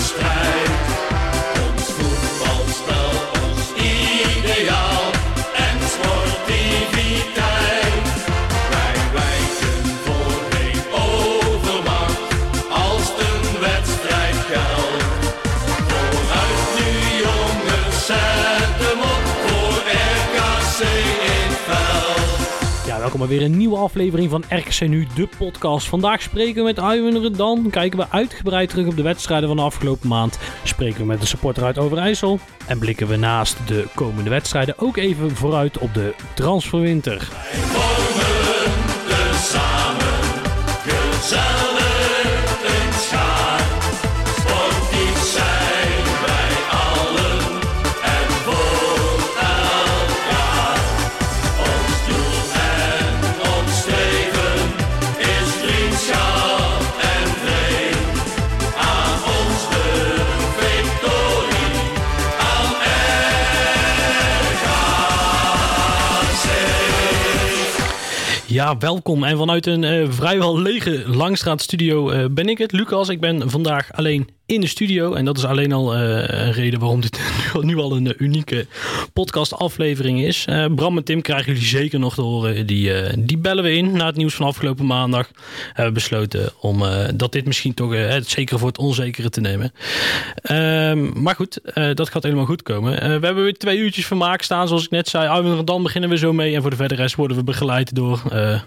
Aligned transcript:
wedstrijd. 0.00 0.59
Bij 23.20 23.28
weer 23.28 23.42
een 23.42 23.56
nieuwe 23.56 23.76
aflevering 23.76 24.30
van 24.30 24.44
RKC 24.48 24.80
Nu, 24.80 25.06
de 25.14 25.28
podcast. 25.38 25.88
Vandaag 25.88 26.22
spreken 26.22 26.54
we 26.54 26.62
met 26.62 26.78
Iwan 26.78 27.22
Redan, 27.22 27.70
kijken 27.70 27.98
we 27.98 28.06
uitgebreid 28.10 28.68
terug 28.68 28.86
op 28.86 28.96
de 28.96 29.02
wedstrijden 29.02 29.48
van 29.48 29.56
de 29.56 29.62
afgelopen 29.62 30.08
maand, 30.08 30.38
spreken 30.64 31.00
we 31.00 31.06
met 31.06 31.20
de 31.20 31.26
supporter 31.26 31.64
uit 31.64 31.78
Overijssel 31.78 32.38
en 32.66 32.78
blikken 32.78 33.08
we 33.08 33.16
naast 33.16 33.56
de 33.66 33.86
komende 33.94 34.30
wedstrijden 34.30 34.74
ook 34.78 34.96
even 34.96 35.36
vooruit 35.36 35.78
op 35.78 35.94
de 35.94 36.14
transferwinter. 36.34 37.28
vormen 37.52 39.06
tezamen 39.08 40.06
gezellig 40.82 41.69
Welkom. 68.78 69.24
En 69.24 69.36
vanuit 69.36 69.66
een 69.66 69.84
eh, 69.84 70.06
vrijwel 70.08 70.60
lege 70.60 71.02
Langstraat-studio 71.06 72.10
eh, 72.10 72.24
ben 72.30 72.48
ik 72.48 72.58
het, 72.58 72.72
Lucas. 72.72 73.08
Ik 73.08 73.20
ben 73.20 73.50
vandaag 73.50 73.92
alleen 73.92 74.28
in 74.46 74.60
de 74.60 74.66
studio. 74.66 75.14
En 75.14 75.24
dat 75.24 75.36
is 75.36 75.44
alleen 75.44 75.72
al 75.72 75.94
eh, 75.94 76.00
een 76.46 76.52
reden 76.52 76.80
waarom 76.80 77.00
dit 77.00 77.20
nu, 77.60 77.76
al 77.76 77.96
een 77.96 78.14
unieke 78.18 78.66
podcast-aflevering 79.12 80.22
is. 80.22 80.44
Bram 80.74 80.96
en 80.96 81.04
Tim 81.04 81.22
krijgen 81.22 81.52
jullie 81.52 81.68
zeker 81.68 81.98
nog 81.98 82.14
te 82.14 82.20
horen. 82.20 82.66
Die, 82.66 82.92
die 83.18 83.38
bellen 83.38 83.64
we 83.64 83.72
in 83.72 83.92
na 83.92 84.06
het 84.06 84.16
nieuws 84.16 84.34
van 84.34 84.46
afgelopen 84.46 84.86
maandag. 84.86 85.30
Hebben 85.66 85.84
we 85.84 85.92
besloten 85.92 86.52
om 86.60 86.82
dat 87.14 87.32
dit 87.32 87.46
misschien 87.46 87.74
toch 87.74 87.92
het 87.92 88.28
zekere 88.28 88.58
voor 88.58 88.68
het 88.68 88.78
onzekere 88.78 89.30
te 89.30 89.40
nemen. 89.40 89.72
Ehm, 90.34 91.22
maar 91.22 91.34
goed, 91.34 91.60
dat 91.94 92.08
gaat 92.08 92.22
helemaal 92.22 92.44
goed 92.44 92.62
komen. 92.62 92.92
We 92.92 93.26
hebben 93.26 93.42
weer 93.42 93.58
twee 93.58 93.78
uurtjes 93.78 94.06
vermaak 94.06 94.42
staan, 94.42 94.68
zoals 94.68 94.84
ik 94.84 94.90
net 94.90 95.08
zei. 95.08 95.28
Ah, 95.28 95.58
dan 95.64 95.82
beginnen 95.82 96.10
we 96.10 96.18
zo 96.18 96.32
mee. 96.32 96.54
En 96.54 96.60
voor 96.60 96.70
de 96.70 96.76
verdere 96.76 97.02
rest 97.02 97.14
worden 97.14 97.36
we 97.36 97.44
begeleid 97.44 97.94
door 97.94 98.22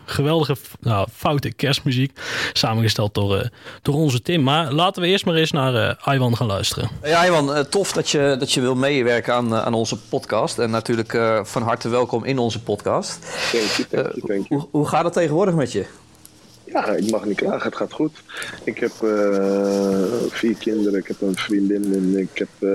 geweldige, 0.06 0.56
nou, 0.80 1.08
foute 1.16 1.54
kerstmuziek. 1.54 2.20
Samengesteld 2.54 3.14
door, 3.14 3.38
eh, 3.38 3.50
door 3.82 3.96
onze 3.96 4.22
Tim. 4.22 4.44
Maar 4.44 4.72
laten 4.72 5.02
we 5.02 5.08
eerst 5.08 5.26
maar 5.26 5.36
eens 5.36 5.52
naar 5.52 5.98
eh 5.98 6.14
Iwan 6.14 6.38
gaan 6.38 6.48
luisteren. 6.48 6.90
Ja, 7.04 7.26
Iwan, 7.26 7.54
eh, 7.54 7.60
tof 7.64 7.92
dat 7.92 8.10
je, 8.10 8.36
dat 8.40 8.52
je 8.52 8.62
wil 8.62 8.76
meewerken 8.76 9.34
aan, 9.34 9.56
aan 9.56 9.74
onze 9.74 9.98
podcast. 9.98 10.60
En 10.60 10.70
natuurlijk 10.70 11.14
eh, 11.14 11.44
van 11.44 11.62
harte 11.62 11.90
welkom 11.90 12.24
in 12.24 12.38
onze 12.38 12.64
podcast. 12.64 13.20
Thank 13.52 13.66
you, 13.66 13.88
thank 13.90 14.16
you, 14.16 14.28
thank 14.28 14.48
you. 14.48 14.60
Hoe, 14.60 14.68
hoe 14.72 14.88
gaat 14.88 15.04
het 15.04 15.14
tegenwoordig 15.14 15.56
met 15.56 15.72
je? 15.72 15.86
Ja, 16.74 16.88
ik 16.88 17.12
mag 17.12 17.26
niet 17.26 17.38
klagen. 17.38 17.68
Het 17.70 17.76
gaat 17.76 17.94
goed. 17.94 18.24
Ik 18.64 18.78
heb 18.78 18.92
eh, 19.02 20.04
vier 20.30 20.56
kinderen, 20.56 21.00
ik 21.00 21.08
heb 21.08 21.22
een 21.22 21.36
vriendin 21.36 21.94
en 21.94 22.18
ik 22.18 22.30
heb 22.34 22.48
eh, 22.60 22.70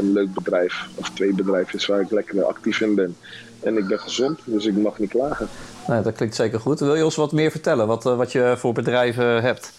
een 0.00 0.12
leuk 0.12 0.32
bedrijf. 0.34 0.86
Of 0.94 1.10
twee 1.10 1.34
bedrijfjes 1.34 1.86
waar 1.86 2.00
ik 2.00 2.10
lekker 2.10 2.44
actief 2.44 2.80
in 2.80 2.94
ben. 2.94 3.16
En 3.60 3.76
ik 3.76 3.86
ben 3.86 3.98
gezond, 3.98 4.40
dus 4.44 4.66
ik 4.66 4.76
mag 4.76 4.98
niet 4.98 5.10
klagen. 5.10 5.48
Nou, 5.86 6.02
dat 6.02 6.14
klinkt 6.14 6.34
zeker 6.34 6.60
goed. 6.60 6.80
Wil 6.80 6.94
je 6.94 7.04
ons 7.04 7.16
wat 7.16 7.32
meer 7.32 7.50
vertellen? 7.50 7.86
Wat, 7.86 8.06
eh, 8.06 8.16
wat 8.16 8.32
je 8.32 8.54
voor 8.56 8.72
bedrijven 8.72 9.42
hebt? 9.42 9.72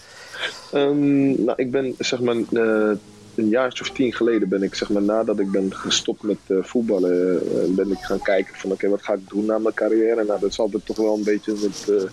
Ehm, 0.72 1.44
nou, 1.44 1.53
ik 1.56 1.72
ben 1.72 1.95
zeg 2.00 2.22
maar 2.22 2.35
eh, 2.35 2.91
een 3.35 3.50
jaar 3.50 3.78
of 3.81 3.89
tien 3.89 4.13
geleden 4.13 4.50
ben 4.50 4.63
ik 4.63 4.75
zeg 4.75 4.89
maar 4.89 5.01
nadat 5.01 5.39
ik 5.39 5.51
ben 5.51 5.75
gestopt 5.75 6.23
met 6.23 6.38
eh, 6.47 6.57
voetballen, 6.62 7.39
ben 7.75 7.91
ik 7.91 7.97
gaan 7.97 8.22
kijken 8.22 8.56
van 8.56 8.72
oké, 8.72 8.89
wat 8.89 9.03
ga 9.03 9.13
ik 9.13 9.29
doen 9.29 9.45
na 9.45 9.57
mijn 9.57 9.73
carrière? 9.73 10.23
Nou, 10.23 10.39
dat 10.39 10.50
is 10.50 10.59
altijd 10.59 10.85
toch 10.85 10.97
wel 10.97 11.16
een 11.16 11.23
beetje 11.23 11.53
de, 11.85 12.07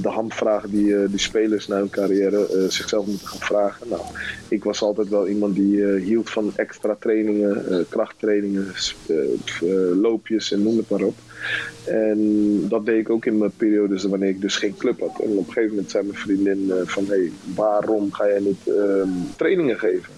de 0.00 0.08
hamvraag 0.08 0.64
die, 0.66 1.08
die 1.08 1.18
spelers 1.18 1.66
na 1.66 1.76
hun 1.76 1.90
carrière 1.90 2.66
zichzelf 2.68 3.06
moeten 3.06 3.28
gaan 3.28 3.46
vragen. 3.46 3.88
Nou, 3.88 4.02
ik 4.48 4.64
was 4.64 4.82
altijd 4.82 5.08
wel 5.08 5.28
iemand 5.28 5.54
die 5.54 5.84
hield 5.84 6.30
van 6.30 6.52
extra 6.56 6.96
trainingen, 7.00 7.86
krachttrainingen, 7.88 8.66
loopjes 10.00 10.52
en 10.52 10.62
noem 10.62 10.76
het 10.76 10.90
maar 10.90 11.02
op. 11.02 11.16
En 11.84 12.68
dat 12.68 12.86
deed 12.86 12.98
ik 12.98 13.10
ook 13.10 13.24
in 13.24 13.38
mijn 13.38 13.56
periodes 13.56 14.04
wanneer 14.04 14.28
ik 14.28 14.40
dus 14.40 14.56
geen 14.56 14.76
club 14.76 15.00
had. 15.00 15.20
En 15.20 15.30
op 15.30 15.38
een 15.38 15.52
gegeven 15.52 15.68
moment 15.68 15.90
zei 15.90 16.04
mijn 16.04 16.18
vriendin 16.18 16.70
eh, 16.70 16.76
van... 16.84 17.04
hé, 17.04 17.10
hey, 17.10 17.32
waarom 17.54 18.12
ga 18.12 18.26
jij 18.26 18.40
niet 18.40 18.66
ehm, 18.66 19.08
trainingen 19.36 19.78
geven? 19.78 20.12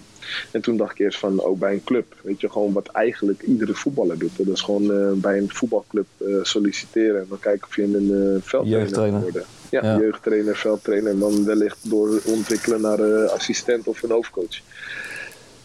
En 0.50 0.60
toen 0.60 0.76
dacht 0.76 0.92
ik 0.92 0.98
eerst 0.98 1.18
van, 1.18 1.42
ook 1.42 1.58
bij 1.58 1.72
een 1.72 1.84
club. 1.84 2.14
Weet 2.22 2.40
je, 2.40 2.50
gewoon 2.50 2.72
wat 2.72 2.86
eigenlijk 2.86 3.42
iedere 3.42 3.74
voetballer 3.74 4.18
doet. 4.18 4.36
Dat 4.36 4.46
is 4.46 4.60
gewoon 4.60 4.92
eh, 4.92 5.12
bij 5.12 5.38
een 5.38 5.50
voetbalclub 5.50 6.06
eh, 6.16 6.26
solliciteren. 6.42 7.20
En 7.20 7.26
dan 7.28 7.38
kijken 7.38 7.66
of 7.68 7.76
je 7.76 7.82
een 7.82 8.10
uh, 8.10 8.42
veldtrainer 8.42 8.92
kan 8.92 9.20
worden. 9.20 9.44
Ja, 9.70 9.82
Ja. 9.82 9.98
jeugdtrainer, 9.98 10.56
veldtrainer. 10.56 11.10
En 11.10 11.18
dan 11.18 11.44
wellicht 11.44 11.90
door 11.90 12.20
ontwikkelen 12.24 12.80
naar 12.80 13.28
assistent 13.28 13.86
of 13.86 14.02
een 14.02 14.10
hoofdcoach. 14.10 14.60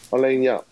Alleen 0.10 0.42
ja, 0.42 0.64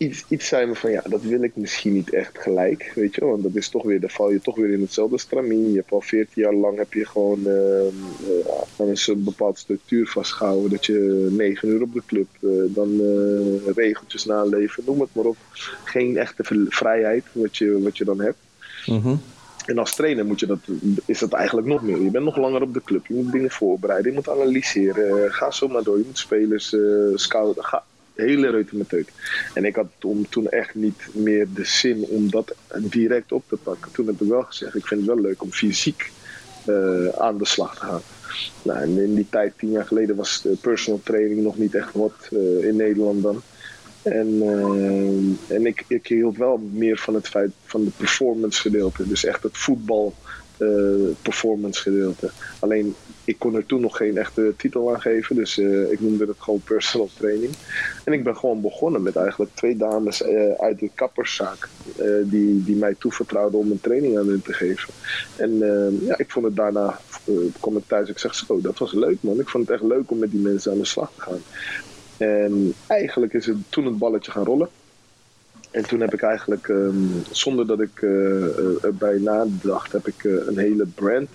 iets, 0.00 0.24
iets 0.28 0.48
zei 0.48 0.66
me 0.66 0.74
van 0.74 0.90
ja, 0.90 1.02
dat 1.08 1.22
wil 1.22 1.42
ik 1.42 1.56
misschien 1.56 1.92
niet 1.92 2.12
echt 2.12 2.38
gelijk, 2.38 2.92
weet 2.94 3.14
je. 3.14 3.24
Want 3.24 3.42
dat 3.42 3.54
is 3.54 3.68
toch 3.68 3.82
weer, 3.82 4.00
dan 4.00 4.10
val 4.10 4.30
je 4.30 4.40
toch 4.40 4.56
weer 4.56 4.70
in 4.70 4.80
hetzelfde 4.80 5.18
stramien. 5.18 5.70
Je 5.70 5.76
hebt 5.76 5.92
al 5.92 6.00
14 6.00 6.42
jaar 6.42 6.54
lang 6.54 6.78
heb 6.78 6.92
je 6.92 7.06
gewoon 7.06 7.46
ehm, 7.46 7.94
eh, 8.46 8.80
aan 8.80 8.88
een 9.06 9.24
bepaalde 9.24 9.58
structuur 9.58 10.06
vastgehouden. 10.06 10.70
Dat 10.70 10.86
je 10.86 11.28
9 11.30 11.68
uur 11.68 11.82
op 11.82 11.92
de 11.92 12.02
club, 12.06 12.28
eh, 12.40 12.50
dan 12.66 13.00
eh, 13.00 13.74
regeltjes 13.74 14.24
naleven, 14.24 14.82
noem 14.86 15.00
het 15.00 15.08
maar 15.12 15.24
op. 15.24 15.36
Geen 15.84 16.16
echte 16.16 16.66
vrijheid 16.68 17.24
wat 17.32 17.56
je, 17.56 17.80
wat 17.82 17.98
je 17.98 18.04
dan 18.04 18.20
hebt. 18.20 18.38
Mhm. 18.86 19.16
En 19.66 19.78
als 19.78 19.94
trainer 19.94 20.26
moet 20.26 20.40
je 20.40 20.46
dat, 20.46 20.60
is 21.04 21.18
dat 21.18 21.32
eigenlijk 21.32 21.66
nog 21.66 21.82
meer. 21.82 22.02
Je 22.02 22.10
bent 22.10 22.24
nog 22.24 22.36
langer 22.36 22.62
op 22.62 22.74
de 22.74 22.82
club. 22.84 23.06
Je 23.06 23.14
moet 23.14 23.32
dingen 23.32 23.50
voorbereiden. 23.50 24.10
Je 24.10 24.16
moet 24.16 24.28
analyseren. 24.28 25.32
Ga 25.32 25.50
zo 25.50 25.68
maar 25.68 25.82
door. 25.82 25.98
Je 25.98 26.04
moet 26.06 26.18
spelers 26.18 26.76
scouten. 27.14 27.64
Ga, 27.64 27.84
hele 28.20 28.50
reutemeteut. 28.50 29.08
En 29.54 29.64
ik 29.64 29.76
had 29.76 29.86
toen, 29.98 30.26
toen 30.28 30.48
echt 30.48 30.74
niet 30.74 31.08
meer 31.12 31.46
de 31.54 31.64
zin 31.64 32.04
om 32.04 32.30
dat 32.30 32.54
direct 32.76 33.32
op 33.32 33.44
te 33.48 33.56
pakken. 33.56 33.92
Toen 33.92 34.06
heb 34.06 34.20
ik 34.20 34.28
wel 34.28 34.42
gezegd, 34.42 34.74
ik 34.74 34.86
vind 34.86 35.00
het 35.00 35.08
wel 35.08 35.20
leuk 35.20 35.42
om 35.42 35.52
fysiek 35.52 36.10
eh, 36.66 37.08
aan 37.08 37.38
de 37.38 37.46
slag 37.46 37.78
te 37.78 37.84
gaan. 37.84 38.02
Nou, 38.62 39.00
in 39.00 39.14
die 39.14 39.26
tijd, 39.30 39.52
tien 39.56 39.70
jaar 39.70 39.86
geleden, 39.86 40.16
was 40.16 40.42
de 40.42 40.56
personal 40.60 41.00
training 41.04 41.42
nog 41.42 41.58
niet 41.58 41.74
echt 41.74 41.92
wat 41.94 42.28
eh, 42.30 42.68
in 42.68 42.76
Nederland 42.76 43.22
dan. 43.22 43.42
En, 44.02 44.42
eh, 44.42 45.56
en 45.56 45.66
ik, 45.66 45.84
ik 45.86 46.06
hield 46.06 46.36
wel 46.36 46.68
meer 46.72 46.98
van 46.98 47.14
het 47.14 47.28
feit 47.28 47.50
van 47.64 47.84
de 47.84 47.90
performance 47.96 48.60
gedeelte. 48.60 49.08
Dus 49.08 49.24
echt 49.24 49.42
het 49.42 49.56
voetbal 49.56 50.14
eh, 50.56 50.68
performance 51.22 51.82
gedeelte. 51.82 52.30
Alleen 52.58 52.94
ik 53.24 53.38
kon 53.38 53.54
er 53.54 53.66
toen 53.66 53.80
nog 53.80 53.96
geen 53.96 54.16
echte 54.16 54.54
titel 54.56 54.94
aan 54.94 55.00
geven. 55.00 55.36
Dus 55.36 55.58
eh, 55.58 55.90
ik 55.90 56.00
noemde 56.00 56.26
het 56.26 56.36
gewoon 56.38 56.60
personal 56.64 57.08
training. 57.18 57.52
En 58.04 58.12
ik 58.12 58.24
ben 58.24 58.36
gewoon 58.36 58.60
begonnen 58.60 59.02
met 59.02 59.16
eigenlijk 59.16 59.50
twee 59.54 59.76
dames 59.76 60.22
eh, 60.22 60.52
uit 60.58 60.78
de 60.78 60.90
kapperszaak. 60.94 61.68
eh, 61.96 62.06
die, 62.24 62.64
die 62.64 62.76
mij 62.76 62.94
toevertrouwden 62.98 63.58
om 63.58 63.70
een 63.70 63.80
training 63.80 64.18
aan 64.18 64.26
hun 64.26 64.42
te 64.42 64.52
geven. 64.52 64.94
En 65.36 65.58
ja, 66.04 66.18
ik 66.18 66.30
vond 66.30 66.44
het 66.44 66.56
daarna, 66.56 67.00
kwam 67.60 67.76
ik 67.76 67.82
thuis 67.86 68.08
ik 68.08 68.18
zeg 68.18 68.34
zo, 68.34 68.60
dat 68.60 68.78
was 68.78 68.92
leuk 68.92 69.16
man. 69.20 69.40
Ik 69.40 69.48
vond 69.48 69.68
het 69.68 69.80
echt 69.80 69.88
leuk 69.88 70.10
om 70.10 70.18
met 70.18 70.30
die 70.30 70.40
mensen 70.40 70.72
aan 70.72 70.78
de 70.78 70.84
slag 70.84 71.12
te 71.14 71.20
gaan. 71.20 71.42
En 72.16 72.74
eigenlijk 72.86 73.32
is 73.32 73.46
het 73.46 73.56
toen 73.68 73.86
het 73.86 73.98
balletje 73.98 74.30
gaan 74.30 74.44
rollen. 74.44 74.68
En 75.70 75.86
toen 75.86 76.00
heb 76.00 76.14
ik 76.14 76.22
eigenlijk, 76.22 76.68
ehm, 76.68 77.04
zonder 77.30 77.66
dat 77.66 77.80
ik 77.80 78.02
eh, 78.02 78.84
erbij 78.84 79.18
nadacht, 79.18 79.92
heb 79.92 80.06
ik 80.06 80.24
een 80.24 80.58
hele 80.58 80.86
brand 80.86 81.28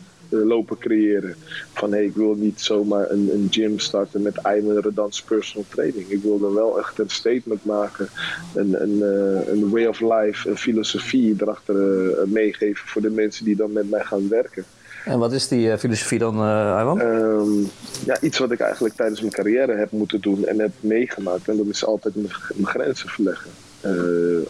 lopen 0.44 0.78
creëren. 0.78 1.36
Van 1.74 1.90
hé, 1.92 1.96
hey, 1.98 2.06
ik 2.06 2.16
wil 2.16 2.34
niet 2.34 2.62
zomaar 2.62 3.12
een, 3.12 3.30
een 3.34 3.48
gym 3.50 3.80
starten 3.80 4.22
met 4.22 4.44
Ayman 4.44 4.80
Redans 4.80 5.22
personal 5.22 5.66
training. 5.70 6.10
Ik 6.10 6.22
wilde 6.22 6.52
wel 6.52 6.80
echt 6.80 7.00
een 7.00 7.10
statement 7.10 7.66
maken. 7.66 8.08
Een, 8.56 8.82
een, 8.82 9.02
eh, 9.04 9.48
een 9.54 9.70
way 9.70 9.86
of 9.86 10.00
life, 10.00 10.50
een 10.50 10.58
filosofie 10.58 11.36
erachter 11.40 12.10
eh, 12.12 12.26
meegeven 12.26 12.88
voor 12.88 13.02
de 13.02 13.10
mensen 13.10 13.46
die 13.46 13.56
dan 13.56 13.72
met 13.72 13.90
mij 13.90 14.04
gaan 14.04 14.30
werken. 14.30 14.66
En 15.06 15.20
wat 15.20 15.32
is 15.34 15.48
die 15.48 15.72
eh, 15.72 15.78
filosofie 15.78 16.20
dan, 16.20 16.36
eh 16.36 16.78
Iwan? 16.82 17.02
Ehm, 17.02 17.60
ja, 18.06 18.22
iets 18.22 18.38
wat 18.38 18.52
ik 18.52 18.60
eigenlijk 18.60 18.96
tijdens 18.96 19.20
mijn 19.22 19.34
carrière 19.34 19.74
heb 19.76 19.92
moeten 19.92 20.22
doen 20.22 20.46
en 20.46 20.60
heb 20.60 20.72
meegemaakt. 20.80 21.48
En 21.48 21.58
dat 21.58 21.66
is 21.66 21.86
altijd 21.86 22.16
mijn, 22.16 22.34
mijn 22.54 22.68
grenzen 22.68 23.10
verleggen. 23.10 23.50
eh, 23.82 23.92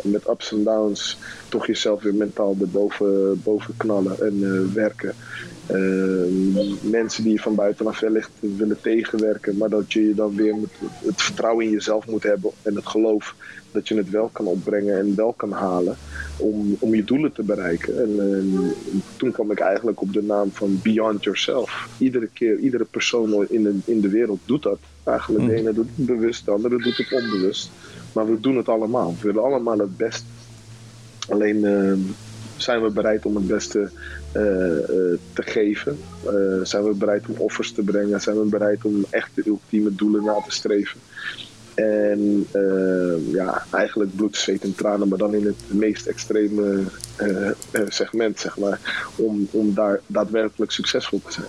met 0.03 0.29
ups 0.29 0.51
en 0.51 0.63
downs 0.63 1.17
toch 1.49 1.67
jezelf 1.67 2.01
weer 2.03 2.13
mentaal 2.15 2.55
erboven 2.61 3.41
boven 3.43 3.73
knallen 3.77 4.19
en 4.19 4.43
eh, 4.43 4.73
werken. 4.73 5.13
Eh, 5.65 5.79
mensen 6.91 7.23
die 7.23 7.31
je 7.31 7.39
van 7.39 7.55
buitenaf 7.55 7.99
wellicht 7.99 8.31
willen 8.39 8.81
tegenwerken, 8.81 9.57
maar 9.57 9.69
dat 9.69 9.93
je 9.93 10.13
dan 10.15 10.35
weer 10.35 10.55
met 10.55 10.69
het 11.05 11.21
vertrouwen 11.21 11.65
in 11.65 11.71
jezelf 11.71 12.07
moet 12.07 12.23
hebben 12.23 12.51
en 12.61 12.75
het 12.75 12.87
geloof 12.87 13.35
dat 13.71 13.87
je 13.87 13.95
het 13.95 14.09
wel 14.09 14.29
kan 14.33 14.45
opbrengen 14.45 14.99
en 14.99 15.15
wel 15.15 15.33
kan 15.33 15.51
halen 15.51 15.97
om, 16.35 16.75
om 16.79 16.95
je 16.95 17.03
doelen 17.03 17.31
te 17.31 17.43
bereiken. 17.43 17.97
En, 17.97 18.19
en 18.19 18.73
toen 19.17 19.31
kwam 19.31 19.51
ik 19.51 19.59
eigenlijk 19.59 20.01
op 20.01 20.13
de 20.13 20.23
naam 20.23 20.51
van 20.51 20.79
Beyond 20.81 21.23
Yourself. 21.23 21.89
Iedere 21.97 22.29
keer, 22.33 22.57
iedere 22.59 22.85
persoon 22.85 23.45
in 23.49 23.63
de, 23.63 23.75
in 23.85 24.01
de 24.01 24.09
wereld 24.09 24.39
doet 24.45 24.63
dat. 24.63 24.79
Eigenlijk 25.03 25.47
de 25.47 25.55
ene 25.55 25.73
doet 25.73 25.89
het 25.95 26.05
bewust, 26.05 26.45
de 26.45 26.51
andere 26.51 26.77
doet 26.77 26.97
het 26.97 27.11
onbewust. 27.11 27.71
Maar 28.11 28.25
we 28.25 28.39
doen 28.39 28.57
het 28.57 28.69
allemaal. 28.69 29.15
We 29.19 29.27
willen 29.27 29.43
allemaal 29.43 29.77
het 29.77 29.97
beste. 29.97 30.25
Alleen 31.29 31.65
eh, 31.65 31.93
zijn 32.57 32.81
we 32.81 32.89
bereid 32.89 33.25
om 33.25 33.35
het 33.35 33.47
beste 33.47 33.89
eh, 34.31 34.77
eh, 34.77 34.87
te 35.33 35.41
geven? 35.41 35.99
Eh, 36.25 36.33
zijn 36.63 36.83
we 36.83 36.93
bereid 36.93 37.27
om 37.27 37.35
offers 37.37 37.71
te 37.71 37.81
brengen? 37.81 38.21
Zijn 38.21 38.39
we 38.39 38.45
bereid 38.45 38.85
om 38.85 39.05
echt 39.09 39.29
de 39.33 39.43
ultieme 39.45 39.95
doelen 39.95 40.23
na 40.23 40.41
te 40.45 40.51
streven? 40.51 40.99
En 41.73 42.47
ja, 43.31 43.65
eigenlijk 43.71 44.15
bloed, 44.15 44.37
zweet 44.37 44.63
en 44.63 44.75
tranen, 44.75 45.07
maar 45.07 45.17
dan 45.17 45.33
in 45.33 45.45
het 45.45 45.55
meest 45.67 46.05
extreme 46.05 46.83
segment, 47.87 48.39
zeg 48.39 48.57
maar. 48.57 48.79
Om, 49.15 49.47
om 49.51 49.73
daar 49.73 49.99
daadwerkelijk 50.07 50.71
succesvol 50.71 51.21
te 51.25 51.31
zijn. 51.31 51.47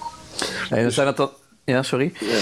En 0.71 0.83
dan 0.83 0.93
zijn 0.93 1.07
het 1.07 1.17
dan... 1.17 1.31
Ja, 1.65 1.83
sorry. 1.83 2.13
Ja, 2.21 2.39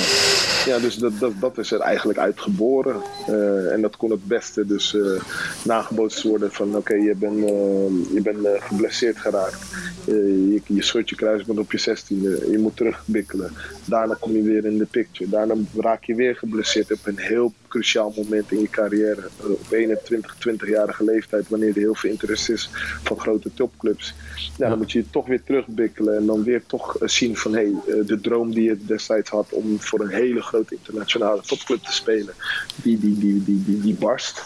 ja 0.64 0.78
dus 0.78 0.96
dat, 0.96 1.18
dat, 1.18 1.32
dat 1.40 1.58
is 1.58 1.70
er 1.70 1.80
eigenlijk 1.80 2.18
uitgeboren. 2.18 3.02
Eh 3.26 3.72
en 3.72 3.80
dat 3.80 3.96
kon 3.96 4.10
het 4.10 4.26
beste 4.26 4.66
dus 4.66 4.94
eh, 4.94 5.22
nagebootst 5.64 6.22
worden 6.22 6.52
van 6.52 6.76
oké, 6.76 6.94
je 6.94 7.14
bent 7.14 7.44
eh, 7.44 8.14
je 8.14 8.20
bent 8.22 8.38
geblesseerd 8.60 9.18
geraakt. 9.18 9.58
Je, 10.04 10.60
je 10.66 11.02
je 11.04 11.16
kruisband 11.16 11.58
op 11.58 11.72
je 11.72 11.80
16e. 11.80 12.50
Je 12.50 12.58
moet 12.58 12.76
terugbikkelen. 12.76 13.52
Daarna 13.84 14.16
kom 14.20 14.32
je 14.32 14.42
weer 14.42 14.64
in 14.64 14.78
de 14.78 14.86
picture. 14.86 15.30
Daarna 15.30 15.54
raak 15.76 16.04
je 16.04 16.14
weer 16.14 16.36
geblesseerd 16.36 16.92
op 16.92 16.98
een 17.02 17.18
heel 17.18 17.52
cruciaal 17.74 18.12
moment 18.16 18.52
in 18.52 18.60
je 18.60 18.68
carrière. 18.68 19.28
Op 19.42 19.66
21, 19.70 20.36
20-jarige 20.48 21.04
leeftijd, 21.04 21.48
wanneer 21.48 21.68
er 21.68 21.74
heel 21.74 21.94
veel 21.94 22.10
interesse 22.10 22.52
is 22.52 22.70
van 23.02 23.20
grote 23.20 23.54
topclubs. 23.54 24.14
Ja, 24.56 24.68
dan 24.68 24.78
moet 24.78 24.92
je 24.92 24.98
je 24.98 25.10
toch 25.10 25.26
weer 25.26 25.42
terugbikkelen 25.42 26.16
en 26.16 26.26
dan 26.26 26.42
weer 26.42 26.62
toch 26.66 26.96
eh, 26.96 27.08
zien 27.08 27.36
van 27.36 27.54
hé, 27.54 27.60
hey, 27.60 27.94
eh, 27.94 28.06
de 28.06 28.20
droom 28.20 28.54
die 28.54 28.64
je 28.64 28.84
destijds 28.84 29.30
had 29.30 29.52
om 29.52 29.80
voor 29.80 30.00
een 30.00 30.08
hele 30.08 30.42
grote 30.42 30.74
internationale 30.74 31.40
topclub 31.40 31.82
te 31.82 31.92
spelen, 31.92 32.34
die, 32.82 32.98
die, 32.98 33.18
die, 33.18 33.44
die, 33.44 33.62
die, 33.64 33.80
die 33.80 33.94
barst. 33.94 34.42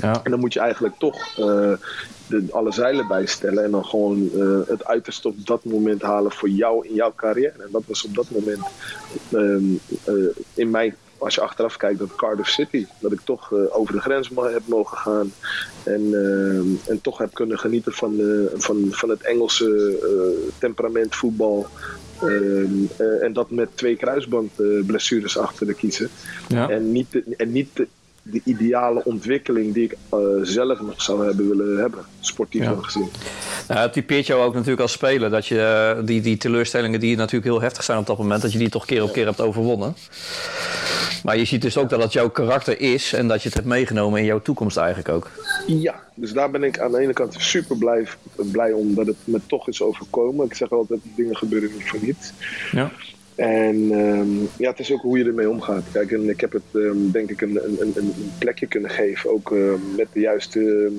Ja. 0.00 0.20
En 0.24 0.30
dan 0.30 0.40
moet 0.40 0.52
je 0.52 0.60
eigenlijk 0.60 0.94
toch 0.98 1.38
eh, 1.38 1.72
de, 2.26 2.46
alle 2.50 2.72
zeilen 2.72 3.08
bijstellen 3.08 3.64
en 3.64 3.70
dan 3.70 3.84
gewoon 3.84 4.30
het 4.66 4.84
uiterste 4.84 5.28
op 5.28 5.46
dat 5.46 5.64
moment 5.64 6.02
halen 6.02 6.32
voor 6.32 6.48
jou 6.48 6.86
in 6.86 6.94
jouw 6.94 7.12
carrière. 7.16 7.62
En 7.62 7.68
dat 7.70 7.82
was 7.86 8.04
op 8.04 8.14
dat 8.14 8.30
moment 8.30 8.64
ehm, 9.30 9.64
eh, 10.04 10.14
in 10.54 10.70
mijn, 10.70 10.96
als 11.18 11.34
je 11.34 11.40
achteraf 11.40 11.76
kijkt, 11.76 11.98
dat 11.98 12.14
Cardiff 12.14 12.48
City, 12.48 12.86
dat 13.00 13.12
ik 13.12 13.20
toch 13.24 13.52
eh, 13.52 13.58
over 13.78 13.94
de 13.94 14.00
grens 14.00 14.30
heb 14.34 14.62
mogen 14.66 14.98
gaan 14.98 15.32
en, 15.82 16.02
ehm, 16.14 16.90
en 16.90 17.00
toch 17.00 17.18
heb 17.18 17.34
kunnen 17.34 17.58
genieten 17.58 17.92
van, 17.92 18.20
eh, 18.20 18.60
van, 18.60 18.88
van 18.90 19.08
het 19.08 19.22
Engelse 19.22 19.98
eh, 20.02 20.52
temperament 20.58 21.14
voetbal. 21.14 21.66
Eh, 22.20 23.22
en 23.22 23.32
dat 23.32 23.50
met 23.50 23.68
twee 23.74 23.96
kruisbandblessures 23.96 25.38
achter 25.38 25.66
de 25.66 25.74
kiezen. 25.74 26.10
Ja. 26.48 26.68
En 26.68 26.92
niet, 26.92 27.22
en 27.36 27.52
niet 27.52 27.86
de, 28.30 28.30
de 28.30 28.40
ideale 28.44 29.04
ontwikkeling 29.04 29.74
die 29.74 29.84
ik 29.84 29.96
eh, 30.10 30.18
zelf 30.42 30.80
nog 30.80 31.02
zou 31.02 31.26
hebben 31.26 31.48
willen 31.48 31.78
hebben, 31.78 32.04
sportief 32.20 32.62
Ja. 32.62 32.74
gezien. 32.80 33.08
Nou, 33.68 33.80
het 33.80 33.92
typeert 33.92 34.26
jou 34.26 34.42
ook 34.42 34.52
natuurlijk 34.54 34.80
als 34.80 34.92
speler. 34.92 35.30
Dat 35.30 35.46
je 35.46 35.60
eh, 35.98 36.06
die, 36.06 36.20
die 36.20 36.36
teleurstellingen 36.36 37.00
die 37.00 37.16
natuurlijk 37.16 37.44
heel 37.44 37.60
heftig 37.60 37.84
zijn 37.84 37.98
op 37.98 38.06
dat 38.06 38.18
moment, 38.18 38.42
dat 38.42 38.52
je 38.52 38.58
die 38.58 38.68
toch 38.68 38.84
keer 38.84 39.02
op 39.02 39.12
keer 39.12 39.26
hebt 39.26 39.40
overwonnen. 39.40 39.96
Maar 41.24 41.36
je 41.36 41.44
ziet 41.44 41.62
dus 41.62 41.76
ook 41.76 41.88
dat 41.88 42.02
het 42.02 42.12
jouw 42.12 42.30
karakter 42.30 42.80
is 42.80 43.12
en 43.12 43.28
dat 43.28 43.38
je 43.42 43.48
het 43.48 43.54
hebt 43.56 43.66
meegenomen 43.66 44.20
in 44.20 44.26
jouw 44.26 44.40
toekomst 44.42 44.76
eigenlijk 44.76 45.08
ook. 45.08 45.30
Ja, 45.66 45.94
dus 46.14 46.32
daar 46.32 46.50
ben 46.50 46.62
ik 46.64 46.78
aan 46.78 46.92
de 46.92 46.98
ene 46.98 47.12
kant 47.12 47.34
super 47.38 47.76
blij, 47.76 48.06
blij 48.34 48.72
om 48.72 48.94
dat 48.94 49.06
het 49.06 49.16
me 49.24 49.40
toch 49.46 49.68
is 49.68 49.82
overkomen. 49.82 50.46
Ik 50.46 50.54
zeg 50.54 50.70
altijd, 50.70 51.00
dingen 51.16 51.36
gebeuren 51.36 51.70
niet 51.72 51.88
voor 51.88 51.98
niets. 52.02 52.32
Ja. 52.72 52.90
En 53.36 53.90
ehm, 53.92 54.38
ja, 54.58 54.70
het 54.70 54.78
is 54.78 54.92
ook 54.92 55.00
hoe 55.00 55.18
je 55.18 55.24
ermee 55.24 55.50
omgaat. 55.50 55.84
Kijk, 55.92 56.12
en 56.12 56.28
ik 56.28 56.40
heb 56.40 56.52
het 56.52 56.62
ehm, 56.74 57.10
denk 57.10 57.30
ik 57.30 57.40
een, 57.40 57.64
een, 57.64 57.80
een, 57.80 57.92
een 57.96 58.12
plekje 58.38 58.66
kunnen 58.66 58.90
geven, 58.90 59.30
ook 59.30 59.52
ehm, 59.52 59.94
met 59.96 60.08
de 60.12 60.20
juiste 60.20 60.90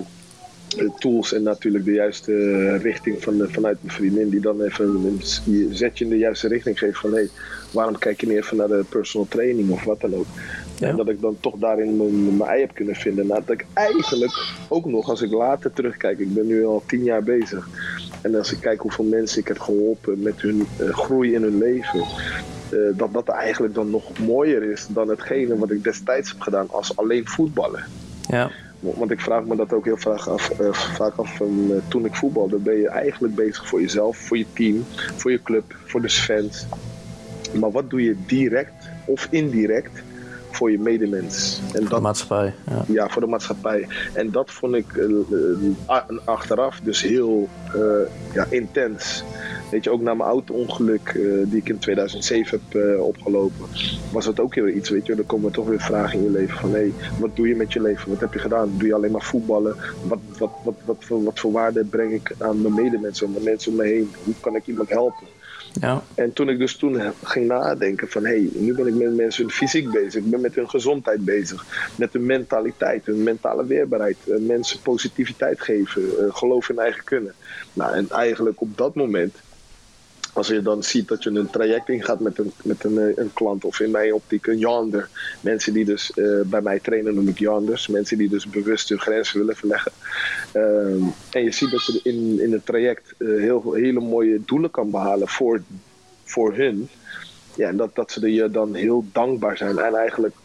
ehm, 0.75 0.89
tools 0.99 1.33
en 1.33 1.43
natuurlijk 1.43 1.85
de 1.85 1.91
juiste 1.91 2.33
eh, 2.33 2.81
richting 2.81 3.23
van, 3.23 3.47
vanuit 3.49 3.77
mijn 3.81 3.95
vriendin, 3.95 4.29
die 4.29 4.39
dan 4.39 4.61
even 4.61 4.85
een 4.85 5.21
je 5.43 5.67
zetje 5.71 6.03
in 6.03 6.09
de 6.09 6.17
juiste 6.17 6.47
richting 6.47 6.79
geeft 6.79 6.99
van 6.99 7.09
hé, 7.09 7.15
hey, 7.15 7.29
waarom 7.71 7.97
kijk 7.97 8.21
je 8.21 8.27
niet 8.27 8.37
even 8.37 8.57
naar 8.57 8.67
de 8.67 8.85
personal 8.89 9.27
training 9.27 9.69
of 9.69 9.83
wat 9.83 10.01
dan 10.01 10.15
ook. 10.15 10.27
Ja. 10.79 10.87
En 10.87 10.95
dat 10.95 11.09
ik 11.09 11.21
dan 11.21 11.37
toch 11.39 11.55
daarin 11.57 11.97
mijn, 11.97 12.37
mijn 12.37 12.49
ei 12.49 12.59
heb 12.61 12.73
kunnen 12.73 12.95
vinden. 12.95 13.27
Nadat 13.27 13.49
ik 13.49 13.65
eigenlijk 13.73 14.55
ook 14.67 14.85
nog, 14.85 15.09
als 15.09 15.21
ik 15.21 15.31
later 15.31 15.73
terugkijk, 15.73 16.19
ik 16.19 16.33
ben 16.33 16.47
nu 16.47 16.65
al 16.65 16.83
tien 16.85 17.03
jaar 17.03 17.23
bezig. 17.23 17.67
En 18.21 18.35
als 18.35 18.51
ik 18.51 18.59
kijk 18.59 18.81
hoeveel 18.81 19.05
mensen 19.05 19.39
ik 19.39 19.47
heb 19.47 19.59
geholpen 19.59 20.21
met 20.21 20.41
hun 20.41 20.67
eh, 20.77 20.89
groei 20.89 21.33
in 21.33 21.41
hun 21.41 21.57
leven. 21.57 21.99
eh, 22.69 22.77
dat 22.97 23.13
dat 23.13 23.27
eigenlijk 23.27 23.73
dan 23.73 23.89
nog 23.89 24.19
mooier 24.19 24.63
is 24.71 24.87
dan 24.89 25.09
hetgene 25.09 25.57
wat 25.57 25.71
ik 25.71 25.83
destijds 25.83 26.29
heb 26.29 26.41
gedaan 26.41 26.67
als 26.69 26.97
alleen 26.97 27.27
voetballen. 27.27 27.83
Ja. 28.27 28.51
Want 28.79 29.11
ik 29.11 29.19
vraag 29.19 29.43
me 29.45 29.55
dat 29.55 29.73
ook 29.73 29.85
heel 29.85 29.97
vaak 29.97 30.25
af. 30.27 30.49
eh, 30.49 30.73
vaak 30.73 31.15
af 31.15 31.35
van, 31.35 31.71
toen 31.87 32.05
ik 32.05 32.15
voetbalde, 32.15 32.57
ben 32.57 32.77
je 32.77 32.89
eigenlijk 32.89 33.35
bezig 33.35 33.67
voor 33.67 33.81
jezelf, 33.81 34.17
voor 34.17 34.37
je 34.37 34.45
team, 34.53 34.85
voor 35.15 35.31
je 35.31 35.41
club, 35.41 35.75
voor 35.85 36.01
de 36.01 36.09
fans. 36.09 36.65
Maar 37.59 37.71
wat 37.71 37.89
doe 37.89 38.03
je 38.03 38.15
direct 38.25 38.89
of 39.05 39.27
indirect 39.29 40.03
voor 40.57 40.71
je 40.71 40.79
medemens? 40.79 41.61
En 41.73 41.83
De 41.83 41.89
dat, 41.89 42.01
maatschappij. 42.01 42.53
Ja. 42.69 42.83
ja, 42.87 43.09
voor 43.09 43.21
de 43.21 43.27
maatschappij. 43.27 43.87
En 44.13 44.31
dat 44.31 44.51
vond 44.51 44.75
ik 44.75 44.95
eh, 44.95 45.05
eh, 45.87 46.17
achteraf 46.23 46.79
dus 46.83 47.01
heel 47.01 47.49
eh, 47.73 48.33
ja, 48.33 48.45
intens. 48.49 49.23
Weet 49.71 49.83
je, 49.83 49.89
ook 49.89 50.01
na 50.01 50.13
mijn 50.13 50.29
auto-ongeluk 50.29 51.19
die 51.45 51.57
ik 51.57 51.69
in 51.69 51.79
2007 51.79 52.61
heb 52.69 52.99
opgelopen, 53.01 53.65
was 54.11 54.25
dat 54.25 54.39
ook 54.39 54.53
weer 54.53 54.69
iets. 54.69 54.89
Weet 54.89 55.05
je, 55.05 55.15
er 55.15 55.23
komen 55.23 55.51
toch 55.51 55.67
weer 55.67 55.81
vragen 55.81 56.19
in 56.19 56.23
je 56.23 56.31
leven 56.31 56.57
van 56.59 56.73
hé, 56.73 56.93
wat 57.19 57.35
doe 57.35 57.47
je 57.47 57.55
met 57.55 57.73
je 57.73 57.81
leven? 57.81 58.09
Wat 58.09 58.19
heb 58.19 58.33
je 58.33 58.39
gedaan? 58.39 58.71
Doe 58.77 58.87
je 58.87 58.93
alleen 58.93 59.11
maar 59.11 59.21
voetballen? 59.21 59.75
Wat, 60.07 60.19
wat, 60.37 60.51
wat, 60.63 60.75
wat, 60.85 60.97
voor, 60.99 61.23
wat 61.23 61.39
voor 61.39 61.51
waarde 61.51 61.85
breng 61.85 62.11
ik 62.11 62.35
aan 62.37 62.61
mijn 62.61 62.73
medemensen, 62.73 63.27
aan 63.27 63.33
de 63.33 63.41
mensen 63.43 63.71
om 63.71 63.77
me 63.77 63.83
heen? 63.83 64.11
Hoe 64.23 64.33
kan 64.39 64.55
ik 64.55 64.67
iemand 64.67 64.89
helpen? 64.89 65.27
Ja. 65.79 66.03
En 66.15 66.33
toen 66.33 66.49
ik 66.49 66.57
dus 66.57 66.75
toen 66.75 67.13
ging 67.23 67.47
nadenken 67.47 68.09
van 68.09 68.25
hé, 68.25 68.29
hey, 68.29 68.49
nu 68.53 68.73
ben 68.73 68.87
ik 68.87 68.93
met 68.93 69.15
mensen 69.15 69.49
fysiek 69.49 69.91
bezig, 69.91 70.23
ik 70.23 70.29
ben 70.29 70.41
met 70.41 70.55
hun 70.55 70.69
gezondheid 70.69 71.25
bezig, 71.25 71.65
met 71.95 72.13
hun 72.13 72.25
mentaliteit, 72.25 73.05
hun 73.05 73.23
mentale 73.23 73.65
weerbaarheid, 73.65 74.17
eh, 74.27 74.39
mensen 74.39 74.79
positiviteit 74.81 75.61
geven, 75.61 76.01
eh, 76.01 76.35
geloof 76.35 76.69
in 76.69 76.79
eigen 76.79 77.03
kunnen. 77.03 77.33
Nou, 77.73 77.93
en 77.95 78.09
eigenlijk 78.09 78.61
op 78.61 78.77
dat 78.77 78.95
moment, 78.95 79.35
als 80.37 80.47
je 80.47 80.61
dan 80.61 80.83
ziet 80.83 81.07
dat 81.07 81.23
je 81.23 81.29
een 81.29 81.49
traject 81.49 81.89
ingaat 81.89 82.19
met 82.19 82.37
een, 82.37 82.51
met 82.63 82.83
een, 82.83 82.97
eh, 82.97 83.17
een 83.17 83.33
klant, 83.33 83.65
of 83.65 83.79
in 83.79 83.91
mijn 83.91 84.13
optiek 84.13 84.47
een 84.47 84.57
yander, 84.57 85.09
mensen 85.41 85.73
die 85.73 85.85
dus 85.85 86.11
eh, 86.11 86.41
bij 86.45 86.61
mij 86.61 86.79
trainen 86.79 87.15
noem 87.15 87.27
ik 87.27 87.39
yanders, 87.39 87.87
mensen 87.87 88.17
die 88.17 88.29
dus 88.29 88.47
bewust 88.47 88.89
hun 88.89 88.99
grenzen 88.99 89.39
willen 89.39 89.55
verleggen. 89.55 89.91
Ehm, 90.51 91.03
en 91.29 91.43
je 91.43 91.51
ziet 91.51 91.71
dat 91.71 91.85
je 91.85 91.99
in, 92.03 92.41
in 92.41 92.51
het 92.51 92.65
traject 92.65 93.13
eh, 93.17 93.27
heel, 93.27 93.73
hele 93.73 93.99
mooie 93.99 94.41
doelen 94.45 94.71
kan 94.71 94.91
behalen 94.91 95.27
voor, 95.27 95.61
voor 96.23 96.55
hun. 96.55 96.89
Ja, 97.55 97.67
en 97.67 97.77
dat, 97.77 97.95
dat 97.95 98.11
ze 98.11 98.33
je 98.33 98.51
dan 98.51 98.73
heel 98.73 99.05
dankbaar 99.11 99.57
zijn. 99.57 99.77
En 99.77 99.95
eigenlijk 99.95 100.35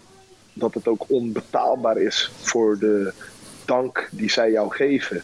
dat 0.52 0.74
het 0.74 0.88
ook 0.88 1.04
onbetaalbaar 1.06 1.98
is 1.98 2.30
voor 2.40 2.78
de 2.78 3.12
dank 3.64 4.08
die 4.10 4.30
zij 4.30 4.50
jou 4.50 4.70
geven. 4.74 5.22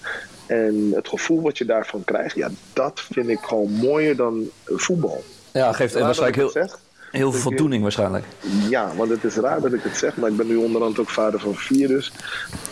En 0.49 0.91
het 0.95 1.09
gevoel 1.09 1.43
wat 1.43 1.59
je 1.59 1.65
daarvan 1.65 2.05
krijgt, 2.05 2.37
ja, 2.37 2.51
dat 2.73 3.01
vind 3.11 3.29
ik 3.29 3.39
gewoon 3.41 3.71
mooier 3.71 4.17
dan 4.17 4.51
eh, 4.65 4.77
voetbal. 4.77 5.25
ja, 5.53 5.73
geeft 5.73 5.95
waarschijnlijk 5.95 6.37
heel, 6.37 6.51
zeg. 6.51 6.79
heel 7.11 7.33
veel 7.33 7.41
voldoening 7.41 7.83
waarschijnlijk. 7.83 8.25
Ja, 8.69 8.95
want 8.97 9.11
het 9.11 9.25
is 9.25 9.37
raar 9.37 9.61
dat 9.61 9.73
ik 9.73 9.83
het 9.83 9.97
zeg, 9.97 10.17
maar 10.17 10.31
ik 10.31 10.37
ben 10.37 10.47
nu 10.47 10.57
onderhand 10.57 10.99
ook 10.99 11.11
vader 11.11 11.41
van 11.41 11.55
vier 11.55 11.89
dus. 11.89 12.13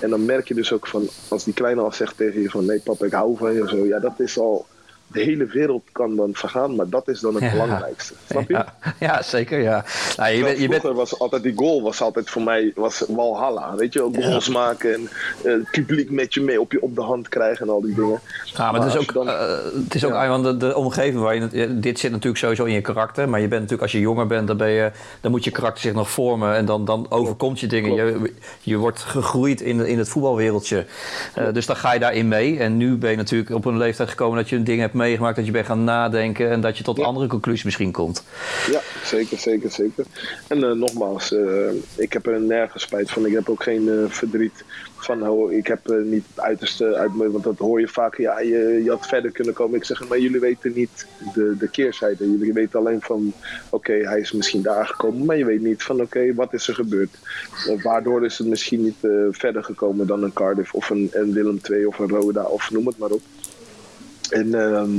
En 0.01 0.11
dan 0.11 0.25
merk 0.25 0.49
je 0.49 0.55
dus 0.55 0.73
ook 0.73 0.87
van, 0.87 1.09
als 1.29 1.45
die 1.45 1.55
kleine 1.55 1.81
al 1.81 1.93
zegt 1.93 2.17
tegen 2.17 2.43
je 2.43 2.51
van, 2.51 2.67
nee 2.67 2.81
papa, 2.81 3.07
ik 3.07 3.13
hou 3.13 3.37
van 3.37 3.55
je 3.55 3.63
of 3.63 3.69
zo. 3.69 3.87
Ja, 3.87 3.99
dat 3.99 4.21
is 4.21 4.39
al 4.39 4.67
de 5.07 5.21
hele 5.21 5.47
wereld 5.47 5.83
kan 5.93 6.17
dan 6.17 6.31
vergaan, 6.33 6.77
maar 6.77 6.89
dat 6.89 7.09
is 7.09 7.21
dan 7.21 7.35
het 7.35 7.43
Ja. 7.43 7.51
belangrijkste. 7.51 8.15
Snap 8.31 8.49
je? 8.49 8.55
Ja, 8.55 8.75
ja, 9.01 9.23
zeker, 9.23 9.61
ja. 9.61 9.85
Nou, 10.17 10.33
je, 10.33 10.43
bent, 10.45 10.59
je 10.59 10.69
bent, 10.69 10.83
was 10.83 11.19
altijd 11.19 11.43
die 11.43 11.53
goal 11.57 11.83
was 11.83 12.01
altijd 12.01 12.31
voor 12.31 12.43
mij 12.43 12.73
was 12.75 13.05
Walhalla. 13.09 13.75
Weet 13.77 13.93
je, 13.93 14.09
goals 14.15 14.49
maken 14.49 14.95
en 14.95 15.09
eh, 15.45 15.53
het 15.53 15.71
publiek 15.71 16.11
met 16.11 16.35
je 16.35 16.41
mee 16.41 16.61
op, 16.61 16.73
je 16.73 16.83
op 16.83 16.95
de 16.95 17.03
hand 17.03 17.29
krijgen 17.29 17.67
en 17.67 17.73
al 17.73 17.81
die 17.81 17.95
dingen. 17.95 18.21
Ja, 18.45 18.73
maar, 18.73 18.81
het 18.81 18.95
is 18.95 19.01
ook, 19.01 19.13
dan- 19.13 19.29
eh, 19.29 19.49
het 19.85 19.95
is 19.95 20.05
ook 20.05 20.13
want 20.13 20.45
de, 20.45 20.57
de 20.57 20.77
omgeving 20.77 21.23
waar 21.23 21.35
je... 21.35 21.79
Dit 21.81 21.99
zit 21.99 22.11
natuurlijk 22.11 22.39
sowieso 22.39 22.65
in 22.65 22.73
je 22.73 22.81
karakter. 22.81 23.29
Maar 23.29 23.41
je 23.41 23.49
bent 23.49 23.61
natuurlijk, 23.61 23.83
als 23.83 23.93
je 23.93 24.01
jonger 24.01 24.27
bent, 24.27 24.47
dan, 24.47 24.57
ben 24.57 24.71
je, 24.71 24.91
dan 25.21 25.31
moet 25.31 25.45
je 25.45 25.51
karakter 25.51 25.83
zich 25.83 25.93
nog 25.95 26.11
vormen. 26.11 26.55
En 26.55 26.65
dan, 26.65 26.85
dan 26.85 27.07
overkomt 27.11 27.61
je 27.61 27.67
dingen. 27.67 27.95
Je, 27.95 28.33
je 28.61 28.77
wordt 28.77 29.01
gegroeid 29.01 29.61
in, 29.61 29.87
in 29.87 29.99
het 29.99 30.09
voetbalwereldje. 30.09 30.87
Eh, 31.35 31.53
dus 31.53 31.67
dan 31.67 31.77
ga 31.77 31.93
je 31.93 32.01
daarin 32.01 32.29
mee. 32.29 32.59
En 32.59 32.77
nu 32.77 32.97
ben 32.97 33.11
je 33.11 33.17
natuurlijk 33.17 33.51
op 33.51 33.65
een 33.65 33.77
leeftijd 33.77 34.09
gekomen 34.09 34.37
dat 34.37 34.49
je 34.49 34.57
een 34.57 34.65
ding 34.65 34.81
hebt 34.81 34.95
meegemaakt. 34.97 35.37
Dat 35.37 35.47
je 35.47 35.51
bent 35.51 35.67
gaan 35.67 35.85
nadenken. 35.85 36.51
En 36.51 36.61
dat 36.61 36.79
je 36.79 36.85
tot 36.85 36.97
Ja. 36.97 37.05
andere 37.05 37.27
conclusies 37.27 37.65
misschien 37.65 37.93
komt. 37.93 38.25
Ja, 38.71 38.81
zeker, 39.05 39.39
zeker, 39.39 39.71
zeker. 39.71 40.05
En 40.49 40.65
eh, 40.65 40.71
nogmaals, 40.71 41.33
eh, 41.33 41.45
ik 41.97 42.13
heb 42.13 42.27
er 42.27 42.41
nergens 42.41 42.83
spijt 42.83 43.11
van. 43.11 43.27
Ik 43.27 43.33
heb 43.33 43.49
ook 43.49 43.63
geen 43.63 43.89
eh, 43.89 43.95
verdriet 44.09 44.65
van, 44.97 45.29
oh, 45.29 45.53
ik 45.53 45.67
heb 45.67 45.89
niet 46.05 46.25
het 46.35 46.45
uiterste 46.45 46.95
uit 46.95 47.15
me. 47.15 47.31
Want 47.31 47.45
dat 47.45 47.59
hoor 47.59 47.81
je 47.81 47.89
vaak, 47.89 48.17
ja, 48.17 48.41
je, 48.41 48.81
je 48.85 48.91
had 48.91 49.07
verder 49.07 49.31
kunnen 49.31 49.55
komen. 49.55 49.77
Ik 49.77 49.85
zeg, 49.85 50.09
maar 50.09 50.19
jullie 50.19 50.41
weten 50.41 50.73
niet 50.75 51.07
de, 51.35 51.55
de 51.59 51.69
keerzijde. 51.69 52.31
Jullie 52.31 52.53
weten 52.53 52.79
alleen 52.79 53.01
van, 53.01 53.33
oké, 53.71 53.93
hij 53.93 54.21
is 54.21 54.33
misschien 54.33 54.63
daar 54.63 54.87
gekomen. 54.87 55.25
Maar 55.25 55.37
je 55.37 55.45
weet 55.45 55.63
niet 55.63 55.83
van, 55.83 56.01
oké, 56.01 56.35
wat 56.35 56.53
is 56.53 56.69
er 56.69 56.75
gebeurd? 56.75 57.19
Waardoor 57.83 58.25
is 58.25 58.39
het 58.39 58.47
misschien 58.47 58.83
niet 58.83 58.97
verder 59.31 59.65
gekomen 59.65 60.07
dan 60.07 60.23
een 60.23 60.33
Cardiff 60.33 60.75
of 60.75 60.91
een, 60.91 61.11
een 61.13 61.33
Willem 61.33 61.61
II 61.71 61.85
of 61.87 61.99
een 61.99 62.09
Roda 62.09 62.43
of 62.43 62.71
noem 62.71 62.87
het 62.87 62.99
maar 62.99 63.11
op. 63.11 63.23
En, 64.31 64.55
ehm, 64.55 64.91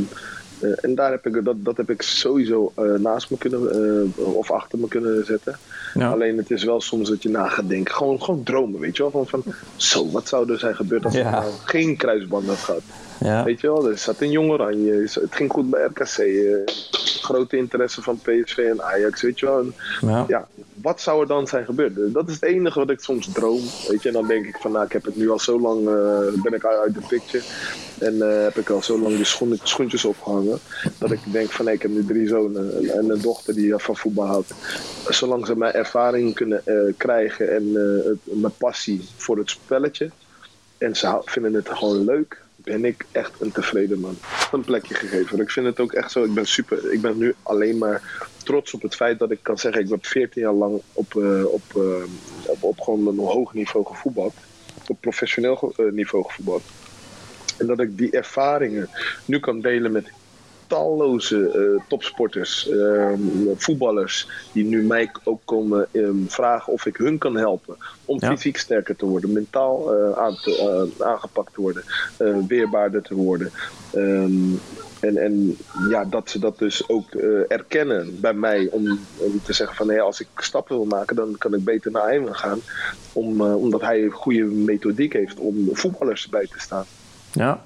eh, 0.59 0.83
en 0.83 0.95
daar 0.95 1.11
heb 1.11 1.25
ik, 1.27 1.45
dat, 1.45 1.55
dat 1.65 1.77
heb 1.77 1.89
ik 1.89 2.01
sowieso 2.01 2.71
eh, 2.75 2.83
naast 2.93 3.29
me 3.29 3.37
kunnen, 3.37 3.71
eh, 4.17 4.23
of 4.35 4.51
achter 4.51 4.79
me 4.79 4.87
kunnen 4.87 5.25
zetten. 5.25 5.57
Ja. 5.93 6.09
Alleen 6.11 6.37
het 6.37 6.51
is 6.51 6.63
wel 6.63 6.81
soms 6.81 7.09
dat 7.09 7.23
je 7.23 7.29
na 7.29 7.47
gaat 7.47 7.69
denken. 7.69 7.93
Gewoon, 7.95 8.21
gewoon 8.23 8.43
dromen, 8.43 8.79
weet 8.79 8.97
je 8.97 9.01
wel. 9.03 9.11
Van, 9.11 9.27
van, 9.27 9.53
zo, 9.75 10.11
wat 10.11 10.27
zou 10.27 10.51
er 10.51 10.59
zijn 10.59 10.75
gebeurd 10.75 11.05
als 11.05 11.13
Ja. 11.13 11.25
ik 11.25 11.31
nou 11.31 11.51
geen 11.65 11.97
kruisband 11.97 12.47
had 12.47 12.57
gehad? 12.57 12.81
Ja. 13.19 13.43
Weet 13.43 13.61
je 13.61 13.67
wel, 13.67 13.89
er 13.89 13.97
zat 13.97 14.21
een 14.21 14.31
jong 14.31 14.51
oranje. 14.51 14.91
Het 14.93 15.35
ging 15.35 15.51
goed 15.51 15.69
bij 15.69 15.83
RKC. 15.85 16.17
eh, 16.17 16.73
grote 17.21 17.57
interesse 17.57 18.01
van 18.01 18.17
PSV 18.17 18.57
en 18.57 18.83
Ajax, 18.83 19.21
weet 19.21 19.39
je 19.39 19.45
wel. 19.45 19.59
En, 19.59 19.73
Ja. 20.01 20.25
ja, 20.27 20.47
wat 20.81 21.01
zou 21.01 21.21
er 21.21 21.27
dan 21.27 21.47
zijn 21.47 21.65
gebeurd? 21.65 22.13
Dat 22.13 22.27
is 22.27 22.33
het 22.33 22.43
enige 22.43 22.79
wat 22.79 22.89
ik 22.89 22.99
soms 22.99 23.29
droom. 23.33 23.61
Weet 23.87 24.01
je, 24.01 24.07
en 24.07 24.13
dan 24.13 24.27
denk 24.27 24.45
ik 24.45 24.57
van, 24.61 24.71
nou, 24.71 24.85
ik 24.85 24.91
heb 24.91 25.05
het 25.05 25.15
nu 25.15 25.29
al 25.29 25.39
zo 25.39 25.59
lang, 25.59 25.87
eh, 25.87 26.41
ben 26.43 26.53
ik 26.53 26.65
uit 26.65 26.93
de 26.93 27.01
picture. 27.07 27.43
En 27.99 28.21
eh, 28.21 28.43
heb 28.43 28.57
ik 28.57 28.69
al 28.69 28.81
zo 28.83 28.99
lang 28.99 29.15
die 29.15 29.25
schoen- 29.25 29.59
schoentjes 29.63 30.05
opgehangen. 30.05 30.59
Dat 30.97 31.11
ik 31.11 31.19
denk 31.31 31.49
van, 31.51 31.65
nee, 31.65 31.73
ik 31.73 31.81
heb 31.81 31.91
nu 31.91 32.05
drie 32.05 32.27
zonen 32.27 32.77
en- 32.77 32.89
en 32.89 33.09
een 33.09 33.21
dochter 33.21 33.53
die 33.53 33.73
van 33.77 33.97
voetbal 33.97 34.25
houdt. 34.25 34.53
Zolang 35.09 35.45
ze 35.45 35.57
mijn 35.57 35.73
ervaring 35.73 36.33
kunnen 36.33 36.61
krijgen 36.97 37.55
en 37.55 37.73
het- 38.05 38.39
mijn 38.41 38.53
passie 38.57 39.07
voor 39.15 39.37
het 39.37 39.49
spelletje. 39.49 40.09
En 40.77 40.95
ze 40.95 41.17
vinden 41.23 41.53
het 41.53 41.69
gewoon 41.69 42.05
leuk. 42.05 42.45
Ben 42.67 42.85
ik 42.85 43.05
echt 43.11 43.41
een 43.41 43.51
tevreden 43.51 43.99
man. 43.99 44.17
Een 44.51 44.63
plekje 44.65 44.93
gegeven. 44.93 45.39
Ik 45.39 45.51
vind 45.51 45.65
het 45.65 45.79
ook 45.79 45.93
echt 45.93 46.11
zo. 46.11 46.23
Ik 46.23 46.33
ben 46.33 46.45
super. 46.45 46.91
Ik 46.93 47.01
ben 47.01 47.17
nu 47.17 47.35
alleen 47.43 47.77
maar 47.77 48.29
trots 48.43 48.73
op 48.73 48.81
het 48.81 48.95
feit 48.95 49.19
dat 49.19 49.31
ik 49.31 49.39
kan 49.41 49.57
zeggen. 49.57 49.81
Ik 49.81 49.89
heb 49.89 50.05
14 50.05 50.41
jaar 50.41 50.53
lang 50.53 50.81
op, 50.93 51.15
eh, 51.15 51.45
op, 51.45 51.61
eh, 51.75 52.03
op, 52.45 52.63
op 52.63 52.79
gewoon 52.79 53.07
een 53.07 53.17
hoog 53.17 53.53
niveau 53.53 53.85
gevoetbald. 53.85 54.33
Op 54.87 54.97
professioneel 54.99 55.73
eh, 55.75 55.85
niveau 55.91 56.23
gevoetbald. 56.23 56.63
En 57.57 57.67
dat 57.67 57.79
ik 57.79 57.97
die 57.97 58.11
ervaringen 58.11 58.89
nu 59.25 59.39
kan 59.39 59.61
delen 59.61 59.91
met 59.91 60.11
talloze 60.67 61.49
eh, 61.51 61.83
topsporters, 61.87 62.69
ehm, 62.69 63.19
voetballers, 63.55 64.29
die 64.53 64.65
nu 64.65 64.83
mij 64.83 65.11
ook 65.23 65.41
komen 65.45 65.87
ehm, 65.91 66.25
vragen 66.27 66.73
of 66.73 66.85
ik 66.85 66.97
hun 66.97 67.17
kan 67.17 67.35
helpen 67.37 67.77
om 68.05 68.17
Ja. 68.19 68.27
fysiek 68.29 68.57
sterker 68.57 68.95
te 68.95 69.05
worden, 69.05 69.31
mentaal 69.31 69.93
eh, 69.93 70.11
aan 70.17 70.35
te- 70.35 70.89
eh, 70.99 71.05
aangepakt 71.07 71.53
te 71.53 71.61
worden, 71.61 71.83
weerbaarder 72.47 73.01
te 73.01 73.15
worden. 73.15 73.51
Ehm, 73.91 74.55
en, 74.99 75.17
en 75.17 75.57
ja, 75.89 76.05
dat 76.05 76.29
ze 76.29 76.39
dat 76.39 76.57
dus 76.57 76.89
ook 76.89 77.11
erkennen 77.47 78.19
bij 78.21 78.33
mij 78.33 78.67
om, 78.71 78.83
om 79.17 79.41
te 79.43 79.53
zeggen 79.53 79.75
van 79.77 79.89
hé, 79.89 79.99
als 80.01 80.19
ik 80.19 80.27
stappen 80.35 80.75
wil 80.75 80.85
maken, 80.85 81.15
dan 81.15 81.35
kan 81.37 81.53
ik 81.53 81.63
beter 81.63 81.91
naar 81.91 82.09
hem 82.11 82.31
gaan. 82.33 82.61
Om, 83.13 83.41
omdat 83.41 83.81
hij 83.81 84.03
een 84.03 84.11
goede 84.11 84.43
methodiek 84.43 85.13
heeft 85.13 85.39
om 85.39 85.69
voetballers 85.71 86.27
bij 86.29 86.47
te 86.47 86.59
staan. 86.59 86.85
Ja. 87.31 87.61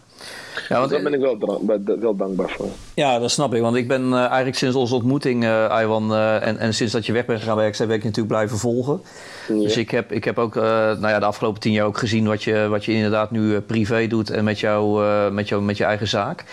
Ja, 0.70 0.78
want, 0.78 0.90
Dus 0.90 1.02
daar 1.02 1.12
ben 1.12 1.20
ik 1.20 2.00
wel, 2.00 2.16
dankbaar 2.16 2.50
voor. 2.50 2.68
Ja, 2.94 3.20
dat 3.20 3.32
snap 3.32 3.54
ik. 3.54 3.62
Want 3.62 3.76
ik 3.76 3.88
ben 3.88 4.14
eh, 4.14 4.20
eigenlijk 4.20 4.58
sinds 4.58 4.76
onze 4.76 4.96
ontmoeting, 4.96 5.44
eh 5.44 5.80
Iwan, 5.82 6.14
eh, 6.14 6.48
en, 6.48 6.58
en 6.58 6.74
sinds 6.74 6.94
dat 6.94 7.06
je 7.06 7.14
weg 7.14 7.26
bent 7.26 7.40
gegaan 7.40 7.56
bij 7.56 7.70
ben 7.78 7.96
ik 7.96 8.04
natuurlijk 8.04 8.28
blijven 8.28 8.58
volgen. 8.58 9.02
Dus 9.48 9.78
ik 9.78 9.92
heb, 9.92 10.12
ik 10.12 10.24
heb 10.24 10.38
ook 10.38 10.56
nou 10.56 11.08
ja, 11.08 11.20
de 11.20 11.26
afgelopen 11.26 11.62
tien 11.62 11.72
jaar 11.72 11.86
ook 11.86 11.98
gezien 11.98 12.28
wat 12.28 12.44
je, 12.44 12.68
wat 12.70 12.86
je 12.86 12.92
inderdaad 12.92 13.32
nu 13.32 13.60
privé 13.60 14.08
doet 14.08 14.30
en 14.30 14.44
met, 14.44 14.60
jou, 14.60 15.04
met, 15.32 15.50
jou, 15.50 15.62
met 15.62 15.78
je 15.78 15.84
eigen 15.84 16.08
zaak. 16.08 16.44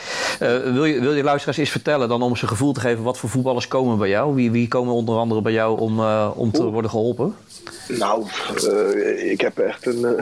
Wil, 0.65 0.85
je, 0.85 1.01
wil 1.01 1.15
je 1.15 1.23
luisteraars 1.23 1.59
eens 1.59 1.71
vertellen, 1.71 2.09
dan 2.09 2.23
om 2.23 2.37
ze 2.37 2.43
een 2.43 2.49
gevoel 2.49 2.73
te 2.73 2.81
geven, 2.81 3.03
wat 3.03 3.19
voor 3.19 3.29
voetballers 3.29 3.69
komen 3.69 3.99
bij 3.99 4.09
jou? 4.09 4.35
Wie, 4.35 4.51
wie 4.51 4.69
komen 4.69 4.95
onder 4.95 5.17
andere 5.17 5.41
bij 5.41 5.53
jou 5.53 5.81
om, 5.81 6.01
om 6.35 6.51
te 6.53 6.63
Oeh. 6.63 6.73
worden 6.73 6.91
geholpen? 6.91 7.35
Nou, 7.89 8.25
ik 9.17 9.41
heb 9.41 9.59
echt 9.59 9.87
een, 9.91 10.17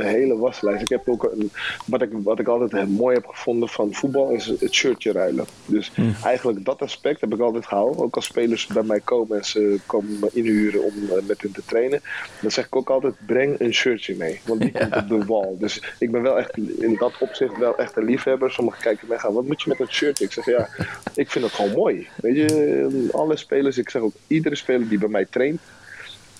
hele 0.00 0.36
waslijst. 0.36 0.82
Ik 0.82 0.88
heb 0.88 1.08
ook 1.08 1.22
een, 1.22 1.50
wat, 1.86 2.02
ik, 2.02 2.10
wat 2.12 2.38
ik 2.38 2.48
altijd 2.48 2.88
mooi 2.88 3.15
heb 3.16 3.26
gevonden 3.26 3.68
van 3.68 3.94
voetbal 3.94 4.30
is 4.30 4.46
het 4.46 4.74
shirtje 4.74 5.12
ruilen. 5.12 5.46
Dus 5.66 5.92
eigenlijk 6.24 6.64
dat 6.64 6.82
aspect 6.82 7.20
heb 7.20 7.32
ik 7.32 7.40
altijd 7.40 7.66
gehouden. 7.66 8.02
Ook 8.02 8.16
als 8.16 8.24
spelers 8.24 8.66
bij 8.66 8.82
mij 8.82 9.00
komen 9.00 9.38
en 9.38 9.44
ze 9.44 9.78
komen 9.86 10.18
me 10.18 10.30
inhuren 10.32 10.84
om 10.84 10.92
eh, 11.10 11.22
met 11.26 11.40
hun 11.40 11.52
te 11.52 11.62
trainen. 11.66 12.00
Dan 12.40 12.50
zeg 12.50 12.66
ik 12.66 12.76
ook 12.76 12.90
altijd, 12.90 13.14
breng 13.26 13.60
een 13.60 13.74
shirtje 13.74 14.14
mee. 14.16 14.40
Want 14.44 14.60
die 14.60 14.72
komt 14.72 14.96
op 14.96 15.08
de 15.08 15.24
wal. 15.24 15.56
Dus 15.58 15.82
ik 15.98 16.10
ben 16.10 16.22
wel 16.22 16.38
echt 16.38 16.56
in 16.56 16.96
dat 16.98 17.12
opzicht 17.20 17.58
wel 17.58 17.78
echt 17.78 17.96
een 17.96 18.04
liefhebber. 18.04 18.50
Sommigen 18.50 18.82
kijken 18.82 19.08
mij 19.08 19.18
gaan, 19.18 19.32
wat 19.32 19.46
moet 19.46 19.62
je 19.62 19.68
met 19.68 19.78
dat 19.78 19.90
shirt? 19.90 20.20
Ik 20.20 20.32
zeg, 20.32 20.44
ja, 20.44 20.68
ik 21.14 21.30
vind 21.30 21.44
het 21.44 21.54
gewoon 21.54 21.72
mooi. 21.72 22.08
Weet 22.16 22.36
je, 22.36 23.08
alle 23.12 23.36
spelers, 23.36 23.78
ik 23.78 23.90
zeg 23.90 24.02
ook, 24.02 24.14
iedere 24.26 24.54
speler 24.54 24.88
die 24.88 24.98
bij 24.98 25.08
mij 25.08 25.26
traint, 25.30 25.60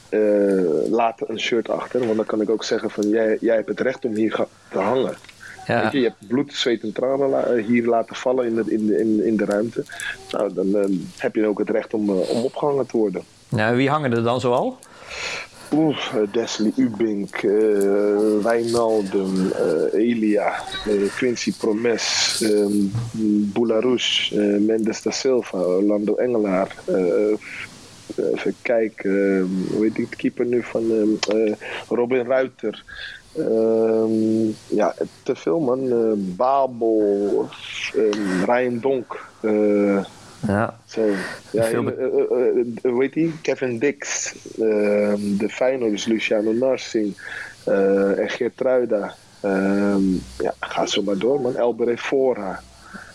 eh, 0.08 0.90
laat 0.90 1.28
een 1.28 1.40
shirt 1.40 1.68
achter. 1.68 2.04
Want 2.04 2.16
dan 2.16 2.26
kan 2.26 2.40
ik 2.40 2.50
ook 2.50 2.64
zeggen 2.64 2.90
van 2.90 3.08
jij, 3.08 3.36
jij 3.40 3.54
hebt 3.54 3.68
het 3.68 3.80
recht 3.80 4.04
om 4.04 4.14
hier 4.14 4.46
te 4.70 4.78
hangen. 4.78 5.14
Ja. 5.66 5.82
Weet 5.82 5.92
je, 5.92 5.98
je 5.98 6.04
hebt 6.04 6.26
bloed, 6.28 6.52
zweet 6.54 6.82
en 6.82 6.92
tranen 6.92 7.28
la- 7.28 7.54
hier 7.54 7.86
laten 7.86 8.16
vallen 8.16 8.46
in 8.46 8.54
de, 8.54 8.64
in 8.72 8.86
de, 8.86 8.98
in, 8.98 9.24
in 9.24 9.36
de 9.36 9.44
ruimte. 9.44 9.84
Nou, 10.30 10.52
dan 10.54 10.76
eh, 10.76 10.84
heb 11.16 11.34
je 11.34 11.46
ook 11.46 11.58
het 11.58 11.70
recht 11.70 11.94
om, 11.94 12.08
eh, 12.10 12.30
om 12.30 12.42
opgehangen 12.44 12.86
te 12.86 12.96
worden. 12.96 13.22
Ja, 13.48 13.74
wie 13.74 13.88
hangen 13.90 14.12
er 14.12 14.22
dan 14.22 14.40
zoal? 14.40 14.78
Oeh, 15.72 15.98
eh, 16.14 16.32
Desley 16.32 16.72
Ubink, 16.76 17.36
eh 17.36 17.50
Wijnaldum, 18.42 19.52
Elia, 19.92 20.52
Quincy 21.16 21.52
Promes, 21.58 22.44
Boularouche, 23.52 24.40
eh, 24.40 24.60
Mendes 24.60 25.02
da 25.02 25.10
Silva, 25.10 25.58
Orlando 25.58 26.14
Engelaar. 26.14 26.74
even 28.16 28.54
kijken, 28.62 29.10
eh, 29.38 29.74
hoe 29.74 29.84
heet 29.84 29.94
die 29.94 30.08
keeper 30.16 30.44
nu 30.46 30.62
van 30.62 30.84
Robin 31.88 32.24
Ruiter. 32.26 32.84
Ehm, 33.38 34.46
ja, 34.68 34.94
te 35.22 35.36
veel 35.36 35.60
man. 35.60 35.90
Eh, 35.90 36.12
Babel, 36.36 37.48
eh, 37.94 38.44
Ryan 38.44 38.78
Donk. 38.80 39.26
eh, 39.40 40.04
Ja. 40.46 40.78
zo. 40.84 41.02
Ja, 41.50 41.62
hele- 41.64 42.68
hoe 42.82 43.02
heet 43.02 43.12
die? 43.12 43.34
Kevin 43.42 43.78
Dix. 43.78 44.32
ehm, 44.58 45.36
de 45.36 45.48
Feyenoorders, 45.48 46.04
Luciano 46.06 46.52
Narsing. 46.52 47.16
en 48.16 48.28
Geertruida. 48.30 49.14
Ehm 49.40 50.12
ja, 50.38 50.54
ga 50.60 50.86
zo 50.86 51.02
maar 51.02 51.18
door, 51.18 51.40
man. 51.40 51.56
Elbere 51.56 51.96
Fora. 51.98 52.60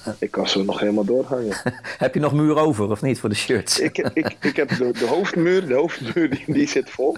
Ik 0.19 0.31
kan 0.31 0.47
zo 0.47 0.63
nog 0.63 0.79
helemaal 0.79 1.03
doorhangen. 1.03 1.55
Heb 1.97 2.13
je 2.13 2.19
nog 2.19 2.33
muur 2.33 2.55
over 2.57 2.89
of 2.89 3.01
niet 3.01 3.19
voor 3.19 3.29
de 3.29 3.35
shirts? 3.35 3.79
ik, 3.79 3.97
ik, 3.97 4.35
ik 4.41 4.55
heb 4.55 4.69
de, 4.69 4.91
de 4.91 5.07
hoofdmuur, 5.07 5.67
de 5.67 5.73
hoofdmuur 5.73 6.29
die, 6.29 6.43
die 6.47 6.67
zit 6.67 6.89
vol. 6.89 7.15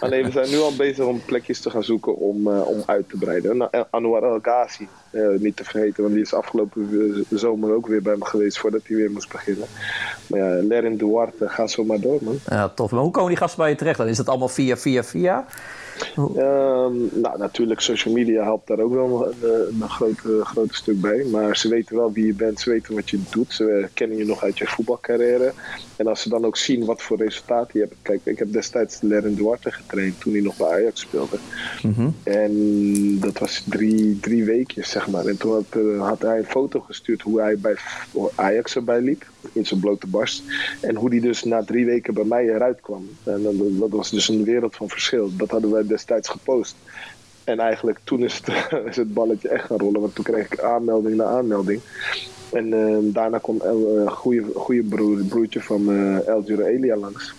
Alleen 0.00 0.24
we 0.24 0.30
zijn 0.30 0.50
nu 0.50 0.58
al 0.58 0.76
bezig 0.76 1.04
om 1.04 1.22
plekjes 1.24 1.60
te 1.60 1.70
gaan 1.70 1.84
zoeken 1.84 2.16
om, 2.16 2.48
eh, 2.48 2.66
om 2.66 2.82
uit 2.86 3.08
te 3.08 3.16
breiden. 3.16 3.56
Nou, 3.56 3.70
eh, 3.72 3.80
Anwar 3.90 4.22
El 4.22 4.38
Ghazi, 4.42 4.88
eh, 5.10 5.28
niet 5.38 5.56
te 5.56 5.64
vergeten, 5.64 6.02
want 6.02 6.14
die 6.14 6.22
is 6.22 6.34
afgelopen 6.34 7.26
zomer 7.30 7.74
ook 7.74 7.86
weer 7.86 8.02
bij 8.02 8.16
me 8.16 8.24
geweest 8.24 8.58
voordat 8.58 8.80
hij 8.86 8.96
weer 8.96 9.10
moest 9.10 9.32
beginnen. 9.32 9.66
Maar 10.26 10.40
ja, 10.40 10.62
Lerin 10.62 10.96
Duarte, 10.96 11.48
ga 11.48 11.66
zo 11.66 11.84
maar 11.84 12.00
door, 12.00 12.18
man. 12.22 12.38
Ja, 12.48 12.68
tof. 12.68 12.90
Maar 12.90 13.00
hoe 13.00 13.10
komen 13.10 13.28
die 13.28 13.38
gasten 13.38 13.58
bij 13.58 13.70
je 13.70 13.76
terecht 13.76 13.98
dan? 13.98 14.08
Is 14.08 14.16
dat 14.16 14.28
allemaal 14.28 14.48
via, 14.48 14.76
via, 14.76 15.04
via? 15.04 15.46
Ehm, 16.16 17.20
nou, 17.20 17.38
natuurlijk, 17.38 17.80
social 17.80 18.14
media 18.14 18.42
helpt 18.42 18.66
daar 18.66 18.78
ook 18.78 18.92
wel 18.92 19.26
een, 19.26 19.34
een, 19.42 19.82
een 19.82 19.88
groot, 19.88 20.18
eh, 20.24 20.46
groot 20.46 20.74
stuk 20.74 21.00
bij. 21.00 21.24
Maar 21.24 21.56
ze 21.56 21.68
weten 21.68 21.96
wel 21.96 22.12
wie 22.12 22.26
je 22.26 22.34
bent, 22.34 22.60
ze 22.60 22.70
weten 22.70 22.94
wat 22.94 23.10
je 23.10 23.20
doet. 23.30 23.52
Ze 23.52 23.88
kennen 23.94 24.16
je 24.16 24.24
nog 24.24 24.42
uit 24.42 24.58
je 24.58 24.66
voetbalcarrière. 24.66 25.52
En 25.96 26.06
als 26.06 26.22
ze 26.22 26.28
dan 26.28 26.44
ook 26.44 26.56
zien 26.56 26.84
wat 26.84 27.02
voor 27.02 27.16
resultaten 27.16 27.80
je 27.80 27.86
hebt. 27.86 27.94
Kijk, 28.02 28.20
ik 28.24 28.38
heb 28.38 28.52
destijds 28.52 29.00
Lerin 29.00 29.34
Duarte 29.34 29.70
getraind 29.70 30.20
toen 30.20 30.32
hij 30.32 30.42
nog 30.42 30.56
bij 30.56 30.68
Ajax 30.68 31.00
speelde. 31.00 31.36
En 32.22 33.18
dat 33.20 33.38
was 33.38 33.64
drie, 33.68 34.20
drie 34.20 34.44
weekjes, 34.44 34.90
zeg 34.90 35.04
zeg 35.04 35.14
maar. 35.14 35.26
En 35.26 35.36
toen 35.36 35.52
had, 35.52 35.82
eh, 35.82 36.08
had 36.08 36.22
hij 36.22 36.38
een 36.38 36.44
foto 36.44 36.80
gestuurd 36.80 37.22
hoe 37.22 37.40
hij 37.40 37.58
bij 37.58 37.76
Ajax 38.34 38.76
erbij 38.76 39.00
liep, 39.00 39.24
in 39.52 39.66
zijn 39.66 39.80
blote 39.80 40.06
barst. 40.06 40.42
En 40.80 40.94
hoe 40.94 41.10
die 41.10 41.20
dus 41.20 41.44
na 41.44 41.64
drie 41.64 41.84
weken 41.84 42.14
bij 42.14 42.24
mij 42.24 42.44
eruit 42.44 42.80
kwam. 42.80 43.08
En 43.22 43.42
dat, 43.78 43.90
was 43.90 44.10
dus 44.10 44.28
een 44.28 44.44
wereld 44.44 44.76
van 44.76 44.88
verschil. 44.88 45.30
Dat 45.36 45.50
hadden 45.50 45.70
wij 45.70 45.86
destijds 45.86 46.28
gepost. 46.28 46.76
En 47.44 47.58
eigenlijk 47.58 47.98
toen 48.04 48.24
is 48.24 48.40
het, 48.94 49.14
balletje 49.14 49.48
echt 49.48 49.66
gaan 49.66 49.78
rollen, 49.78 50.00
want 50.00 50.14
toen 50.14 50.24
kreeg 50.24 50.52
ik 50.52 50.60
aanmelding 50.60 51.16
na 51.16 51.24
aanmelding. 51.24 51.80
En 52.52 52.72
eh, 52.72 52.96
daarna 53.02 53.38
kwam 53.38 53.60
een 53.60 54.10
goede, 54.10 54.44
goede 54.54 54.82
broer, 54.82 55.24
broertje 55.24 55.62
van 55.62 55.90
uh, 55.90 56.26
El 56.26 56.44
Elia 56.46 56.96
langs. 56.96 57.34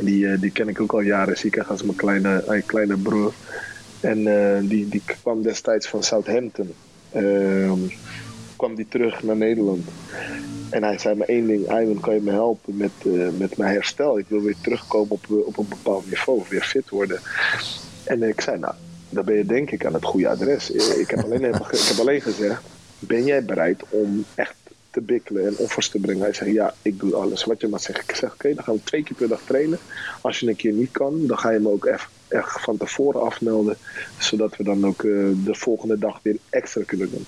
Die, 0.00 0.28
eh, 0.28 0.40
die 0.40 0.50
ken 0.50 0.68
ik 0.68 0.80
ook 0.80 0.92
al 0.92 1.00
jaren, 1.00 1.36
ik 1.42 1.58
als 1.58 1.82
mijn 1.82 1.96
kleine, 1.96 2.62
kleine 2.66 2.96
broer. 2.96 3.32
En 4.00 4.24
die, 4.68 4.88
die 4.88 5.02
kwam 5.22 5.42
destijds 5.42 5.88
van 5.88 6.02
Southampton. 6.02 6.74
Ehm, 7.12 7.80
kwam 8.56 8.74
die 8.74 8.86
terug 8.88 9.22
naar 9.22 9.36
Nederland. 9.36 9.84
En 10.70 10.82
hij 10.82 10.98
zei 10.98 11.14
me 11.14 11.24
één 11.24 11.46
ding, 11.46 11.62
Ivan, 11.62 12.00
kan 12.00 12.14
je 12.14 12.20
me 12.20 12.30
helpen 12.30 12.76
met, 12.76 12.90
met 13.38 13.56
mijn 13.56 13.72
herstel? 13.72 14.18
Ik 14.18 14.26
wil 14.28 14.40
weer 14.40 14.56
terugkomen 14.60 15.10
op, 15.10 15.26
op 15.46 15.58
een 15.58 15.68
bepaald 15.68 16.08
niveau, 16.08 16.42
weer 16.48 16.62
fit 16.62 16.88
worden. 16.88 17.20
En 18.04 18.22
ik 18.22 18.40
zei, 18.40 18.58
nou, 18.58 18.74
dan 19.08 19.24
ben 19.24 19.36
je 19.36 19.46
denk 19.46 19.70
ik 19.70 19.84
aan 19.84 19.94
het 19.94 20.04
goede 20.04 20.28
adres. 20.28 20.70
Ik 20.70 21.10
heb 21.10 21.24
alleen, 21.24 21.44
ik 21.44 21.54
heb 21.70 21.98
alleen 21.98 22.20
gezegd, 22.20 22.62
ben 22.98 23.24
jij 23.24 23.44
bereid 23.44 23.82
om 23.88 24.24
echt 24.34 24.54
te 24.90 25.00
bikkelen 25.00 25.46
en 25.46 25.56
offers 25.56 25.88
te 25.88 25.98
brengen? 25.98 26.22
Hij 26.22 26.32
zei, 26.32 26.52
ja, 26.52 26.74
ik 26.82 27.00
doe 27.00 27.14
alles 27.14 27.44
wat 27.44 27.60
je 27.60 27.68
maar 27.68 27.80
zegt. 27.80 28.10
Ik 28.10 28.16
zeg, 28.16 28.32
oké, 28.32 28.54
dan 28.54 28.64
gaan 28.64 28.74
we 28.74 28.80
twee 28.84 29.02
keer 29.02 29.16
per 29.16 29.28
dag 29.28 29.40
trainen. 29.46 29.78
Als 30.20 30.40
je 30.40 30.48
een 30.48 30.56
keer 30.56 30.72
niet 30.72 30.90
kan, 30.90 31.26
dan 31.26 31.38
ga 31.38 31.50
je 31.50 31.58
me 31.58 31.68
ook 31.68 31.84
echt, 31.84 32.10
van 32.60 32.76
tevoren 32.76 33.20
afmelden. 33.20 33.76
Zodat 34.18 34.56
we 34.56 34.64
dan 34.64 34.86
ook 34.86 35.02
de 35.02 35.54
volgende 35.54 35.98
dag 35.98 36.20
weer 36.22 36.36
extra 36.50 36.82
kunnen 36.86 37.10
doen. 37.10 37.26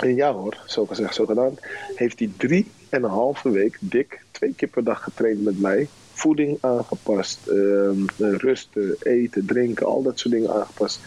En 0.00 0.14
ja 0.14 0.32
hoor, 0.32 0.62
zo 0.66 0.86
gezegd, 0.86 1.14
zo 1.14 1.26
gedaan. 1.26 1.54
Heeft 1.94 2.18
hij 2.18 2.30
drie 2.36 2.70
en 2.88 3.02
een 3.02 3.10
halve 3.10 3.50
week 3.50 3.78
dik 3.80 4.20
twee 4.30 4.54
keer 4.54 4.68
per 4.68 4.84
dag 4.84 5.02
getraind 5.02 5.44
met 5.44 5.60
mij 5.60 5.88
voeding 6.20 6.58
aangepast, 6.60 7.38
uh, 7.48 7.90
rusten, 8.16 8.96
eten, 9.02 9.46
drinken, 9.46 9.86
al 9.86 10.02
dat 10.02 10.18
soort 10.18 10.34
dingen 10.34 10.54
aangepast. 10.54 11.00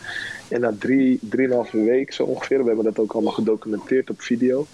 En 0.48 0.62
na 0.62 0.74
drie, 0.80 1.20
drieënhalve 1.22 1.84
week 1.84 2.14
zo 2.14 2.24
ongeveer, 2.24 2.60
we 2.60 2.68
hebben 2.68 2.86
dat 2.86 3.00
ook 3.00 3.14
allemaal 3.14 3.34
gedocumenteerd 3.34 4.10
op 4.10 4.22
video, 4.22 4.68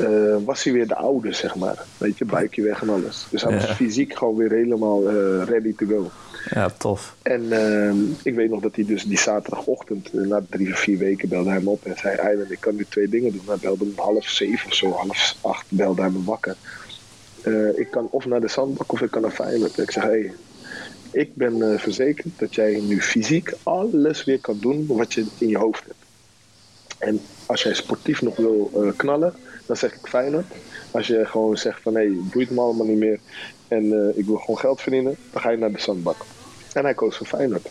uh, 0.00 0.36
was 0.44 0.64
hij 0.64 0.72
weer 0.72 0.86
de 0.86 0.96
oude, 0.96 1.32
zeg 1.32 1.56
maar. 1.56 1.84
Weet 1.98 2.18
je, 2.18 2.24
buikje 2.24 2.62
weg 2.62 2.82
en 2.82 2.88
alles. 2.88 3.26
Dus 3.30 3.42
hij 3.42 3.54
was 3.54 3.70
fysiek 3.70 4.16
gewoon 4.16 4.36
weer 4.36 4.50
helemaal 4.50 5.10
uh, 5.10 5.44
ready 5.44 5.74
to 5.74 5.86
go. 5.86 6.10
Ja, 6.50 6.70
tof. 6.70 7.14
En 7.22 7.42
uh, 7.42 7.92
ik 8.22 8.34
weet 8.34 8.50
nog 8.50 8.60
dat 8.60 8.76
hij 8.76 8.84
dus 8.84 9.04
die 9.04 9.18
zaterdagochtend, 9.18 10.12
na 10.12 10.44
drie 10.50 10.72
of 10.72 10.78
vier 10.78 10.98
weken, 10.98 11.28
belde 11.28 11.50
hij 11.50 11.60
me 11.60 11.70
op 11.70 11.84
en 11.84 11.96
zei: 11.98 12.16
Eiland, 12.16 12.50
ik 12.50 12.60
kan 12.60 12.74
nu 12.74 12.86
twee 12.88 13.08
dingen 13.08 13.32
doen. 13.32 13.42
Hij 13.46 13.56
belde 13.56 13.84
om 13.84 13.92
half 13.96 14.28
zeven 14.28 14.66
of 14.66 14.74
zo, 14.74 14.90
half 14.90 15.36
acht, 15.40 15.66
belde 15.68 16.00
hij 16.00 16.10
me 16.10 16.24
wakker. 16.24 16.56
Uh, 17.44 17.78
ik 17.78 17.90
kan 17.90 18.08
of 18.10 18.26
naar 18.26 18.40
de 18.40 18.48
zandbak 18.48 18.92
of 18.92 19.00
ik 19.00 19.10
kan 19.10 19.22
naar 19.22 19.30
Feyenoord. 19.30 19.78
Ik 19.78 19.90
zeg, 19.90 20.02
hey, 20.02 20.32
ik 21.10 21.34
ben 21.34 21.56
uh, 21.56 21.78
verzekerd 21.78 22.38
dat 22.38 22.54
jij 22.54 22.80
nu 22.80 23.00
fysiek 23.00 23.52
alles 23.62 24.24
weer 24.24 24.40
kan 24.40 24.58
doen 24.60 24.86
wat 24.86 25.12
je 25.12 25.26
in 25.38 25.48
je 25.48 25.58
hoofd 25.58 25.82
hebt. 25.84 26.04
En 26.98 27.20
als 27.46 27.62
jij 27.62 27.74
sportief 27.74 28.22
nog 28.22 28.36
wil 28.36 28.92
knallen, 28.96 29.34
dan 29.66 29.76
zeg 29.76 29.94
ik 29.94 30.06
Feyenoord. 30.06 30.46
Als 30.90 31.06
je 31.06 31.26
gewoon 31.26 31.56
zegt 31.56 31.82
van, 31.82 31.94
hé, 31.94 32.00
hey, 32.00 32.16
boeit 32.32 32.50
me 32.50 32.60
allemaal 32.60 32.86
niet 32.86 32.98
meer 32.98 33.20
en 33.72 34.12
ik 34.18 34.26
wil 34.26 34.36
gewoon 34.36 34.58
geld 34.58 34.80
verdienen, 34.80 35.16
dan 35.32 35.40
ga 35.40 35.50
je 35.50 35.56
naar 35.56 35.72
de 35.72 35.80
zandbak. 35.80 36.16
En 36.72 36.84
hij 36.84 36.94
koos 36.94 37.16
voor 37.16 37.26
Feyenoord. 37.26 37.68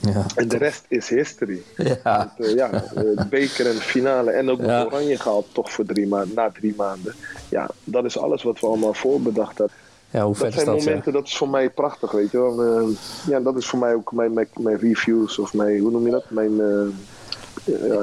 Ja, 0.00 0.26
en 0.34 0.48
de 0.48 0.56
rest 0.56 0.84
is 0.88 1.08
history. 1.08 1.62
Ja, 1.76 2.32
Want, 2.36 2.50
uh, 2.50 2.56
ja 2.56 2.68
de 2.94 3.26
beker 3.30 3.66
en 3.66 3.74
de 3.74 3.80
finale 3.80 4.30
en 4.30 4.50
ook 4.50 4.60
ja. 4.60 4.84
oranje 4.84 5.18
gehaald 5.18 5.46
toch 5.52 5.72
voor 5.72 5.84
drie 5.84 6.06
maanden, 6.06 6.34
na 6.34 6.50
drie 6.50 6.74
maanden. 6.76 7.14
Ja, 7.48 7.70
dat 7.84 8.04
is 8.04 8.18
alles 8.18 8.42
wat 8.42 8.60
we 8.60 8.66
allemaal 8.66 8.94
voorbedacht 8.94 9.58
hebben. 9.58 9.76
Ja, 10.10 10.24
hoe 10.24 10.38
dat 10.38 10.52
zijn 10.52 10.66
dat, 10.66 10.78
momenten, 10.78 11.12
ja. 11.12 11.18
dat 11.18 11.26
is 11.26 11.36
voor 11.36 11.48
mij 11.48 11.70
prachtig, 11.70 12.10
weet 12.10 12.30
je 12.30 12.38
wel. 12.38 12.82
Uh, 12.88 12.96
ja, 13.26 13.40
dat 13.40 13.56
is 13.56 13.66
voor 13.66 13.78
mij 13.78 13.94
ook 13.94 14.12
mijn, 14.12 14.32
mijn, 14.32 14.48
mijn 14.56 14.78
reviews 14.78 15.38
of 15.38 15.54
mijn, 15.54 15.78
hoe 15.78 15.90
noem 15.90 16.04
je 16.04 16.10
dat? 16.10 16.30
Mijn, 16.30 16.52
uh, 16.52 16.86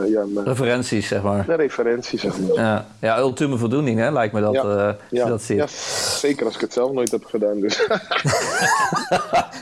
ja, 0.08 0.24
referenties, 0.44 1.08
zeg 1.08 1.22
maar. 1.22 1.44
Mijn 1.48 1.60
referenties, 1.60 2.22
zeg 2.22 2.40
maar. 2.40 2.56
Ja, 2.56 2.86
ja 3.00 3.20
ultieme 3.20 3.58
voldoening, 3.58 4.00
hè, 4.00 4.12
lijkt 4.12 4.34
me 4.34 4.42
dat. 4.42 4.54
Ja, 4.54 4.98
ja. 5.10 5.28
dat 5.28 5.42
ziet. 5.42 5.58
ja, 5.58 5.68
zeker 6.20 6.46
als 6.46 6.56
ik 6.56 6.62
het 6.62 6.74
zelf 6.74 6.92
nooit 6.92 7.12
heb 7.12 7.26
gedaan. 7.26 7.60
Dus. 7.60 7.78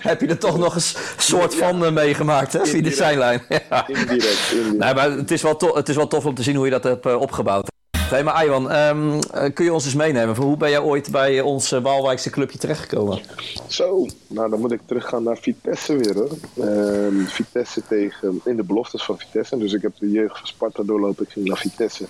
heb 0.09 0.21
je 0.21 0.27
er 0.27 0.37
toch 0.37 0.57
nog 0.57 0.75
een 0.75 0.81
soort 1.17 1.55
van 1.55 1.83
uh, 1.83 1.91
meegemaakt, 1.91 2.53
hè, 2.53 2.65
via 2.65 2.81
de 2.81 2.91
zijlijn. 2.91 3.41
Ja. 3.69 3.87
Indirect, 3.87 4.51
indirect. 4.51 4.77
Nee, 4.77 4.93
maar 4.93 5.11
het 5.11 5.31
is, 5.31 5.41
wel 5.41 5.55
tof, 5.55 5.73
het 5.73 5.89
is 5.89 5.95
wel 5.95 6.07
tof 6.07 6.25
om 6.25 6.33
te 6.33 6.43
zien 6.43 6.55
hoe 6.55 6.65
je 6.65 6.71
dat 6.71 6.83
hebt 6.83 7.05
uh, 7.05 7.19
opgebouwd. 7.19 7.71
Hey, 8.13 8.23
maar 8.23 8.45
Iwan, 8.45 8.75
um, 8.75 9.19
kun 9.53 9.65
je 9.65 9.73
ons 9.73 9.85
eens 9.85 9.93
meenemen? 9.93 10.35
Hoe 10.35 10.57
ben 10.57 10.69
jij 10.69 10.79
ooit 10.79 11.11
bij 11.11 11.41
ons 11.41 11.71
uh, 11.71 11.81
Waalwijkse 11.81 12.29
clubje 12.29 12.57
terechtgekomen? 12.57 13.21
Zo, 13.67 14.05
nou 14.27 14.49
dan 14.49 14.59
moet 14.59 14.71
ik 14.71 14.81
teruggaan 14.85 15.23
naar 15.23 15.37
Vitesse 15.37 15.97
weer 15.97 16.15
hoor. 16.15 16.29
Uh, 16.53 17.27
Vitesse 17.27 17.81
tegen, 17.87 18.41
in 18.43 18.55
de 18.55 18.63
beloftes 18.63 19.03
van 19.03 19.17
Vitesse. 19.17 19.57
Dus 19.57 19.73
ik 19.73 19.81
heb 19.81 19.91
de 19.99 20.11
jeugd 20.11 20.37
van 20.37 20.47
Sparta 20.47 20.83
doorlopen. 20.83 21.25
Ik 21.25 21.31
ging 21.31 21.47
naar 21.47 21.57
Vitesse. 21.57 22.05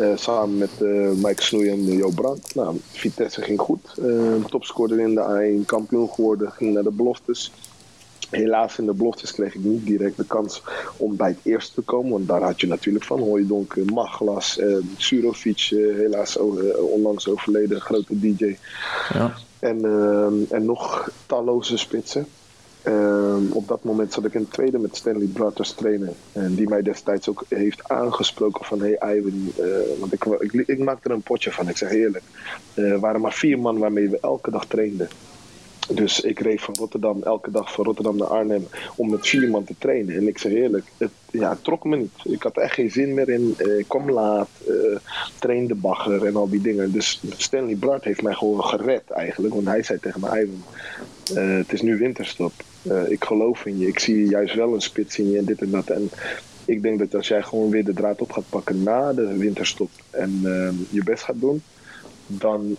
Uh, 0.00 0.16
samen 0.16 0.58
met 0.58 0.70
uh, 0.80 1.10
Mike 1.10 1.42
Snoei 1.42 1.70
en 1.70 1.84
Jo 1.84 2.10
Brandt. 2.10 2.54
Nou, 2.54 2.80
Vitesse 2.92 3.42
ging 3.42 3.60
goed. 3.60 3.94
topscorer 4.48 5.00
in 5.00 5.14
de 5.14 5.60
A1, 5.60 5.66
kampioen 5.66 6.08
geworden. 6.08 6.50
Ging 6.50 6.74
naar 6.74 6.82
de 6.82 6.90
beloftes. 6.90 7.52
Helaas 8.34 8.78
in 8.78 8.86
de 8.86 8.92
beloftes 8.92 9.32
kreeg 9.32 9.54
ik 9.54 9.64
niet 9.64 9.86
direct 9.86 10.16
de 10.16 10.24
kans 10.24 10.62
om 10.96 11.16
bij 11.16 11.28
het 11.28 11.38
eerste 11.42 11.74
te 11.74 11.80
komen. 11.80 12.10
Want 12.10 12.28
daar 12.28 12.42
had 12.42 12.60
je 12.60 12.66
natuurlijk 12.66 13.04
van 13.04 13.20
Hooijdonk, 13.20 13.76
Maglas, 13.92 14.58
eh, 14.58 14.76
Surovic, 14.96 15.68
eh, 15.70 15.94
helaas 15.96 16.36
uh, 16.36 16.42
onlangs 16.78 17.28
overleden, 17.28 17.80
grote 17.80 18.20
DJ. 18.20 18.56
Ja. 19.12 19.34
En, 19.58 19.78
uh, 19.84 20.52
en 20.52 20.64
nog 20.64 21.10
talloze 21.26 21.76
spitsen. 21.76 22.26
Ehm, 22.82 23.52
op 23.52 23.68
dat 23.68 23.84
moment 23.84 24.12
zat 24.12 24.24
ik 24.24 24.34
in 24.34 24.40
het 24.40 24.52
tweede 24.52 24.78
met 24.78 24.96
Stanley 24.96 25.26
Brothers 25.26 25.72
trainer. 25.72 26.12
En 26.32 26.54
die 26.54 26.68
mij 26.68 26.82
destijds 26.82 27.28
ook 27.28 27.44
heeft 27.48 27.88
aangesproken 27.88 28.64
van... 28.64 28.80
Hey 28.80 29.16
Ivan, 29.16 29.52
want 29.98 30.12
ik, 30.12 30.24
ik, 30.24 30.52
ik, 30.52 30.78
maakte 30.78 31.08
er 31.08 31.14
een 31.14 31.22
potje 31.22 31.52
van, 31.52 31.68
ik 31.68 31.76
zeg 31.76 31.90
eerlijk. 31.90 32.24
Er 32.74 33.00
waren 33.00 33.20
maar 33.20 33.32
vier 33.32 33.58
man 33.58 33.78
waarmee 33.78 34.08
we 34.08 34.18
elke 34.20 34.50
dag 34.50 34.66
trainden. 34.66 35.08
Dus 35.88 36.20
ik 36.20 36.38
reed 36.38 36.60
van 36.60 36.74
Rotterdam 36.78 37.22
elke 37.22 37.50
dag 37.50 37.72
van 37.72 37.84
Rotterdam 37.84 38.16
naar 38.16 38.28
Arnhem 38.28 38.66
om 38.96 39.10
met 39.10 39.28
vier 39.28 39.50
man 39.50 39.64
te 39.64 39.74
trainen. 39.78 40.16
En 40.16 40.28
ik 40.28 40.38
zeg 40.38 40.52
eerlijk, 40.52 40.86
het, 40.96 41.10
ja, 41.30 41.58
trok 41.62 41.84
me 41.84 41.96
niet. 41.96 42.12
Ik 42.22 42.42
had 42.42 42.56
echt 42.56 42.74
geen 42.74 42.90
zin 42.90 43.14
meer 43.14 43.28
in. 43.28 43.54
Ik 43.78 43.88
kwam 43.88 44.10
laat, 44.10 44.48
uh, 44.68 44.96
trainde 45.38 45.74
bagger 45.74 46.26
en 46.26 46.36
al 46.36 46.48
die 46.48 46.60
dingen. 46.60 46.92
Dus 46.92 47.20
Stanley 47.36 47.76
Bart 47.76 48.04
heeft 48.04 48.22
mij 48.22 48.34
gewoon 48.34 48.64
gered 48.64 49.10
eigenlijk. 49.10 49.54
Want 49.54 49.66
hij 49.66 49.82
zei 49.82 49.98
tegen 49.98 50.20
mij, 50.20 50.42
Ivan, 50.42 50.62
uh, 51.36 51.56
het 51.56 51.72
is 51.72 51.82
nu 51.82 51.96
winterstop. 51.96 52.52
ik 53.08 53.24
geloof 53.24 53.66
in 53.66 53.78
je. 53.78 53.86
Ik 53.86 53.98
zie 53.98 54.28
juist 54.28 54.54
wel 54.54 54.74
een 54.74 54.80
spits 54.80 55.18
in 55.18 55.30
je 55.30 55.38
en 55.38 55.44
dit 55.44 55.60
en 55.60 55.70
dat. 55.70 55.88
En 55.90 56.10
ik 56.64 56.82
denk 56.82 56.98
dat 56.98 57.14
als 57.14 57.28
jij 57.28 57.42
gewoon 57.42 57.70
weer 57.70 57.84
de 57.84 57.92
draad 57.92 58.20
op 58.20 58.32
gaat 58.32 58.48
pakken 58.48 58.82
na 58.82 59.12
de 59.12 59.36
winterstop 59.36 59.90
en 60.10 60.40
je 60.90 61.04
best 61.04 61.22
gaat 61.22 61.40
doen, 61.40 61.62
dan 62.26 62.76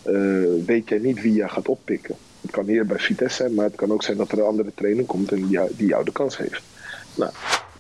weet 0.66 0.90
jij 0.90 0.98
niet 0.98 1.22
wie 1.22 1.34
je 1.34 1.50
gaat 1.50 1.68
oppikken. 1.68 2.16
Het 2.46 2.54
kan 2.54 2.66
hier 2.66 2.86
bij 2.86 3.00
Vitesse 3.00 3.36
zijn, 3.36 3.54
maar 3.54 3.66
het 3.66 3.76
kan 3.76 3.92
ook 3.92 4.04
zijn 4.04 4.18
dat 4.18 4.32
er 4.32 4.38
een 4.38 4.46
andere 4.46 4.72
trainer 4.76 5.06
komt 5.06 5.32
en 5.32 5.48
die, 5.48 5.60
die 5.70 5.88
jou 5.88 6.06
de 6.06 6.12
kans 6.12 6.36
geeft. 6.36 6.62
Nou, 7.16 7.32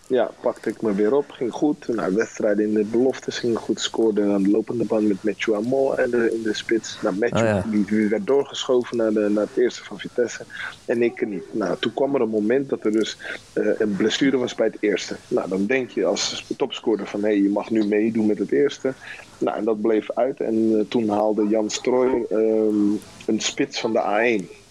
ja, 0.07 0.31
pakte 0.41 0.69
ik 0.69 0.81
me 0.81 0.93
weer 0.93 1.13
op, 1.13 1.31
ging 1.31 1.51
goed. 1.51 1.87
Nou, 1.87 2.15
wedstrijden 2.15 2.65
in 2.65 2.73
de 2.73 2.83
beloftes 2.83 3.39
ging 3.39 3.57
goed, 3.57 3.79
scoorde 3.79 4.23
aan 4.23 4.43
de 4.43 4.49
lopende 4.49 4.85
band 4.85 5.07
met 5.07 5.23
Matthew 5.23 5.55
Amor 5.55 5.99
in 5.99 6.09
de, 6.09 6.33
in 6.33 6.41
de 6.43 6.53
spits. 6.53 6.97
Nou, 7.01 7.15
Matthew 7.15 7.43
Oh, 7.45 7.51
ja. 7.51 7.63
die 7.85 8.07
werd 8.07 8.27
doorgeschoven 8.27 8.97
naar, 8.97 9.13
de, 9.13 9.29
naar 9.29 9.43
het 9.43 9.57
eerste 9.57 9.83
van 9.83 9.99
Vitesse 9.99 10.43
en 10.85 11.01
ik 11.01 11.27
niet. 11.27 11.43
Nou, 11.51 11.77
toen 11.79 11.93
kwam 11.93 12.15
er 12.15 12.21
een 12.21 12.29
moment 12.29 12.69
dat 12.69 12.85
er 12.85 12.91
dus 12.91 13.17
eh, 13.53 13.65
een 13.77 13.95
blessure 13.95 14.37
was 14.37 14.55
bij 14.55 14.65
het 14.65 14.77
eerste. 14.79 15.15
Nou, 15.27 15.49
dan 15.49 15.65
denk 15.65 15.89
je 15.89 16.05
als 16.05 16.45
topscorer 16.57 17.07
van 17.07 17.21
hé, 17.21 17.27
hey, 17.27 17.41
je 17.41 17.49
mag 17.49 17.69
nu 17.69 17.85
meedoen 17.85 18.25
met 18.25 18.39
het 18.39 18.51
eerste. 18.51 18.93
Nou, 19.37 19.57
en 19.57 19.63
dat 19.63 19.81
bleef 19.81 20.11
uit 20.11 20.39
en 20.39 20.55
uh, 20.55 20.81
toen 20.89 21.09
haalde 21.09 21.47
Jan 21.47 21.69
Strooy 21.69 22.25
um, 22.31 22.99
een 23.25 23.39
spits 23.39 23.79
van 23.79 23.93
de 23.93 24.01
A1. 24.01 24.64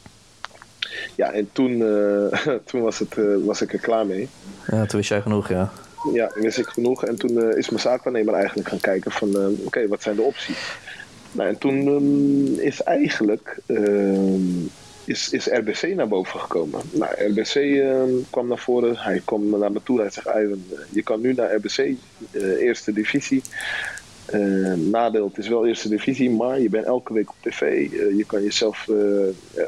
Ja, 1.14 1.32
en 1.32 1.48
toen, 1.52 1.70
uh, 1.70 2.26
toen 2.68 2.82
was, 2.82 2.98
het, 2.98 3.16
uh, 3.16 3.44
was 3.44 3.62
ik 3.62 3.72
er 3.72 3.78
klaar 3.78 4.06
mee. 4.06 4.28
Ja, 4.66 4.86
toen 4.86 4.98
wist 4.98 5.08
jij 5.08 5.20
genoeg, 5.20 5.48
ja. 5.48 5.72
Ja, 6.12 6.30
wist 6.34 6.58
ik 6.58 6.66
genoeg. 6.66 7.04
En 7.04 7.16
toen 7.16 7.30
uh, 7.30 7.56
is 7.56 7.68
mijn 7.68 7.82
zaakwaarnemer 7.82 8.34
eigenlijk 8.34 8.68
gaan 8.68 8.80
kijken 8.80 9.10
van... 9.10 9.28
oké, 9.28 9.52
okay, 9.64 9.88
wat 9.88 10.02
zijn 10.02 10.16
de 10.16 10.22
opties? 10.22 10.76
Nou, 11.32 11.48
en 11.48 11.58
toen 11.58 11.86
um, 11.86 12.58
is 12.58 12.82
eigenlijk... 12.82 13.58
is, 15.04 15.30
is 15.30 15.46
RBC 15.46 15.94
naar 15.94 16.08
boven 16.08 16.40
gekomen. 16.40 16.80
Nou, 16.90 17.12
RBC 17.28 17.82
kwam 18.30 18.48
naar 18.48 18.58
voren. 18.58 18.96
Hij 18.96 19.22
kwam 19.24 19.58
naar 19.58 19.72
me 19.72 19.80
toe. 19.82 20.00
Hij 20.00 20.10
zegt, 20.10 20.26
Ivan, 20.26 20.64
je 20.90 21.02
kan 21.02 21.20
nu 21.20 21.34
naar 21.34 21.54
RBC, 21.54 21.94
eerste 22.58 22.92
divisie. 22.92 23.42
Eh, 24.26 24.72
nadeel, 24.72 25.26
het 25.26 25.38
is 25.38 25.48
wel 25.48 25.66
eerste 25.66 25.88
divisie, 25.88 26.30
maar 26.30 26.60
je 26.60 26.68
bent 26.68 26.84
elke 26.86 27.12
week 27.12 27.28
op 27.30 27.36
tv. 27.40 27.60
Eh, 27.60 28.16
je 28.16 28.24
kan 28.26 28.42
jezelf 28.42 28.88
eh, 28.88 29.62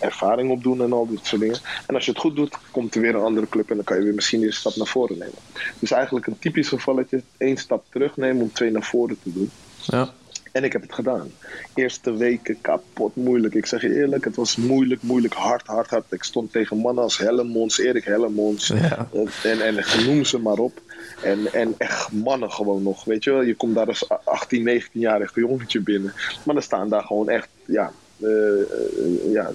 ervaring 0.00 0.50
opdoen 0.50 0.82
en 0.82 0.92
al 0.92 1.06
dit 1.06 1.26
soort 1.26 1.40
dingen. 1.40 1.58
En 1.86 1.94
als 1.94 2.04
je 2.04 2.10
het 2.10 2.20
goed 2.20 2.36
doet, 2.36 2.56
komt 2.70 2.94
er 2.94 3.00
weer 3.00 3.14
een 3.14 3.22
andere 3.22 3.48
club 3.48 3.70
en 3.70 3.76
dan 3.76 3.84
kan 3.84 3.96
je 3.96 4.02
weer 4.02 4.14
misschien 4.14 4.38
weer 4.38 4.48
een 4.48 4.54
stap 4.54 4.76
naar 4.76 4.86
voren 4.86 5.18
nemen. 5.18 5.34
Dus 5.78 5.90
eigenlijk 5.90 6.26
een 6.26 6.38
typisch 6.38 6.68
gevalletje, 6.68 7.22
één 7.36 7.56
stap 7.56 7.84
terugnemen 7.90 8.42
om 8.42 8.52
twee 8.52 8.70
naar 8.70 8.82
voren 8.84 9.18
te 9.22 9.32
doen. 9.32 9.50
Ja. 9.84 10.12
En 10.52 10.64
ik 10.64 10.72
heb 10.72 10.82
het 10.82 10.94
gedaan. 10.94 11.30
Eerste 11.74 12.16
weken 12.16 12.60
kapot 12.60 13.16
moeilijk. 13.16 13.54
Ik 13.54 13.66
zeg 13.66 13.82
je 13.82 13.94
eerlijk, 13.94 14.24
het 14.24 14.36
was 14.36 14.56
moeilijk, 14.56 15.02
moeilijk, 15.02 15.34
hard, 15.34 15.66
hard, 15.66 15.90
hard. 15.90 16.12
Ik 16.12 16.22
stond 16.22 16.52
tegen 16.52 16.76
mannen 16.76 17.02
als 17.04 17.18
Hellemons, 17.18 17.78
Erik 17.78 18.04
Hellemons. 18.04 18.66
Ja. 18.66 19.08
eh, 19.42 19.50
En, 19.50 19.60
en 19.60 20.04
noem 20.06 20.24
ze 20.24 20.38
maar 20.38 20.58
op. 20.58 20.80
En, 21.22 21.52
en 21.52 21.74
echt 21.78 22.12
mannen 22.12 22.50
gewoon 22.52 22.82
nog. 22.82 23.04
Weet 23.04 23.24
je 23.24 23.30
wel, 23.30 23.42
je 23.42 23.54
komt 23.54 23.74
daar 23.74 23.86
als 23.86 24.08
18, 24.24 24.82
19-jarig 24.82 25.34
jongetje 25.34 25.80
binnen. 25.80 26.12
Maar 26.44 26.54
dan 26.54 26.62
staan 26.64 26.88
daar 26.88 27.02
gewoon 27.02 27.28
echt, 27.28 27.48
ja, 27.64 27.92
eh, 28.20 28.60
eh, 28.60 29.32
ja 29.32 29.50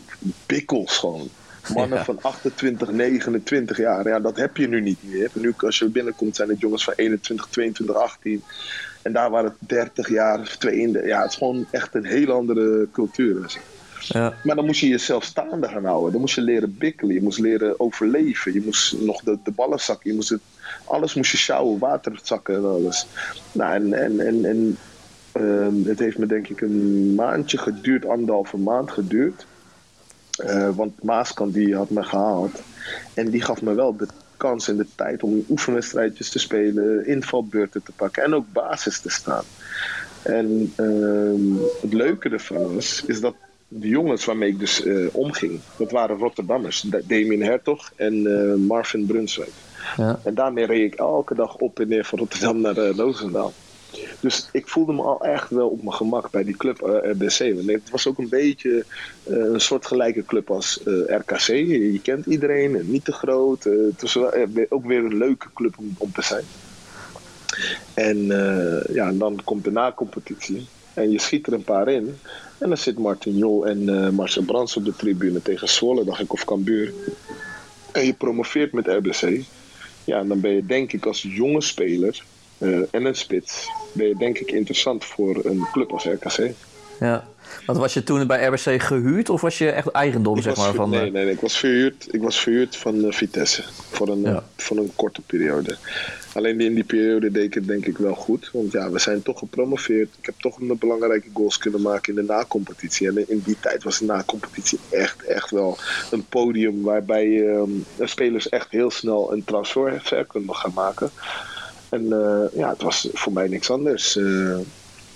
bikkels 0.45 0.97
gewoon. 0.97 1.29
Mannen 1.73 1.97
Ja. 1.97 2.03
van 2.03 2.21
28, 2.21 2.91
29 2.91 3.77
jaar. 3.77 4.07
Ja, 4.07 4.19
dat 4.19 4.37
heb 4.37 4.57
je 4.57 4.67
nu 4.67 4.81
niet 4.81 4.97
meer. 5.01 5.29
Nu 5.33 5.53
als 5.57 5.79
je 5.79 5.85
binnenkomt 5.89 6.35
zijn 6.35 6.49
het 6.49 6.59
jongens 6.59 6.83
van 6.83 6.93
21, 6.95 7.47
22, 7.49 7.95
18. 7.95 8.43
En 9.01 9.13
daar 9.13 9.29
waren 9.29 9.49
het 9.59 9.69
30 9.69 10.09
jaar 10.09 10.39
of 10.39 10.55
32. 10.55 11.09
Ja, 11.09 11.21
het 11.21 11.31
is 11.31 11.37
gewoon 11.37 11.65
echt 11.71 11.95
een 11.95 12.05
hele 12.05 12.31
andere 12.31 12.87
cultuur. 12.91 13.41
Dus. 13.41 13.57
Ja. 13.99 14.33
Maar 14.43 14.55
dan 14.55 14.65
moest 14.65 14.79
je 14.79 14.87
jezelf 14.87 15.23
staande 15.23 15.67
gaan 15.67 15.85
houden. 15.85 16.11
Dan 16.11 16.21
moest 16.21 16.35
je 16.35 16.41
leren 16.41 16.77
bikkelen. 16.77 17.13
Je 17.13 17.21
moest 17.21 17.39
leren 17.39 17.79
overleven. 17.79 18.53
Je 18.53 18.61
moest 18.65 18.95
nog 18.99 19.21
de, 19.21 19.37
de 19.43 19.51
ballen 19.51 19.79
zakken. 19.79 20.09
Je 20.09 20.15
moest 20.15 20.29
het, 20.29 20.41
alles 20.85 21.13
moest 21.15 21.31
je 21.31 21.37
sjouwen, 21.37 21.79
water 21.79 22.19
zakken 22.23 22.55
en 22.55 22.65
alles. 22.65 23.07
Nou, 23.51 23.73
en, 23.73 24.19
en, 24.19 24.45
en, 24.45 24.77
ehm, 25.31 25.83
het 25.83 25.99
heeft 25.99 26.17
me 26.17 26.25
denk 26.25 26.47
ik 26.47 26.61
een 26.61 27.15
maandje 27.15 27.57
geduurd, 27.57 28.05
anderhalve 28.05 28.57
maand 28.57 28.91
geduurd. 28.91 29.47
Eh, 30.35 30.69
want 30.75 31.03
Maaskant 31.03 31.53
die 31.53 31.75
had 31.75 31.89
me 31.89 32.03
gehaald. 32.03 32.65
En 33.13 33.29
die 33.29 33.41
gaf 33.41 33.61
me 33.61 33.73
wel 33.73 33.97
de 33.97 34.07
kans 34.37 34.67
en 34.67 34.77
de 34.77 34.87
tijd 34.95 35.23
om 35.23 35.45
oefenwedstrijdjes 35.49 36.29
te 36.29 36.39
spelen, 36.39 37.05
invalbeurten 37.05 37.83
te 37.83 37.91
pakken 37.91 38.23
en 38.23 38.33
ook 38.33 38.51
basis 38.51 39.01
te 39.01 39.09
staan. 39.09 39.45
En 40.21 40.73
ehm, 40.75 41.63
het 41.81 41.93
leuke 41.93 42.29
ervan 42.29 42.77
is, 42.77 43.03
is 43.05 43.21
dat 43.21 43.35
de 43.67 43.87
jongens 43.87 44.25
waarmee 44.25 44.49
ik 44.49 44.59
dus 44.59 44.83
eh, 44.83 45.07
omging, 45.11 45.63
dat 45.75 45.91
waren 45.91 46.17
Rotterdammers. 46.17 46.81
Da- 46.81 47.01
Damien 47.05 47.43
Hertog 47.43 47.91
en 47.95 48.25
eh, 48.27 48.55
Marvin 48.67 49.05
Brunswijk. 49.05 49.53
Ja. 49.97 50.19
En 50.23 50.35
daarmee 50.35 50.65
reed 50.65 50.93
ik 50.93 50.99
elke 50.99 51.35
dag 51.35 51.55
op 51.55 51.79
en 51.79 51.87
neer 51.87 52.05
van 52.05 52.19
Rotterdam 52.19 52.61
naar 52.61 52.77
uh. 52.77 53.45
Dus 54.19 54.49
ik 54.51 54.67
voelde 54.67 54.93
me 54.93 55.01
al 55.01 55.21
echt 55.21 55.49
wel 55.49 55.67
op 55.67 55.83
mijn 55.83 55.95
gemak 55.95 56.31
bij 56.31 56.43
die 56.43 56.57
club 56.57 56.81
eh, 56.81 57.11
RBC. 57.11 57.67
Het 57.67 57.89
was 57.89 58.07
ook 58.07 58.17
een 58.17 58.29
beetje 58.29 58.85
eh, 59.23 59.35
een 59.35 59.61
soortgelijke 59.61 60.25
club 60.25 60.51
als 60.51 60.79
RKC. 61.07 61.47
Je, 61.47 61.99
kent 62.03 62.25
iedereen, 62.25 62.75
en 62.75 62.91
niet 62.91 63.05
te 63.05 63.11
groot. 63.11 63.67
ook 64.69 64.85
weer 64.85 65.05
een 65.05 65.17
leuke 65.17 65.47
club 65.53 65.77
om, 65.77 65.95
om 65.97 66.11
te 66.11 66.21
zijn. 66.21 66.43
En 67.93 68.25
ja, 68.93 69.11
dan 69.11 69.41
komt 69.43 69.63
de 69.63 69.71
na-competitie. 69.71 70.67
En 70.93 71.11
je 71.11 71.19
schiet 71.19 71.47
er 71.47 71.53
een 71.53 71.63
paar 71.63 71.87
in. 71.89 72.17
En 72.57 72.67
dan 72.67 72.77
zit 72.77 72.97
Martin 72.97 73.37
Jol 73.37 73.67
en 73.67 74.13
Marcel 74.13 74.43
Brands 74.43 74.77
op 74.77 74.85
de 74.85 74.95
tribune 74.95 75.41
tegen 75.41 75.69
Zwolle, 75.69 76.03
dacht 76.03 76.21
ik, 76.21 76.33
of 76.33 76.45
Cambuur. 76.45 76.93
En 77.91 78.05
je 78.05 78.13
promoveert 78.13 78.73
met 78.73 78.87
RBC. 78.87 79.43
Ja, 80.03 80.23
dan 80.23 80.39
ben 80.39 80.51
je 80.51 80.65
denk 80.65 80.93
ik 80.93 81.05
als 81.05 81.21
jonge 81.21 81.61
speler 81.61 82.23
eh, 82.57 82.79
en 82.91 83.05
een 83.05 83.15
spits... 83.15 83.67
ben 83.91 84.07
je 84.07 84.15
denk 84.15 84.37
ik 84.37 84.51
interessant 84.51 85.05
voor 85.05 85.45
een 85.45 85.67
club 85.71 85.91
als 85.91 86.05
RKC. 86.05 86.51
ja. 86.99 87.29
Want 87.65 87.77
was 87.77 87.93
je 87.93 88.03
toen 88.03 88.27
bij 88.27 88.45
RBC 88.45 88.81
gehuurd 88.81 89.29
of 89.29 89.41
was 89.41 89.57
je 89.57 89.69
echt 89.69 89.87
eigendom, 89.87 90.37
Ik 90.37 90.43
zeg 90.43 90.57
maar? 90.57 90.73
Van, 90.73 90.89
nee, 90.89 91.05
eh, 91.05 91.11
nee, 91.11 91.23
nee, 91.23 91.33
ik 91.33 91.39
was 91.39 91.57
verhuurd, 91.57 92.07
ik 92.11 92.21
was 92.21 92.39
verhuurd 92.39 92.75
van 92.75 93.05
eh, 93.05 93.11
Vitesse 93.11 93.63
voor 93.91 94.07
een, 94.07 94.21
Ja. 94.21 94.43
voor 94.57 94.77
een 94.77 94.91
korte 94.95 95.21
periode. 95.21 95.77
Alleen 96.33 96.61
in 96.61 96.73
die 96.73 96.83
periode 96.83 97.31
deed 97.31 97.43
ik 97.43 97.53
het 97.53 97.67
denk 97.67 97.85
ik 97.85 97.97
wel 97.97 98.13
goed. 98.15 98.49
Want 98.53 98.71
ja, 98.71 98.89
we 98.89 98.99
zijn 98.99 99.21
toch 99.21 99.39
gepromoveerd. 99.39 100.09
Ik 100.19 100.25
heb 100.25 100.35
toch 100.37 100.59
een 100.59 100.77
belangrijke 100.79 101.29
goals 101.33 101.57
kunnen 101.57 101.81
maken 101.81 102.15
in 102.15 102.25
de 102.25 102.33
na-competitie. 102.33 103.07
En 103.07 103.29
in 103.29 103.41
die 103.45 103.57
tijd 103.59 103.83
was 103.83 103.99
de 103.99 104.05
na-competitie 104.05 104.79
echt, 104.89 105.23
echt 105.23 105.49
wel 105.49 105.77
een 106.11 106.25
podium 106.25 106.81
waarbij 106.81 107.49
ehm, 107.49 107.69
spelers 107.99 108.49
echt 108.49 108.67
heel 108.69 108.91
snel 108.91 109.33
een 109.33 109.43
transfer 109.43 110.25
kunnen 110.27 110.55
gaan 110.55 110.73
maken. 110.75 111.11
En 111.89 112.11
eh, 112.11 112.59
ja, 112.59 112.69
het 112.69 112.81
was 112.81 113.09
voor 113.13 113.33
mij 113.33 113.47
niks 113.47 113.69
anders. 113.71 114.19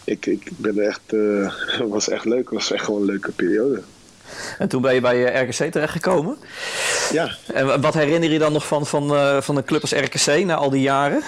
Ik, 0.06 0.26
ik 0.26 0.52
ben 0.58 0.80
echt, 0.80 1.02
eh, 1.08 1.52
het 1.78 1.90
was 1.98 2.10
echt 2.10 2.26
leuk. 2.26 2.40
Het 2.46 2.54
was 2.54 2.72
echt 2.72 2.84
gewoon 2.86 3.00
een 3.00 3.06
leuke 3.08 3.32
periode. 3.32 3.82
En 4.58 4.68
toen 4.68 4.82
ben 4.82 4.94
je 4.94 5.02
bij 5.02 5.26
eh, 5.34 5.42
RKC 5.50 5.72
terechtgekomen. 5.72 6.38
Ja, 7.12 7.36
En 7.54 7.66
wa- 7.66 7.80
wat 7.80 7.94
herinner 7.94 8.32
je 8.32 8.40
dan 8.40 8.54
nog 8.54 8.68
van, 8.68 8.86
van, 8.86 9.16
eh, 9.16 9.42
van 9.42 9.58
een 9.58 9.64
club 9.66 9.82
als 9.82 9.92
RKC 9.94 10.46
na 10.46 10.56
al 10.56 10.70
die 10.70 10.82
jaren? 10.82 11.22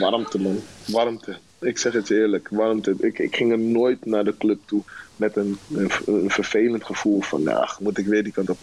Warmte, 0.00 0.38
man. 0.40 0.62
Warmte. 0.86 1.36
Ik 1.58 1.78
zeg 1.78 1.92
het 1.92 2.08
je 2.08 2.14
eerlijk, 2.14 2.48
warmte. 2.50 2.94
Ik, 2.98 3.18
ik 3.18 3.36
ging 3.36 3.52
er 3.52 3.58
nooit 3.58 4.04
naar 4.06 4.24
de 4.24 4.34
club 4.38 4.58
toe 4.64 4.82
met 5.16 5.36
een, 5.36 5.58
een, 5.74 5.90
een 6.06 6.30
vervelend 6.30 6.84
gevoel 6.84 7.20
van, 7.20 7.42
nou, 7.42 7.68
moet 7.80 7.98
ik 7.98 8.06
weer 8.06 8.22
die 8.22 8.32
kant 8.32 8.50
op. 8.50 8.58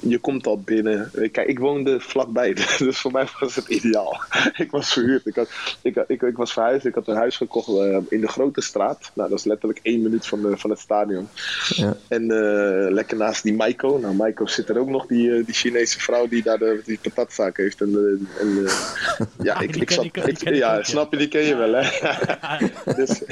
Je 0.00 0.18
komt 0.18 0.46
al 0.46 0.60
binnen. 0.60 1.10
Kijk, 1.32 1.48
ik 1.48 1.58
woonde 1.58 2.00
vlakbij, 2.00 2.52
dus 2.78 2.98
voor 2.98 3.12
mij 3.12 3.26
was 3.40 3.54
het 3.56 3.68
ideaal. 3.68 4.20
Ik 4.56 4.70
was 4.70 4.92
verhuurd. 4.92 5.26
Ik, 5.26 5.34
had, 5.34 5.48
ik, 5.82 5.94
had- 5.94 6.04
ik, 6.08 6.22
ik 6.22 6.36
was 6.36 6.52
verhuisd. 6.52 6.84
Ik 6.86 6.94
had 6.94 7.08
een 7.08 7.16
huis 7.16 7.36
gekocht 7.36 7.68
eh, 7.68 7.96
in 8.08 8.20
de 8.20 8.28
grote 8.28 8.60
straat. 8.60 9.10
Nou, 9.14 9.28
dat 9.28 9.38
is 9.38 9.44
letterlijk 9.44 9.80
één 9.82 10.02
minuut 10.02 10.26
van, 10.26 10.42
de, 10.42 10.56
van 10.56 10.70
het 10.70 10.78
stadion. 10.78 11.28
Ja. 11.68 11.96
En 12.08 12.30
eh, 12.30 12.90
lekker 12.92 13.16
naast 13.16 13.42
die 13.42 13.54
Maiko. 13.54 13.98
Nou, 13.98 14.14
Maiko 14.14 14.46
zit 14.46 14.68
er 14.68 14.78
ook 14.78 14.88
nog, 14.88 15.06
die, 15.06 15.30
eh, 15.34 15.44
die 15.44 15.54
Chinese 15.54 16.00
vrouw 16.00 16.26
die 16.28 16.42
daar 16.42 16.58
de, 16.58 16.80
die 16.84 16.98
patatzaak 17.02 17.56
heeft. 17.56 17.80
En, 17.80 17.88
eh, 17.88 18.40
en, 18.42 18.66
eh, 18.66 19.26
ja, 19.46 19.60
ik, 19.60 19.72
die 19.72 19.82
ik 19.82 19.86
ken- 19.88 20.36
zat, 20.36 20.54
ja. 20.54 20.82
snap 20.82 21.12
je, 21.12 21.18
die 21.18 21.28
ken 21.28 21.42
je 21.42 21.54
wel, 21.56 21.72
hè? 21.72 21.88
dus, 23.04 23.24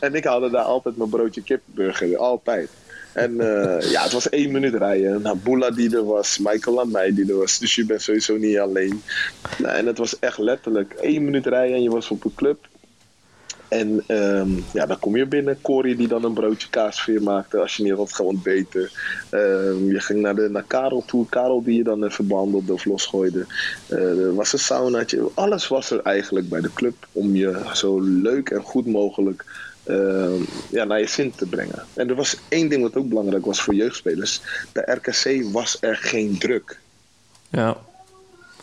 en 0.00 0.14
ik 0.14 0.24
haalde 0.24 0.50
daar 0.50 0.64
altijd 0.64 0.96
mijn 0.96 1.10
broodje 1.10 1.42
kipburger, 1.42 2.16
altijd. 2.16 2.68
En 3.16 3.40
eh, 3.40 3.90
ja, 3.90 4.02
het 4.02 4.12
was 4.12 4.28
één 4.28 4.52
minuut 4.52 4.74
rijden. 4.74 5.22
Nou, 5.22 5.36
Boela 5.36 5.70
die 5.70 5.96
er 5.96 6.04
was, 6.04 6.38
Michael 6.38 6.76
Lamey 6.76 7.14
die 7.14 7.30
er 7.30 7.38
was. 7.38 7.58
Dus 7.58 7.74
je 7.74 7.86
bent 7.86 8.02
sowieso 8.02 8.36
niet 8.36 8.58
alleen. 8.58 9.02
Nou, 9.58 9.76
en 9.76 9.86
het 9.86 9.98
was 9.98 10.18
echt 10.18 10.38
letterlijk 10.38 10.92
één 10.92 11.24
minuut 11.24 11.46
rijden 11.46 11.76
en 11.76 11.82
je 11.82 11.90
was 11.90 12.10
op 12.10 12.24
een 12.24 12.34
club. 12.34 12.68
En 13.68 14.02
ehm, 14.06 14.48
ja, 14.72 14.86
dan 14.86 14.98
kom 14.98 15.16
je 15.16 15.26
binnen. 15.26 15.60
Corrie 15.60 15.96
die 15.96 16.08
dan 16.08 16.24
een 16.24 16.32
broodje 16.32 16.68
kaasveer 16.70 17.22
maakte 17.22 17.58
als 17.58 17.76
je 17.76 17.82
niet 17.82 17.92
had 17.92 18.12
gewoon 18.12 18.34
ontbeten. 18.34 18.90
Ehm, 19.30 19.90
je 19.90 20.00
ging 20.00 20.20
naar, 20.20 20.34
de, 20.34 20.48
naar 20.48 20.64
Karel 20.66 21.04
toe. 21.06 21.28
Karel 21.28 21.62
die 21.62 21.76
je 21.76 21.84
dan 21.84 22.04
even 22.04 22.26
behandelde 22.26 22.72
of 22.72 22.84
losgooide. 22.84 23.46
Eh, 23.88 24.18
er 24.18 24.34
was 24.34 24.52
een 24.52 24.58
saunaatje. 24.58 25.30
Alles 25.34 25.68
was 25.68 25.90
er 25.90 26.00
eigenlijk 26.02 26.48
bij 26.48 26.60
de 26.60 26.72
club 26.74 26.94
om 27.12 27.34
je 27.34 27.60
zo 27.72 28.00
leuk 28.00 28.50
en 28.50 28.62
goed 28.62 28.86
mogelijk 28.86 29.44
ehm, 29.86 30.42
ja, 30.70 30.84
naar 30.84 31.00
je 31.00 31.06
zin 31.06 31.32
te 31.34 31.46
brengen. 31.46 31.84
En 31.94 32.08
er 32.08 32.14
was 32.14 32.38
één 32.48 32.68
ding 32.68 32.82
wat 32.82 32.96
ook 32.96 33.08
belangrijk 33.08 33.44
was 33.44 33.62
voor 33.62 33.74
jeugdspelers. 33.74 34.40
Bij 34.72 34.84
RKC 34.86 35.52
was 35.52 35.76
er 35.80 35.96
geen 35.96 36.38
druk. 36.38 36.78
Ja. 37.48 37.76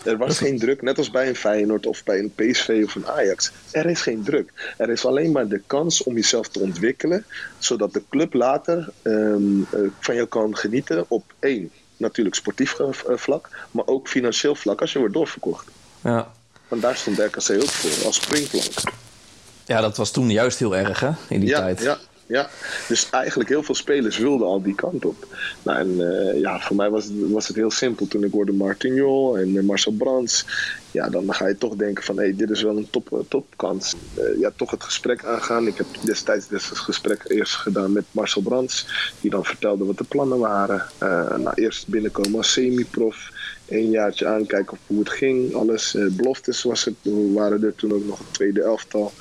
Er 0.03 0.17
was 0.17 0.37
geen 0.37 0.59
druk, 0.59 0.81
net 0.81 0.97
als 0.97 1.11
bij 1.11 1.27
een 1.27 1.35
Feyenoord 1.35 1.85
of 1.85 2.03
bij 2.03 2.19
een 2.19 2.33
PSV 2.35 2.81
of 2.85 2.95
een 2.95 3.07
Ajax. 3.07 3.51
Er 3.71 3.85
is 3.85 4.01
geen 4.01 4.23
druk. 4.23 4.73
Er 4.77 4.89
is 4.89 5.05
alleen 5.05 5.31
maar 5.31 5.47
de 5.47 5.61
kans 5.67 6.03
om 6.03 6.15
jezelf 6.15 6.47
te 6.47 6.59
ontwikkelen, 6.59 7.25
zodat 7.57 7.93
de 7.93 8.03
club 8.09 8.33
later 8.33 8.89
ehm, 9.01 9.61
eh, 9.71 9.79
van 9.99 10.15
jou 10.15 10.27
kan 10.27 10.57
genieten 10.57 11.05
op 11.07 11.23
één, 11.39 11.71
natuurlijk 11.97 12.35
sportief 12.35 12.79
eh, 12.79 12.87
vlak, 13.15 13.49
maar 13.71 13.87
ook 13.87 14.07
financieel 14.07 14.55
vlak 14.55 14.81
als 14.81 14.93
je 14.93 14.99
wordt 14.99 15.13
doorverkocht. 15.13 15.67
Ja. 16.01 16.31
Want 16.67 16.81
daar 16.81 16.95
stond 16.95 17.19
RKC 17.19 17.61
ook 17.61 17.69
voor, 17.69 18.05
als 18.05 18.15
springplank. 18.15 18.73
Ja, 19.65 19.81
dat 19.81 19.97
was 19.97 20.11
toen 20.11 20.29
juist 20.31 20.59
heel 20.59 20.75
erg, 20.75 20.99
hè? 20.99 21.09
In 21.29 21.39
die 21.39 21.49
ja, 21.49 21.59
tijd. 21.59 21.81
Ja, 21.81 21.97
ja, 22.25 22.49
dus 22.87 23.09
eigenlijk 23.09 23.49
heel 23.49 23.63
veel 23.63 23.75
spelers 23.75 24.17
wilden 24.17 24.47
al 24.47 24.61
die 24.61 24.75
kant 24.75 25.05
op. 25.05 25.27
Nou, 25.63 25.79
en 25.79 26.11
eh, 26.31 26.39
ja, 26.39 26.59
voor 26.59 26.75
mij 26.75 26.89
was, 26.89 27.03
het- 27.05 27.13
was 27.31 27.47
het 27.47 27.55
heel 27.55 27.71
simpel. 27.71 28.07
Toen 28.07 28.23
ik 28.23 28.31
hoorde 28.31 28.53
Martin 28.53 28.93
Jol 28.93 29.37
en 29.37 29.57
eh, 29.57 29.63
Marcel 29.63 29.91
Brands. 29.91 30.45
Ja, 30.91 31.09
dan 31.09 31.33
ga 31.33 31.47
je 31.47 31.57
toch 31.57 31.75
denken 31.75 32.03
van, 32.03 32.17
hé, 32.17 32.23
hey, 32.23 32.35
dit 32.35 32.49
is 32.49 32.61
wel 32.61 32.77
een 32.77 32.87
top, 32.89 33.13
eh, 33.13 33.19
topkans. 33.27 33.93
Eh, 34.15 34.39
ja, 34.39 34.51
toch 34.55 34.71
het 34.71 34.83
gesprek 34.83 35.25
aangaan. 35.25 35.67
Ik 35.67 35.77
heb 35.77 35.85
destijds 36.01 36.47
dus 36.47 36.69
het 36.69 36.77
gesprek 36.77 37.21
eerst 37.27 37.55
gedaan 37.55 37.91
met 37.91 38.03
Marcel 38.11 38.41
Brands. 38.41 38.87
Die 39.21 39.31
dan 39.31 39.45
vertelde 39.45 39.85
wat 39.85 39.97
de 39.97 40.03
plannen 40.03 40.39
waren. 40.39 40.85
Nou, 41.43 41.51
eerst 41.55 41.87
binnenkomen 41.87 42.37
als 42.37 42.51
semi-prof. 42.51 43.31
Een 43.73 43.89
jaartje 43.89 44.25
aankijken 44.27 44.77
hoe 44.87 44.99
het 44.99 45.09
ging. 45.09 45.53
Alles, 45.53 45.95
eh, 45.95 46.05
beloftes 46.11 46.63
was 46.63 46.85
het. 46.85 46.93
We 47.01 47.31
waren 47.33 47.63
er 47.63 47.75
toen 47.75 47.93
ook 47.93 48.05
nog 48.05 48.19
een 48.19 48.31
tweede 48.31 48.61
elftal. 48.61 49.11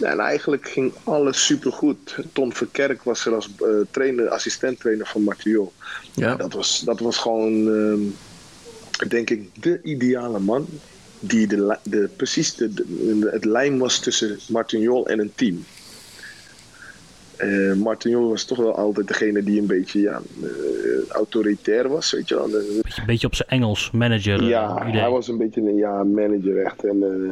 En 0.00 0.18
eigenlijk 0.18 0.68
ging 0.68 0.92
alles 1.04 1.44
supergoed. 1.46 2.16
Tom 2.32 2.52
Verkerk 2.52 3.02
was 3.02 3.26
er 3.26 3.34
als 3.34 3.48
eh, 3.58 3.66
trainer, 3.90 4.28
assistent-trainer 4.28 5.06
van 5.06 5.22
Martial. 5.22 5.72
Ja. 6.14 6.34
Dat, 6.36 6.52
was, 6.52 6.80
dat 6.84 7.00
was 7.00 7.16
gewoon, 7.18 7.68
ehm, 7.68 9.08
denk 9.08 9.30
ik, 9.30 9.62
de 9.62 9.80
ideale 9.82 10.38
man 10.38 10.66
die 11.20 11.46
de, 11.46 11.76
de, 11.82 12.08
precies 12.16 12.54
de, 12.54 12.74
de- 12.74 13.28
het 13.32 13.44
lijn 13.44 13.78
was 13.78 13.98
tussen 14.00 14.38
Martin 14.48 14.80
Jol 14.80 15.06
en 15.08 15.18
een 15.18 15.32
team. 15.34 15.64
Eh 17.40 17.72
Martin 17.74 18.10
Jol 18.10 18.28
was 18.28 18.44
toch 18.44 18.58
wel 18.58 18.74
altijd 18.76 19.08
degene 19.08 19.42
die 19.42 19.60
een 19.60 19.66
beetje 19.66 20.00
ja, 20.00 20.20
eh, 20.42 20.48
autoritair 21.08 21.88
was, 21.88 22.12
weet 22.12 22.28
je 22.28 22.34
wel. 22.34 22.48
De- 22.50 22.80
Beetje, 22.82 23.04
beetje 23.04 23.26
op 23.26 23.34
zijn 23.34 23.48
Engels, 23.48 23.90
manager. 23.90 24.40
eh, 24.42 24.48
ja, 24.48 24.86
idee. 24.88 25.00
hij 25.00 25.10
was 25.10 25.28
een 25.28 25.36
beetje 25.38 25.60
een 25.60 25.76
ja, 25.76 26.04
manager 26.04 26.64
echt. 26.64 26.84
En 26.84 27.02
eh, 27.02 27.30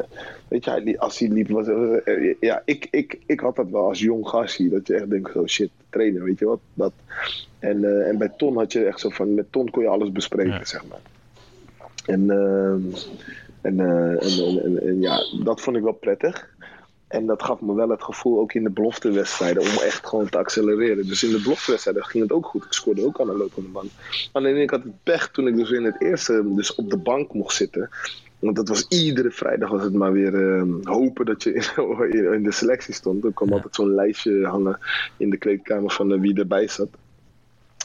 weet 0.48 0.64
je, 0.64 0.70
hij 0.70 0.98
als 0.98 1.18
hij 1.18 1.28
liep 1.28 1.48
was 1.48 1.66
eh, 1.68 2.34
ja, 2.40 2.62
ik, 2.64 2.88
ik, 2.90 3.18
ik 3.26 3.40
had 3.40 3.56
dat 3.56 3.70
wel 3.70 3.88
als 3.88 4.00
jong 4.00 4.28
gastje, 4.28 4.68
dat 4.68 4.86
je 4.86 4.94
echt 4.94 5.10
denkt, 5.10 5.36
oh 5.36 5.46
shit, 5.46 5.70
trainen, 5.90 6.22
weet 6.24 6.38
je 6.38 6.44
wat. 6.46 6.60
Dat. 6.74 6.92
En, 7.58 7.84
eh, 7.84 8.08
en 8.08 8.18
bij 8.18 8.32
Ton 8.36 8.56
had 8.56 8.72
je 8.72 8.84
echt 8.84 9.00
zo 9.00 9.08
van, 9.08 9.34
met 9.34 9.46
Ton 9.52 9.70
kon 9.70 9.82
je 9.82 9.88
alles 9.88 10.12
bespreken, 10.12 10.52
Ja. 10.52 10.64
zeg 10.64 10.84
maar. 10.88 11.00
En, 12.06 12.30
ehm, 12.30 12.80
en, 13.60 13.80
eh, 13.80 14.10
en, 14.10 14.46
en, 14.46 14.64
en- 14.64 14.82
en 14.86 15.00
ja, 15.00 15.18
dat 15.44 15.60
vond 15.60 15.76
ik 15.76 15.82
wel 15.82 15.92
prettig. 15.92 16.48
En 17.08 17.26
dat 17.26 17.42
gaf 17.42 17.60
me 17.60 17.74
wel 17.74 17.88
het 17.88 18.02
gevoel, 18.02 18.38
ook 18.40 18.52
in 18.52 18.62
de 18.62 18.70
beloftewedstrijden, 18.70 19.62
om 19.62 19.68
echt 19.68 20.06
gewoon 20.06 20.28
te 20.28 20.38
accelereren. 20.38 21.06
Dus 21.06 21.22
in 21.22 21.30
de 21.30 21.42
beloftewedstrijden 21.42 22.04
ging 22.04 22.22
het 22.22 22.32
ook 22.32 22.46
goed. 22.46 22.64
Ik 22.64 22.72
scoorde 22.72 23.04
ook 23.06 23.20
aan 23.20 23.26
de 23.26 23.36
lopende 23.36 23.68
band. 23.68 23.90
Alleen 24.32 24.56
ik 24.56 24.70
had 24.70 24.82
het 24.82 25.02
pech 25.02 25.28
toen 25.30 25.46
ik 25.46 25.56
dus 25.56 25.70
in 25.70 25.84
het 25.84 26.00
eerste 26.02 26.54
dus 26.54 26.74
op 26.74 26.90
de 26.90 26.96
bank 26.96 27.32
mocht 27.32 27.54
zitten. 27.54 27.88
Want 28.38 28.56
dat 28.56 28.68
was 28.68 28.86
iedere 28.88 29.30
vrijdag 29.30 29.70
was 29.70 29.82
het 29.82 29.92
maar 29.92 30.12
weer 30.12 30.34
ehm, 30.34 30.70
hopen 30.82 31.26
dat 31.26 31.42
je 31.42 31.52
in, 31.52 32.32
in 32.34 32.42
de 32.42 32.52
selectie 32.52 32.94
stond. 32.94 33.24
Er 33.24 33.32
kwam 33.32 33.48
Ja. 33.48 33.54
altijd 33.54 33.74
zo'n 33.74 33.94
lijstje 33.94 34.46
hangen 34.46 34.78
in 35.16 35.30
de 35.30 35.36
kleedkamer 35.36 35.90
van 35.90 36.12
eh, 36.12 36.20
wie 36.20 36.38
erbij 36.38 36.68
zat. 36.68 36.88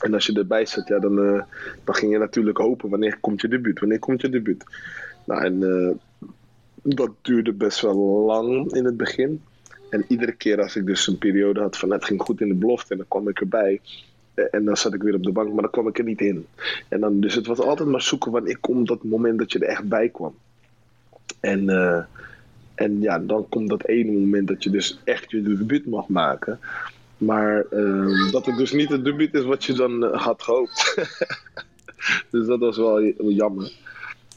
En 0.02 0.14
als 0.14 0.26
je 0.26 0.34
erbij 0.34 0.66
zat, 0.66 0.88
ja, 0.88 1.00
dan, 1.00 1.20
eh, 1.24 1.42
dan 1.84 1.96
ging 1.96 2.12
je 2.12 2.18
natuurlijk 2.18 2.58
hopen 2.58 2.90
wanneer 2.90 3.18
komt 3.20 3.42
je 3.42 3.48
debuut, 3.48 3.80
wanneer 3.80 4.00
komt 4.00 4.22
je 4.22 4.30
debuut. 4.30 4.64
Nou, 5.26 5.44
en 5.44 5.64
eh, 5.64 5.96
dat 6.84 7.12
duurde 7.22 7.54
best 7.54 7.82
wel 7.82 7.96
lang 8.26 8.74
in 8.74 8.86
het 8.86 8.98
begin. 8.98 9.42
En 9.90 10.06
iedere 10.08 10.32
keer 10.32 10.62
als 10.62 10.76
ik 10.76 10.86
dus 10.86 11.08
een 11.08 11.18
periode 11.18 11.60
had 11.62 11.78
van 11.78 11.92
het 11.92 12.06
ging 12.06 12.22
goed 12.22 12.42
in 12.42 12.48
de 12.48 12.54
belofte 12.54 12.92
en 12.92 12.98
dan 12.98 13.08
kwam 13.08 13.28
ik 13.28 13.40
erbij. 13.40 13.82
eh, 14.34 14.46
En 14.52 14.66
dan 14.66 14.78
zat 14.78 14.94
ik 14.94 15.02
weer 15.04 15.16
op 15.16 15.24
de 15.24 15.32
bank, 15.32 15.54
maar 15.54 15.62
dan 15.62 15.72
kwam 15.72 15.88
ik 15.88 15.98
er 15.98 16.04
niet 16.04 16.22
in. 16.22 16.46
En 16.90 17.00
dan, 17.00 17.20
dus 17.20 17.36
het 17.36 17.48
was 17.48 17.60
altijd 17.60 17.90
maar 17.90 18.02
zoeken 18.02 18.32
wanneer 18.32 18.58
komt 18.58 18.88
dat 18.88 19.04
moment 19.04 19.40
dat 19.40 19.52
je 19.52 19.60
er 19.60 19.68
echt 19.68 19.88
bij 19.88 20.10
kwam. 20.10 20.36
En, 21.40 21.70
eh, 21.70 22.04
en 22.76 23.02
ja, 23.02 23.20
dan 23.20 23.50
komt 23.50 23.70
dat 23.70 23.86
ene 23.88 24.12
moment 24.12 24.48
dat 24.48 24.64
je 24.64 24.70
dus 24.70 25.00
echt 25.04 25.32
je 25.32 25.42
debuut 25.42 25.86
mag 25.86 26.08
maken. 26.08 26.60
Maar 27.18 27.66
ehm, 27.72 28.32
dat 28.32 28.46
het 28.46 28.58
dus 28.58 28.72
niet 28.72 28.90
het 28.90 29.04
debuut 29.06 29.34
is 29.34 29.44
wat 29.44 29.64
je 29.64 29.74
dan 29.74 30.06
eh, 30.06 30.22
had 30.22 30.44
gehoopt. 30.44 30.96
dus 32.32 32.48
dat 32.48 32.60
was 32.60 32.78
wel 32.78 33.02
jammer. 33.18 33.72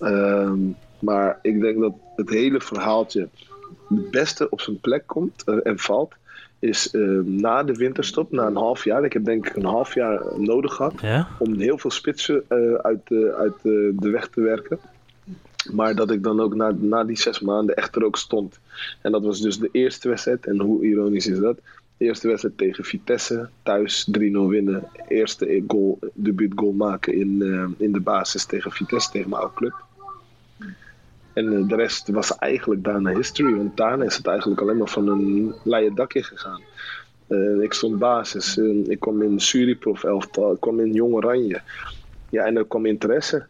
Ehm, 0.01 0.59
maar 0.99 1.39
ik 1.43 1.61
denk 1.61 1.81
dat 1.81 1.95
het 2.17 2.31
hele 2.31 2.61
verhaaltje 2.61 3.29
het 3.89 4.11
beste 4.11 4.51
op 4.51 4.61
zijn 4.61 4.81
plek 4.81 5.03
komt 5.07 5.45
eh, 5.45 5.57
en 5.63 5.79
valt. 5.79 6.15
Is 6.59 6.91
ehm, 6.91 7.41
na 7.41 7.63
de 7.63 7.75
winterstop, 7.75 8.33
na 8.33 8.47
een 8.47 8.57
half 8.57 8.85
jaar. 8.85 9.05
Ik 9.05 9.13
heb 9.13 9.25
denk 9.25 9.47
ik 9.47 9.57
een 9.57 9.65
half 9.65 9.95
jaar 9.95 10.23
nodig 10.37 10.75
gehad 10.75 11.01
Ja? 11.01 11.29
om 11.39 11.59
heel 11.59 11.79
veel 11.79 11.91
spitsen 11.91 12.45
eh, 12.49 12.75
uit, 12.75 13.01
de, 13.05 13.35
uit 13.39 13.55
de, 13.63 13.93
de 13.97 14.11
weg 14.11 14.29
te 14.29 14.41
werken. 14.41 14.79
Maar 15.73 15.95
dat 15.95 16.11
ik 16.11 16.23
dan 16.23 16.41
ook 16.41 16.55
na, 16.55 16.73
na 16.79 17.05
die 17.05 17.19
zes 17.19 17.41
maanden 17.41 17.77
echt 17.77 17.97
er 17.97 18.05
ook 18.05 18.17
stond. 18.17 18.59
En 19.03 19.13
dat 19.13 19.23
was 19.23 19.41
dus 19.41 19.59
de 19.59 19.69
eerste 19.73 20.09
wedstrijd. 20.09 20.47
En 20.47 20.61
hoe 20.61 20.85
ironisch 20.85 21.27
is 21.27 21.39
dat? 21.39 21.57
De 21.97 22.05
eerste 22.05 22.29
wedstrijd 22.29 22.59
tegen 22.59 22.85
Vitesse, 22.85 23.49
thuis 23.63 24.11
3-0 24.19 24.21
winnen. 24.49 24.89
Eerste 25.09 25.65
goal, 25.67 25.99
debuutgoal 26.15 26.73
maken 26.73 27.15
in, 27.15 27.43
eh, 27.43 27.85
in 27.87 27.93
de 27.93 28.01
basis 28.01 28.45
tegen 28.45 28.73
Vitesse, 28.73 29.11
tegen 29.11 29.31
mijn 29.31 29.43
oude 29.43 29.57
club. 29.57 29.85
En 31.37 31.53
eh, 31.57 31.69
de 31.69 31.77
rest 31.77 32.09
was 32.09 32.39
eigenlijk 32.39 32.85
daarna 32.85 33.15
history. 33.17 33.55
Want 33.57 33.77
daarna 33.77 34.05
is 34.05 34.17
het 34.17 34.27
eigenlijk 34.27 34.61
alleen 34.61 34.77
maar 34.77 34.89
van 34.89 35.09
een 35.09 35.55
leien 35.63 35.95
dakje 35.95 36.23
gegaan. 36.23 36.61
Eh, 37.27 37.61
ik 37.63 37.73
stond 37.73 37.99
basis. 37.99 38.59
eh, 38.59 38.89
ik 38.89 39.01
kwam 39.01 39.23
in 39.23 39.41
Suriprof 39.41 40.05
elftal. 40.05 40.53
Ik 40.53 40.61
kwam 40.61 40.81
in 40.81 40.93
Jong 40.93 41.15
Oranje. 41.15 41.61
Ja, 42.31 42.45
en 42.45 42.57
er 42.57 42.67
kwam 42.67 42.87
interesse. 42.87 43.47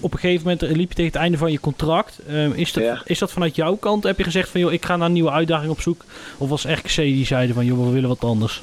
Op 0.00 0.12
een 0.12 0.18
gegeven 0.18 0.42
moment 0.42 0.76
liep 0.76 0.88
je 0.88 0.94
tegen 0.94 1.12
het 1.12 1.20
einde 1.20 1.38
van 1.38 1.52
je 1.52 1.60
contract. 1.60 2.18
Ehm, 2.28 2.50
is, 2.54 2.72
dat, 2.72 2.82
Ja. 2.84 3.02
is 3.04 3.18
dat 3.18 3.32
vanuit 3.32 3.56
jouw 3.56 3.74
kant? 3.76 4.04
Heb 4.04 4.18
je 4.18 4.24
gezegd 4.24 4.48
van, 4.48 4.60
joh, 4.60 4.72
ik 4.72 4.84
ga 4.84 4.96
naar 4.96 5.06
een 5.06 5.12
nieuwe 5.12 5.30
uitdaging 5.30 5.70
op 5.70 5.80
zoek? 5.80 6.04
Of 6.38 6.48
was 6.48 6.64
RKC 6.64 6.94
die 6.96 7.26
zeiden 7.26 7.54
van, 7.54 7.64
joh, 7.64 7.86
we 7.86 7.92
willen 7.92 8.08
wat 8.08 8.24
anders? 8.24 8.62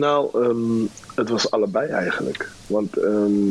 Nou, 0.00 0.42
ehm, 0.42 0.86
het 1.14 1.28
was 1.28 1.50
allebei 1.50 1.88
eigenlijk. 1.88 2.50
Want 2.66 2.96
ehm, 2.96 3.50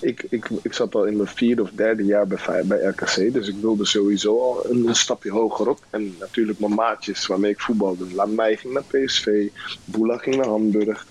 ik, 0.00 0.26
ik, 0.30 0.48
ik 0.62 0.72
zat 0.72 0.94
al 0.94 1.04
in 1.04 1.16
mijn 1.16 1.28
vierde 1.28 1.62
of 1.62 1.70
derde 1.70 2.04
jaar 2.04 2.26
bij, 2.26 2.62
bij 2.64 2.78
RKC. 2.78 3.32
Dus 3.32 3.48
ik 3.48 3.54
wilde 3.60 3.84
sowieso 3.84 4.40
al 4.40 4.70
een, 4.70 4.86
een 4.86 4.94
stapje 4.94 5.30
hoger 5.30 5.68
op. 5.68 5.80
En 5.90 6.14
natuurlijk 6.18 6.58
mijn 6.58 6.74
maatjes 6.74 7.26
waarmee 7.26 7.50
ik 7.50 7.60
voetbalde. 7.60 8.14
Lamai 8.14 8.56
ging 8.56 8.72
naar 8.72 8.82
PSV. 8.82 9.48
Boela 9.84 10.16
ging 10.16 10.36
naar 10.36 10.46
Hamburg. 10.46 11.06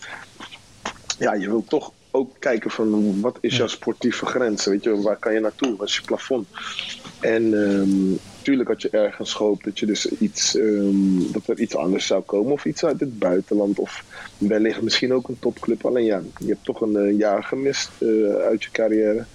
Ja, 1.19 1.33
je 1.33 1.49
wilt 1.49 1.69
toch 1.69 1.91
ook 2.11 2.31
kijken 2.39 2.71
van 2.71 3.21
wat 3.21 3.37
is 3.41 3.57
jouw 3.57 3.67
sportieve 3.67 4.25
grens? 4.25 4.65
Weet 4.65 4.83
je, 4.83 5.01
waar 5.01 5.17
kan 5.17 5.33
je 5.33 5.39
naartoe? 5.39 5.75
Wat 5.75 5.87
is 5.87 5.95
je 5.95 6.01
plafond? 6.01 6.47
En 7.19 7.53
ehm, 7.53 8.09
natuurlijk 8.37 8.69
had 8.69 8.81
je 8.81 8.89
ergens 8.89 9.33
gehoopt 9.33 9.63
dat 9.63 9.79
je 9.79 9.85
dus 9.85 10.07
iets, 10.07 10.55
ehm, 10.55 11.31
dat 11.31 11.47
er 11.47 11.59
iets 11.59 11.75
anders 11.75 12.07
zou 12.07 12.21
komen. 12.21 12.51
Of 12.51 12.65
iets 12.65 12.85
uit 12.85 12.99
het 12.99 13.19
buitenland. 13.19 13.79
Of 13.79 14.03
wellicht 14.37 14.81
misschien 14.81 15.13
ook 15.13 15.27
een 15.27 15.39
topclub. 15.39 15.85
Alleen 15.85 16.05
ja, 16.05 16.21
je 16.37 16.47
hebt 16.47 16.65
toch 16.65 16.81
een 16.81 16.95
eh, 16.95 17.17
jaar 17.17 17.43
gemist 17.43 17.89
eh, 17.99 18.35
uit 18.35 18.63
je 18.63 18.71
carrière. 18.71 19.25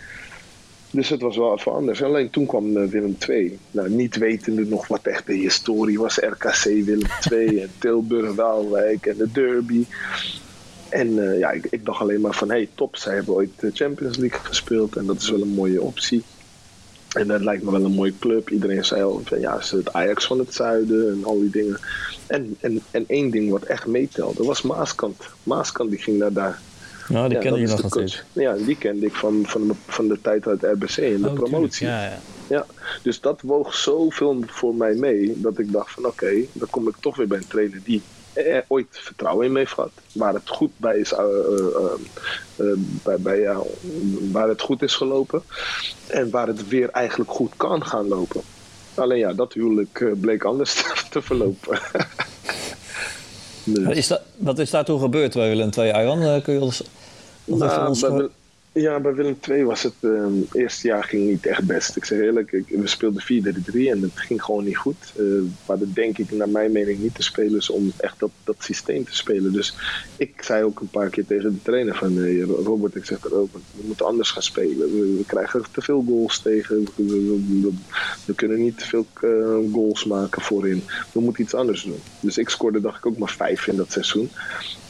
Dus 0.91 1.09
het 1.09 1.21
was 1.21 1.37
wel 1.37 1.59
even 1.59 1.73
anders. 1.73 2.03
Alleen 2.03 2.31
toen 2.31 2.47
kwam 2.47 2.77
eh, 2.77 2.89
Willem 2.89 3.17
II. 3.29 3.59
Nou, 3.71 3.91
niet 3.91 4.17
wetende 4.17 4.65
nog 4.65 4.87
wat 4.87 5.07
echt 5.07 5.27
de 5.27 5.35
historie 5.35 5.99
was. 5.99 6.17
RKC 6.17 6.65
Willem 6.65 7.11
II 7.33 7.61
en 7.61 7.71
Tilburg 7.79 8.35
Waalwijk 8.35 9.07
en 9.07 9.17
de 9.17 9.33
derby. 9.33 9.85
En 10.89 11.39
ja, 11.39 11.51
ik, 11.51 11.67
ik 11.71 11.85
dacht 11.85 12.01
alleen 12.01 12.21
maar 12.21 12.35
van, 12.35 12.49
hey 12.49 12.69
top, 12.75 12.97
zij 12.97 13.15
hebben 13.15 13.35
ooit 13.35 13.51
de 13.61 13.71
Champions 13.73 14.17
League 14.17 14.41
gespeeld. 14.41 14.97
En 14.97 15.07
dat 15.07 15.21
is 15.21 15.31
wel 15.31 15.41
een 15.41 15.55
mooie 15.55 15.83
optie. 15.83 16.23
En 17.15 17.27
dat 17.27 17.41
lijkt 17.41 17.63
me 17.63 17.71
wel 17.71 17.85
een 17.85 17.93
mooie 17.93 18.19
club. 18.19 18.51
Iedereen 18.51 18.85
zei 18.85 19.03
al, 19.03 19.21
van, 19.25 19.41
ja, 19.41 19.61
ze 19.61 19.77
het 19.77 19.93
Ajax 19.93 20.27
van 20.27 20.39
het 20.39 20.55
zuiden 20.55 21.11
en 21.11 21.25
al 21.25 21.39
die 21.41 21.51
dingen. 21.51 21.79
En, 22.27 22.57
en, 22.61 22.81
en 22.91 23.05
één 23.09 23.31
ding 23.31 23.51
wat 23.51 23.63
echt 23.63 23.87
meetelde, 23.87 24.45
was 24.45 24.63
Maaskant. 24.63 25.23
Maaskant 25.43 25.91
die 25.91 25.99
ging 25.99 26.19
naar 26.19 26.33
daar. 26.33 26.61
Nou, 27.09 27.29
die 27.29 27.37
Ja, 27.37 27.43
kende 27.43 27.61
je 27.61 27.67
nog 27.67 27.83
natuurlijk. 27.83 28.25
coach. 28.33 28.43
Ja, 28.43 28.55
die 28.55 28.77
kende 28.77 29.07
ik 29.07 29.15
van, 29.15 29.43
van, 29.47 29.67
de, 29.67 29.75
van 29.87 30.09
de 30.09 30.21
tijd 30.21 30.47
uit 30.47 30.63
RBC 30.63 30.97
en 30.97 31.21
de 31.23 31.29
Oh, 31.29 31.35
promotie. 31.35 31.87
Ja, 31.87 32.03
ja. 32.05 32.19
Ja, 32.47 32.67
dus 33.03 33.21
dat 33.21 33.41
woog 33.41 33.75
zoveel 33.75 34.43
voor 34.47 34.75
mij 34.75 34.95
mee 34.95 35.33
dat 35.37 35.59
ik 35.59 35.73
dacht 35.73 35.91
van 35.91 36.07
oké, 36.07 36.33
dan 36.53 36.69
kom 36.71 36.89
ik 36.89 36.95
toch 37.01 37.17
weer 37.17 37.27
bij 37.27 37.39
een 37.39 37.47
trainer 37.47 37.81
die 37.85 38.03
er 38.33 38.65
ooit 38.69 38.87
vertrouwen 38.91 39.47
in 39.47 39.53
me 39.53 39.59
heeft 39.59 39.73
gehad. 39.73 39.91
Waar 40.13 40.35
het 40.35 40.49
goed 40.49 40.71
bij 40.77 40.97
is, 40.99 41.13
eh, 41.13 41.19
eh, 41.19 41.85
eh, 42.57 42.67
eh, 43.15 43.21
bij, 43.21 43.49
waar 44.33 44.49
het 44.49 44.61
goed 44.61 44.83
is 44.83 44.95
gelopen. 44.95 45.43
En 46.07 46.31
waar 46.31 46.47
het 46.47 46.69
weer 46.69 46.91
eigenlijk 46.91 47.31
goed 47.31 47.53
kan 47.57 47.87
gaan 47.87 48.09
lopen. 48.09 48.41
Alleen 48.95 49.19
ja, 49.19 49.33
dat 49.33 49.53
huwelijk 49.53 50.01
eh, 50.01 50.13
bleek 50.21 50.45
anders 50.45 50.83
te 51.11 51.23
verlopen. 51.23 51.79
Dus- 53.65 53.85
Wat 53.85 53.97
is, 53.97 54.07
dat, 54.07 54.21
wat 54.37 54.59
is 54.59 54.71
daar 54.71 54.85
toen 54.85 55.01
gebeurd 55.01 55.35
bij 55.35 55.49
Willem 55.49 55.71
II? 55.77 55.91
Eh, 55.91 56.43
kun 56.43 56.55
je 56.55 56.61
ons 56.61 56.83
nog 57.45 57.63
even 57.63 57.89
ons... 57.89 58.05
ja, 58.73 59.01
bij 59.01 59.15
Willem 59.15 59.39
II 59.49 59.65
was 59.65 59.83
het 59.83 59.95
het 60.01 60.55
eerste 60.55 60.87
jaar 60.87 61.05
ging 61.05 61.29
niet 61.31 61.47
echt 61.47 61.67
best. 61.67 61.97
Ik 61.97 62.05
zeg 62.05 62.19
eerlijk, 62.21 62.53
ik, 62.53 62.69
we 62.69 62.87
speelden 62.87 63.23
4-3 63.23 63.27
en 63.91 64.03
het 64.03 64.21
ging 64.21 64.43
gewoon 64.45 64.65
niet 64.65 64.77
goed. 64.77 65.13
Eh 65.17 65.25
maar 65.67 65.79
dat 65.79 65.95
denk 65.95 66.19
ik 66.19 66.31
naar 66.31 66.49
mijn 66.49 66.73
mening 66.73 66.99
niet 66.99 67.17
de 67.17 67.23
spelers 67.23 67.71
om 67.71 67.93
echt 67.97 68.19
dat, 68.19 68.31
dat 68.45 68.57
systeem 68.65 69.05
te 69.05 69.15
spelen. 69.15 69.53
Dus 69.53 69.79
ik 70.17 70.43
zei 70.43 70.65
ook 70.65 70.81
een 70.81 70.91
paar 70.91 71.11
keer 71.11 71.27
tegen 71.27 71.53
de 71.55 71.63
trainer 71.63 71.97
van 71.97 72.19
eh, 72.19 72.43
Robert, 72.45 72.95
ik 72.95 73.05
zeg 73.05 73.19
Robert, 73.23 73.65
we 73.71 73.83
moeten 73.87 74.07
anders 74.07 74.31
gaan 74.31 74.43
spelen. 74.43 74.91
We, 74.91 75.15
we 75.19 75.25
krijgen 75.27 75.65
te 75.73 75.81
veel 75.83 76.03
goals 76.07 76.43
tegen. 76.43 76.91
We, 76.97 77.05
we- 77.05 77.61
we- 77.61 77.79
we 78.25 78.35
kunnen 78.35 78.61
niet 78.61 78.79
te 78.79 78.87
veel 78.87 79.09
eh, 79.15 79.31
goals 79.73 80.05
maken 80.05 80.43
voorin. 80.43 80.85
We 81.13 81.21
moeten 81.21 81.43
iets 81.43 81.55
anders 81.55 81.83
doen. 81.83 82.05
Dus 82.19 82.39
ik 82.39 82.49
scoorde 82.49 82.81
dacht 82.81 82.97
ik 82.99 83.07
ook 83.07 83.19
maar 83.19 83.35
vijf 83.37 83.67
in 83.67 83.77
dat 83.77 83.93
seizoen. 83.93 84.33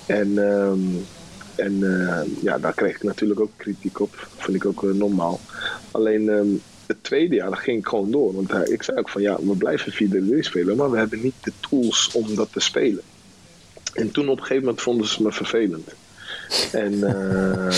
En 0.06 0.38
ehm, 0.38 1.04
en 1.54 1.82
eh, 1.82 2.42
ja, 2.42 2.58
daar 2.58 2.74
kreeg 2.74 2.94
ik 2.94 3.02
natuurlijk 3.02 3.40
ook 3.40 3.50
kritiek 3.56 4.00
op. 4.00 4.28
Vind 4.36 4.56
ik 4.56 4.66
ook 4.66 4.84
eh, 4.84 4.90
normaal. 4.90 5.40
Alleen 5.90 6.28
ehm, 6.28 6.48
het 6.86 7.04
tweede 7.04 7.34
jaar 7.34 7.56
ging 7.56 7.78
ik 7.78 7.86
gewoon 7.86 8.10
door. 8.10 8.34
Want 8.34 8.70
ik 8.70 8.82
zei 8.82 8.98
ook 8.98 9.08
van 9.08 9.22
ja, 9.22 9.36
we 9.42 9.56
blijven 9.56 9.92
4-3 9.92 10.38
spelen, 10.38 10.76
maar 10.76 10.90
we 10.90 10.98
hebben 10.98 11.20
niet 11.22 11.34
de 11.42 11.52
tools 11.70 12.10
om 12.12 12.34
dat 12.34 12.52
te 12.52 12.60
spelen. 12.60 13.02
En 13.92 14.10
toen 14.10 14.28
op 14.28 14.36
een 14.36 14.42
gegeven 14.42 14.64
moment 14.64 14.82
vonden 14.82 15.06
ze 15.06 15.22
me 15.22 15.32
vervelend. 15.32 15.88
En 16.72 17.04
eh, 17.04 17.76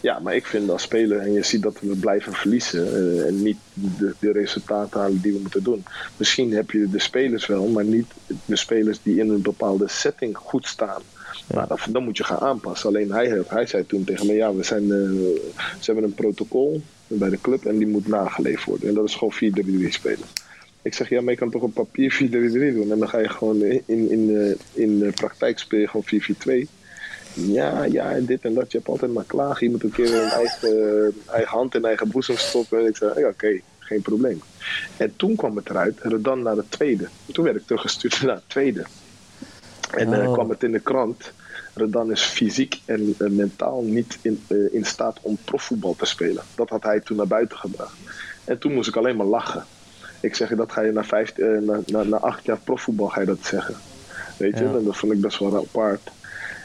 ja, 0.00 0.18
maar 0.18 0.34
ik 0.34 0.46
vind 0.46 0.70
als 0.70 0.82
speler, 0.82 1.18
en 1.18 1.32
je 1.32 1.42
ziet 1.42 1.62
dat 1.62 1.80
we 1.80 1.96
blijven 1.96 2.32
verliezen 2.32 3.26
en 3.26 3.42
niet 3.42 3.58
de, 3.72 4.14
de 4.18 4.32
resultaten 4.32 5.00
halen 5.00 5.20
die 5.20 5.32
we 5.32 5.38
moeten 5.38 5.62
doen. 5.62 5.84
Misschien 6.16 6.52
heb 6.52 6.70
je 6.70 6.90
de 6.90 7.00
spelers 7.00 7.46
wel, 7.46 7.66
maar 7.66 7.84
niet 7.84 8.06
de 8.44 8.56
spelers 8.56 8.98
die 9.02 9.18
in 9.18 9.30
een 9.30 9.42
bepaalde 9.42 9.88
setting 9.88 10.36
goed 10.36 10.66
staan. 10.66 11.02
Nou, 11.46 11.68
dan, 11.90 12.04
moet 12.04 12.16
je 12.16 12.24
gaan 12.24 12.38
aanpassen. 12.38 12.88
Alleen 12.88 13.12
hij, 13.12 13.42
hij 13.46 13.66
zei 13.66 13.86
toen 13.86 14.04
tegen 14.04 14.26
me, 14.26 14.32
ja, 14.32 14.54
we 14.54 14.62
zijn, 14.62 14.82
eh, 14.82 15.58
ze 15.80 15.84
hebben 15.84 16.04
een 16.04 16.14
protocol. 16.14 16.82
bij 17.06 17.30
de 17.30 17.40
club 17.40 17.64
en 17.64 17.78
die 17.78 17.86
moet 17.86 18.08
nageleefd 18.08 18.64
worden. 18.64 18.88
En 18.88 18.94
dat 18.94 19.08
is 19.08 19.14
gewoon 19.14 19.34
4-3-3 19.34 19.92
spelen. 19.92 20.26
Ik 20.82 20.94
zeg, 20.94 21.08
ja, 21.08 21.20
maar 21.20 21.32
je 21.32 21.38
kan 21.38 21.50
toch 21.50 21.62
op 21.62 21.74
papier 21.74 22.12
4-3-3 22.12 22.74
doen. 22.74 22.90
En 22.90 22.98
dan 22.98 23.08
ga 23.08 23.18
je 23.18 23.28
gewoon 23.28 23.62
in, 23.62 24.10
in, 24.10 24.26
de, 24.26 24.56
in 24.72 24.98
de 24.98 25.10
praktijk 25.10 25.58
spelen 25.58 25.88
gewoon 25.88 26.66
4-4-2. 26.66 26.68
Ja, 27.34 27.84
ja, 27.84 28.10
en 28.10 28.24
dit 28.24 28.42
en 28.42 28.54
dat. 28.54 28.72
Je 28.72 28.78
hebt 28.78 28.90
altijd 28.90 29.12
maar 29.12 29.24
klagen. 29.24 29.66
Je 29.66 29.72
moet 29.72 29.82
een 29.82 29.92
keer 29.92 30.14
een 30.14 30.28
eigen, 30.28 31.14
eigen 31.26 31.56
hand 31.56 31.74
in 31.74 31.84
eigen 31.84 32.08
boezem 32.08 32.36
stoppen. 32.36 32.78
En 32.78 32.86
ik 32.86 32.96
zei, 32.96 33.24
oké, 33.24 33.60
geen 33.78 34.02
probleem. 34.02 34.42
En 34.96 35.12
toen 35.16 35.36
kwam 35.36 35.56
het 35.56 35.70
eruit, 35.70 35.98
dan 36.18 36.42
naar 36.42 36.54
de 36.54 36.64
tweede. 36.68 37.08
Toen 37.32 37.44
werd 37.44 37.56
ik 37.56 37.66
teruggestuurd 37.66 38.22
naar 38.22 38.34
het 38.34 38.48
tweede. 38.48 38.84
En 39.96 40.10
dan 40.10 40.26
Oh. 40.26 40.32
kwam 40.32 40.50
het 40.50 40.62
in 40.62 40.72
de 40.72 40.80
krant. 40.80 41.32
Redan 41.74 42.10
is 42.10 42.22
fysiek 42.22 42.82
en 42.84 43.14
eh, 43.18 43.28
mentaal 43.28 43.82
niet 43.82 44.18
in, 44.22 44.44
eh, 44.48 44.74
in 44.74 44.84
staat 44.84 45.18
om 45.22 45.38
profvoetbal 45.44 45.94
te 45.94 46.04
spelen. 46.06 46.44
Dat 46.54 46.68
had 46.68 46.82
hij 46.82 47.00
toen 47.00 47.16
naar 47.16 47.26
buiten 47.26 47.58
gebracht. 47.58 47.98
En 48.44 48.58
toen 48.58 48.72
moest 48.74 48.88
ik 48.88 48.96
alleen 48.96 49.16
maar 49.16 49.26
lachen. 49.26 49.68
Ik 50.20 50.34
zeg, 50.34 50.48
dat 50.48 50.72
ga 50.72 50.80
je 50.80 50.92
na, 50.92 51.04
vijf, 51.04 51.30
eh, 51.38 51.58
na, 51.60 51.80
na, 51.86 52.02
na 52.02 52.16
acht 52.16 52.44
jaar 52.44 52.60
profvoetbal 52.60 53.08
ga 53.08 53.20
je 53.20 53.26
dat 53.26 53.44
zeggen. 53.44 53.82
Weet 54.36 54.58
je, 54.58 54.64
Ja. 54.64 54.74
en 54.74 54.84
dat 54.84 54.96
vond 54.96 55.12
ik 55.12 55.20
best 55.20 55.38
wel 55.38 55.56
apart. 55.56 56.10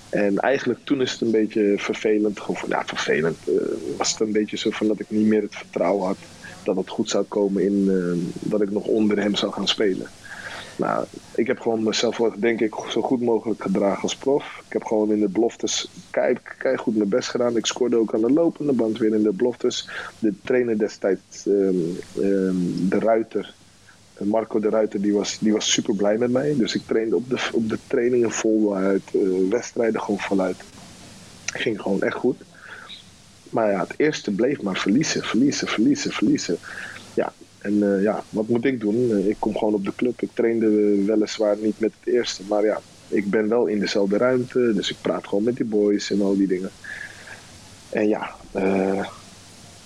En 0.10 0.38
eigenlijk 0.38 0.80
toen 0.84 1.02
is 1.02 1.12
het 1.12 1.22
een 1.22 1.32
beetje 1.32 1.74
vervelend. 1.78 2.40
Gewoon 2.40 2.56
van, 2.58 2.70
ja, 2.70 2.84
vervelend. 2.86 3.48
eh, 3.48 3.54
was 3.98 4.12
het 4.12 4.20
een 4.20 4.32
beetje 4.32 4.58
zo 4.58 4.70
van 4.72 4.88
dat 4.88 5.00
ik 5.00 5.10
niet 5.10 5.26
meer 5.28 5.42
het 5.42 5.56
vertrouwen 5.56 6.08
had 6.08 6.18
dat 6.64 6.76
het 6.76 6.90
goed 6.90 7.10
zou 7.10 7.24
komen 7.26 7.64
in 7.64 7.90
eh, 7.90 8.32
dat 8.50 8.62
ik 8.62 8.72
nog 8.72 8.86
onder 8.86 9.20
hem 9.20 9.36
zou 9.36 9.52
gaan 9.52 9.68
spelen. 9.68 10.12
Nou, 10.78 11.06
ik 11.36 11.48
heb 11.48 11.60
gewoon 11.60 11.84
mezelf, 11.84 12.18
denk 12.38 12.60
ik, 12.60 12.76
zo 12.90 13.02
goed 13.02 13.22
mogelijk 13.22 13.62
gedragen 13.62 14.02
als 14.02 14.16
prof. 14.16 14.62
Ik 14.66 14.74
heb 14.74 14.84
gewoon 14.84 15.12
in 15.12 15.20
de 15.20 15.30
beloftes 15.30 15.90
kei, 16.10 16.38
kei 16.58 16.78
goed 16.78 16.96
mijn 16.96 17.10
best 17.10 17.30
gedaan. 17.30 17.58
Ik 17.58 17.66
scoorde 17.66 17.98
ook 17.98 18.14
aan 18.14 18.22
de 18.22 18.32
lopende 18.32 18.74
band 18.74 18.98
weer 18.98 19.14
in 19.14 19.24
de 19.24 19.32
beloftes. 19.32 19.90
De 20.20 20.34
trainer 20.44 20.78
destijds, 20.78 21.48
ehm, 21.48 21.76
ehm, 22.16 22.90
de 22.90 23.00
Ruiter, 23.00 23.54
eh, 24.14 24.28
Marco 24.28 24.60
de 24.60 24.70
Ruiter, 24.70 25.02
die 25.02 25.14
was, 25.14 25.38
die 25.40 25.54
was 25.54 25.72
super 25.72 25.96
blij 25.96 26.18
met 26.18 26.32
mij. 26.32 26.56
Dus 26.58 26.76
ik 26.76 26.82
trainde 26.86 27.16
op 27.16 27.30
de, 27.30 27.50
op 27.52 27.70
de 27.70 27.80
trainingen 27.88 28.32
voluit, 28.32 29.04
eh 29.14 29.50
wedstrijden 29.50 30.02
gewoon 30.02 30.20
voluit. 30.20 30.64
Ging 31.46 31.82
gewoon 31.82 32.02
echt 32.02 32.16
goed. 32.16 32.42
Maar 33.50 33.72
ja, 33.72 33.80
het 33.80 33.94
eerste 33.98 34.32
bleef 34.32 34.62
maar 34.62 34.78
verliezen, 34.78 35.24
verliezen, 35.24 35.68
verliezen, 35.68 36.12
verliezen. 36.12 36.58
Ja, 37.14 37.34
en 37.62 37.96
eh, 37.96 38.04
ja, 38.04 38.24
wat 38.30 38.48
moet 38.48 38.66
ik 38.66 38.80
doen? 38.80 39.12
Eh, 39.12 39.28
ik 39.28 39.36
kom 39.40 39.58
gewoon 39.58 39.74
op 39.74 39.86
de 39.86 39.96
club. 39.96 40.22
Ik 40.22 40.30
trainde 40.34 40.66
eh, 40.66 41.06
weliswaar 41.06 41.58
niet 41.58 41.80
met 41.80 41.92
het 42.00 42.14
eerste, 42.14 42.44
maar 42.48 42.66
ja, 42.66 42.82
ik 43.08 43.30
ben 43.30 43.50
wel 43.50 43.66
in 43.66 43.80
dezelfde 43.80 44.18
ruimte. 44.18 44.72
Dus 44.74 44.90
ik 44.90 44.98
praat 45.02 45.28
gewoon 45.28 45.44
met 45.44 45.56
die 45.56 45.66
boys 45.66 46.12
en 46.12 46.22
al 46.22 46.38
die 46.38 46.48
dingen. 46.48 46.72
En 47.90 48.08
ja, 48.08 48.36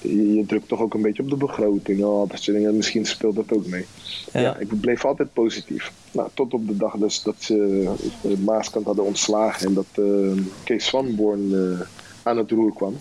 je, 0.01 0.35
je 0.35 0.45
drukt 0.45 0.67
toch 0.67 0.81
ook 0.81 0.93
een 0.93 1.01
beetje 1.01 1.23
op 1.23 1.29
de 1.29 1.35
begroting. 1.35 2.03
Oh, 2.03 2.29
dat 2.29 2.39
soort 2.39 2.57
dingen. 2.57 2.75
Misschien 2.75 3.05
speelt 3.05 3.35
dat 3.35 3.51
ook 3.53 3.67
mee. 3.67 3.85
Ja. 4.33 4.39
Ja. 4.39 4.57
ik 4.57 4.79
bleef 4.79 5.05
altijd 5.05 5.33
positief. 5.33 5.91
Nou, 6.11 6.29
tot 6.33 6.53
op 6.53 6.67
de 6.67 6.77
dag 6.77 6.97
dus 6.97 7.23
dat 7.23 7.35
ze 7.39 7.89
uh, 8.21 8.37
Maaskant 8.37 8.85
hadden 8.85 9.05
ontslagen 9.05 9.67
en 9.67 9.73
dat 9.73 9.85
eh, 9.91 10.43
Kees 10.63 10.85
Swanborn 10.85 11.77
aan 12.23 12.37
het 12.37 12.51
roer 12.51 12.73
kwam. 12.73 12.95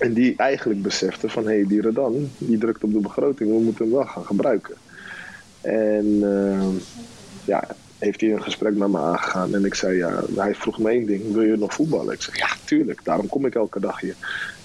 En 0.00 0.12
die 0.12 0.34
eigenlijk 0.36 0.82
besefte 0.82 1.28
van 1.28 1.44
hé, 1.44 1.54
hey, 1.54 1.66
die 1.66 1.80
Redan, 1.80 2.30
die 2.38 2.58
drukt 2.58 2.84
op 2.84 2.92
de 2.92 2.98
begroting, 2.98 3.50
we 3.50 3.60
moeten 3.60 3.84
hem 3.84 3.94
wel 3.94 4.04
gaan 4.04 4.24
gebruiken. 4.24 4.74
En 5.60 6.18
eh, 6.22 6.68
ja, 7.44 7.68
heeft 7.98 8.20
hij 8.20 8.32
een 8.32 8.42
gesprek 8.42 8.74
met 8.74 8.88
me 8.88 8.98
aangegaan 8.98 9.54
en 9.54 9.64
ik 9.64 9.74
zei 9.74 9.96
ja, 9.96 10.22
hij 10.34 10.54
vroeg 10.54 10.78
me 10.78 10.90
één 10.90 11.06
ding, 11.06 11.32
wil 11.32 11.42
je 11.42 11.56
nog 11.56 11.74
voetballen? 11.74 12.14
Ik 12.14 12.22
zeg 12.22 12.36
ja, 12.36 12.48
tuurlijk, 12.64 13.04
daarom 13.04 13.28
kom 13.28 13.46
ik 13.46 13.54
elke 13.54 13.80
dag 13.80 14.00
hier. 14.00 14.16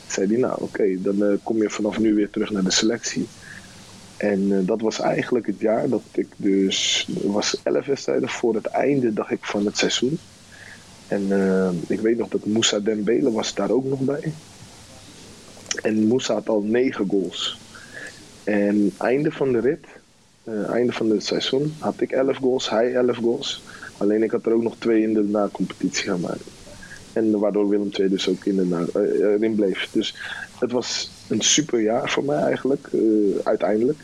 Zei 0.07 0.27
hij 0.27 0.37
nou 0.37 0.61
oké, 0.61 1.01
dan 1.01 1.15
uh, 1.23 1.37
kom 1.43 1.61
je 1.61 1.69
vanaf 1.69 1.99
nu 1.99 2.13
weer 2.13 2.29
terug 2.29 2.51
naar 2.51 2.63
de 2.63 2.71
selectie. 2.71 3.27
En 4.17 4.39
uh, 4.39 4.57
dat 4.61 4.81
was 4.81 4.99
eigenlijk 4.99 5.45
het 5.45 5.59
jaar 5.59 5.89
dat 5.89 6.01
ik 6.11 6.27
dus, 6.35 7.07
was 7.23 7.61
elf 7.63 7.85
wedstrijden 7.85 8.29
voor 8.29 8.55
het 8.55 8.65
einde, 8.65 9.13
dacht 9.13 9.31
ik, 9.31 9.43
van 9.45 9.65
het 9.65 9.77
seizoen. 9.77 10.17
En 11.07 11.21
uh, 11.21 11.69
ik 11.87 11.99
weet 11.99 12.17
nog 12.17 12.27
dat 12.27 12.45
Moussa 12.45 12.79
Dembele 12.79 13.31
was 13.31 13.53
daar 13.53 13.71
ook 13.71 13.85
nog 13.85 13.99
bij. 13.99 14.33
En 15.81 16.07
Moussa 16.07 16.33
had 16.33 16.49
al 16.49 16.61
negen 16.61 17.07
goals. 17.09 17.57
En 18.43 18.93
einde 18.97 19.31
van 19.31 19.51
de 19.51 19.59
rit, 19.59 19.85
uh, 20.43 20.69
einde 20.69 20.93
van 20.93 21.09
het 21.09 21.25
seizoen, 21.25 21.73
had 21.79 22.01
ik 22.01 22.11
elf 22.11 22.37
goals, 22.37 22.69
hij 22.69 22.93
elf 22.93 23.17
goals. 23.17 23.63
Alleen 23.97 24.23
ik 24.23 24.31
had 24.31 24.45
er 24.45 24.53
ook 24.53 24.63
nog 24.63 24.75
twee 24.77 25.01
in 25.01 25.13
de 25.13 25.23
na-competitie 25.23 26.09
gemaakt. 26.09 26.43
En 27.13 27.39
waardoor 27.39 27.69
Willem 27.69 27.89
II 27.99 28.09
dus 28.09 28.29
ook 28.29 28.45
in 28.45 28.55
de 28.55 28.65
na, 28.65 28.85
uh, 28.95 29.33
erin 29.33 29.55
bleef. 29.55 29.89
Dus 29.91 30.15
het 30.59 30.71
was 30.71 31.11
een 31.27 31.41
super 31.41 31.81
jaar 31.81 32.09
voor 32.09 32.23
mij 32.23 32.41
eigenlijk, 32.41 32.87
uh, 32.91 33.35
uiteindelijk. 33.43 33.99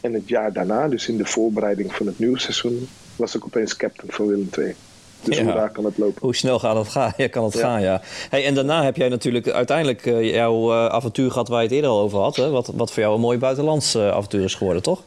En 0.00 0.12
het 0.12 0.28
jaar 0.28 0.52
daarna, 0.52 0.88
dus 0.88 1.08
in 1.08 1.16
de 1.16 1.26
voorbereiding 1.26 1.94
van 1.94 2.06
het 2.06 2.18
nieuwe 2.18 2.38
seizoen, 2.38 2.88
was 3.16 3.34
ik 3.34 3.44
opeens 3.44 3.76
captain 3.76 4.12
van 4.12 4.26
Willem 4.26 4.48
II. 4.58 4.74
Dus 5.22 5.36
ja. 5.36 5.44
hoe 5.44 5.52
daar 5.52 5.70
kan 5.70 5.84
het 5.84 5.98
lopen. 5.98 6.22
Hoe 6.22 6.34
snel 6.34 6.58
gaat 6.58 6.76
het 6.76 6.88
gaan? 6.96 7.12
Ja, 7.16 7.28
kan 7.28 7.44
het 7.44 7.54
ja. 7.54 7.60
gaan, 7.60 7.82
ja. 7.82 8.00
Hey, 8.30 8.44
en 8.46 8.54
daarna 8.54 8.84
heb 8.84 8.96
jij 8.96 9.08
natuurlijk 9.08 9.48
uiteindelijk 9.48 10.06
uh, 10.06 10.34
jouw 10.34 10.72
uh, 10.72 10.86
avontuur 10.86 11.30
gehad 11.30 11.48
waar 11.48 11.58
je 11.58 11.66
het 11.66 11.74
eerder 11.74 11.90
al 11.90 12.00
over 12.00 12.18
had. 12.18 12.36
Hè? 12.36 12.50
Wat, 12.50 12.72
wat 12.74 12.92
voor 12.92 13.02
jou 13.02 13.14
een 13.14 13.20
mooi 13.20 13.38
buitenlands 13.38 13.94
uh, 13.94 14.10
avontuur 14.10 14.44
is 14.44 14.54
geworden, 14.54 14.82
toch? 14.82 15.02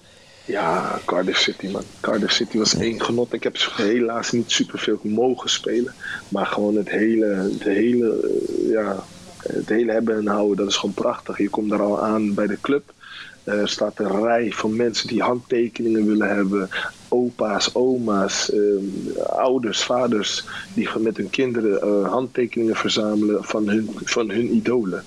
Ja, 0.45 0.99
Cardiff 1.06 1.39
City, 1.39 1.67
man. 1.67 1.84
Cardiff 1.99 2.34
City 2.34 2.58
was 2.58 2.76
één 2.76 3.02
genot. 3.02 3.34
Ik 3.34 3.43
heb 3.43 3.58
helaas 3.76 4.32
niet 4.32 4.52
superveel 4.52 4.99
mogen 5.02 5.49
spelen. 5.49 5.93
Maar 6.30 6.45
gewoon 6.45 6.76
het 6.76 6.89
hele, 6.89 7.26
het 7.26 7.63
hele, 7.63 8.32
ja, 8.69 9.04
het 9.38 9.69
hele 9.69 9.91
hebben 9.91 10.17
en 10.17 10.28
houden, 10.28 10.58
dat 10.58 10.67
is 10.67 10.76
gewoon 10.76 10.95
prachtig. 10.95 11.38
Je 11.38 11.49
komt 11.49 11.69
daar 11.69 11.82
al 11.82 12.02
aan 12.02 12.34
bij 12.34 12.47
de 12.47 12.58
club. 12.62 12.93
Er 13.43 13.69
staat 13.69 13.99
een 13.99 14.21
rij 14.23 14.51
van 14.51 14.75
mensen 14.75 15.08
die 15.08 15.21
handtekeningen 15.21 16.06
willen 16.06 16.36
hebben. 16.36 16.69
Opa's, 17.08 17.69
oma's, 17.73 18.51
eh, 18.51 18.60
ouders, 19.25 19.84
vaders 19.84 20.45
die 20.73 20.89
met 20.99 21.17
hun 21.17 21.29
kinderen 21.29 21.88
uh, 21.88 22.12
handtekeningen 22.12 22.75
verzamelen 22.75 23.43
van 23.43 23.69
hun, 23.69 23.89
van 24.03 24.29
hun 24.29 24.56
idolen. 24.56 25.03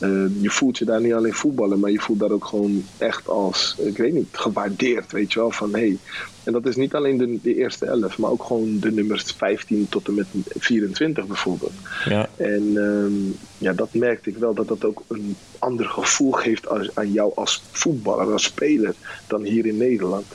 Uh, 0.00 0.42
je 0.42 0.50
voelt 0.50 0.78
je 0.78 0.84
daar 0.84 1.00
niet 1.00 1.12
alleen 1.12 1.34
voetballen, 1.34 1.80
maar 1.80 1.90
je 1.90 2.00
voelt 2.00 2.18
daar 2.18 2.30
ook 2.30 2.44
gewoon 2.44 2.84
echt 2.98 3.28
als, 3.28 3.76
ik 3.78 3.96
weet 3.96 4.12
niet, 4.12 4.28
gewaardeerd, 4.32 5.12
weet 5.12 5.32
je 5.32 5.38
wel, 5.38 5.50
van 5.50 5.72
hé. 5.72 5.78
Hey. 5.80 5.98
En 6.44 6.52
dat 6.52 6.66
is 6.66 6.76
niet 6.76 6.94
alleen 6.94 7.16
de, 7.16 7.38
de, 7.42 7.54
eerste 7.54 7.86
elf, 7.86 8.18
maar 8.18 8.30
ook 8.30 8.44
gewoon 8.44 8.78
de 8.78 8.92
nummers 8.92 9.32
15 9.32 9.88
tot 9.88 10.08
en 10.08 10.14
met 10.14 10.26
24 10.58 11.26
bijvoorbeeld. 11.26 11.72
Ja. 12.04 12.28
En 12.36 12.76
um, 12.76 13.36
ja, 13.58 13.72
dat 13.72 13.94
merkte 13.94 14.30
ik 14.30 14.36
wel, 14.36 14.54
dat 14.54 14.68
dat 14.68 14.84
ook 14.84 15.02
een 15.08 15.36
ander 15.58 15.86
gevoel 15.86 16.32
geeft 16.32 16.68
als, 16.68 16.94
aan 16.94 17.12
jou 17.12 17.32
als 17.34 17.62
voetballer, 17.70 18.32
als 18.32 18.42
speler, 18.42 18.94
dan 19.26 19.42
hier 19.42 19.66
in 19.66 19.76
Nederland. 19.76 20.26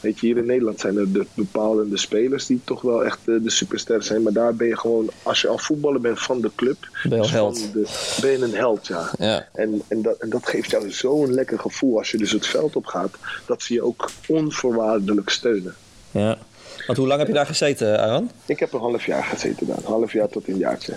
Weet 0.00 0.20
je, 0.20 0.26
hier 0.26 0.36
in 0.36 0.46
Nederland 0.46 0.80
zijn 0.80 0.96
er 0.96 1.12
de 1.12 1.26
bepaalde 1.34 1.96
spelers 1.96 2.46
die 2.46 2.60
toch 2.64 2.80
wel 2.80 3.04
echt 3.04 3.18
de, 3.24 3.42
de 3.42 3.50
supersterren 3.50 4.04
zijn. 4.04 4.22
Maar 4.22 4.32
daar 4.32 4.54
ben 4.54 4.66
je 4.66 4.76
gewoon, 4.76 5.10
als 5.22 5.40
je 5.40 5.48
al 5.48 5.58
voetballer 5.58 6.00
bent 6.00 6.20
van 6.20 6.40
de 6.40 6.50
club, 6.54 6.76
ben 7.02 7.16
je, 7.16 7.22
dus 7.22 7.30
held. 7.30 7.72
De, 7.72 8.16
ben 8.20 8.30
je 8.30 8.38
een 8.38 8.54
held, 8.54 8.86
ja. 8.86 9.10
ja. 9.18 9.48
En, 9.52 9.82
en, 9.88 10.02
dat, 10.02 10.16
en 10.18 10.30
dat 10.30 10.48
geeft 10.48 10.70
jou 10.70 10.90
zo'n 10.90 11.32
lekker 11.32 11.58
gevoel 11.58 11.98
als 11.98 12.10
je 12.10 12.18
dus 12.18 12.32
het 12.32 12.46
veld 12.46 12.76
op 12.76 12.86
gaat, 12.86 13.14
dat 13.46 13.62
ze 13.62 13.74
je 13.74 13.82
ook 13.82 14.10
onvoorwaardelijk 14.26 15.28
steunen. 15.28 15.74
Ja. 16.10 16.38
Want 16.86 16.98
hoe 16.98 17.08
lang 17.08 17.18
heb 17.18 17.28
je 17.28 17.34
daar 17.34 17.46
gezeten, 17.46 18.00
Aaron? 18.00 18.30
Ik 18.46 18.58
heb 18.58 18.72
een 18.72 18.80
half 18.80 19.06
jaar 19.06 19.24
gezeten 19.24 19.66
daar, 19.66 19.76
een 19.76 19.84
half 19.84 20.12
jaar 20.12 20.28
tot 20.28 20.48
een 20.48 20.58
jaartje. 20.58 20.96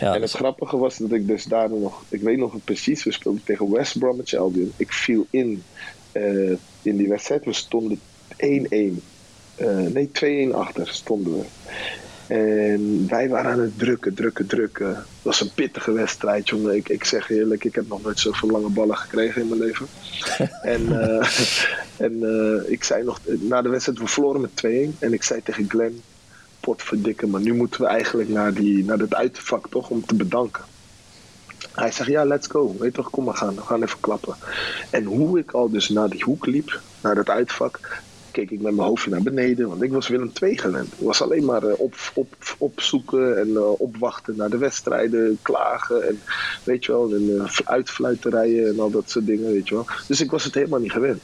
Ja, 0.00 0.14
en 0.14 0.22
het 0.22 0.30
grappige 0.30 0.76
was 0.76 0.96
dat 0.96 1.12
ik 1.12 1.26
dus 1.26 1.44
daar 1.44 1.70
nog, 1.70 2.02
ik 2.08 2.20
weet 2.20 2.38
nog 2.38 2.54
precies, 2.64 3.04
we 3.04 3.12
speelden 3.12 3.42
tegen 3.44 3.70
West 3.70 3.98
Bromwich 3.98 4.34
Albion. 4.34 4.72
Ik 4.76 4.92
viel 4.92 5.26
in 5.30 5.62
uh, 6.12 6.56
in 6.82 6.96
die 6.96 7.08
wedstrijd, 7.08 7.44
we 7.44 7.52
stonden 7.52 8.00
1-1. 8.42 9.02
Uh, 9.60 9.76
nee, 9.76 10.48
2-1 10.50 10.54
achter 10.54 10.88
stonden 10.88 11.38
we. 11.38 11.44
En 12.34 13.06
wij 13.08 13.28
waren 13.28 13.50
aan 13.50 13.60
het 13.60 13.78
drukken, 13.78 14.14
drukken, 14.14 14.46
drukken. 14.46 14.88
Het 14.88 15.22
was 15.22 15.40
een 15.40 15.52
pittige 15.54 15.92
wedstrijd, 15.92 16.48
jongen. 16.48 16.76
Ik, 16.76 16.88
ik 16.88 17.04
zeg 17.04 17.30
eerlijk, 17.30 17.64
ik 17.64 17.74
heb 17.74 17.88
nog 17.88 18.02
nooit 18.02 18.18
zoveel 18.18 18.50
lange 18.50 18.68
ballen 18.68 18.96
gekregen 18.96 19.42
in 19.42 19.48
mijn 19.48 19.60
leven. 19.60 19.86
en 20.74 20.82
uh, 20.82 21.28
en 21.96 22.12
uh, 22.22 22.70
ik 22.70 22.84
zei 22.84 23.04
nog, 23.04 23.20
na 23.40 23.62
de 23.62 23.68
wedstrijd, 23.68 23.98
we 23.98 24.06
verloren 24.06 24.40
met 24.40 24.50
2-1. 24.66 24.98
En 24.98 25.12
ik 25.12 25.22
zei 25.22 25.42
tegen 25.42 25.70
Glenn, 25.70 26.02
potverdikke, 26.60 27.26
maar 27.26 27.40
nu 27.40 27.54
moeten 27.54 27.80
we 27.80 27.86
eigenlijk 27.86 28.28
naar, 28.28 28.54
die, 28.54 28.84
naar 28.84 28.98
het 28.98 29.14
uitvak 29.14 29.68
toch, 29.68 29.90
om 29.90 30.06
te 30.06 30.14
bedanken. 30.14 30.64
Hij 31.74 31.92
zegt, 31.92 32.08
ja, 32.08 32.24
let's 32.24 32.46
go. 32.46 32.76
Weet 32.78 32.94
toch, 32.94 33.10
kom 33.10 33.24
maar 33.24 33.36
gaan. 33.36 33.54
We 33.54 33.60
gaan 33.60 33.82
even 33.82 34.00
klappen. 34.00 34.34
En 34.90 35.04
hoe 35.04 35.38
ik 35.38 35.50
al 35.50 35.70
dus 35.70 35.88
naar 35.88 36.08
die 36.08 36.24
hoek 36.24 36.46
liep, 36.46 36.80
naar 37.00 37.14
dat 37.14 37.28
uitvak, 37.28 38.02
keek 38.30 38.50
ik 38.50 38.60
met 38.60 38.74
mijn 38.74 38.88
hoofdje 38.88 39.10
naar 39.10 39.22
beneden. 39.22 39.68
Want 39.68 39.82
ik 39.82 39.92
was 39.92 40.08
Willem 40.08 40.32
II 40.42 40.58
gewend. 40.58 40.92
Ik 40.92 41.06
was 41.06 41.22
alleen 41.22 41.44
maar 41.44 41.64
uh, 41.64 41.72
op, 41.80 41.94
op, 42.14 42.34
opzoeken 42.58 43.38
en 43.38 43.48
uh, 43.48 43.80
opwachten 43.80 44.36
naar 44.36 44.50
de 44.50 44.58
wedstrijden, 44.58 45.38
klagen 45.42 46.08
en 46.08 46.20
weet 46.64 46.84
je 46.84 46.92
wel, 46.92 47.14
en 47.14 47.22
uh, 47.22 47.58
uitfluiterijen 47.64 48.68
en 48.68 48.80
al 48.80 48.90
dat 48.90 49.10
soort 49.10 49.26
dingen, 49.26 49.52
weet 49.52 49.68
je 49.68 49.74
wel. 49.74 49.86
Dus 50.06 50.20
ik 50.20 50.30
was 50.30 50.44
het 50.44 50.54
helemaal 50.54 50.80
niet 50.80 50.92
gewend. 50.92 51.20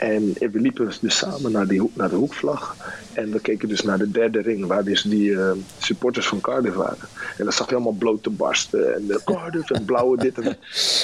En 0.00 0.32
we 0.38 0.60
liepen 0.60 0.92
dus 1.00 1.16
samen 1.16 1.52
naar, 1.52 1.66
die, 1.66 1.90
naar 1.94 2.08
de 2.08 2.16
hoekvlag. 2.16 2.76
En 3.12 3.32
we 3.32 3.40
keken 3.40 3.68
dus 3.68 3.82
naar 3.82 3.98
de 3.98 4.10
derde 4.10 4.40
ring, 4.40 4.66
waar 4.66 4.84
dus 4.84 5.02
die 5.02 5.40
eh, 5.40 5.52
supporters 5.78 6.26
van 6.26 6.40
Cardiff 6.40 6.74
waren. 6.74 7.08
En 7.36 7.44
dan 7.44 7.52
zag 7.52 7.68
je 7.68 7.74
allemaal 7.74 7.92
blote 7.92 8.30
barsten 8.30 8.94
en 8.94 9.06
de 9.06 9.20
Cardiff 9.24 9.70
en 9.70 9.84
blauwe 9.84 10.16
dit 10.16 10.38
en 10.38 10.44
dat. 10.44 10.56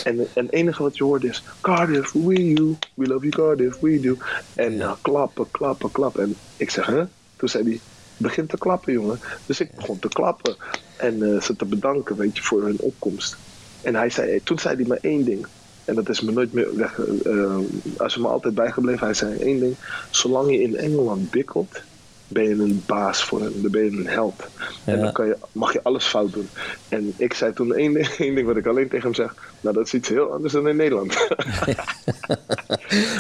En, 0.05 0.19
het 0.33 0.53
enige 0.53 0.83
wat 0.83 0.97
je 0.97 1.05
hoorde 1.05 1.29
is, 1.29 1.43
Cardiff, 1.61 2.13
we 2.13 2.49
you, 2.49 2.77
we 2.95 3.07
love 3.07 3.29
you 3.29 3.31
Cardiff, 3.31 3.81
we 3.81 4.01
do. 4.01 4.17
En 4.55 4.77
nou, 4.77 4.97
klappen, 5.03 5.51
klappen, 5.51 5.91
klappen. 5.91 6.23
En 6.23 6.37
ik 6.57 6.71
zeg, 6.71 6.87
hè? 6.87 7.03
Toen 7.37 7.49
zei 7.49 7.65
hij, 7.65 7.81
begin 8.17 8.47
te 8.47 8.59
klappen 8.59 8.93
jongen. 8.93 9.21
Dus 9.47 9.61
ik 9.61 9.75
begon 9.75 9.99
te 9.99 10.09
klappen 10.09 10.57
en 10.97 11.23
eh, 11.35 11.41
ze 11.41 11.57
te 11.57 11.65
bedanken, 11.65 12.17
weet 12.17 12.37
je, 12.37 12.43
voor 12.43 12.63
hun 12.63 12.79
opkomst. 12.81 13.37
En 13.83 13.95
hij 13.95 14.11
zei, 14.11 14.41
toen 14.43 14.59
zei 14.59 14.77
hij 14.77 14.85
maar 14.87 14.99
één 15.01 15.25
ding. 15.25 15.47
En 15.87 15.95
dat 15.95 16.09
is 16.09 16.21
me 16.21 16.33
nooit 16.33 16.53
meer 16.53 16.75
weg. 16.75 16.99
eh, 16.99 17.59
als 17.97 18.15
je 18.15 18.21
me 18.21 18.29
altijd 18.29 18.55
bijgebleven. 18.55 19.05
Hij 19.07 19.15
zei 19.15 19.37
één 19.39 19.61
ding. 19.61 20.07
Zolang 20.11 20.51
je 20.51 20.61
in 20.61 20.77
Engeland 20.77 21.31
bikkelt, 21.31 21.87
ben 22.29 22.45
je 22.45 22.55
een 22.55 22.83
baas 22.87 23.25
voor 23.25 23.41
hem. 23.41 23.53
Dan 23.63 23.71
ben 23.71 23.85
je 23.85 23.91
een 23.91 24.07
held. 24.07 24.43
En 24.85 25.01
dan 25.01 25.13
kan 25.13 25.27
je, 25.27 25.37
mag 25.53 25.73
je 25.73 25.83
alles 25.83 26.05
fout 26.05 26.33
doen. 26.33 26.49
En 26.89 27.15
ik 27.17 27.35
zei 27.35 27.53
toen 27.53 27.75
één 27.75 27.93
ding, 27.93 28.07
één 28.19 28.35
ding 28.35 28.47
wat 28.47 28.57
ik 28.57 28.67
alleen 28.67 28.89
tegen 28.89 29.05
hem 29.05 29.15
zeg. 29.15 29.35
Nou, 29.61 29.75
dat 29.75 29.87
is 29.87 29.95
iets 29.95 30.09
heel 30.09 30.33
anders 30.33 30.53
dan 30.53 30.69
in 30.69 30.77
Nederland. 30.77 31.17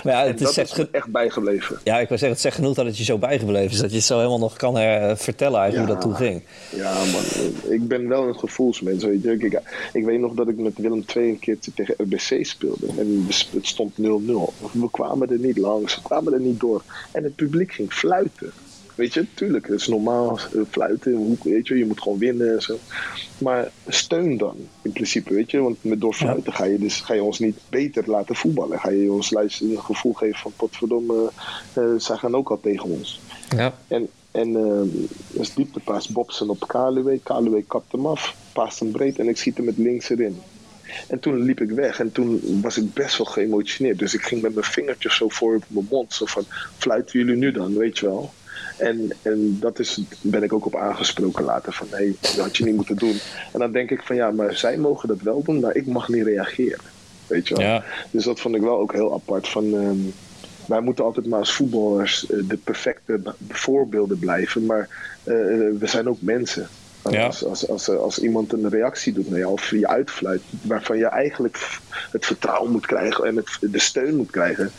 Maar 0.04 0.12
ja, 0.12 0.26
het 0.26 0.40
is 0.40 0.58
echt 0.90 1.08
bijgebleven. 1.08 1.78
ja, 1.84 1.98
ik 1.98 2.08
wil 2.08 2.18
zeggen, 2.18 2.28
het 2.28 2.40
zegt 2.40 2.54
genoeg 2.54 2.74
dat 2.74 2.86
het 2.86 2.98
je 2.98 3.04
zo 3.04 3.18
bijgebleven 3.18 3.70
is. 3.70 3.80
Dat 3.80 3.90
je 3.90 3.96
het 3.96 4.04
zo 4.04 4.16
helemaal 4.16 4.38
nog 4.38 4.56
kan 4.56 4.78
eh, 4.78 5.16
vertellen 5.16 5.60
eigenlijk 5.60 5.90
hoe 5.90 6.00
dat 6.00 6.04
toen 6.04 6.26
ging. 6.26 6.42
Ja, 6.74 6.92
man. 6.92 7.22
Ik 7.72 7.88
ben 7.88 8.08
wel 8.08 8.28
een 8.28 8.38
gevoelsmens. 8.38 9.04
Weet 9.04 9.22
je. 9.22 9.32
Ik, 9.32 9.60
ik 9.92 10.04
weet 10.04 10.20
nog 10.20 10.34
dat 10.34 10.48
ik 10.48 10.58
met 10.58 10.78
Willem 10.78 11.04
II 11.16 11.28
een 11.28 11.38
keertje 11.38 11.72
tegen 11.74 11.94
RBC 11.98 12.46
speelde. 12.46 12.86
En 12.98 13.26
het 13.28 13.66
stond 13.66 13.92
0-0. 14.00 14.02
We 14.72 14.90
kwamen 14.90 15.30
er 15.30 15.38
niet 15.38 15.58
langs. 15.58 15.94
We 15.94 16.02
kwamen 16.02 16.32
er 16.32 16.40
niet 16.40 16.60
door. 16.60 16.82
En 17.12 17.24
het 17.24 17.34
publiek 17.34 17.72
ging 17.72 17.92
fluiten. 17.92 18.52
Weet 18.96 19.14
je, 19.14 19.26
tuurlijk, 19.34 19.66
het 19.66 19.80
is 19.80 19.86
normaal 19.86 20.38
eh, 20.38 20.60
fluiten. 20.70 21.38
Weet 21.42 21.66
je, 21.66 21.78
je 21.78 21.86
moet 21.86 22.00
gewoon 22.00 22.18
winnen 22.18 22.54
en 22.54 22.62
zo. 22.62 22.78
Maar 23.38 23.70
steun 23.88 24.36
dan, 24.36 24.56
in 24.82 24.92
principe, 24.92 25.34
weet 25.34 25.50
je. 25.50 25.60
Want 25.60 25.84
met 25.84 26.00
door 26.00 26.14
fluiten 26.14 26.52
ga 26.52 26.64
je, 26.64 26.78
dus, 26.78 27.00
ga 27.00 27.14
je 27.14 27.22
ons 27.22 27.38
niet 27.38 27.58
beter 27.68 28.10
laten 28.10 28.36
voetballen. 28.36 28.80
Ga 28.80 28.90
je 28.90 29.12
ons 29.12 29.30
luisteren 29.30 29.72
een 29.72 29.82
gevoel 29.82 30.12
geven 30.12 30.38
van, 30.38 30.52
potverdomme, 30.56 31.30
eh 31.72 31.84
zij 31.96 32.16
gaan 32.16 32.36
ook 32.36 32.50
al 32.50 32.60
tegen 32.60 32.90
ons. 32.90 33.20
Ja. 33.56 33.74
En, 33.88 34.08
en 34.30 34.56
eh, 34.56 35.02
dus 35.28 35.54
dieptepaas 35.54 36.08
Bobsen 36.08 36.50
op 36.50 36.68
Kaluwe. 36.68 37.20
Kaluwe 37.22 37.62
kapt 37.62 37.92
hem 37.92 38.06
af, 38.06 38.36
paast 38.52 38.78
hem 38.78 38.90
breed 38.90 39.18
en 39.18 39.28
ik 39.28 39.36
schiet 39.36 39.56
hem 39.56 39.66
met 39.66 39.78
links 39.78 40.08
erin. 40.08 40.40
En 41.08 41.20
toen 41.20 41.42
liep 41.42 41.60
ik 41.60 41.70
weg 41.70 42.00
en 42.00 42.12
toen 42.12 42.60
was 42.62 42.76
ik 42.76 42.92
best 42.92 43.16
wel 43.16 43.26
geëmotioneerd. 43.26 43.98
Dus 43.98 44.14
ik 44.14 44.22
ging 44.22 44.42
met 44.42 44.54
mijn 44.54 44.66
vingertjes 44.66 45.16
zo 45.16 45.28
voor 45.28 45.54
op 45.54 45.64
mijn 45.68 45.86
mond. 45.90 46.12
Zo 46.12 46.26
van, 46.26 46.44
fluiten 46.78 47.18
jullie 47.18 47.36
nu 47.36 47.52
dan, 47.52 47.76
weet 47.76 47.98
je 47.98 48.06
wel. 48.06 48.32
En, 48.76 49.12
en 49.22 49.56
dat 49.60 49.78
is, 49.78 50.00
ben 50.20 50.42
ik 50.42 50.52
ook 50.52 50.66
op 50.66 50.76
aangesproken 50.76 51.44
later. 51.44 51.72
Van, 51.72 51.86
hé, 51.90 51.96
hey, 51.96 52.16
dat 52.20 52.36
had 52.36 52.56
je 52.56 52.64
niet 52.64 52.74
moeten 52.74 52.96
doen. 52.96 53.18
En 53.52 53.58
dan 53.58 53.72
denk 53.72 53.90
ik 53.90 54.02
van, 54.02 54.16
ja, 54.16 54.30
maar 54.30 54.54
zij 54.54 54.76
mogen 54.76 55.08
dat 55.08 55.20
wel 55.20 55.42
doen, 55.42 55.60
maar 55.60 55.74
ik 55.74 55.86
mag 55.86 56.08
niet 56.08 56.24
reageren. 56.24 56.84
Weet 57.26 57.48
je 57.48 57.54
wel. 57.54 57.64
Ja. 57.64 57.84
Dus 58.10 58.24
dat 58.24 58.40
vond 58.40 58.54
ik 58.54 58.60
wel 58.60 58.78
ook 58.78 58.92
heel 58.92 59.12
apart. 59.12 59.48
Van, 59.48 59.64
ehm, 59.64 59.98
wij 60.66 60.80
moeten 60.80 61.04
altijd 61.04 61.26
maar 61.26 61.38
als 61.38 61.54
voetballers 61.54 62.26
eh, 62.26 62.38
de 62.48 62.56
perfecte 62.56 63.20
voorbeelden 63.48 64.18
blijven. 64.18 64.66
Maar 64.66 64.88
eh, 65.24 65.34
we 65.78 65.86
zijn 65.86 66.08
ook 66.08 66.20
mensen. 66.20 66.68
Ja. 67.10 67.26
Als, 67.26 67.44
als, 67.44 67.68
als, 67.68 67.88
als 67.88 68.18
iemand 68.18 68.52
een 68.52 68.68
reactie 68.68 69.12
doet 69.12 69.30
naar 69.30 69.38
jou 69.38 69.52
of 69.52 69.70
je 69.70 69.88
uitfluit, 69.88 70.42
waarvan 70.62 70.98
je 70.98 71.06
eigenlijk 71.06 71.78
het 72.10 72.26
vertrouwen 72.26 72.70
moet 72.70 72.86
krijgen 72.86 73.24
en 73.24 73.36
het, 73.36 73.58
de 73.60 73.78
steun 73.78 74.16
moet 74.16 74.30
krijgen, 74.30 74.70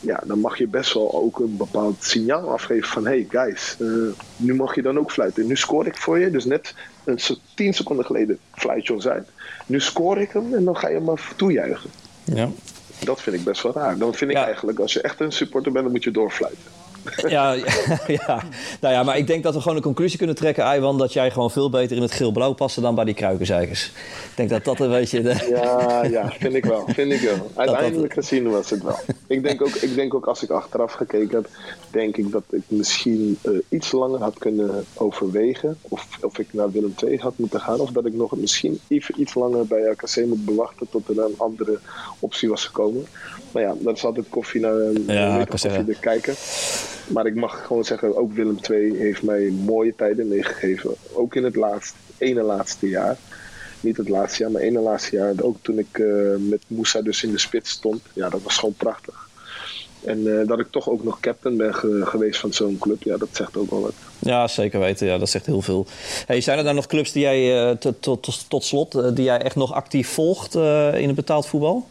ja, 0.00 0.20
dan 0.24 0.38
mag 0.38 0.58
je 0.58 0.66
best 0.66 0.92
wel 0.94 1.14
ook 1.14 1.38
een 1.38 1.56
bepaald 1.56 1.96
signaal 2.04 2.50
afgeven 2.50 2.88
van 2.88 3.04
hey 3.06 3.26
guys, 3.28 3.76
eh, 3.80 3.86
nu 4.36 4.54
mag 4.54 4.74
je 4.74 4.82
dan 4.82 4.98
ook 4.98 5.12
fluiten. 5.12 5.46
Nu 5.46 5.56
scoor 5.56 5.86
ik 5.86 5.96
voor 5.96 6.18
je, 6.18 6.30
dus 6.30 6.44
net 6.44 6.74
een 7.04 7.18
tien 7.54 7.74
seconden 7.74 8.04
geleden 8.04 8.38
fluit 8.52 8.86
je 8.86 8.92
ons 8.92 9.08
uit. 9.08 9.28
Nu 9.66 9.80
scoor 9.80 10.18
ik 10.20 10.30
hem 10.32 10.54
en 10.54 10.64
dan 10.64 10.76
ga 10.76 10.88
je 10.88 10.94
hem 10.94 11.04
maar 11.04 11.32
toejuichen. 11.36 11.90
Ja. 12.24 12.48
Dat 13.04 13.22
vind 13.22 13.36
ik 13.36 13.44
best 13.44 13.62
wel 13.62 13.72
raar. 13.72 13.98
Dan 13.98 14.14
vind 14.14 14.30
ik 14.30 14.36
Ja. 14.36 14.44
eigenlijk, 14.44 14.78
als 14.78 14.92
je 14.92 15.00
echt 15.00 15.20
een 15.20 15.32
supporter 15.32 15.72
bent, 15.72 15.84
dan 15.84 15.94
moet 15.94 16.04
je 16.04 16.10
doorfluiten. 16.10 16.62
Ja, 17.28 17.52
ja, 18.26 18.42
nou 18.80 18.94
ja, 18.94 19.02
maar 19.02 19.18
ik 19.18 19.26
denk 19.26 19.42
dat 19.42 19.54
we 19.54 19.60
gewoon 19.60 19.76
een 19.76 19.82
conclusie 19.82 20.18
kunnen 20.18 20.36
trekken, 20.36 20.74
Iwan, 20.74 20.98
dat 20.98 21.12
jij 21.12 21.30
gewoon 21.30 21.50
veel 21.50 21.70
beter 21.70 21.96
in 21.96 22.02
het 22.02 22.12
geel-blauw 22.12 22.52
paste 22.52 22.80
dan 22.80 22.94
bij 22.94 23.04
die 23.04 23.14
kruikenzeikers. 23.14 23.86
Ik 24.30 24.36
denk 24.36 24.48
dat 24.48 24.64
dat 24.64 24.80
een 24.80 24.90
beetje 24.90 25.22
de... 25.22 25.46
Ja, 25.50 26.04
ja, 26.04 26.32
vind 26.38 26.54
ik 26.54 26.64
wel. 26.64 26.84
Vind 26.86 27.12
ik 27.12 27.20
wel. 27.20 27.50
Uiteindelijk 27.66 28.12
gezien 28.12 28.50
was 28.50 28.70
het 28.70 28.82
wel. 28.82 28.98
Ik 29.26 29.42
denk 29.42 29.62
ook, 29.62 29.74
ik 29.74 29.94
denk 29.94 30.14
ook 30.14 30.26
als 30.26 30.42
ik 30.42 30.50
achteraf 30.50 30.92
gekeken 30.92 31.36
heb, 31.36 31.48
denk 31.90 32.16
ik 32.16 32.30
dat 32.30 32.42
ik 32.50 32.62
misschien 32.66 33.38
eh, 33.42 33.52
iets 33.68 33.92
langer 33.92 34.20
had 34.22 34.38
kunnen 34.38 34.84
overwegen. 34.94 35.78
Of, 35.80 36.06
of 36.20 36.38
ik 36.38 36.52
naar 36.52 36.70
Willem 36.70 36.94
II 37.04 37.18
had 37.18 37.38
moeten 37.38 37.60
gaan. 37.60 37.80
Of 37.80 37.90
dat 37.90 38.06
ik 38.06 38.14
nog 38.14 38.36
misschien 38.36 38.80
even 38.88 39.20
iets 39.20 39.34
langer 39.34 39.66
bij 39.66 39.80
RKC 39.80 40.26
moet 40.26 40.44
bewachten 40.44 40.88
tot 40.90 41.08
er 41.08 41.18
een 41.18 41.34
andere 41.36 41.78
optie 42.18 42.48
was 42.48 42.64
gekomen. 42.64 43.06
Maar 43.52 43.62
ja, 43.62 43.74
dat 43.78 43.96
is 43.96 44.04
altijd 44.04 44.26
koffie 44.28 44.60
naar 44.60 44.72
een 44.74 45.04
Ja, 45.06 45.30
zeggen. 45.30 45.46
koffie 45.48 45.84
te 45.94 46.00
kijken. 46.00 46.34
Maar 47.06 47.26
ik 47.26 47.34
mag 47.34 47.66
gewoon 47.66 47.84
zeggen, 47.84 48.16
ook 48.16 48.32
Willem 48.32 48.58
II 48.70 48.96
heeft 48.96 49.22
mij 49.22 49.50
mooie 49.64 49.94
tijden 49.96 50.28
meegegeven. 50.28 50.94
Ook 51.12 51.34
in 51.34 51.44
het 51.44 51.56
laatste, 51.56 51.94
ene 52.18 52.42
laatste 52.42 52.88
jaar. 52.88 53.16
Niet 53.80 53.96
het 53.96 54.08
laatste 54.08 54.42
jaar, 54.42 54.50
maar 54.52 54.62
ene 54.62 54.80
laatste 54.80 55.16
jaar. 55.16 55.32
Ook 55.42 55.56
toen 55.62 55.78
ik 55.78 55.98
eh, 55.98 56.06
met 56.38 56.60
Moussa 56.66 57.02
dus 57.02 57.22
in 57.22 57.30
de 57.32 57.38
spits 57.38 57.70
stond. 57.70 58.00
Ja, 58.12 58.28
dat 58.28 58.42
was 58.42 58.56
gewoon 58.58 58.74
prachtig. 58.76 59.28
En 60.04 60.40
eh, 60.40 60.46
dat 60.46 60.58
ik 60.58 60.66
toch 60.70 60.88
ook 60.90 61.04
nog 61.04 61.20
captain 61.20 61.56
ben 61.56 61.74
ge- 61.74 62.00
geweest 62.04 62.40
van 62.40 62.52
zo'n 62.52 62.78
club. 62.80 63.02
Ja, 63.02 63.16
dat 63.16 63.28
zegt 63.32 63.56
ook 63.56 63.70
wel 63.70 63.80
wat. 63.80 63.92
Ja, 64.18 64.48
zeker 64.48 64.80
weten. 64.80 65.06
Ja, 65.06 65.18
dat 65.18 65.28
zegt 65.28 65.46
heel 65.46 65.62
veel. 65.62 65.86
Hey, 66.26 66.40
zijn 66.40 66.58
er 66.58 66.64
dan 66.64 66.74
nog 66.74 66.86
clubs 66.86 67.12
die 67.12 67.22
jij, 67.22 67.68
eh, 67.70 67.76
tot, 67.76 68.02
tot, 68.02 68.44
tot, 68.48 68.64
slot, 68.64 68.94
eh, 68.94 69.08
die 69.14 69.24
jij 69.24 69.38
echt 69.42 69.56
nog 69.56 69.72
actief 69.72 70.08
volgt 70.08 70.54
eh, 70.54 70.94
in 70.94 71.06
het 71.06 71.16
betaald 71.16 71.46
voetbal? 71.46 71.86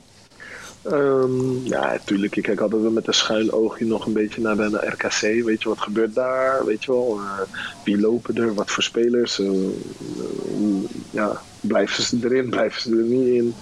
Ehm, 0.92 1.66
ja, 1.66 1.92
natuurlijk. 1.92 2.36
Ik 2.36 2.44
kijk 2.44 2.60
altijd 2.62 2.82
wel 2.82 2.92
met 2.92 3.08
een 3.08 3.14
schuin 3.14 3.52
oogje 3.52 3.86
nog 3.86 4.06
een 4.06 4.14
beetje 4.14 4.42
naar 4.42 4.58
de 4.58 4.70
naar 4.70 4.88
RKC. 4.88 5.46
Weet 5.46 5.62
je, 5.64 5.70
wat 5.70 5.82
gebeurt 5.82 6.16
daar? 6.16 6.66
Weet 6.66 6.84
je 6.84 6.92
wel, 6.92 7.20
eh, 7.20 7.40
wie 7.84 8.00
lopen 8.00 8.36
er? 8.36 8.54
Wat 8.54 8.72
voor 8.72 8.84
spelers? 8.84 9.40
Eh, 9.40 9.50
ja, 11.12 11.42
blijven 11.60 12.04
ze 12.04 12.18
erin? 12.24 12.50
Blijven 12.56 12.82
ze 12.82 12.90
er 12.90 13.04
niet 13.04 13.28
in? 13.28 13.54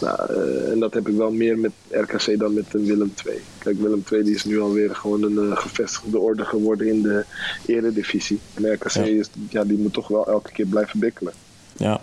Nou, 0.00 0.32
eh, 0.32 0.70
en 0.72 0.78
dat 0.78 0.94
heb 0.94 1.08
ik 1.08 1.16
wel 1.16 1.30
meer 1.30 1.58
met 1.58 1.72
RKC 1.90 2.38
dan 2.38 2.54
met 2.54 2.64
Willem 2.70 3.12
II. 3.26 3.38
Kijk, 3.58 3.80
Willem 3.80 4.02
II 4.12 4.22
die 4.22 4.34
is 4.34 4.44
nu 4.44 4.60
alweer 4.60 4.94
gewoon 4.94 5.22
een 5.22 5.56
gevestigde 5.56 6.18
orde 6.18 6.44
geworden 6.44 6.86
in 6.86 7.02
de 7.02 7.24
eredivisie. 7.66 8.38
En 8.54 8.72
RKC 8.72 8.92
Ja. 8.92 9.02
is, 9.04 9.30
ja, 9.48 9.64
die 9.64 9.78
moet 9.78 9.92
toch 9.92 10.08
wel 10.08 10.26
elke 10.26 10.52
keer 10.52 10.66
blijven 10.66 11.00
bikkelen. 11.00 11.32
Ja, 11.76 12.00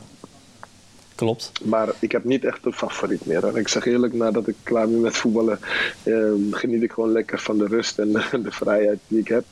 klopt. 1.15 1.51
Maar 1.63 1.89
ik 1.99 2.11
heb 2.11 2.23
niet 2.23 2.45
echt 2.45 2.65
een 2.65 2.73
favoriet 2.73 3.25
meer. 3.25 3.41
hoor. 3.41 3.57
Ik 3.57 3.67
zeg 3.67 3.85
eerlijk, 3.85 4.13
nadat 4.13 4.47
ik 4.47 4.55
klaar 4.63 4.87
ben 4.89 5.01
met 5.01 5.17
voetballen, 5.17 5.59
ehm, 6.03 6.51
geniet 6.51 6.81
ik 6.83 6.91
gewoon 6.91 7.11
lekker 7.11 7.39
van 7.39 7.57
de 7.57 7.65
rust 7.67 7.99
en 7.99 8.11
de 8.43 8.51
vrijheid 8.51 8.99
die 9.07 9.19
ik 9.19 9.27
heb. 9.27 9.43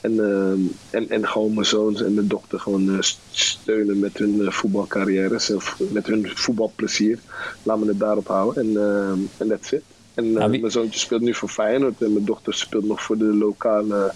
En, 0.00 0.20
ehm, 0.24 0.58
en, 0.90 1.08
en 1.08 1.28
gewoon 1.28 1.54
mijn 1.54 1.66
zoons 1.66 2.02
en 2.02 2.14
mijn 2.14 2.28
dochter 2.28 2.60
gewoon 2.60 2.88
eh, 2.94 2.96
st- 3.00 3.18
steunen 3.30 3.98
met 3.98 4.18
hun 4.18 4.40
eh, 4.46 4.50
voetbalcarrières 4.52 5.50
of 5.50 5.76
met 5.90 6.06
hun 6.06 6.30
voetbalplezier. 6.34 7.18
Laat 7.62 7.78
me 7.78 7.86
het 7.86 7.98
daarop 8.00 8.26
houden. 8.28 8.62
En 8.62 8.76
ehm, 8.82 9.18
en 9.36 9.48
that's 9.48 9.72
it. 9.72 9.82
En 10.14 10.24
eh, 10.24 10.30
Nou, 10.32 10.50
wie- 10.50 10.60
mijn 10.60 10.72
zoontje 10.72 11.00
speelt 11.00 11.20
nu 11.22 11.34
voor 11.34 11.48
Feyenoord 11.48 12.02
en 12.02 12.12
mijn 12.12 12.24
dochter 12.24 12.54
speelt 12.54 12.84
nog 12.84 13.02
voor 13.02 13.18
de 13.18 13.24
lokale 13.24 14.12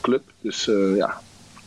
club. 0.00 0.22
Dus 0.40 0.64
ja, 0.96 1.20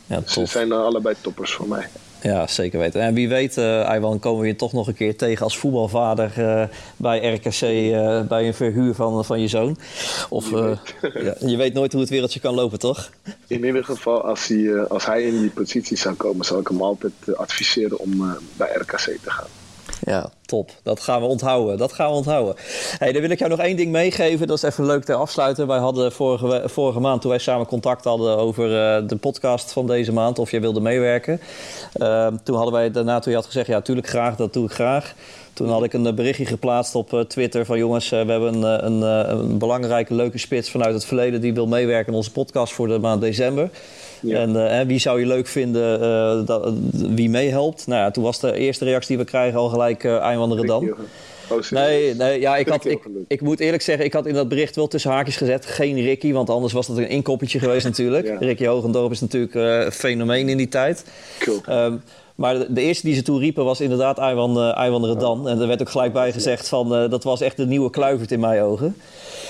Ja, 0.06 0.22
ze 0.26 0.46
zijn 0.46 0.72
allebei 0.72 1.16
toppers 1.22 1.54
voor 1.54 1.68
mij. 1.68 1.90
Ja, 2.28 2.48
zeker 2.48 2.80
weten. 2.80 3.02
En 3.02 3.14
wie 3.14 3.30
weet, 3.30 3.58
eh 3.58 3.94
Iwan, 3.96 4.20
komen 4.20 4.42
we 4.42 4.48
je 4.48 4.56
toch 4.56 4.74
nog 4.74 4.88
een 4.88 4.96
keer 4.96 5.18
tegen 5.18 5.44
als 5.44 5.58
voetbalvader 5.58 6.32
eh, 6.36 6.64
bij 6.98 7.34
RKC 7.34 7.62
eh, 7.62 8.22
bij 8.28 8.48
een 8.48 8.54
verhuur 8.54 8.94
van, 8.94 9.26
van 9.26 9.42
je 9.42 9.48
zoon. 9.48 9.78
Of 10.30 10.50
Wie 10.50 10.60
eh, 10.60 11.24
ja, 11.24 11.36
je 11.40 11.58
weet 11.58 11.74
nooit 11.74 11.92
hoe 11.92 12.02
het 12.02 12.10
wereldje 12.10 12.40
kan 12.40 12.54
lopen, 12.54 12.80
toch? 12.80 13.10
In 13.48 13.66
ieder 13.66 13.84
geval, 13.84 14.22
als 14.22 14.48
hij, 14.48 14.88
als 14.88 15.06
hij 15.06 15.24
in 15.24 15.40
die 15.40 15.50
positie 15.50 15.98
zou 15.98 16.16
komen, 16.16 16.46
zal 16.46 16.60
ik 16.60 16.68
hem 16.68 16.82
altijd 16.82 17.14
adviseren 17.36 18.00
om 18.00 18.38
bij 18.58 18.70
RKC 18.74 19.18
te 19.24 19.32
gaan. 19.32 19.67
Ja, 20.08 20.30
top. 20.46 20.72
Dat 20.84 21.00
gaan 21.00 21.22
we 21.22 21.28
onthouden. 21.28 21.78
Dat 21.78 21.94
gaan 21.94 22.10
we 22.10 22.16
onthouden. 22.16 22.56
Hey, 22.98 23.12
dan 23.12 23.22
wil 23.22 23.30
ik 23.30 23.40
jou 23.40 23.52
nog 23.52 23.60
één 23.60 23.76
ding 23.76 23.92
meegeven. 23.92 24.48
Dat 24.48 24.58
is 24.58 24.64
even 24.64 24.86
leuk 24.86 25.04
ter 25.04 25.16
afsluiten. 25.16 25.68
Wij 25.68 25.78
hadden 25.78 26.12
vorige, 26.12 26.70
vorige 26.70 27.00
maand, 27.00 27.22
toen 27.22 27.30
wij 27.30 27.40
samen 27.40 27.66
contact 27.66 28.04
hadden 28.04 28.38
over 28.38 28.66
eh, 28.66 29.08
de 29.08 29.16
podcast 29.16 29.72
van 29.72 29.88
deze 29.88 30.14
maand, 30.14 30.40
of 30.40 30.52
jij 30.52 30.62
wilde 30.62 30.80
meewerken. 30.80 31.42
Ehm, 31.94 32.36
toen 32.44 32.56
hadden 32.56 32.74
wij 32.74 32.92
daarna, 32.92 33.20
toen 33.20 33.32
je 33.32 33.38
had 33.38 33.48
gezegd, 33.48 33.68
ja, 33.68 33.82
tuurlijk 33.82 34.08
graag, 34.08 34.36
dat 34.36 34.54
doe 34.54 34.66
ik 34.66 34.72
graag. 34.72 35.14
Toen 35.54 35.70
had 35.70 35.84
ik 35.84 35.94
een 35.94 36.08
eh, 36.08 36.14
berichtje 36.14 36.46
geplaatst 36.46 36.96
op 36.96 37.14
eh, 37.14 37.20
Twitter 37.20 37.66
van 37.66 37.78
jongens, 37.78 38.10
we 38.10 38.16
hebben 38.16 38.64
een, 38.64 38.86
een, 38.86 39.02
een 39.02 39.58
belangrijke, 39.58 40.14
leuke 40.14 40.38
spits 40.38 40.72
vanuit 40.72 40.94
het 40.94 41.06
verleden 41.06 41.42
die 41.42 41.54
wil 41.54 41.68
meewerken 41.68 42.12
in 42.12 42.18
onze 42.18 42.32
podcast 42.32 42.74
voor 42.74 42.88
de 42.88 43.00
maand 43.00 43.22
december. 43.22 43.70
Ja. 44.22 44.40
En 44.40 44.80
eh, 44.80 44.88
wie 44.88 45.00
zou 45.00 45.20
je 45.20 45.26
leuk 45.26 45.48
vinden 45.48 46.02
eh, 46.02 46.46
dat, 46.46 46.74
wie 46.92 47.30
meehelpt? 47.30 47.88
Nou 47.88 48.02
ja, 48.02 48.12
toen 48.12 48.24
was 48.24 48.40
de 48.40 48.54
eerste 48.54 48.86
reactie 48.86 49.16
die 49.16 49.26
we 49.26 49.32
krijgen 49.32 49.60
al 49.60 49.70
gelijk 49.70 50.04
eh 50.04 50.20
Ayman 50.20 50.54
Redan. 50.54 50.84
Ricky, 50.84 51.02
Oh? 51.50 51.70
Nee, 51.70 52.16
nee 52.16 52.40
ja, 52.40 52.58
ik, 52.58 52.68
had, 52.68 52.86
ik, 52.86 53.08
ik 53.28 53.42
moet 53.42 53.60
eerlijk 53.60 53.84
zeggen, 53.84 54.06
ik 54.06 54.14
had 54.14 54.26
in 54.26 54.34
dat 54.34 54.50
bericht 54.50 54.76
wel 54.76 54.88
tussen 54.88 55.12
haakjes 55.12 55.38
gezet. 55.38 55.66
Geen 55.66 56.02
Ricky, 56.02 56.34
want 56.34 56.50
anders 56.50 56.74
was 56.74 56.88
dat 56.88 56.98
een 56.98 57.10
inkoppertje 57.10 57.60
geweest 57.60 57.86
natuurlijk. 57.92 58.28
Ja. 58.28 58.38
Ricky 58.40 58.66
Hogendorp 58.66 59.12
is 59.12 59.22
natuurlijk 59.22 59.56
eh, 59.56 59.86
een 59.86 59.92
fenomeen 59.92 60.50
in 60.50 60.58
die 60.58 60.68
tijd. 60.68 61.06
Klopt. 61.38 61.68
Ehm, 61.68 61.96
maar 62.36 62.60
de, 62.60 62.74
de 62.74 62.82
eerste 62.82 63.06
die 63.06 63.16
ze 63.16 63.22
toen 63.22 63.40
riepen 63.40 63.66
was 63.66 63.82
inderdaad 63.82 64.18
eh 64.18 64.24
Aywan 64.78 65.06
Redan. 65.06 65.48
En 65.48 65.62
er 65.62 65.68
werd 65.68 65.82
ook 65.82 65.90
gelijk 65.90 66.14
bij 66.14 66.32
gezegd 66.32 66.68
van, 66.68 66.96
eh, 66.96 67.10
dat 67.10 67.24
was 67.24 67.42
echt 67.42 67.58
de 67.58 67.66
nieuwe 67.66 67.90
Kluivert 67.90 68.32
in 68.32 68.40
mijn 68.40 68.62
ogen. 68.62 68.96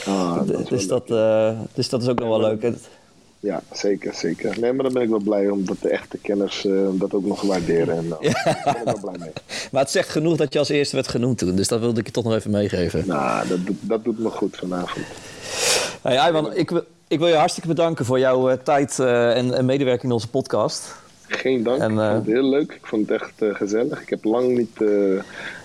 Ah, 0.05 0.38
dat 0.47 0.68
dus, 0.68 0.88
dat, 0.88 1.11
eh, 1.11 1.49
dus 1.74 1.89
dat 1.89 2.01
is 2.01 2.07
ook 2.07 2.20
nog 2.20 2.30
wel 2.30 2.41
leuk. 2.41 2.74
Ja, 3.40 3.62
zeker, 3.74 4.14
zeker. 4.14 4.60
Nee, 4.60 4.74
maar 4.74 4.84
dan 4.84 4.94
ben 4.94 5.02
ik 5.02 5.10
wel 5.10 5.20
blij 5.20 5.50
omdat 5.50 5.78
de 5.82 5.90
echte 5.90 6.18
kenners 6.18 6.66
eh, 6.66 6.74
dat 6.92 7.14
ook 7.14 7.26
nog 7.26 7.42
waarderen. 7.42 7.98
En, 7.98 8.06
uh, 8.06 8.34
Daar 8.34 8.62
ben 8.64 8.76
ik 8.78 8.84
wel 8.84 9.00
blij 9.02 9.16
mee. 9.20 9.32
Maar 9.72 9.82
het 9.82 9.92
zegt 9.92 10.10
genoeg 10.10 10.38
dat 10.38 10.54
je 10.54 10.60
als 10.60 10.70
eerste 10.70 10.96
werd 10.96 11.08
genoemd 11.08 11.38
toen. 11.38 11.56
Dus 11.56 11.68
dat 11.68 11.80
wilde 11.80 12.00
ik 12.00 12.06
je 12.06 12.12
toch 12.12 12.24
nog 12.24 12.34
even 12.34 12.52
meegeven. 12.52 13.04
Nou, 13.08 13.48
dat, 13.48 13.66
doet- 13.66 13.78
dat 13.82 14.04
doet 14.04 14.20
me 14.20 14.30
goed 14.30 14.58
vanavond. 14.58 15.06
Hey, 16.02 16.20
Aywan, 16.20 16.54
ik, 16.56 16.70
wil- 16.70 16.84
ik 17.08 17.20
wil 17.20 17.28
je 17.28 17.34
hartstikke 17.36 17.68
bedanken 17.68 18.06
voor 18.06 18.20
jouw 18.20 18.50
eh, 18.50 18.58
tijd 18.64 19.00
eh, 19.00 19.38
en, 19.38 19.54
en 19.54 19.66
medewerking 19.66 20.04
in 20.06 20.12
onze 20.12 20.30
podcast. 20.30 20.96
Geen 21.28 21.64
dank. 21.64 21.82
En, 21.82 21.92
ik 21.92 21.98
eh, 22.00 22.12
vond 22.12 22.26
het 22.26 22.34
heel 22.36 22.50
leuk. 22.50 22.72
Ik 22.72 22.86
vond 22.86 23.10
het 23.10 23.22
echt 23.22 23.42
eh, 23.42 23.56
gezellig. 23.56 24.02
Ik 24.02 24.10
heb 24.10 24.24
lang 24.24 24.58
niet, 24.58 24.82
eh, 24.82 25.22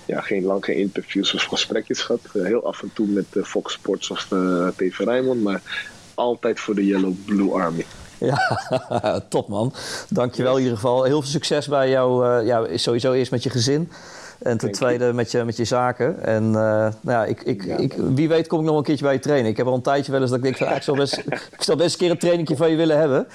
ja, 0.07 0.21
geen, 0.21 0.45
lang 0.45 0.65
geen 0.65 0.77
interviews 0.77 1.35
of 1.35 1.43
gesprekjes 1.43 2.01
gehad. 2.01 2.21
Eh, 2.35 2.43
heel 2.45 2.67
af 2.67 2.83
en 2.83 2.91
toe 2.95 3.07
met 3.07 3.25
eh, 3.33 3.43
Fox 3.43 3.73
Sports 3.73 4.11
of 4.11 4.27
eh, 4.33 4.67
TV 4.77 4.99
Rijnmond. 4.99 5.43
Maar 5.43 5.91
altijd 6.23 6.61
voor 6.61 6.75
de 6.75 6.87
Yellow 6.87 7.13
Blue 7.25 7.51
Army. 7.53 7.85
Ja, 8.19 8.39
top 9.29 9.49
man. 9.49 9.73
Dankjewel 10.09 10.53
in 10.57 10.61
ieder 10.63 10.77
geval. 10.77 11.05
Heel 11.05 11.21
veel 11.21 11.31
succes 11.31 11.69
bij 11.69 11.89
jou. 11.91 12.27
eh, 12.41 12.47
ja, 12.47 12.67
sowieso 12.77 13.13
eerst 13.13 13.31
met 13.31 13.43
je 13.43 13.51
gezin. 13.51 13.91
En 14.39 14.59
ten 14.59 14.73
tweede 14.73 15.13
met 15.13 15.31
je, 15.31 15.45
met 15.45 15.57
je 15.57 15.65
zaken. 15.65 16.23
En 16.25 16.45
eh, 16.45 16.53
nou 16.53 16.93
ja, 17.03 17.25
ik, 17.25 17.43
ik, 17.43 17.65
Ja, 17.65 17.77
ik, 17.77 17.95
wie 18.15 18.29
weet 18.29 18.47
kom 18.47 18.61
ik 18.61 18.65
nog 18.67 18.77
een 18.77 18.83
keertje 18.83 19.05
bij 19.05 19.15
je 19.15 19.21
trainen. 19.21 19.51
Ik 19.51 19.57
heb 19.57 19.67
al 19.67 19.75
een 19.75 19.83
tijdje 19.83 20.13
wel 20.13 20.21
eens 20.21 20.31
dat 20.31 20.39
ik 20.39 20.45
denk 20.45 20.57
van... 20.57 20.67
ah, 20.67 20.77
ik, 20.77 20.83
zou 20.83 20.97
best, 20.97 21.17
ik 21.57 21.63
zou 21.63 21.79
best 21.79 21.93
een 21.93 21.99
keer 21.99 22.11
een 22.11 22.19
trainingje 22.19 22.57
van 22.57 22.71
je 22.71 22.77
willen 22.77 22.99
hebben. 22.99 23.27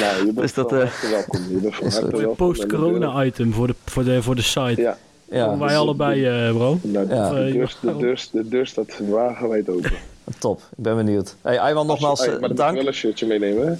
Nou, 0.00 0.16
je 0.18 0.24
bent 0.24 0.36
Dus 0.38 0.54
dat, 0.54 0.72
eh, 0.72 0.78
welkom. 1.10 1.40
Je 1.48 1.56
bent 1.56 1.80
is 1.92 2.00
welkom. 2.00 2.34
Post-corona-item 2.36 3.52
voor 3.52 3.66
de, 3.66 3.74
voor, 3.84 4.04
de, 4.04 4.22
voor 4.22 4.34
de 4.34 4.42
site. 4.42 4.80
Ja, 4.80 4.96
Ja, 5.30 5.58
Wij 5.58 5.68
dus- 5.68 5.76
allebei, 5.76 6.26
eh, 6.26 6.54
bro. 6.54 6.78
nou, 6.82 7.08
Ja. 7.08 7.28
de, 7.30 7.52
deur, 7.52 7.76
de, 7.80 7.96
deur, 7.96 8.26
de 8.32 8.48
deur 8.48 8.66
staat 8.66 8.98
wagenwijd 9.08 9.68
open. 9.68 9.92
Top. 10.38 10.58
Ik 10.76 10.82
ben 10.82 10.96
benieuwd. 10.96 11.34
Hey, 11.42 11.60
Aywan, 11.60 11.86
nogmaals 11.86 12.20
Hey, 12.24 12.34
eh, 12.34 12.40
maar 12.40 12.48
je 12.48 12.54
dank. 12.54 12.76
wel 12.76 12.86
een 12.86 12.94
shirtje 12.94 13.26
meenemen, 13.26 13.66
hè? 13.66 13.74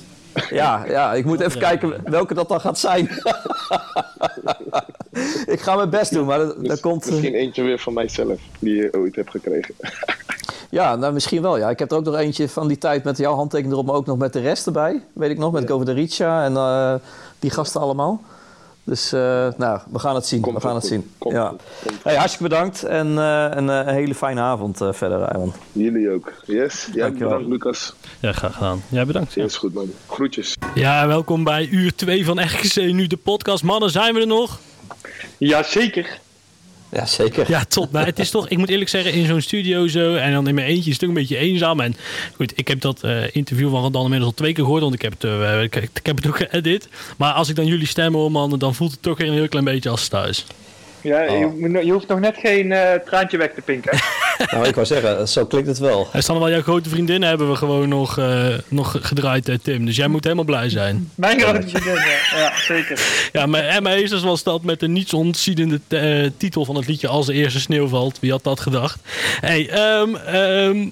Ja, 0.54 0.84
ja, 0.88 1.14
ik 1.14 1.24
moet 1.24 1.40
even 1.40 1.60
kijken 1.60 1.94
welke 2.04 2.34
dat 2.34 2.48
dan 2.48 2.60
gaat 2.60 2.78
zijn. 2.78 3.04
ik 5.46 5.60
ga 5.60 5.76
mijn 5.76 5.90
best 5.90 6.12
doen, 6.12 6.26
maar 6.26 6.38
dat, 6.38 6.48
dat 6.48 6.58
Miss- 6.58 6.80
komt... 6.80 7.04
eh, 7.06 7.10
Misschien 7.12 7.34
eentje 7.34 7.62
weer 7.62 7.78
van 7.78 7.92
mijzelf, 7.92 8.40
die 8.58 8.74
je 8.74 8.88
ooit 8.92 9.16
hebt 9.16 9.30
gekregen. 9.30 9.74
Ja, 10.70 10.96
nou 10.96 11.12
misschien 11.12 11.42
wel. 11.42 11.56
Ja. 11.58 11.70
Ik 11.70 11.78
heb 11.78 11.90
er 11.90 11.96
ook 11.96 12.04
nog 12.04 12.16
eentje 12.16 12.48
van 12.48 12.68
die 12.68 12.78
tijd 12.78 13.04
met 13.04 13.18
jouw 13.18 13.34
handtekening 13.34 13.72
erop, 13.74 13.86
maar 13.86 13.94
ook 13.96 14.06
nog 14.06 14.18
met 14.18 14.32
de 14.32 14.40
rest 14.40 14.66
erbij. 14.66 15.02
Weet 15.12 15.30
ik 15.30 15.38
nog, 15.38 15.52
met 15.52 15.66
de 15.66 15.92
Richa 15.92 16.44
en 16.44 16.56
eh, 16.56 16.94
die 17.38 17.50
gasten 17.50 17.80
allemaal. 17.80 18.20
Dus 18.84 19.12
eh, 19.12 19.48
nou, 19.56 19.80
we 19.90 19.98
gaan 19.98 20.14
het 20.14 20.26
zien. 20.26 20.40
Komt 20.40 20.54
we 20.56 20.60
gaan 20.62 20.74
het 20.74 20.84
zien. 20.86 21.10
komt 21.18 21.34
ja. 21.34 21.48
komt. 21.48 21.62
Hey, 22.02 22.14
hartstikke 22.16 22.48
bedankt 22.48 22.82
en 22.82 23.18
eh, 23.18 23.46
een, 23.50 23.70
eh, 23.70 23.76
een 23.86 23.94
hele 23.94 24.14
fijne 24.14 24.40
avond 24.40 24.80
eh, 24.80 24.92
verder, 24.92 25.24
Ayman. 25.28 25.52
Jullie 25.72 26.10
ook. 26.10 26.32
Yes? 26.46 26.88
Ja, 26.92 27.02
Dankjewel. 27.02 27.28
bedankt 27.28 27.64
Lucas. 27.64 27.94
Ja, 28.20 28.32
graag 28.32 28.54
gedaan. 28.54 28.82
Ja, 28.88 29.04
bedankt. 29.04 29.36
Is 29.36 29.56
goed 29.56 29.74
man. 29.74 29.90
Groetjes. 30.08 30.56
Ja, 30.74 31.06
welkom 31.06 31.44
bij 31.44 31.66
uur 31.66 31.94
2 31.94 32.24
van 32.24 32.40
RGC 32.40 32.76
Nu 32.76 33.06
de 33.06 33.16
podcast. 33.16 33.62
Mannen, 33.62 33.90
zijn 33.90 34.14
we 34.14 34.20
er 34.20 34.26
nog? 34.26 34.58
Jazeker. 35.38 36.20
Ja, 36.92 37.06
zeker. 37.06 37.50
Ja, 37.50 37.64
top. 37.64 37.90
Maar 37.90 38.06
het 38.06 38.18
is 38.18 38.30
toch, 38.30 38.48
ik 38.48 38.58
moet 38.58 38.68
eerlijk 38.68 38.90
zeggen, 38.90 39.12
in 39.12 39.26
zo'n 39.26 39.40
studio 39.40 39.88
zo 39.88 40.14
en 40.14 40.32
dan 40.32 40.48
in 40.48 40.54
mijn 40.54 40.66
eentje 40.66 40.90
is 40.90 41.00
het 41.00 41.08
een 41.08 41.14
beetje 41.14 41.36
eenzaam. 41.36 41.80
En 41.80 41.96
goed, 42.36 42.52
ik 42.56 42.68
heb 42.68 42.80
dat 42.80 43.02
eh, 43.02 43.34
interview 43.34 43.70
van 43.70 43.80
Randan 43.80 44.02
inmiddels 44.02 44.30
al 44.30 44.36
twee 44.36 44.52
keer 44.52 44.64
gehoord, 44.64 44.82
want 44.82 44.94
ik 44.94 45.02
heb 45.02 45.12
het, 45.12 45.24
eh, 45.24 45.62
ik, 45.62 45.76
ik 45.76 46.06
heb 46.06 46.16
het 46.16 46.26
ook 46.26 46.36
geëdit. 46.36 46.88
Maar 47.16 47.32
als 47.32 47.48
ik 47.48 47.56
dan 47.56 47.66
jullie 47.66 47.86
stemmen 47.86 48.20
hoor, 48.20 48.30
man, 48.30 48.58
dan 48.58 48.74
voelt 48.74 48.90
het 48.90 49.02
toch 49.02 49.18
weer 49.18 49.26
een 49.28 49.32
heel 49.34 49.48
klein 49.48 49.64
beetje 49.64 49.90
als 49.90 50.08
thuis. 50.08 50.44
Ja, 51.02 51.22
je, 51.22 51.46
moet- 51.58 51.84
je 51.84 51.92
hoeft 51.92 52.08
nog 52.08 52.20
net 52.20 52.36
geen 52.38 52.72
eh, 52.72 52.94
traantje 53.06 53.36
weg 53.38 53.50
te 53.54 53.60
pinken. 53.60 53.98
Nou, 54.50 54.66
ik 54.66 54.74
wou 54.74 54.86
zeggen, 54.86 55.28
zo 55.28 55.46
klinkt 55.46 55.68
het 55.68 55.78
wel. 55.78 56.08
En 56.12 56.22
staan 56.22 56.38
wel 56.38 56.50
jouw 56.50 56.62
grote 56.62 56.88
vriendinnen 56.88 57.28
hebben 57.28 57.50
we 57.50 57.56
gewoon 57.56 57.88
nog, 57.88 58.18
eh, 58.18 58.46
nog 58.68 58.96
gedraaid, 59.00 59.48
eh, 59.48 59.56
Tim. 59.62 59.86
Dus 59.86 59.96
jij 59.96 60.08
moet 60.08 60.24
helemaal 60.24 60.44
blij 60.44 60.68
zijn. 60.70 61.10
Mijn 61.14 61.40
grote 61.40 61.68
vriendin, 61.68 61.94
ja. 61.94 62.38
ja, 62.38 62.52
zeker. 62.60 63.00
Ja, 63.32 63.46
maar 63.46 63.64
Emma 63.64 63.90
Heesters 63.90 64.22
was 64.22 64.42
dat 64.42 64.62
met 64.62 64.82
een 64.82 64.92
niets 64.92 65.12
ontziedende 65.14 65.80
titel 66.36 66.64
van 66.64 66.74
het 66.76 66.86
liedje 66.86 67.08
Als 67.08 67.26
de 67.26 67.32
eerste 67.34 67.60
sneeuw 67.60 67.88
valt. 67.88 68.20
Wie 68.20 68.30
had 68.30 68.44
dat 68.44 68.60
gedacht? 68.60 68.98
Hey, 69.40 69.68
ehm, 69.70 70.14
ehm, 70.16 70.88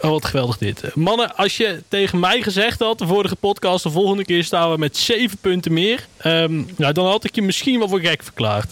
oh 0.00 0.10
wat 0.10 0.24
geweldig 0.24 0.58
dit. 0.58 0.82
Mannen, 0.94 1.36
als 1.36 1.56
je 1.56 1.82
tegen 1.88 2.18
mij 2.20 2.42
gezegd 2.42 2.78
had, 2.80 2.98
de 2.98 3.06
vorige 3.06 3.36
podcast, 3.36 3.82
de 3.82 3.90
volgende 3.90 4.24
keer 4.24 4.44
staan 4.44 4.70
we 4.70 4.78
met 4.78 4.96
zeven 4.96 5.38
punten 5.40 5.72
meer. 5.72 6.06
ehm, 6.16 6.62
nou, 6.76 6.92
dan 6.92 7.06
had 7.06 7.24
ik 7.24 7.34
je 7.34 7.42
misschien 7.42 7.78
wel 7.78 7.88
voor 7.88 8.00
gek 8.00 8.22
verklaard. 8.22 8.70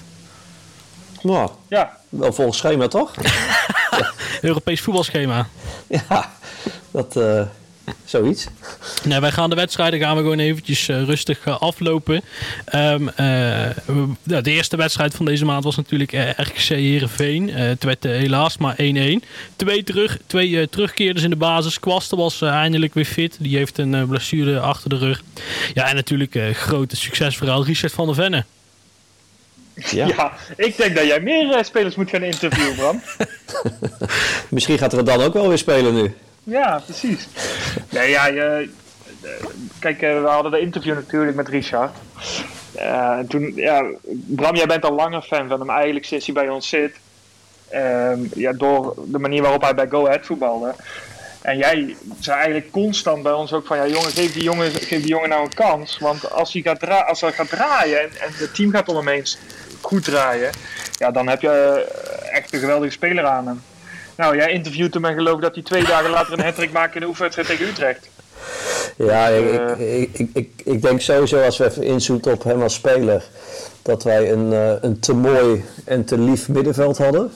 Nou, 1.23 1.51
Ja, 1.69 1.97
wel 2.09 2.33
volgens 2.33 2.59
schema 2.59 2.89
toch? 2.89 3.13
Europees 4.41 4.81
voetbalschema. 4.81 5.49
ja, 5.89 6.33
dat... 6.91 7.17
eh, 7.17 7.43
zoiets. 8.05 8.47
Nee, 9.05 9.21
wij 9.21 9.33
gaan 9.33 9.51
de 9.51 9.57
wedstrijden 9.57 10.01
gaan 10.01 10.17
we 10.17 10.23
gewoon 10.23 10.39
eventjes 10.39 10.89
eh, 10.89 11.03
rustig 11.05 11.39
eh, 11.45 11.61
aflopen. 11.61 12.23
Ehm, 12.65 13.05
we- 13.05 14.09
nou, 14.23 14.43
de 14.43 14.51
eerste 14.51 14.77
wedstrijd 14.77 15.15
van 15.15 15.25
deze 15.25 15.45
maand 15.45 15.65
was 15.65 15.77
natuurlijk 15.77 16.13
eh, 16.13 16.29
RKC 16.31 16.59
Heerenveen. 16.69 17.51
Eh 17.51 17.61
het 17.67 17.85
werd 17.85 18.03
helaas 18.05 18.57
maar 18.57 18.77
1-1. 18.77 18.79
Twee, 19.57 19.85
terug, 19.85 20.19
twee 20.27 20.61
eh, 20.61 20.67
terugkeerders 20.67 21.25
in 21.25 21.31
de 21.31 21.37
basis. 21.37 21.81
Kwasten 21.81 22.19
was 22.19 22.43
eindelijk 22.43 22.95
weer 22.95 23.05
fit. 23.05 23.37
Die 23.41 23.57
heeft 23.57 23.79
een 23.79 23.95
eh, 23.95 24.03
blessure 24.03 24.61
achter 24.61 24.91
de 24.91 24.99
rug. 24.99 25.23
Ja, 25.75 25.89
en 25.89 25.95
natuurlijk 25.95 26.35
eh 26.35 26.55
grote 26.55 26.97
succesverhaal 26.97 27.65
Richard 27.65 27.93
van 27.93 28.07
der 28.07 28.15
Venne. 28.15 28.45
Ja. 29.75 30.07
ja. 30.07 30.33
ik 30.57 30.77
denk 30.77 30.97
dat 30.97 31.07
jij 31.07 31.21
meer 31.21 31.55
eh, 31.55 31.63
spelers 31.63 31.95
moet 31.95 32.11
gaan 32.11 32.23
interviewen, 32.23 32.75
Bram. 32.75 33.03
Misschien 34.49 34.79
gaat 34.79 34.93
er 34.93 35.05
dan 35.05 35.23
ook 35.23 35.33
wel 35.33 35.49
weer 35.49 35.59
spelen 35.59 35.95
nu. 35.95 36.15
Ja, 36.45 36.83
precies. 36.85 37.29
Nee, 37.91 38.11
ja, 38.11 38.27
je, 38.27 38.69
eh, 39.23 39.29
kijk, 39.79 40.03
eh, 40.03 40.21
we 40.21 40.29
hadden 40.29 40.53
de 40.53 40.61
interview 40.61 40.95
natuurlijk 40.95 41.37
met 41.37 41.49
Richard. 41.49 41.97
En 42.75 43.27
toen, 43.29 43.53
ja, 43.57 43.85
Bram, 44.27 44.57
jij 44.57 44.67
bent 44.67 44.85
al 44.85 44.95
langer 44.95 45.23
fan 45.23 45.49
van 45.49 45.61
hem, 45.61 45.71
eigenlijk 45.71 46.05
sinds 46.05 46.27
hij 46.27 46.35
bij 46.35 46.49
ons 46.49 46.69
zit. 46.69 46.97
Ehm, 47.69 48.21
ja, 48.35 48.53
door 48.53 48.95
de 49.07 49.19
manier 49.19 49.43
waarop 49.43 49.63
hij 49.63 49.75
bij 49.75 49.89
Go 49.89 50.07
Ahead 50.07 50.27
voetbalde. 50.27 50.75
En 51.43 51.57
jij 51.57 51.97
zei 52.21 52.37
eigenlijk 52.37 52.71
constant 52.71 53.23
bij 53.23 53.33
ons 53.33 53.53
ook 53.53 53.67
van, 53.67 53.77
ja 53.77 53.87
jongen, 53.87 54.11
geef 54.11 54.33
die 54.33 54.43
jongen, 54.43 54.71
geef 54.71 55.01
die 55.01 55.07
jongen 55.07 55.29
nou 55.29 55.43
een 55.43 55.55
kans. 55.55 55.99
Want 55.99 56.31
als 56.31 56.53
hij 56.53 56.63
gaat, 56.63 56.81
dra 56.81 57.01
als 57.01 57.21
hij 57.21 57.33
gaat 57.33 57.49
draaien 57.49 58.01
en, 58.01 58.11
en 58.21 58.31
het 58.33 58.55
team 58.55 58.71
gaat 58.71 58.89
om 58.89 58.97
hem 58.97 59.09
heen 59.09 59.27
goed 59.81 60.05
draaien, 60.05 60.51
ja, 60.99 61.11
dan 61.11 61.29
heb 61.29 61.41
je 61.41 61.49
eh, 61.49 62.37
echt 62.37 62.53
een 62.53 62.61
geweldige 62.61 62.93
speler 62.93 63.25
aan 63.25 63.47
hem. 63.47 63.63
Nou, 64.17 64.37
jij 64.37 64.53
interviewt 64.53 64.95
hem 64.95 65.05
en 65.05 65.15
geloof 65.15 65.41
dat 65.41 65.55
hij 65.55 65.63
twee 65.63 65.85
dagen 65.85 66.11
later 66.11 66.33
een 66.33 66.45
hat 66.45 66.71
maakt 66.73 66.95
in 66.95 67.01
de 67.01 67.07
oefenwedstrijd 67.07 67.49
tegen 67.49 67.67
Utrecht. 67.67 68.09
Ja, 68.97 69.27
ik, 69.27 69.61
Eh. 69.61 70.01
ik, 70.01 70.19
ik, 70.19 70.29
ik, 70.33 70.51
ik 70.65 70.83
denk 70.83 71.01
sowieso 71.01 71.43
als 71.43 71.59
we 71.59 71.65
even 71.65 71.83
inzoomen 71.83 72.33
op 72.33 72.45
hem 72.45 72.63
als 72.63 72.75
speler, 72.75 73.25
dat 73.83 74.03
wij 74.03 74.33
een, 74.33 74.53
eh, 74.53 74.73
een 74.81 75.01
te 75.01 75.15
mooi 75.15 75.65
en 75.85 76.05
te 76.05 76.19
lief 76.19 76.49
middenveld 76.49 76.99
hadden. 76.99 77.33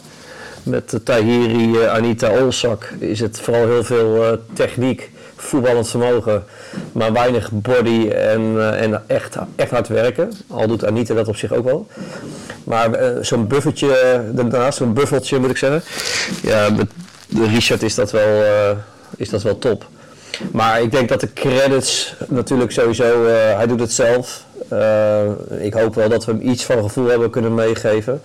Met 0.67 1.01
Tahiri, 1.05 1.79
eh, 1.79 1.93
Anita 1.93 2.31
Olsak 2.31 2.93
is 2.99 3.21
het 3.21 3.41
vooral 3.41 3.67
heel 3.67 3.85
veel 3.85 4.25
eh, 4.25 4.39
techniek, 4.53 5.11
voetballend 5.37 5.89
vermogen, 5.89 6.45
maar 6.93 7.13
weinig 7.13 7.51
body 7.53 8.09
en, 8.09 8.41
eh, 8.59 8.83
en 8.83 9.03
echt, 9.07 9.37
echt 9.57 9.71
hard 9.71 9.89
werken. 9.89 10.33
Al 10.49 10.67
doet 10.67 10.87
Anita 10.87 11.15
dat 11.15 11.29
op 11.29 11.37
zich 11.37 11.53
ook 11.53 11.65
wel. 11.65 11.87
Maar 12.65 12.91
zo'n 13.21 13.47
buffertje, 13.47 14.23
daarnaast 14.33 14.79
zo'n 14.79 14.95
buffeltje 14.95 15.39
moet 15.39 15.51
ik 15.51 15.57
zeggen. 15.57 15.83
Ja, 16.43 16.71
met 16.71 16.89
Richard 17.49 17.83
is 17.83 17.95
dat 17.95 18.11
wel, 18.11 18.43
is 19.17 19.29
dat 19.29 19.43
wel 19.43 19.59
top. 19.59 19.87
Maar 20.53 20.83
ik 20.83 20.91
denk 20.91 21.09
dat 21.09 21.21
de 21.21 21.33
credits 21.33 22.15
natuurlijk 22.29 22.71
sowieso, 22.73 23.27
hij 23.27 23.67
doet 23.67 23.81
het 23.81 23.93
zelf. 23.93 24.46
Eh, 24.69 25.25
ik 25.59 25.73
hoop 25.73 25.95
wel 25.95 26.09
dat 26.09 26.25
we 26.25 26.33
hem 26.33 26.49
iets 26.49 26.65
van 26.65 26.83
gevoel 26.83 27.07
hebben 27.07 27.31
kunnen 27.31 27.55
meegeven. 27.55 28.21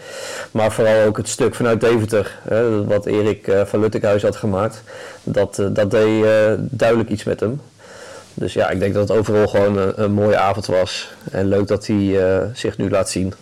Maar 0.52 0.72
vooral 0.72 1.06
ook 1.06 1.18
het 1.18 1.30
stuk 1.30 1.56
vanuit 1.56 1.82
Deventer, 1.82 2.38
hè, 2.48 2.86
wat 2.86 3.06
Erik 3.06 3.48
eh, 3.48 3.66
van 3.66 3.80
Luttekhuis 3.80 4.22
had 4.22 4.36
gemaakt. 4.36 4.84
Dat, 5.24 5.60
eh, 5.60 5.66
dat 5.70 5.92
deed 5.92 6.26
duidelijk 6.60 7.10
iets 7.10 7.24
met 7.24 7.40
hem. 7.40 7.62
Dus 8.34 8.54
ja, 8.54 8.70
ik 8.70 8.80
denk 8.80 8.94
dat 8.94 9.10
het 9.10 9.18
overal 9.18 9.48
gewoon 9.48 9.94
een, 9.96 10.12
mooie 10.12 10.38
avond 10.38 10.66
was. 10.66 11.10
En 11.32 11.48
leuk 11.48 11.68
dat 11.68 11.88
hij 11.88 12.20
zich 12.54 12.78
nu 12.78 12.90
laat 12.90 13.10
zien. 13.10 13.34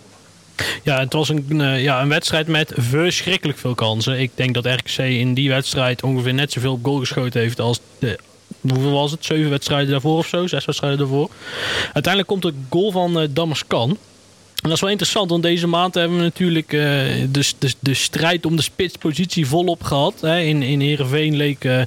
Ja, 0.83 0.99
het 0.99 1.13
was 1.13 1.29
een, 1.29 1.59
ja, 1.81 2.01
een 2.01 2.09
wedstrijd 2.09 2.47
met 2.47 2.71
verschrikkelijk 2.75 3.57
veel 3.57 3.75
kansen. 3.75 4.19
Ik 4.19 4.31
denk 4.35 4.53
dat 4.53 4.65
RKC 4.65 4.97
in 4.97 5.33
die 5.33 5.49
wedstrijd 5.49 6.03
ongeveer 6.03 6.33
net 6.33 6.51
zoveel 6.51 6.79
goal 6.83 6.99
geschoten 6.99 7.41
heeft 7.41 7.59
als 7.59 7.79
de 7.99 8.17
hoeveel 8.61 8.91
was 8.91 9.11
het? 9.11 9.25
Zeven 9.25 9.49
wedstrijden 9.49 9.91
daarvoor 9.91 10.17
of 10.17 10.27
zo? 10.27 10.47
Zes 10.47 10.65
wedstrijden 10.65 10.99
daarvoor. 10.99 11.29
Uiteindelijk 11.83 12.27
komt 12.27 12.41
de 12.41 12.53
goal 12.69 12.91
van 12.91 13.33
uh. 13.33 13.97
En 14.61 14.69
dat 14.69 14.73
is 14.73 14.81
wel 14.81 14.89
interessant, 14.89 15.29
want 15.29 15.43
deze 15.43 15.67
maand 15.67 15.93
hebben 15.93 16.17
we 16.17 16.23
natuurlijk 16.23 16.73
eh, 16.73 16.79
de, 17.29 17.51
de, 17.59 17.73
de 17.79 17.93
strijd 17.93 18.45
om 18.45 18.55
de 18.55 18.61
spitspositie 18.61 19.47
volop 19.47 19.83
gehad. 19.83 20.21
Hè. 20.21 20.39
In, 20.39 20.63
in 20.63 20.79
Heerenveen 20.79 21.35
leek 21.35 21.63
uh, 21.63 21.81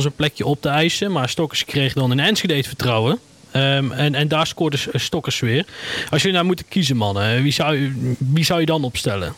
zijn 0.00 0.12
plekje 0.12 0.46
op 0.46 0.60
te 0.60 0.68
eisen, 0.68 1.12
maar 1.12 1.28
Stokkers 1.28 1.64
kreeg 1.64 1.92
dan 1.92 2.12
in 2.12 2.20
Enschede 2.20 2.56
het 2.56 2.66
vertrouwen. 2.66 3.18
Um, 3.52 3.92
en, 3.92 4.14
en 4.14 4.28
daar 4.28 4.46
scoorde 4.46 4.78
Stokkers 4.92 5.40
weer. 5.40 5.66
Als 6.10 6.20
jullie 6.20 6.36
nou 6.36 6.46
moeten 6.46 6.68
kiezen, 6.68 6.96
mannen, 6.96 7.42
wie 7.42 7.52
zou, 7.52 7.92
wie 8.18 8.44
zou 8.44 8.60
je 8.60 8.66
dan 8.66 8.84
opstellen? 8.84 9.34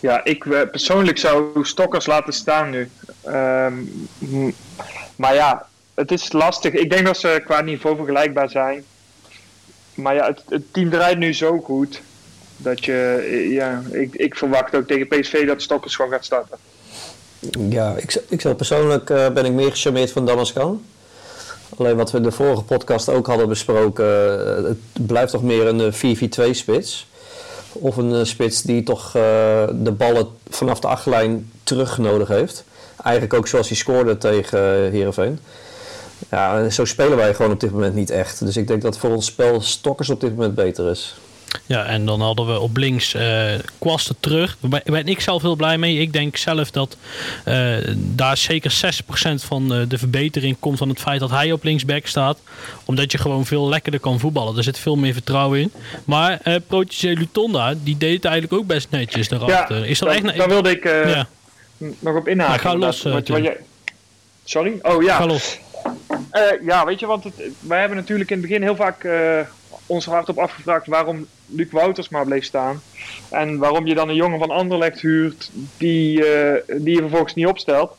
Ja, 0.00 0.24
ik 0.24 0.44
persoonlijk 0.70 1.18
zou 1.18 1.64
Stokkers 1.64 2.06
laten 2.06 2.32
staan 2.32 2.70
nu. 2.70 2.90
Um, 3.26 4.06
maar 5.16 5.34
ja, 5.34 5.66
het 5.94 6.12
is 6.12 6.32
lastig. 6.32 6.72
Ik 6.72 6.90
denk 6.90 7.06
dat 7.06 7.16
ze 7.16 7.42
qua 7.44 7.60
niveau 7.60 7.96
vergelijkbaar 7.96 8.50
zijn. 8.50 8.84
Maar 9.94 10.14
ja, 10.14 10.34
het, 10.48 10.62
team 10.72 10.90
draait 10.90 11.18
nu 11.18 11.34
zo 11.34 11.58
goed. 11.58 12.00
Dat 12.56 12.84
je, 12.84 13.46
ja, 13.50 13.82
ik, 13.90 14.14
ik 14.14 14.34
verwacht 14.34 14.74
ook 14.74 14.86
tegen 14.86 15.08
PSV 15.08 15.46
dat 15.46 15.62
Stokkers 15.62 15.94
gewoon 15.94 16.10
gaat 16.10 16.24
starten. 16.24 16.58
Ja, 17.68 17.96
ik, 17.96 18.22
ik 18.28 18.56
persoonlijk 18.56 19.10
uh, 19.10 19.28
ben 19.28 19.44
ik 19.44 19.52
meer 19.52 19.70
gecharmeerd 19.70 20.10
van 20.10 20.26
Damascan. 20.26 20.84
Alleen 21.78 21.96
wat 21.96 22.10
we 22.10 22.16
in 22.16 22.22
de 22.22 22.32
vorige 22.32 22.62
podcast 22.62 23.08
ook 23.08 23.26
hadden 23.26 23.48
besproken, 23.48 24.04
uh, 24.06 24.64
het 24.68 25.06
blijft 25.06 25.32
toch 25.32 25.42
meer 25.42 25.66
een 25.66 25.92
4-4-2 25.92 26.50
spits. 26.50 27.08
Of 27.72 27.96
een 27.96 28.26
spits 28.26 28.62
die 28.62 28.82
toch 28.82 29.12
de 29.12 29.94
ballen 29.96 30.28
vanaf 30.48 30.80
de 30.80 30.86
achterlijn 30.86 31.50
terug 31.62 31.98
nodig 31.98 32.28
heeft. 32.28 32.64
Eigenlijk 33.02 33.34
ook 33.34 33.48
zoals 33.48 33.68
hij 33.68 33.76
scoorde 33.76 34.18
tegen 34.18 34.90
Heerenveen. 34.90 35.38
Ja, 36.30 36.70
zo 36.70 36.84
spelen 36.84 37.16
wij 37.16 37.34
gewoon 37.34 37.52
op 37.52 37.60
dit 37.60 37.70
moment 37.70 37.94
niet 37.94 38.10
echt. 38.10 38.44
Dus 38.44 38.56
ik 38.56 38.66
denk 38.66 38.82
dat 38.82 38.98
voor 38.98 39.10
ons 39.10 39.26
spel 39.26 39.60
Stokkers 39.60 40.10
op 40.10 40.20
dit 40.20 40.30
moment 40.30 40.54
beter 40.54 40.90
is. 40.90 41.14
Ja, 41.66 41.84
en 41.84 42.06
dan 42.06 42.20
hadden 42.20 42.46
we 42.46 42.60
op 42.60 42.76
links 42.76 43.14
uh, 43.14 43.44
Kwasten 43.78 44.16
terug. 44.20 44.56
Daar 44.60 44.82
ben 44.84 45.06
ik 45.06 45.20
zelf 45.20 45.42
heel 45.42 45.56
blij 45.56 45.78
mee. 45.78 45.98
Ik 45.98 46.12
denk 46.12 46.36
zelf 46.36 46.70
dat 46.70 46.96
uh, 47.48 47.76
daar 47.96 48.36
zeker 48.36 48.72
60% 48.72 49.34
van 49.34 49.74
uh, 49.74 49.82
de 49.88 49.98
verbetering 49.98 50.56
komt 50.60 50.78
van 50.78 50.88
het 50.88 51.00
feit 51.00 51.20
dat 51.20 51.30
hij 51.30 51.52
op 51.52 51.64
linksback 51.64 52.06
staat. 52.06 52.38
Omdat 52.84 53.12
je 53.12 53.18
gewoon 53.18 53.46
veel 53.46 53.68
lekkerder 53.68 54.00
kan 54.00 54.20
voetballen. 54.20 54.56
Er 54.56 54.62
zit 54.62 54.78
veel 54.78 54.96
meer 54.96 55.12
vertrouwen 55.12 55.60
in. 55.60 55.72
Maar 56.04 56.40
uh, 56.44 56.54
Lutonda, 57.00 57.74
die 57.82 57.96
deed 57.96 58.14
het 58.14 58.24
eigenlijk 58.24 58.62
ook 58.62 58.66
best 58.66 58.90
netjes 58.90 59.28
daarachter. 59.28 59.78
Ja, 59.78 59.84
is 59.84 59.98
dat 59.98 60.08
echt... 60.08 60.36
daar 60.36 60.48
wilde 60.48 60.70
ik 60.70 60.84
ja. 60.84 61.28
Nog 61.98 62.16
op 62.16 62.28
inhaken. 62.28 62.60
Ga 62.60 62.76
los. 62.76 63.02
wat, 63.02 63.28
wat 63.28 63.42
jij... 63.42 63.56
Sorry? 64.44 64.78
Oh 64.82 65.02
ja. 65.02 65.16
Ga 65.16 65.26
los. 65.26 65.58
Uh, 66.32 66.66
ja, 66.66 66.84
weet 66.84 67.00
je, 67.00 67.06
want 67.06 67.24
het, 67.24 67.34
wij 67.60 67.78
hebben 67.78 67.96
natuurlijk 67.96 68.30
in 68.30 68.36
het 68.36 68.46
begin 68.46 68.62
heel 68.62 68.76
vaak 68.76 69.04
uh, 69.04 69.40
ons 69.86 70.04
hart 70.04 70.28
op 70.28 70.38
afgevraagd 70.38 70.86
waarom 70.86 71.26
Luc 71.46 71.70
Wouters 71.70 72.08
maar 72.08 72.24
bleef 72.24 72.44
staan. 72.44 72.82
En 73.28 73.58
waarom 73.58 73.86
je 73.86 73.94
dan 73.94 74.08
een 74.08 74.14
jongen 74.14 74.38
van 74.38 74.50
Anderlecht 74.50 75.00
huurt 75.00 75.50
die, 75.76 76.18
uh, 76.18 76.54
die 76.66 76.94
je 76.94 77.00
vervolgens 77.00 77.34
niet 77.34 77.46
opstelt. 77.46 77.96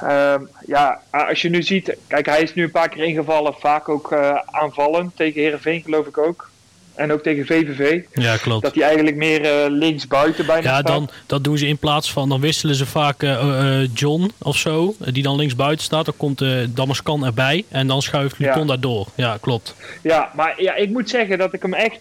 Ehm, 0.00 0.40
ja, 0.66 1.00
als 1.10 1.42
je 1.42 1.48
nu 1.48 1.62
ziet, 1.62 1.96
kijk, 2.06 2.26
hij 2.26 2.42
is 2.42 2.54
nu 2.54 2.62
een 2.62 2.70
paar 2.70 2.88
keer 2.88 3.04
ingevallen, 3.04 3.54
vaak 3.54 3.88
ook 3.88 4.12
aanvallen. 4.50 5.12
Tegen 5.14 5.42
Herenveen 5.42 5.82
geloof 5.82 6.06
ik 6.06 6.18
ook. 6.18 6.50
En 6.96 7.12
ook 7.12 7.22
tegen 7.22 7.46
VVV. 7.46 8.02
Ja, 8.12 8.36
klopt. 8.36 8.62
Dat 8.62 8.74
hij 8.74 8.84
eigenlijk 8.84 9.16
meer 9.16 9.44
uh, 9.44 9.70
links 9.78 10.06
buiten 10.06 10.46
bijna 10.46 10.62
Ja, 10.62 10.78
staat. 10.78 10.86
dan, 10.86 11.08
dat 11.26 11.44
doen 11.44 11.58
ze 11.58 11.66
in 11.66 11.78
plaats 11.78 12.12
van, 12.12 12.28
dan 12.28 12.40
wisselen 12.40 12.74
ze 12.74 12.86
vaak 12.86 13.22
uh, 13.22 13.30
uh, 13.30 13.88
John 13.94 14.32
of 14.38 14.56
zo, 14.56 14.94
die 14.98 15.22
dan 15.22 15.36
links 15.36 15.56
buiten 15.56 15.84
staat. 15.84 16.04
Dan 16.04 16.16
komt 16.16 16.44
Damascan 16.68 17.24
erbij 17.24 17.64
en 17.68 17.86
dan 17.86 18.02
schuift 18.02 18.38
Luton 18.38 18.60
ja. 18.60 18.66
daardoor. 18.66 19.06
Ja, 19.14 19.38
klopt. 19.40 19.74
Ja, 20.02 20.30
maar 20.34 20.62
ja, 20.62 20.74
ik 20.74 20.90
moet 20.90 21.10
zeggen 21.10 21.38
dat 21.38 21.52
ik 21.52 21.62
hem 21.62 21.74
echt 21.74 22.00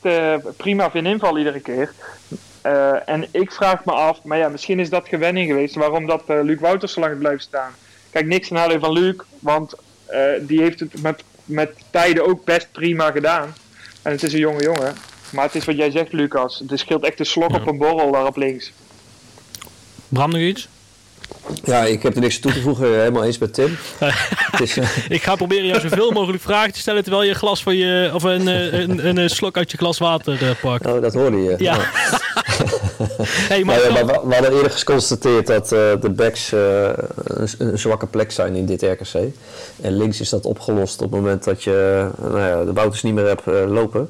prima 0.57 0.91
vind 0.91 1.07
invallen 1.07 1.37
iedere 1.37 1.59
keer. 1.59 1.91
en 3.05 3.27
ik 3.31 3.51
vraag 3.51 3.85
me 3.85 3.91
af, 3.91 4.23
maar 4.23 4.37
ja, 4.37 4.49
misschien 4.49 4.79
is 4.79 4.89
dat 4.89 5.07
gewenning 5.07 5.47
geweest, 5.47 5.75
waarom 5.75 6.07
dat 6.07 6.23
Luc 6.27 6.59
Wouters 6.59 6.93
zo 6.93 6.99
lang 6.99 7.17
blijft 7.17 7.43
staan. 7.43 7.71
Kijk, 8.09 8.25
niks 8.25 8.47
ten 8.47 8.57
nadele 8.57 8.79
van 8.79 8.91
Luc, 8.91 9.15
want 9.39 9.73
die 10.41 10.61
heeft 10.61 10.79
het 10.79 11.01
met, 11.01 11.23
met 11.45 11.69
tijden 11.91 12.27
ook 12.27 12.45
best 12.45 12.67
prima 12.71 13.11
gedaan. 13.11 13.53
En 14.05 14.11
het 14.11 14.23
is 14.23 14.33
een 14.33 14.39
jonge 14.39 14.61
jongen. 14.61 14.95
Maar 15.29 15.45
het 15.45 15.55
is 15.55 15.65
wat 15.65 15.77
jij 15.77 15.91
zegt, 15.91 16.13
Lucas. 16.13 16.63
Het 16.67 16.79
scheelt 16.79 17.03
echt 17.03 17.19
een 17.19 17.25
slok 17.25 17.51
ja. 17.51 17.57
op 17.57 17.67
een 17.67 17.77
borrel 17.77 18.11
daar 18.11 18.25
op 18.25 18.37
links. 18.37 18.71
Bram, 20.07 20.29
nog 20.29 20.39
iets? 20.39 20.67
Ja, 21.63 21.83
ik 21.83 22.03
heb 22.03 22.15
er 22.15 22.21
niks 22.21 22.39
toe 22.39 22.51
te 22.51 22.61
voegen. 22.61 22.87
Helemaal 22.99 23.23
eens 23.23 23.37
met 23.37 23.53
Tim. 23.53 23.77
is, 24.59 24.77
uh... 24.77 24.87
ik 25.09 25.23
ga 25.23 25.35
proberen 25.35 25.65
jou 25.65 25.79
zoveel 25.79 26.11
mogelijk 26.11 26.43
vragen 26.43 26.73
te 26.73 26.79
stellen... 26.79 27.03
terwijl 27.03 27.23
je 27.23 27.29
een 27.29 27.35
glas 27.35 27.63
van 27.63 27.75
je... 27.75 28.11
of 28.13 28.23
een, 28.23 28.47
een, 28.47 29.07
een, 29.07 29.17
een 29.17 29.29
slok 29.29 29.57
uit 29.57 29.71
je 29.71 29.77
glas 29.77 29.97
water 29.97 30.43
uh, 30.43 30.49
pakt. 30.61 30.85
Oh, 30.85 31.01
dat 31.01 31.13
hoorde 31.13 31.37
je. 31.37 31.55
Ja. 31.57 31.77
hey, 33.49 33.63
maar, 33.63 33.81
ja, 33.81 33.91
maar 33.91 34.05
we, 34.05 34.21
we, 34.25 34.33
hadden 34.33 34.53
eerder 34.53 34.71
geconstateerd 34.71 35.47
dat 35.47 35.71
uh, 35.71 35.79
de 36.01 36.09
backs 36.09 36.51
een, 36.51 37.49
een, 37.57 37.79
zwakke 37.79 38.07
plek 38.07 38.31
zijn 38.31 38.55
in 38.55 38.65
dit 38.65 38.81
RKC. 38.81 39.13
En 39.81 39.97
links 39.97 40.19
is 40.19 40.29
dat 40.29 40.45
opgelost 40.45 41.01
op 41.01 41.11
het 41.11 41.19
moment 41.21 41.43
dat 41.43 41.63
je 41.63 42.07
nou 42.21 42.39
ja, 42.39 42.63
de 42.63 42.71
bouters 42.71 43.03
niet 43.03 43.13
meer 43.13 43.27
hebt 43.27 43.45
lopen. 43.69 44.09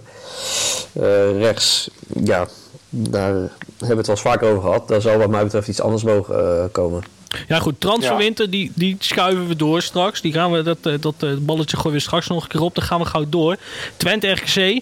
rechts, 1.39 1.89
ja, 2.23 2.47
daar 2.89 3.33
hebben 3.33 3.49
we 3.77 3.95
het 3.95 4.07
wel 4.07 4.15
eens 4.15 4.21
vaker 4.21 4.47
over 4.47 4.61
gehad. 4.61 4.87
Daar 4.87 5.01
zal 5.01 5.17
wat 5.17 5.29
mij 5.29 5.43
betreft 5.43 5.67
iets 5.67 5.81
anders 5.81 6.03
mogen 6.03 6.35
uh, 6.35 6.63
komen. 6.71 7.03
Ja 7.47 7.59
goed, 7.59 7.79
transferwinter, 7.79 8.45
ja. 8.45 8.51
die, 8.51 8.71
die 8.75 8.95
schuiven 8.99 9.47
we 9.47 9.55
door 9.55 9.81
straks. 9.81 10.21
Die 10.21 10.33
gaan 10.33 10.51
we, 10.51 10.61
dat, 10.61 10.83
dat, 10.83 11.01
dat 11.01 11.45
balletje 11.45 11.77
gooien 11.77 11.97
we 11.97 12.03
straks 12.03 12.27
nog 12.27 12.43
een 12.43 12.49
keer 12.49 12.61
op. 12.61 12.75
Dan 12.75 12.83
gaan 12.83 12.99
we 12.99 13.05
gauw 13.05 13.25
door. 13.29 13.57
Twente 13.97 14.31
RKC. 14.31 14.81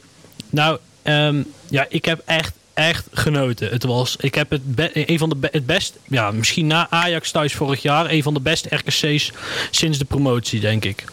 Nou, 0.49 0.77
um, 1.03 1.45
ja, 1.69 1.85
ik 1.89 2.05
heb 2.05 2.21
echt, 2.25 2.53
echt 2.73 3.07
genoten. 3.11 3.69
Het 3.69 3.83
was, 3.83 4.15
ik 4.19 4.35
heb 4.35 4.49
het 4.49 4.75
be, 4.75 5.09
een 5.09 5.17
van 5.17 5.29
de 5.29 5.35
be, 5.35 5.47
het 5.51 5.65
best, 5.65 5.97
ja, 6.03 6.31
misschien 6.31 6.67
na 6.67 6.87
Ajax 6.89 7.31
thuis 7.31 7.53
vorig 7.53 7.81
jaar, 7.81 8.09
een 8.09 8.23
van 8.23 8.33
de 8.33 8.39
beste 8.39 8.75
RKC's 8.75 9.31
sinds 9.71 9.97
de 9.97 10.05
promotie, 10.05 10.59
denk 10.59 10.85
ik. 10.85 11.03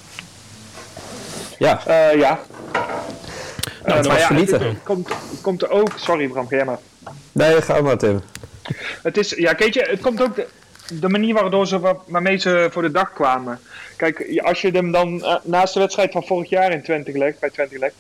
Ja. 1.59 1.83
Uh, 1.89 2.19
ja. 2.21 2.41
Nou, 3.85 3.97
het 3.97 4.07
uh, 4.07 4.13
was 4.13 4.21
ja, 4.21 4.27
vernietigen. 4.27 4.67
Het, 4.67 4.75
het 4.75 4.85
komt, 4.85 5.09
het 5.09 5.41
komt 5.41 5.63
er 5.63 5.71
ook... 5.71 5.93
Sorry 5.97 6.29
Bram, 6.29 6.49
ga 6.49 6.57
jij 6.57 6.65
maar. 6.65 6.79
Nee, 7.33 7.63
ga 7.63 7.81
maar 7.81 7.99
Tim. 7.99 8.21
Het 9.03 9.17
is, 9.17 9.31
ja, 9.31 9.53
kijk 9.53 9.75
je, 9.75 9.87
het 9.91 10.01
komt 10.01 10.23
ook 10.23 10.37
de, 10.37 10.47
de 11.01 11.09
manier 11.09 11.35
waardoor 11.35 11.67
ze, 11.67 11.97
waarmee 12.07 12.37
ze 12.37 12.69
voor 12.73 12.83
de 12.83 12.91
dag 12.91 13.13
kwamen. 13.13 13.61
Kijk, 13.97 14.41
als 14.43 14.61
je 14.61 14.71
hem 14.71 14.93
dan 14.93 15.15
uh, 15.15 15.35
naast 15.43 15.75
de 15.75 15.81
wedstrijd 15.81 16.13
van 16.13 16.25
vorig 16.25 16.49
jaar 16.49 16.73
in 16.73 16.83
Twente 16.83 17.19
legt, 17.19 17.39
bij 17.39 17.51
Twente 17.51 17.79
legt, 17.79 17.95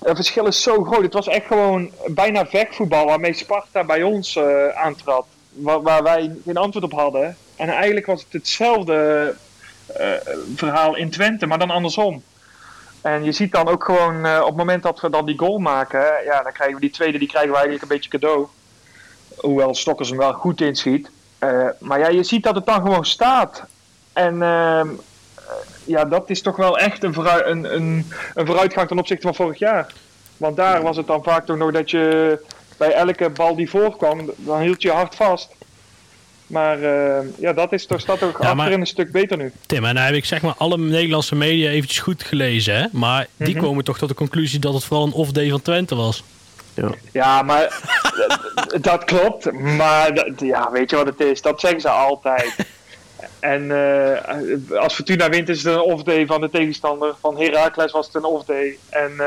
het 0.00 0.16
verschil 0.16 0.46
is 0.46 0.62
zo 0.62 0.84
groot. 0.84 1.02
Het 1.02 1.12
was 1.12 1.28
echt 1.28 1.46
gewoon 1.46 1.90
bijna 2.06 2.46
vechtvoetbal 2.46 3.06
waarmee 3.06 3.32
Sparta 3.32 3.84
bij 3.84 4.02
ons 4.02 4.36
uh, 4.36 4.68
aantrad. 4.68 5.26
Waar, 5.52 5.82
waar, 5.82 6.02
wij 6.02 6.32
geen 6.44 6.56
antwoord 6.56 6.84
op 6.84 6.92
hadden. 6.92 7.36
En 7.56 7.68
eigenlijk 7.68 8.06
was 8.06 8.22
het 8.22 8.32
hetzelfde 8.32 9.34
uh, 10.00 10.06
verhaal 10.56 10.96
in 10.96 11.10
Twente, 11.10 11.46
maar 11.46 11.58
dan 11.58 11.70
andersom. 11.70 12.22
En 13.00 13.24
je 13.24 13.32
ziet 13.32 13.52
dan 13.52 13.68
ook 13.68 13.84
gewoon 13.84 14.26
uh, 14.26 14.38
op 14.40 14.46
het 14.46 14.56
moment 14.56 14.82
dat 14.82 15.00
we 15.00 15.10
dan 15.10 15.26
die 15.26 15.38
goal 15.38 15.58
maken, 15.58 16.24
ja, 16.24 16.42
dan 16.42 16.52
krijgen 16.52 16.74
we 16.74 16.80
die 16.80 16.90
tweede, 16.90 17.18
die 17.18 17.28
krijgen 17.28 17.50
we 17.50 17.56
eigenlijk 17.56 17.82
een 17.82 17.96
beetje 17.96 18.10
cadeau. 18.10 18.46
Hoewel 19.36 19.74
Stokkers 19.74 20.08
hem 20.08 20.18
wel 20.18 20.32
goed 20.32 20.60
inschiet. 20.60 21.10
Maar 21.78 21.98
ja, 21.98 22.08
je 22.08 22.22
ziet 22.22 22.42
dat 22.42 22.54
het 22.54 22.66
dan 22.66 22.82
gewoon 22.82 23.04
staat. 23.04 23.64
En 24.12 24.34
uh, 24.34 24.82
ja, 25.90 26.04
dat 26.04 26.30
is 26.30 26.42
toch 26.42 26.56
wel 26.56 26.78
echt 26.78 27.04
een, 27.04 27.14
vooruit, 27.14 27.46
een, 27.46 27.74
een, 27.74 28.12
een 28.34 28.46
vooruitgang 28.46 28.88
ten 28.88 28.98
opzichte 28.98 29.26
van 29.26 29.34
vorig 29.34 29.58
jaar. 29.58 29.92
Want 30.36 30.56
daar 30.56 30.82
was 30.82 30.96
het 30.96 31.06
dan 31.06 31.22
vaak 31.22 31.46
toch 31.46 31.56
nog 31.56 31.72
dat 31.72 31.90
je 31.90 32.38
bij 32.76 32.92
elke 32.92 33.30
bal 33.30 33.56
die 33.56 33.70
voorkwam, 33.70 34.30
dan 34.36 34.60
hield 34.60 34.82
je 34.82 34.90
hard 34.90 35.14
vast. 35.14 35.48
Maar 36.46 36.78
uh, 36.78 37.18
ja, 37.38 37.52
dat 37.52 37.72
is 37.72 37.86
toch 37.86 38.00
staat 38.00 38.22
ook 38.22 38.42
ja, 38.42 38.50
achterin 38.50 38.80
een 38.80 38.86
stuk 38.86 39.12
beter 39.12 39.36
nu. 39.36 39.52
Tim, 39.66 39.84
en 39.84 39.94
dan 39.94 40.04
heb 40.04 40.14
ik 40.14 40.24
zeg 40.24 40.42
maar 40.42 40.54
alle 40.56 40.78
Nederlandse 40.78 41.34
media 41.34 41.70
eventjes 41.70 41.98
goed 41.98 42.22
gelezen. 42.22 42.74
Hè? 42.74 42.86
Maar 42.92 43.26
die 43.36 43.48
mm 43.48 43.54
-hmm. 43.54 43.62
komen 43.62 43.84
toch 43.84 43.98
tot 43.98 44.08
de 44.08 44.14
conclusie 44.14 44.58
dat 44.58 44.74
het 44.74 44.84
vooral 44.84 45.06
een 45.06 45.12
off-day 45.12 45.50
van 45.50 45.62
Twente 45.62 45.94
was. 45.94 46.24
Ja, 46.74 46.90
ja 47.12 47.42
maar 47.42 47.80
dat 48.80 49.04
klopt. 49.04 49.52
Maar 49.52 50.32
ja, 50.36 50.70
weet 50.70 50.90
je 50.90 50.96
wat 50.96 51.06
het 51.06 51.20
is? 51.20 51.42
Dat 51.42 51.60
zeggen 51.60 51.80
ze 51.80 51.88
altijd. 51.88 52.54
En 53.40 53.62
uh, 53.62 54.80
als 54.80 54.94
Fortuna 54.94 55.28
wint 55.28 55.48
is 55.48 55.64
het 55.64 55.74
een 55.74 55.80
off-day 55.80 56.26
van 56.26 56.40
de 56.40 56.50
tegenstander. 56.50 57.14
Van 57.20 57.38
Heracles 57.38 57.92
was 57.92 58.06
het 58.06 58.14
een 58.14 58.24
off-day. 58.24 58.78
En 58.88 59.12
uh, 59.18 59.26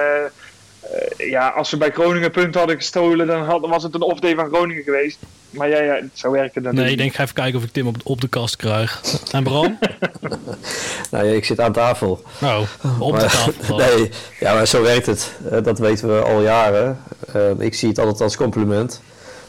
uh, 1.19 1.29
ja, 1.29 1.49
als 1.49 1.69
ze 1.69 1.77
bij 1.77 1.91
Groningen 1.91 2.31
punten 2.31 2.59
hadden 2.59 2.77
gestolen, 2.77 3.27
dan 3.27 3.43
had, 3.43 3.67
was 3.67 3.83
het 3.83 3.93
een 3.93 4.01
off-day 4.01 4.35
van 4.35 4.47
Groningen 4.47 4.83
geweest. 4.83 5.19
Maar 5.49 5.69
ja, 5.69 5.81
ja 5.81 5.99
zo 6.13 6.31
werkt 6.31 6.55
het 6.55 6.63
dan 6.63 6.75
Nee, 6.75 6.83
niet. 6.83 6.93
ik 6.93 6.99
denk, 6.99 7.13
ga 7.13 7.23
even 7.23 7.35
kijken 7.35 7.59
of 7.59 7.65
ik 7.65 7.71
Tim 7.71 7.87
op, 7.87 7.95
op 8.03 8.21
de 8.21 8.27
kast 8.27 8.55
krijg. 8.55 9.01
En 9.31 9.43
Bram? 9.43 9.77
nou, 11.11 11.27
ik 11.27 11.45
zit 11.45 11.59
aan 11.59 11.73
tafel. 11.73 12.23
Nou, 12.39 12.65
op 12.99 13.11
maar, 13.11 13.21
de 13.21 13.27
tafel. 13.27 13.77
nee, 13.85 14.11
ja, 14.39 14.53
maar 14.53 14.67
zo 14.67 14.81
werkt 14.81 15.05
het. 15.05 15.31
Dat 15.63 15.79
weten 15.79 16.15
we 16.15 16.21
al 16.21 16.41
jaren. 16.41 16.99
Uh, 17.35 17.59
ik 17.59 17.73
zie 17.73 17.89
het 17.89 17.99
altijd 17.99 18.21
als 18.21 18.35
compliment. 18.35 19.01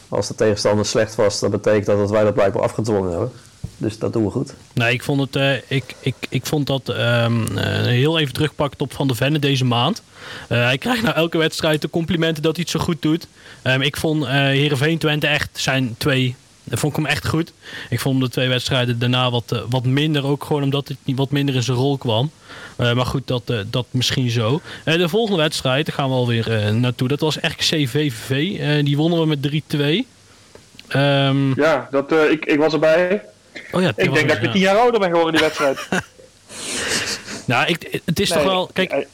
Als 0.08 0.28
de 0.28 0.34
tegenstander 0.34 0.86
slecht 0.86 1.14
was, 1.14 1.40
dat 1.40 1.50
betekent 1.50 1.86
dat 1.86 2.10
wij 2.10 2.24
dat 2.24 2.34
blijkbaar 2.34 2.62
afgedwongen 2.62 3.10
hebben. 3.10 3.32
Dus 3.76 3.98
dat 3.98 4.12
doen 4.12 4.24
we 4.24 4.30
goed. 4.30 4.54
Nee, 4.72 4.92
ik 4.92 5.02
vond, 5.02 5.20
het, 5.20 5.36
eh, 5.36 5.54
ik, 5.68 5.94
ik, 6.00 6.14
ik 6.28 6.46
vond 6.46 6.66
dat 6.66 6.88
ehm, 6.88 7.58
eh, 7.58 7.82
heel 7.82 8.18
even 8.18 8.32
terugpakt 8.32 8.80
op 8.82 8.92
Van 8.94 9.06
de 9.08 9.14
Venne 9.14 9.38
deze 9.38 9.64
maand. 9.64 10.02
Eh, 10.48 10.64
hij 10.64 10.78
krijgt 10.78 11.02
na 11.02 11.14
elke 11.14 11.38
wedstrijd 11.38 11.82
de 11.82 11.90
complimenten 11.90 12.42
dat 12.42 12.56
hij 12.56 12.62
het 12.62 12.80
zo 12.80 12.84
goed 12.84 13.02
doet. 13.02 13.26
Ehm, 13.62 13.80
ik 13.80 13.96
vond 13.96 14.24
eh 14.24 14.30
Heerenveen 14.30 14.98
Twente 14.98 15.26
echt 15.26 15.48
zijn 15.52 15.94
twee. 15.98 16.34
Dat 16.66 16.78
vond 16.78 16.96
ik 16.96 17.02
hem 17.02 17.12
echt 17.12 17.26
goed. 17.26 17.52
Ik 17.90 18.00
vond 18.00 18.14
hem 18.14 18.24
de 18.24 18.30
twee 18.30 18.48
wedstrijden 18.48 18.98
daarna 18.98 19.30
wat, 19.30 19.64
wat 19.68 19.84
minder. 19.84 20.26
Ook 20.26 20.44
gewoon 20.44 20.62
omdat 20.62 20.88
het 20.88 20.96
niet 21.04 21.16
wat 21.16 21.30
minder 21.30 21.54
in 21.54 21.62
zijn 21.62 21.76
rol 21.76 21.98
kwam. 21.98 22.30
Eh, 22.76 22.92
maar 22.92 23.06
goed, 23.06 23.26
dat, 23.26 23.42
eh, 23.50 23.58
dat 23.70 23.86
misschien 23.90 24.30
zo. 24.30 24.60
De 24.84 25.08
volgende 25.08 25.42
wedstrijd, 25.42 25.86
daar 25.86 25.94
gaan 25.94 26.08
we 26.08 26.14
alweer 26.14 26.74
naartoe. 26.74 27.08
Dat 27.08 27.20
was 27.20 27.36
RKC 27.36 27.88
VVV. 27.88 28.30
Eh, 28.58 28.84
die 28.84 28.96
wonnen 28.96 29.20
we 29.20 29.26
met 29.26 29.42
3-2. 29.42 30.06
Ehm, 30.88 31.60
Ja, 31.60 31.88
dat, 31.90 32.12
eh, 32.12 32.30
ik, 32.30 32.44
ik 32.44 32.58
was 32.58 32.72
erbij. 32.72 33.22
Oh 33.72 33.82
ja, 33.82 33.92
Ik 33.96 34.12
denk 34.14 34.28
dat 34.28 34.36
ik 34.36 34.42
ja. 34.44 34.50
tien 34.52 34.60
jaar 34.60 34.76
ouder 34.76 35.00
ben 35.00 35.08
geworden 35.08 35.32
die 35.32 35.42
wedstrijd. 35.42 35.78
Nou, 37.46 37.66
ik, 37.66 38.00
het 38.04 38.20
is 38.20 38.28
Nee, 38.30 38.38
toch 38.38 38.48
wel. 38.48 38.70
Kijk, 38.72 39.06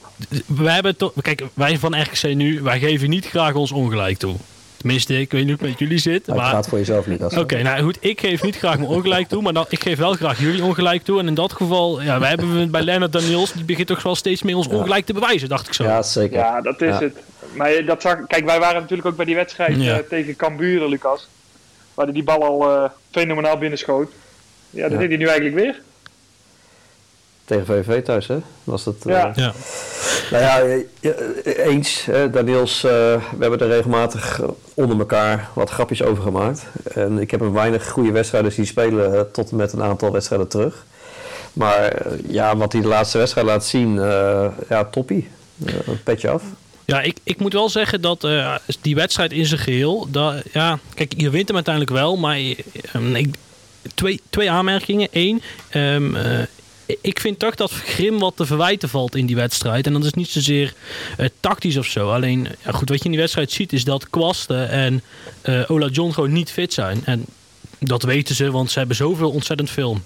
wij 0.47 0.75
hebben 0.75 0.97
toch. 0.97 1.13
Kijk, 1.23 1.43
wij 1.55 1.79
van 1.79 2.01
RKC 2.03 2.23
nu, 2.35 2.61
wij 2.63 2.79
geven 2.79 3.11
niet 3.11 3.27
graag 3.27 3.55
ons 3.55 3.73
ongelijk 3.73 4.19
toe. 4.19 4.37
Tenminste, 4.77 5.21
ik 5.21 5.31
weet 5.33 5.41
niet 5.47 5.51
hoe 5.59 5.61
het 5.61 5.71
met 5.71 5.79
jullie 5.79 5.99
zit. 5.99 6.27
Maar 6.27 6.37
Maar, 6.37 6.47
het 6.47 6.55
gaat 6.55 6.69
voor 6.69 6.79
jezelf, 6.79 7.07
Lucas. 7.07 7.37
Oké, 7.37 7.63
nou 7.63 7.83
goed, 7.83 7.97
ik 8.01 8.21
geef 8.21 8.43
niet 8.43 8.57
graag 8.57 8.77
mijn 8.77 8.89
ongelijk 8.91 9.29
toe, 9.29 9.43
maar 9.43 9.53
dan, 9.53 9.67
ik 9.69 9.83
geef 9.83 9.99
wel 9.99 10.13
graag 10.13 10.41
jullie 10.41 10.63
ongelijk 10.65 11.03
toe. 11.05 11.19
En 11.21 11.27
in 11.27 11.35
dat 11.35 11.53
geval, 11.53 12.03
ja, 12.03 12.19
wij 12.21 12.29
hebben 12.29 12.71
bij 12.71 12.83
Lennart 12.83 13.13
Daniels, 13.13 13.53
die 13.53 13.65
begint 13.65 13.87
toch 13.87 14.03
wel 14.03 14.15
steeds 14.15 14.43
meer 14.43 14.57
ons 14.57 14.67
ongelijk 14.69 15.07
te 15.07 15.13
bewijzen, 15.13 15.49
dacht 15.49 15.67
ik 15.67 15.73
zo. 15.75 15.85
Ja, 15.85 16.03
zeker. 16.03 16.39
Ja, 16.39 16.61
dat 16.61 16.81
is 16.83 16.89
Ja. 16.89 16.99
het. 17.01 17.17
Maar 17.55 17.85
dat 17.85 18.03
zag, 18.03 18.27
kijk, 18.27 18.45
wij 18.45 18.59
waren 18.59 18.81
natuurlijk 18.81 19.09
ook 19.09 19.17
bij 19.17 19.25
die 19.25 19.35
wedstrijd 19.35 19.77
Ja. 19.83 19.93
eh, 19.99 20.05
tegen 20.09 20.37
Cambuur, 20.37 20.89
Lucas. 20.89 21.29
Waar 21.95 22.05
hij 22.05 22.15
die 22.15 22.25
bal 22.25 22.45
al 22.45 22.71
eh, 22.71 22.91
fenomenaal 23.11 23.59
binnenschoot. 23.59 24.11
Ja, 24.71 24.83
dat 24.83 24.93
Ja. 24.93 24.99
deed 24.99 25.09
hij 25.09 25.17
nu 25.17 25.27
eigenlijk 25.27 25.55
weer. 25.57 25.81
Tegen 27.45 27.67
VVV 27.67 28.03
thuis, 28.03 28.27
hè? 28.27 28.39
Was 28.65 28.85
dat, 28.85 28.95
eh, 29.07 29.13
Ja. 29.13 29.33
Ja. 29.35 29.53
Nou 30.31 30.43
ja, 30.43 30.83
eens. 31.45 32.05
Hè, 32.05 32.31
Daniels, 32.31 32.85
eh, 32.85 32.91
we 32.91 33.21
hebben 33.39 33.59
er 33.61 33.69
regelmatig 33.69 34.41
eh, 34.41 34.49
onder 34.75 34.99
elkaar 34.99 35.49
wat 35.55 35.71
grapjes 35.71 36.03
over 36.03 36.23
gemaakt. 36.23 36.67
En 36.95 37.19
ik 37.19 37.31
heb 37.31 37.41
hem 37.41 37.53
weinig 37.53 37.89
goede 37.89 38.11
wedstrijden 38.13 38.53
zien 38.53 38.67
spelen 38.67 39.31
tot 39.33 39.51
en 39.51 39.57
met 39.57 39.73
een 39.73 39.83
aantal 39.83 40.13
wedstrijden 40.13 40.49
terug. 40.49 40.85
Maar 41.53 42.03
ja, 42.29 42.57
wat 42.57 42.73
hij 42.73 42.83
de 42.83 42.89
laatste 42.89 43.19
wedstrijd 43.19 43.47
laat 43.47 43.65
zien, 43.65 43.99
eh, 43.99 44.47
ja, 44.69 44.85
toppie. 44.85 45.29
Een 45.87 46.03
petje 46.05 46.29
af. 46.31 46.43
Ja, 46.85 47.01
ik, 47.01 47.17
ik 47.23 47.39
moet 47.39 47.53
wel 47.53 47.69
zeggen 47.69 48.01
dat 48.01 48.25
eh, 48.25 48.55
die 48.81 48.95
wedstrijd 48.95 49.33
in 49.33 49.47
zijn 49.47 49.61
geheel, 49.61 50.07
dat, 50.11 50.35
ja, 50.53 50.79
kijk, 50.95 51.15
je 51.17 51.31
wint 51.31 51.47
hem 51.47 51.57
uiteindelijk 51.57 51.95
wel, 51.95 52.17
maar 52.17 52.39
ik, 52.41 52.65
twee, 53.95 54.21
twee 54.31 54.51
aanmerkingen. 54.51 55.09
Eén, 55.11 55.43
ehm, 55.69 56.17
eh, 56.17 56.97
ik 57.01 57.21
vind 57.21 57.39
toch 57.39 57.55
dat 57.55 57.71
Grim 57.71 58.19
wat 58.19 58.37
te 58.37 58.47
verwijten 58.47 58.89
valt 58.89 59.17
in 59.17 59.27
die 59.27 59.37
wedstrijd. 59.37 59.87
En 59.87 59.93
dat 59.93 60.05
is 60.05 60.13
niet 60.13 60.29
zozeer 60.29 60.75
eh, 61.17 61.27
tactisch 61.41 61.77
of 61.77 61.87
zo. 61.87 62.11
Alleen, 62.11 62.49
ja, 62.65 62.71
goed, 62.71 62.89
wat 62.89 62.99
je 62.99 63.05
in 63.05 63.11
die 63.11 63.21
wedstrijd 63.21 63.53
ziet 63.53 63.73
is 63.73 63.85
dat 63.85 64.11
Kwasten 64.11 64.69
en 64.69 65.03
eh, 65.41 65.71
Ola 65.71 65.87
John 65.87 66.13
gewoon 66.13 66.33
niet 66.33 66.51
fit 66.51 66.73
zijn. 66.73 67.03
En 67.05 67.25
dat 67.79 68.03
weten 68.03 68.35
ze, 68.35 68.51
want 68.51 68.71
ze 68.71 68.79
hebben 68.79 68.97
zoveel 68.97 69.31
ontzettend 69.31 69.71
veel 69.71 70.01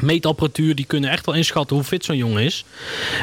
meetapparatuur. 0.00 0.74
Die 0.74 0.84
kunnen 0.84 1.10
echt 1.10 1.26
wel 1.26 1.34
inschatten 1.34 1.76
hoe 1.76 1.84
fit 1.84 2.04
zo'n 2.04 2.16
jongen 2.16 2.42
is. 2.42 2.64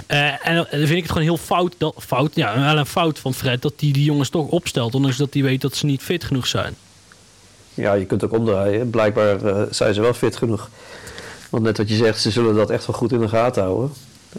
En 0.07 0.55
dan 0.55 0.65
vind 0.69 0.89
ik 0.89 1.01
het 1.01 1.11
gewoon 1.11 1.23
heel 1.23 1.37
fout, 1.37 1.75
dat, 1.77 1.95
fout 1.99 2.35
ja, 2.35 2.59
wel 2.59 2.77
een 2.77 2.85
fout 2.85 3.19
van 3.19 3.33
Fred, 3.33 3.61
dat 3.61 3.73
hij 3.77 3.91
die 3.91 4.03
jongens 4.03 4.29
toch 4.29 4.47
opstelt. 4.47 4.95
Ondanks 4.95 5.17
dat 5.17 5.33
hij 5.33 5.43
weet 5.43 5.61
dat 5.61 5.75
ze 5.75 5.85
niet 5.85 6.01
fit 6.01 6.23
genoeg 6.23 6.47
zijn. 6.47 6.75
Ja, 7.78 7.93
je 7.93 8.05
kunt 8.05 8.23
ook 8.23 8.34
omdraaien. 8.34 8.89
Blijkbaar 8.89 9.45
eh, 9.45 9.61
zijn 9.69 9.93
ze 9.93 10.01
wel 10.01 10.13
fit 10.13 10.36
genoeg. 10.36 10.69
Want 11.49 11.63
net 11.63 11.78
wat 11.78 11.89
je 11.89 11.95
zegt, 11.95 12.21
ze 12.21 12.32
zullen 12.32 12.55
dat 12.55 12.69
echt 12.69 12.86
wel 12.86 12.95
goed 12.95 13.11
in 13.11 13.19
de 13.19 13.28
gaten 13.28 13.63
houden. 13.63 13.91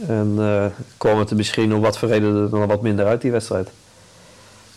En 0.07 0.35
eh 0.39 0.67
kwam 0.97 1.19
het 1.19 1.31
er 1.31 1.37
misschien 1.37 1.75
om 1.75 1.81
wat 1.81 1.99
voor 1.99 2.09
reden 2.09 2.51
dan 2.51 2.67
wat 2.67 2.83
minder 2.83 3.07
uit 3.07 3.21
die 3.21 3.31
wedstrijd. 3.31 3.71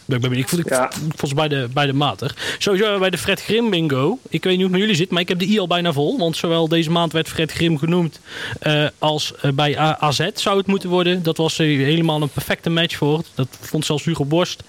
Ik, 0.06 0.20
ben, 0.22 0.32
ik, 0.32 0.48
vond, 0.50 0.62
ik, 0.66 0.70
Ja. 0.70 0.86
ik 0.90 1.14
vond 1.16 1.28
ze 1.30 1.36
bij 1.36 1.48
de, 1.48 1.68
bij 1.74 1.86
de 1.86 1.94
matig. 1.94 2.36
Sowieso 2.58 3.00
bij 3.00 3.10
de 3.10 3.18
Fred 3.18 3.42
Grim 3.42 3.70
bingo. 3.70 4.20
Ik 4.30 4.44
weet 4.44 4.54
niet 4.54 4.54
hoe 4.54 4.62
het 4.64 4.72
met 4.72 4.80
jullie 4.80 4.96
zit, 4.96 5.10
maar 5.12 5.22
ik 5.22 5.28
heb 5.28 5.40
de 5.40 5.48
i 5.48 5.60
al 5.60 5.68
bijna 5.68 5.94
vol. 5.94 6.18
Want 6.18 6.38
zowel 6.38 6.68
deze 6.68 6.92
maand 6.92 7.12
werd 7.12 7.28
Fred 7.30 7.52
Grim 7.52 7.78
genoemd 7.78 8.20
eh, 8.60 8.86
als 9.00 9.34
eh, 9.42 9.52
bij 9.52 9.80
A- 9.80 9.98
AZ 10.00 10.28
zou 10.34 10.58
het 10.58 10.68
moeten 10.68 10.90
worden. 10.90 11.24
Dat 11.24 11.38
was 11.38 11.60
eh, 11.60 11.68
helemaal 11.68 12.22
een 12.22 12.30
perfecte 12.30 12.70
match 12.70 12.96
voor. 12.98 13.22
Dat 13.36 13.48
vond 13.62 13.86
zelfs 13.86 14.04
Hugo 14.04 14.26
Borst. 14.26 14.64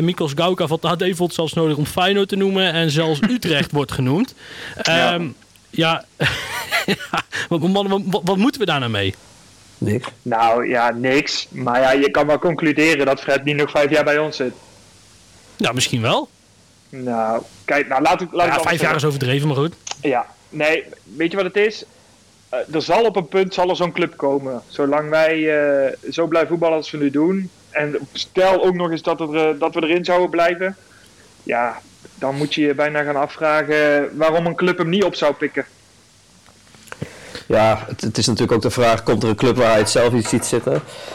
Mikos 0.00 0.32
Gauka 0.34 0.66
van 0.66 0.78
het 0.82 0.90
AD 1.02 1.02
vond 1.08 1.18
het 1.18 1.34
zelfs 1.34 1.52
nodig 1.52 1.76
om 1.76 1.86
Feyenoord 1.86 2.28
te 2.28 2.36
noemen. 2.36 2.72
En 2.72 2.90
zelfs 2.90 3.20
Utrecht 3.30 3.72
wordt 3.72 3.92
genoemd. 3.92 4.34
Ja. 4.82 5.12
Ehm, 5.14 5.26
ja, 5.70 6.04
ja 6.86 7.22
wat, 7.48 7.60
man, 7.60 8.04
wat 8.24 8.36
moeten 8.36 8.60
we 8.60 8.66
daar 8.66 8.78
nou 8.80 8.90
mee? 8.90 9.14
Niks. 9.78 10.08
Nou 10.22 10.68
ja, 10.68 10.90
niks. 10.90 11.46
Maar 11.50 11.80
ja, 11.80 11.92
je 11.92 12.10
kan 12.10 12.26
wel 12.26 12.38
concluderen 12.38 13.06
dat 13.06 13.20
Fred 13.20 13.44
niet 13.44 13.56
nog 13.56 13.70
vijf 13.70 13.90
jaar 13.90 14.04
bij 14.04 14.18
ons 14.18 14.36
zit. 14.36 14.52
Nou, 15.56 15.74
misschien 15.74 16.02
wel. 16.02 16.28
Nou, 16.88 17.42
kijk, 17.64 17.88
nou 17.88 18.02
laat 18.02 18.20
ik. 18.20 18.28
Laat 18.32 18.46
ik 18.46 18.52
Ja, 18.52 18.58
anders 18.58 18.62
vijf 18.62 18.80
jaar 18.80 18.96
is 18.96 19.04
overdreven, 19.04 19.48
maar 19.48 19.56
goed. 19.56 19.74
Ja, 20.00 20.26
nee, 20.48 20.84
weet 21.16 21.30
je 21.30 21.36
wat 21.36 21.46
het 21.46 21.56
is? 21.56 21.84
Eh, 22.48 22.74
er 22.74 22.82
zal 22.82 23.04
op 23.04 23.16
een 23.16 23.28
punt 23.28 23.54
zal 23.54 23.68
er 23.68 23.76
zo'n 23.76 23.92
club 23.92 24.16
komen. 24.16 24.62
Zolang 24.68 25.10
wij 25.10 25.58
eh, 25.58 25.92
zo 26.10 26.26
blijven 26.26 26.50
voetballen 26.50 26.76
als 26.76 26.90
we 26.90 26.98
nu 26.98 27.10
doen. 27.10 27.50
En 27.70 27.98
stel 28.12 28.64
ook 28.64 28.74
nog 28.74 28.90
eens 28.90 29.02
dat, 29.02 29.20
er, 29.20 29.36
eh, 29.36 29.60
dat 29.60 29.74
we 29.74 29.82
erin 29.82 30.04
zouden 30.04 30.30
blijven. 30.30 30.76
Ja, 31.42 31.80
dan 32.14 32.36
moet 32.36 32.54
je 32.54 32.60
je 32.60 32.74
bijna 32.74 33.02
gaan 33.02 33.16
afvragen 33.16 34.08
waarom 34.16 34.46
een 34.46 34.54
club 34.54 34.78
hem 34.78 34.88
niet 34.88 35.04
op 35.04 35.14
zou 35.14 35.34
pikken. 35.34 35.66
Ja, 37.46 37.84
het, 37.86 38.00
het 38.00 38.18
is 38.18 38.26
natuurlijk 38.26 38.52
ook 38.52 38.62
de 38.62 38.70
vraag, 38.70 39.02
komt 39.02 39.22
er 39.22 39.28
een 39.28 39.34
club 39.36 39.56
waar 39.56 39.70
hij 39.70 39.78
het 39.78 39.90
zelf 39.90 40.12
niet 40.12 40.26
ziet 40.26 40.44
zitten? 40.44 40.72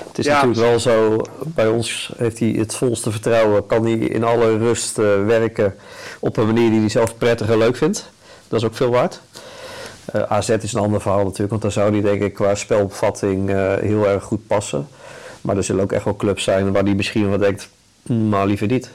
Het 0.07 0.17
is 0.17 0.25
Ja, 0.25 0.33
natuurlijk 0.33 0.59
wel 0.69 0.79
zo, 0.79 1.21
bij 1.39 1.67
ons 1.67 2.11
heeft 2.17 2.39
hij 2.39 2.49
het 2.49 2.75
volste 2.75 3.11
vertrouwen. 3.11 3.65
Kan 3.65 3.83
hij 3.83 3.93
in 3.93 4.23
alle 4.23 4.57
rust 4.57 4.97
eh, 4.97 5.25
werken 5.25 5.75
op 6.19 6.37
een 6.37 6.45
manier 6.45 6.69
die 6.69 6.79
hij 6.79 6.89
zelf 6.89 7.17
prettig 7.17 7.49
en 7.49 7.57
leuk 7.57 7.75
vindt. 7.75 8.09
Dat 8.47 8.59
is 8.59 8.65
ook 8.67 8.75
veel 8.75 8.89
waard. 8.89 9.21
Eh, 10.05 10.21
AZ 10.21 10.49
is 10.49 10.73
een 10.73 10.79
ander 10.81 11.01
verhaal 11.01 11.23
natuurlijk, 11.23 11.49
want 11.49 11.61
daar 11.61 11.71
zou 11.71 11.91
hij 11.91 12.01
denk 12.01 12.21
ik 12.21 12.33
qua 12.33 12.55
spelopvatting 12.55 13.49
eh, 13.49 13.73
heel 13.75 14.07
erg 14.07 14.23
goed 14.23 14.47
passen. 14.47 14.87
Maar 15.41 15.57
er 15.57 15.63
zullen 15.63 15.83
ook 15.83 15.91
echt 15.91 16.03
wel 16.03 16.15
clubs 16.15 16.43
zijn 16.43 16.71
waar 16.71 16.83
hij 16.83 16.93
misschien 16.93 17.29
wel 17.29 17.37
denkt, 17.37 17.69
"Hmm, 18.03 18.29
maar 18.29 18.45
liever 18.47 18.67
niet. 18.67 18.89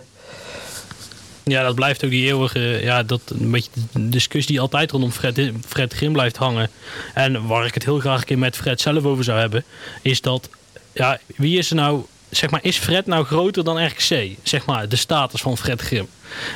Ja, 1.45 1.63
dat 1.63 1.75
blijft 1.75 2.05
ook 2.05 2.11
die 2.11 2.27
eeuwige, 2.27 2.61
ja, 2.61 3.03
dat 3.03 3.21
een 3.27 3.51
beetje 3.51 3.71
de 3.93 4.09
discussie 4.09 4.53
die 4.53 4.61
altijd 4.61 4.91
rondom 4.91 5.11
Fred, 5.11 5.53
Fred 5.67 5.93
Grim 5.93 6.13
blijft 6.13 6.37
hangen. 6.37 6.71
En 7.15 7.47
waar 7.47 7.67
ik 7.67 7.75
het 7.75 7.85
heel 7.85 7.99
graag 7.99 8.21
een 8.21 8.27
keer 8.27 8.39
met 8.39 8.57
Fred 8.57 8.81
zelf 8.81 9.05
over 9.05 9.25
zou 9.25 9.39
hebben, 9.39 9.65
is 10.03 10.21
dat, 10.21 10.49
ja, 10.93 11.19
wie 11.37 11.59
is 11.59 11.71
er 11.71 11.77
nou, 11.77 12.05
zeg 12.31 12.51
maar, 12.51 12.61
is 12.63 12.77
Fred 12.77 13.07
nou 13.07 13.25
groter 13.25 13.65
dan 13.65 13.87
RKC? 13.87 14.37
Zeg 14.43 14.67
maar, 14.67 14.89
de 14.89 14.97
status 14.97 15.41
van 15.41 15.57
Fred 15.57 15.81
Grim. 15.81 16.09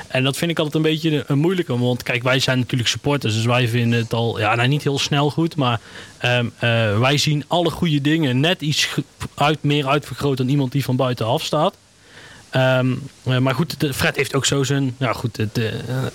En 0.09 0.25
dat 0.25 0.37
vind 0.37 0.51
ik 0.51 0.59
altijd 0.59 0.77
een 0.77 0.91
beetje 0.91 1.25
een, 1.27 1.39
moeilijke, 1.39 1.79
want 1.79 2.03
kijk, 2.03 2.23
wij 2.23 2.39
zijn 2.39 2.59
natuurlijk 2.59 2.89
supporters, 2.89 3.35
dus 3.35 3.45
wij 3.45 3.69
vinden 3.69 3.99
het 3.99 4.13
al, 4.13 4.39
ja, 4.39 4.55
nou 4.55 4.69
niet 4.69 4.83
heel 4.83 4.99
snel 4.99 5.31
goed, 5.31 5.57
maar 5.57 5.81
ehm, 6.19 6.47
eh, 6.59 6.99
wij 6.99 7.19
zien 7.19 7.45
alle 7.47 7.71
goede 7.71 8.01
dingen 8.01 8.41
net 8.41 8.61
iets 8.61 8.89
uit, 9.35 9.63
meer 9.63 9.87
uitvergroot 9.87 10.37
dan 10.37 10.49
iemand 10.49 10.73
die 10.73 10.85
van 10.85 10.97
buitenaf 10.97 11.43
staat. 11.43 11.75
Ehm, 12.51 12.93
eh, 13.23 13.39
maar 13.39 13.55
goed, 13.55 13.81
de- 13.81 13.95
Fred 13.95 14.17
heeft 14.17 14.35
ook 14.35 14.45
zo 14.47 14.63
zijn, 14.65 14.95
ja 14.99 15.13
goed, 15.13 15.39
eh, 15.39 15.65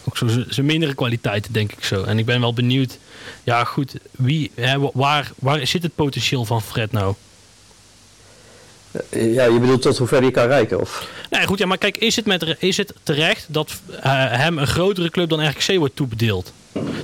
ook 0.03 0.17
zo 0.17 0.27
zijn- 0.27 0.45
zijn 0.49 0.65
mindere 0.65 0.93
kwaliteiten, 0.93 1.53
denk 1.53 1.71
ik 1.71 1.83
zo. 1.83 2.03
En 2.03 2.17
ik 2.19 2.25
ben 2.25 2.39
wel 2.41 2.53
benieuwd, 2.53 2.97
ja 3.43 3.63
goed, 3.63 3.93
wie, 4.11 4.51
hè, 4.55 4.79
wa- 4.79 4.89
waar, 4.93 5.31
waar 5.39 5.67
zit 5.67 5.83
het 5.83 5.95
potentieel 5.95 6.45
van 6.45 6.61
Fred 6.61 6.91
nou? 6.91 7.15
Eh, 9.09 9.33
Ja, 9.33 9.43
je 9.43 9.59
bedoelt 9.59 9.81
tot 9.81 9.97
hoe 9.97 10.07
ver 10.07 10.21
hij 10.21 10.31
kan 10.31 10.47
reiken? 10.47 10.79
Of? 10.79 11.07
Nee, 11.29 11.45
goed, 11.45 11.59
ja, 11.59 11.65
maar 11.65 11.77
kijk, 11.77 11.97
is 11.97 12.15
het, 12.15 12.25
met, 12.25 12.55
is 12.59 12.77
het 12.77 12.93
terecht 13.03 13.45
dat 13.49 13.81
hem 14.01 14.57
een 14.57 14.67
grotere 14.67 15.09
club 15.09 15.29
dan 15.29 15.47
RKC 15.49 15.77
wordt 15.77 15.95
toebedeeld? 15.95 16.53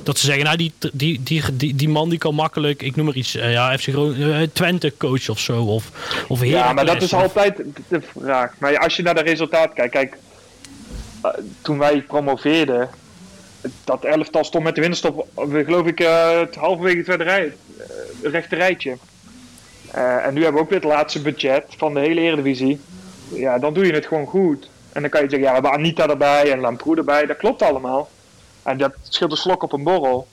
Dat 0.02 0.18
ze 0.18 0.26
zeggen, 0.26 0.44
nou, 0.44 0.56
die, 0.56 0.72
die, 0.92 1.22
die, 1.22 1.74
die, 1.74 1.88
man 1.88 2.08
die 2.08 2.18
kan 2.18 2.34
makkelijk, 2.34 2.82
ik 2.82 2.96
noem 2.96 3.06
maar 3.06 3.14
iets, 3.14 3.36
eh, 3.36 3.52
ja, 3.52 3.78
FC 3.78 3.88
Groningen, 3.88 4.40
eh, 4.40 4.48
Twente 4.52 4.92
coach 4.96 5.28
of 5.28 5.38
zo. 5.38 5.62
Of, 5.62 5.90
of 6.28 6.44
Ja, 6.44 6.72
maar 6.72 6.86
dat 6.86 7.02
is 7.02 7.14
altijd 7.14 7.62
de 7.88 8.00
vraag. 8.18 8.54
Maar 8.58 8.78
als 8.78 8.96
je 8.96 9.02
naar 9.02 9.14
de 9.14 9.20
resultaat 9.20 9.72
kijkt, 9.72 9.92
kijk, 9.92 10.16
eh, 11.22 11.30
toen 11.62 11.78
wij 11.78 12.02
promoveerden, 12.02 12.90
dat 13.84 14.04
elftal 14.04 14.44
stond 14.44 14.64
met 14.64 14.74
de 14.74 14.80
winterstop, 14.80 15.26
eh, 15.34 15.64
geloof 15.64 15.86
ik, 15.86 15.98
het 15.98 16.54
halverwege 16.54 16.96
het 16.96 17.04
tweede 17.04 17.24
rij, 17.24 17.52
rechte 18.22 18.56
rijtje. 18.56 18.96
En 19.92 20.34
nu 20.34 20.42
hebben 20.42 20.52
we 20.52 20.60
ook 20.60 20.70
weer 20.70 20.80
het 20.80 20.88
laatste 20.88 21.22
budget 21.22 21.64
van 21.76 21.94
de 21.94 22.00
hele 22.00 22.20
Eredivisie. 22.20 22.80
Ja, 23.28 23.58
dan 23.58 23.74
doe 23.74 23.86
je 23.86 23.92
het 23.92 24.06
gewoon 24.06 24.26
goed. 24.26 24.68
En 24.92 25.00
dan 25.00 25.10
kan 25.10 25.22
je 25.22 25.28
zeggen, 25.30 25.48
ja, 25.48 25.54
we 25.54 25.60
hebben 25.60 25.80
Anita 25.80 26.08
erbij 26.08 26.52
en 26.52 26.60
Lamproe 26.60 26.96
erbij. 26.96 27.26
Dat 27.26 27.36
klopt 27.36 27.62
allemaal. 27.62 28.08
En 28.62 28.78
dat 28.78 28.92
scheelt 29.08 29.30
een 29.30 29.36
slok 29.36 29.62
op 29.62 29.72
een 29.72 29.82
borrel. 29.82 30.26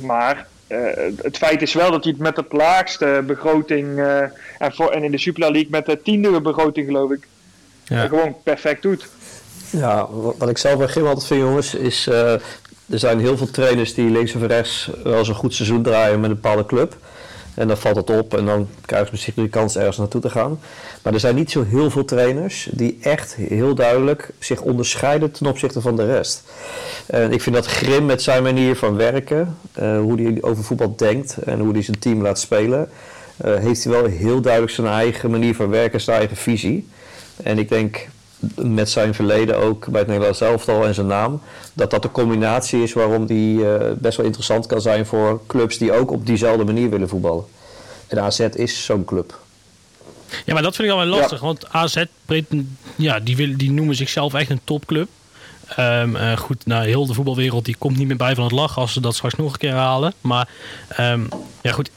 Maar 0.00 0.46
eh, 0.66 0.78
het 1.22 1.36
feit 1.36 1.62
is 1.62 1.72
wel 1.74 1.90
dat 1.90 2.02
hij 2.04 2.12
het 2.12 2.22
met 2.22 2.36
het 2.36 2.52
laagste 2.52 3.22
begroting 3.26 3.98
eh, 3.98 4.20
en, 4.58 4.74
voor, 4.74 4.90
en 4.90 5.04
in 5.04 5.10
de 5.10 5.18
Super 5.18 5.40
League 5.50 5.70
met 5.70 5.86
de 5.86 6.02
tiende 6.02 6.40
begroting 6.40 6.86
geloof 6.86 7.10
ik 7.10 7.26
Ja. 7.84 8.06
gewoon 8.06 8.36
perfect 8.44 8.82
doet. 8.82 9.08
Ja, 9.70 10.06
wat 10.10 10.34
wat 10.38 10.48
ik 10.48 10.58
zelf 10.58 10.78
bij 10.78 10.86
Grim 10.86 11.06
altijd 11.06 11.26
vind, 11.26 11.40
jongens, 11.40 11.74
is. 11.74 12.06
eh, 12.06 12.32
er 12.90 12.98
zijn 12.98 13.20
heel 13.20 13.36
veel 13.36 13.50
trainers 13.50 13.94
die 13.94 14.10
links 14.10 14.34
of 14.34 14.42
rechts 14.42 14.90
wel 15.04 15.18
eens 15.18 15.28
een 15.28 15.34
goed 15.34 15.54
seizoen 15.54 15.82
draaien 15.82 16.20
met 16.20 16.30
een 16.30 16.40
bepaalde 16.40 16.66
club. 16.66 16.96
En 17.58 17.68
dan 17.68 17.76
valt 17.76 17.96
het 17.96 18.10
op 18.10 18.36
en 18.36 18.46
dan 18.46 18.68
krijgen 18.84 19.06
ze 19.06 19.12
misschien 19.12 19.42
de 19.42 19.48
kans 19.48 19.76
ergens 19.76 19.96
naartoe 19.96 20.20
te 20.20 20.30
gaan. 20.30 20.60
Maar 21.02 21.12
er 21.12 21.20
zijn 21.20 21.34
niet 21.34 21.50
zo 21.50 21.64
heel 21.64 21.90
veel 21.90 22.04
trainers 22.04 22.68
die 22.72 22.98
echt 23.02 23.34
heel 23.34 23.74
duidelijk 23.74 24.30
zich 24.38 24.60
onderscheiden 24.60 25.30
ten 25.30 25.46
opzichte 25.46 25.80
van 25.80 25.96
de 25.96 26.06
rest. 26.06 26.42
En 27.06 27.32
ik 27.32 27.42
vind 27.42 27.54
dat 27.54 27.66
Grim 27.66 28.06
met 28.06 28.22
zijn 28.22 28.42
manier 28.42 28.76
van 28.76 28.96
werken, 28.96 29.56
eh, 29.72 29.98
hoe 29.98 30.22
hij 30.22 30.38
over 30.40 30.64
voetbal 30.64 30.96
denkt 30.96 31.36
en 31.38 31.58
hoe 31.58 31.72
hij 31.72 31.82
zijn 31.82 31.98
team 31.98 32.22
laat 32.22 32.38
spelen, 32.38 32.88
eh, 33.36 33.54
heeft 33.54 33.84
hij 33.84 33.92
wel 33.92 34.04
heel 34.04 34.40
duidelijk 34.40 34.72
zijn 34.72 34.86
eigen 34.86 35.30
manier 35.30 35.54
van 35.54 35.68
werken, 35.68 36.00
zijn 36.00 36.18
eigen 36.18 36.36
visie. 36.36 36.88
En 37.42 37.58
ik 37.58 37.68
denk 37.68 38.08
met 38.54 38.90
zijn 38.90 39.14
verleden 39.14 39.58
ook 39.58 39.86
bij 39.86 40.00
het 40.00 40.08
Nederlands 40.08 40.40
elftal 40.40 40.86
en 40.86 40.94
zijn 40.94 41.06
naam, 41.06 41.40
dat 41.72 41.90
dat 41.90 42.02
de 42.02 42.10
combinatie 42.10 42.82
is 42.82 42.92
waarom 42.92 43.26
die 43.26 43.72
eh, 43.72 43.92
best 43.96 44.16
wel 44.16 44.26
interessant 44.26 44.66
kan 44.66 44.80
zijn 44.80 45.06
voor 45.06 45.40
clubs 45.46 45.78
die 45.78 45.92
ook 45.92 46.10
op 46.10 46.26
diezelfde 46.26 46.64
manier 46.64 46.90
willen 46.90 47.08
voetballen. 47.08 47.44
En 48.06 48.20
AZ 48.20 48.38
is 48.40 48.84
zo'n 48.84 49.04
club. 49.04 49.38
Ja, 50.44 50.54
maar 50.54 50.62
dat 50.62 50.76
vind 50.76 50.88
ik 50.88 50.94
al 50.94 51.00
wel 51.00 51.18
lastig. 51.18 51.40
Want 51.40 51.68
AZ, 51.70 52.04
ja, 52.96 53.20
die, 53.20 53.36
wil, 53.36 53.56
die 53.56 53.70
noemen 53.70 53.94
zichzelf 53.94 54.34
echt 54.34 54.50
een 54.50 54.60
topclub. 54.64 55.08
Ehm, 55.68 56.16
eh, 56.16 56.36
goed, 56.36 56.66
nou, 56.66 56.86
heel 56.86 57.06
de 57.06 57.14
voetbalwereld 57.14 57.64
die 57.64 57.76
komt 57.78 57.96
niet 57.96 58.06
meer 58.06 58.16
bij 58.16 58.34
van 58.34 58.44
het 58.44 58.52
lachen 58.52 58.82
als 58.82 58.92
ze 58.92 59.00
dat 59.00 59.14
straks 59.14 59.34
nog 59.34 59.52
een 59.52 59.58
keer 59.58 59.72
halen. 59.72 60.14
Maar 60.20 60.48
ehm, 60.88 61.20
ja, 61.62 61.72
goed. 61.72 61.90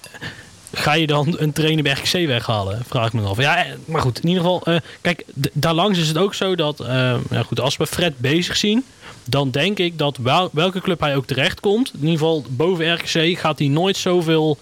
Ga 0.73 0.93
je 0.93 1.07
dan 1.07 1.35
een 1.37 1.51
trainer 1.53 1.83
bij 1.83 1.91
RKC 1.93 2.27
weghalen? 2.27 2.81
Vraag 2.87 3.07
ik 3.07 3.13
me 3.13 3.21
af. 3.21 3.37
Ja, 3.37 3.65
eh, 3.65 3.71
maar 3.85 4.01
goed, 4.01 4.19
in 4.19 4.27
ieder 4.27 4.43
geval. 4.43 4.61
eh, 4.63 4.75
kijk, 5.01 5.25
daarlangs 5.53 5.99
is 5.99 6.07
het 6.07 6.17
ook 6.17 6.33
zo 6.33 6.55
dat. 6.55 6.79
eh, 6.79 7.15
ja, 7.29 7.43
goed, 7.43 7.59
als 7.59 7.77
we 7.77 7.87
Fred 7.87 8.17
bezig 8.17 8.57
zien. 8.57 8.85
Dan 9.25 9.51
denk 9.51 9.77
ik 9.79 9.97
dat 9.97 10.17
wel, 10.17 10.49
welke 10.53 10.81
club 10.81 10.99
hij 10.99 11.15
ook 11.15 11.25
terecht 11.25 11.59
komt. 11.59 11.91
In 11.93 11.99
ieder 11.99 12.11
geval 12.17 12.45
boven 12.49 12.93
RKC 12.93 13.39
gaat 13.39 13.59
hij 13.59 13.67
nooit 13.67 13.97
zoveel 13.97 14.57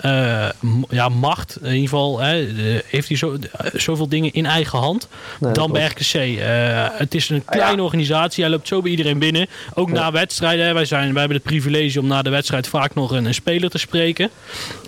eh, 0.00 0.48
ja, 0.88 1.08
macht. 1.08 1.56
In 1.62 1.66
ieder 1.66 1.82
geval 1.82 2.18
hè, 2.20 2.46
heeft 2.86 3.08
hij 3.08 3.16
zo, 3.16 3.36
zoveel 3.72 4.08
dingen 4.08 4.32
in 4.32 4.46
eigen 4.46 4.78
hand 4.78 5.08
Nee, 5.40 5.52
dan 5.52 5.72
bij 5.72 5.86
RKC. 5.86 6.14
Eh, 6.14 6.86
het 6.98 7.14
is 7.14 7.28
een 7.28 7.44
kleine 7.44 7.82
organisatie. 7.82 8.42
Hij 8.42 8.52
loopt 8.52 8.68
zo 8.68 8.82
bij 8.82 8.90
iedereen 8.90 9.18
binnen. 9.18 9.46
Ook 9.74 9.90
na 9.90 10.12
wedstrijden. 10.12 10.66
Hè. 10.66 10.72
Wij, 10.72 10.84
zijn, 10.84 11.10
wij 11.10 11.18
hebben 11.18 11.36
het 11.38 11.46
privilege 11.46 12.00
om 12.00 12.06
na 12.06 12.22
de 12.22 12.30
wedstrijd 12.30 12.66
vaak 12.68 12.94
nog 12.94 13.10
een, 13.10 13.24
een 13.24 13.34
speler 13.34 13.70
te 13.70 13.78
spreken. 13.78 14.30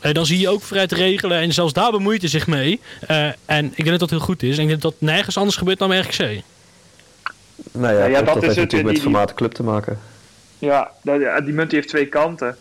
Eh, 0.01 0.13
dan 0.13 0.27
zie 0.27 0.39
je 0.39 0.49
ook 0.49 0.63
Fred 0.63 0.93
regelen. 0.93 1.39
En 1.41 1.53
zelfs 1.53 1.73
daar 1.73 1.91
bemoeit 1.91 2.21
hij 2.21 2.31
zich 2.31 2.47
mee. 2.47 2.81
Eh, 3.07 3.27
en 3.45 3.65
ik 3.67 3.77
denk 3.77 3.89
dat 3.91 3.99
dat 4.01 4.11
heel 4.11 4.19
goed 4.21 4.43
is. 4.43 4.57
En 4.57 4.63
ik 4.63 4.69
denk 4.69 4.83
dat 4.83 4.93
dat 4.93 5.01
nergens 5.09 5.37
anders 5.37 5.57
gebeurt 5.57 5.79
dan 5.79 5.89
bij 5.89 5.99
RKC. 5.99 6.43
Nou 7.73 7.95
ja, 7.95 7.99
Ja, 7.99 8.05
ja, 8.07 8.23
dat, 8.23 8.35
dat 8.35 8.43
heeft 8.43 8.47
het, 8.47 8.57
natuurlijk 8.57 8.73
met 8.73 8.83
die- 8.83 8.93
het 8.93 9.03
formaat 9.03 9.35
club 9.35 9.53
te 9.53 9.63
maken. 9.63 9.99
Ja, 10.59 10.91
die 11.45 11.53
munt 11.53 11.73
heeft 11.73 11.89
twee 11.89 12.07
kanten. 12.07 12.57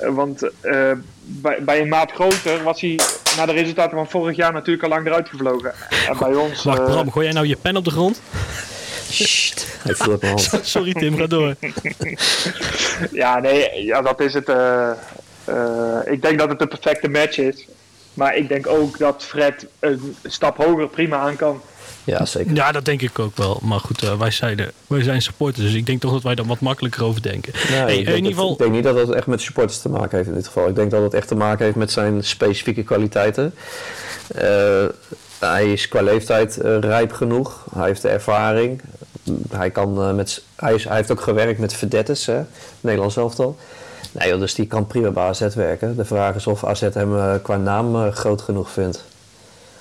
Eh, 0.00 0.14
want 0.14 0.50
eh, 0.60 0.92
bij, 1.22 1.64
bij 1.64 1.80
een 1.80 1.88
maat 1.88 2.12
groter 2.12 2.62
was 2.62 2.80
hij 2.80 2.98
na 3.36 3.46
de 3.46 3.52
resultaten 3.52 3.96
van 3.96 4.08
vorig 4.08 4.36
jaar 4.36 4.52
natuurlijk 4.52 4.82
al 4.82 4.88
lang 4.88 5.06
eruit 5.06 5.28
gevlogen. 5.28 5.72
En 6.08 6.16
bij 6.18 6.34
ons. 6.34 6.64
Wacht, 6.64 6.78
eh, 6.78 6.84
Bram, 6.84 7.10
gooi 7.10 7.24
jij 7.24 7.34
nou 7.34 7.46
je 7.46 7.56
pen 7.56 7.76
op 7.76 7.84
de 7.84 7.90
grond? 7.90 8.20
Sorry 10.62 10.92
Tim, 10.92 11.16
ga 11.16 11.26
door. 11.26 11.54
ja, 13.22 13.38
nee, 13.38 13.84
ja, 13.84 14.02
dat 14.02 14.20
is 14.20 14.34
het. 14.34 14.48
eh, 14.48 14.90
eh, 15.44 15.98
ik 16.04 16.22
denk 16.22 16.38
dat 16.38 16.48
het 16.48 16.58
de 16.58 16.66
perfecte 16.66 17.08
match 17.08 17.38
is. 17.38 17.66
Maar 18.14 18.36
ik 18.36 18.48
denk 18.48 18.66
ook 18.66 18.98
dat 18.98 19.24
Fred 19.24 19.66
een 19.78 20.16
stap 20.24 20.56
hoger 20.56 20.88
prima 20.88 21.18
aan 21.18 21.36
kan. 21.36 21.60
Ja, 22.04 22.24
zeker. 22.24 22.54
Ja, 22.54 22.72
dat 22.72 22.84
denk 22.84 23.02
ik 23.02 23.18
ook 23.18 23.36
wel. 23.36 23.58
Maar 23.62 23.80
goed, 23.80 24.02
eh, 24.02 24.18
wij, 24.18 24.30
zijn 24.30 24.56
de, 24.56 24.72
wij 24.86 25.02
zijn 25.02 25.22
supporters. 25.22 25.64
Dus 25.64 25.74
ik 25.74 25.86
denk 25.86 26.00
toch 26.00 26.12
dat 26.12 26.22
wij 26.22 26.34
daar 26.34 26.46
wat 26.46 26.60
makkelijker 26.60 27.04
over 27.04 27.22
denken. 27.22 27.52
Nee, 27.68 27.78
Hey, 27.78 27.92
ik, 27.92 27.98
in 27.98 28.04
denk 28.04 28.16
ieder 28.16 28.22
dat- 28.22 28.32
geval... 28.32 28.52
ik 28.52 28.58
denk 28.58 28.72
niet 28.72 28.84
dat 28.84 28.96
het 28.96 29.10
echt 29.10 29.26
met 29.26 29.40
supporters 29.40 29.78
te 29.80 29.88
maken 29.88 30.16
heeft 30.16 30.28
in 30.28 30.34
dit 30.34 30.46
geval. 30.46 30.68
Ik 30.68 30.74
denk 30.74 30.90
dat 30.90 31.02
het 31.02 31.14
echt 31.14 31.28
te 31.28 31.34
maken 31.34 31.64
heeft 31.64 31.76
met 31.76 31.90
zijn 31.92 32.24
specifieke 32.24 32.82
kwaliteiten. 32.82 33.54
Eh, 34.34 34.84
hij 35.38 35.72
is 35.72 35.88
qua 35.88 36.02
leeftijd 36.02 36.56
eh, 36.60 36.78
rijp 36.78 37.12
genoeg. 37.12 37.64
Hij 37.74 37.86
heeft 37.86 38.02
de 38.02 38.08
ervaring. 38.08 38.80
Hij, 39.50 39.70
kan, 39.70 40.14
met, 40.16 40.42
hij, 40.56 40.74
is, 40.74 40.84
hij 40.84 40.96
heeft 40.96 41.10
ook 41.10 41.20
gewerkt 41.20 41.58
met 41.60 41.74
vedettes, 41.74 42.26
hè, 42.26 42.40
Nederlands 42.80 43.16
elftal. 43.16 43.56
Nee, 44.12 44.28
joh, 44.28 44.40
dus 44.40 44.54
die 44.54 44.66
kan 44.66 44.86
prima 44.86 45.10
bij 45.10 45.22
AZ 45.24 45.54
werken. 45.54 45.96
De 45.96 46.04
vraag 46.04 46.34
is 46.34 46.46
of 46.46 46.64
AZ 46.64 46.80
hem 46.80 47.40
qua 47.42 47.56
naam 47.56 48.12
groot 48.12 48.42
genoeg 48.42 48.70
vindt. 48.70 49.04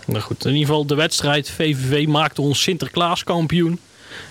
Nou 0.09 0.21
goed, 0.21 0.45
in 0.45 0.51
ieder 0.51 0.67
geval 0.67 0.85
de 0.85 0.95
wedstrijd. 0.95 1.49
VVV 1.49 2.07
maakte 2.07 2.41
ons 2.41 2.61
Sinterklaas 2.61 3.23
kampioen. 3.23 3.79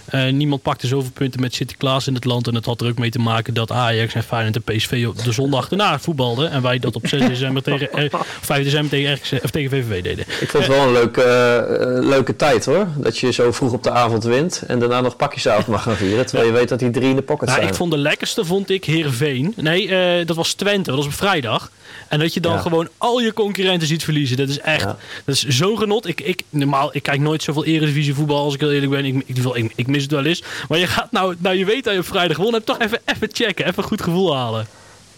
Eh, 0.05 0.29
niemand 0.29 0.63
pakte 0.63 0.87
zoveel 0.87 1.11
punten 1.15 1.41
met 1.41 1.55
Sinterklaas 1.55 2.07
in 2.07 2.15
het 2.15 2.25
land. 2.25 2.47
En 2.47 2.55
het 2.55 2.65
had 2.65 2.81
er 2.81 2.89
ook 2.89 2.99
mee 2.99 3.11
te 3.11 3.19
maken 3.19 3.55
dat 3.55 3.71
Ajax 3.73 4.15
en 4.15 4.23
Feyenoord 4.23 4.57
en 4.57 4.63
PSV 4.77 5.05
op 5.09 5.25
de 5.25 5.33
zondag 5.33 5.69
daarna 5.69 5.99
voetbalden. 5.99 6.51
En 6.51 6.63
wij 6.63 6.79
dat 6.79 6.97
op 6.97 7.07
6 7.07 7.27
december 7.27 7.63
tegen, 7.63 7.93
eh, 7.93 8.21
5 8.41 8.65
december 8.65 8.91
tegen, 8.91 9.13
RKC, 9.15 9.45
of 9.45 9.51
tegen 9.51 9.71
VVV 9.71 10.03
deden. 10.03 10.25
Ik 10.41 10.49
vond 10.49 10.67
het 10.67 10.77
wel 10.77 10.87
een 10.87 10.93
leuke, 10.93 11.23
eh, 11.23 12.09
leuke 12.09 12.37
tijd 12.37 12.65
hoor. 12.65 12.87
Dat 12.97 13.19
je 13.19 13.33
zo 13.33 13.53
vroeg 13.53 13.73
op 13.73 13.83
de 13.83 13.91
avond 13.91 14.25
wint 14.25 14.63
en 14.67 14.79
daarna 14.79 15.01
nog 15.01 15.17
pakjesavond 15.17 15.67
mag 15.67 15.83
gaan 15.83 15.97
vieren. 15.97 16.27
Terwijl 16.27 16.49
je 16.49 16.55
weet 16.55 16.69
dat 16.69 16.79
die 16.79 16.91
drie 16.91 17.09
in 17.11 17.17
de 17.17 17.23
pocket 17.23 17.47
Nou, 17.49 17.59
zijn. 17.61 17.71
ik 17.71 17.77
vond 17.77 17.91
de 17.91 17.99
lekkerste 17.99 18.45
vond 18.45 18.71
ik 18.71 18.85
Heerenveen. 18.85 19.53
Nee, 19.57 19.89
eh, 19.97 20.27
dat 20.27 20.37
was 20.37 20.53
Twente. 20.53 20.91
Dat 20.91 20.99
was 20.99 21.07
op 21.07 21.13
vrijdag. 21.15 21.71
En 22.09 22.19
dat 22.19 22.35
je 22.35 22.41
dan 22.41 22.53
Ja. 22.53 22.59
gewoon 22.61 22.89
al 22.99 23.19
je 23.21 23.33
concurrenten 23.33 23.89
ziet 23.89 24.05
verliezen. 24.05 24.37
Dat 24.37 24.49
is 24.49 24.59
echt, 24.61 24.83
Ja. 24.83 24.97
dat 25.25 25.35
is 25.35 25.47
zo'n 25.47 25.79
genot. 25.79 26.07
Ik, 26.07 26.21
ik, 26.21 26.43
normaal, 26.51 26.91
ik 26.93 27.03
kijk 27.03 27.21
nooit 27.21 27.43
zoveel 27.43 27.65
Eredivisie 27.65 28.15
voetbal 28.15 28.45
als 28.45 28.55
ik 28.55 28.61
heel 28.61 28.73
eerlijk 28.73 28.91
ben. 28.91 29.05
Ik, 29.05 29.23
ik, 29.27 29.37
ik, 29.55 29.73
ik 29.77 29.87
mis 29.87 30.03
het 30.03 30.11
wel 30.11 30.25
eens. 30.25 30.43
Maar 30.69 30.79
je 30.79 30.87
gaat 30.87 31.11
nou, 31.13 31.35
nou 31.39 31.57
je 31.57 31.65
weet 31.65 31.85
dat 31.85 31.93
je 31.93 31.99
op 31.99 32.07
vrijdag 32.07 32.37
gewonnen 32.37 32.61
hebt, 32.65 32.79
toch 32.79 32.87
even, 32.87 32.99
even 33.05 33.29
checken. 33.33 33.67
Even 33.67 33.83
een 33.83 33.89
goed 33.89 34.03
gevoel 34.03 34.37
halen. 34.37 34.67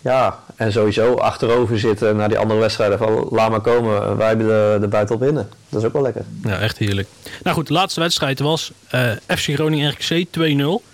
Ja, 0.02 0.38
en 0.56 0.72
sowieso 0.72 1.14
achterover 1.14 1.78
zitten 1.78 2.16
naar 2.16 2.28
die 2.28 2.38
andere 2.38 2.60
wedstrijden 2.60 2.98
van 2.98 3.26
laat 3.30 3.50
maar 3.50 3.60
komen. 3.60 4.16
Wij 4.16 4.28
hebben 4.28 4.46
de, 4.46 4.76
de 4.80 4.88
buitenop 4.88 5.20
binnen. 5.20 5.48
Dat 5.68 5.80
is 5.80 5.86
ook 5.86 5.92
wel 5.92 6.02
lekker. 6.02 6.24
Ja, 6.42 6.58
echt 6.58 6.78
heerlijk. 6.78 7.08
Nou 7.42 7.56
goed, 7.56 7.66
de 7.66 7.72
laatste 7.72 8.00
wedstrijd 8.00 8.38
was 8.38 8.70
eh, 8.88 9.10
FC 9.26 9.44
Groningen 9.54 9.90
RKC 9.90 10.26
2-0. 10.38 10.84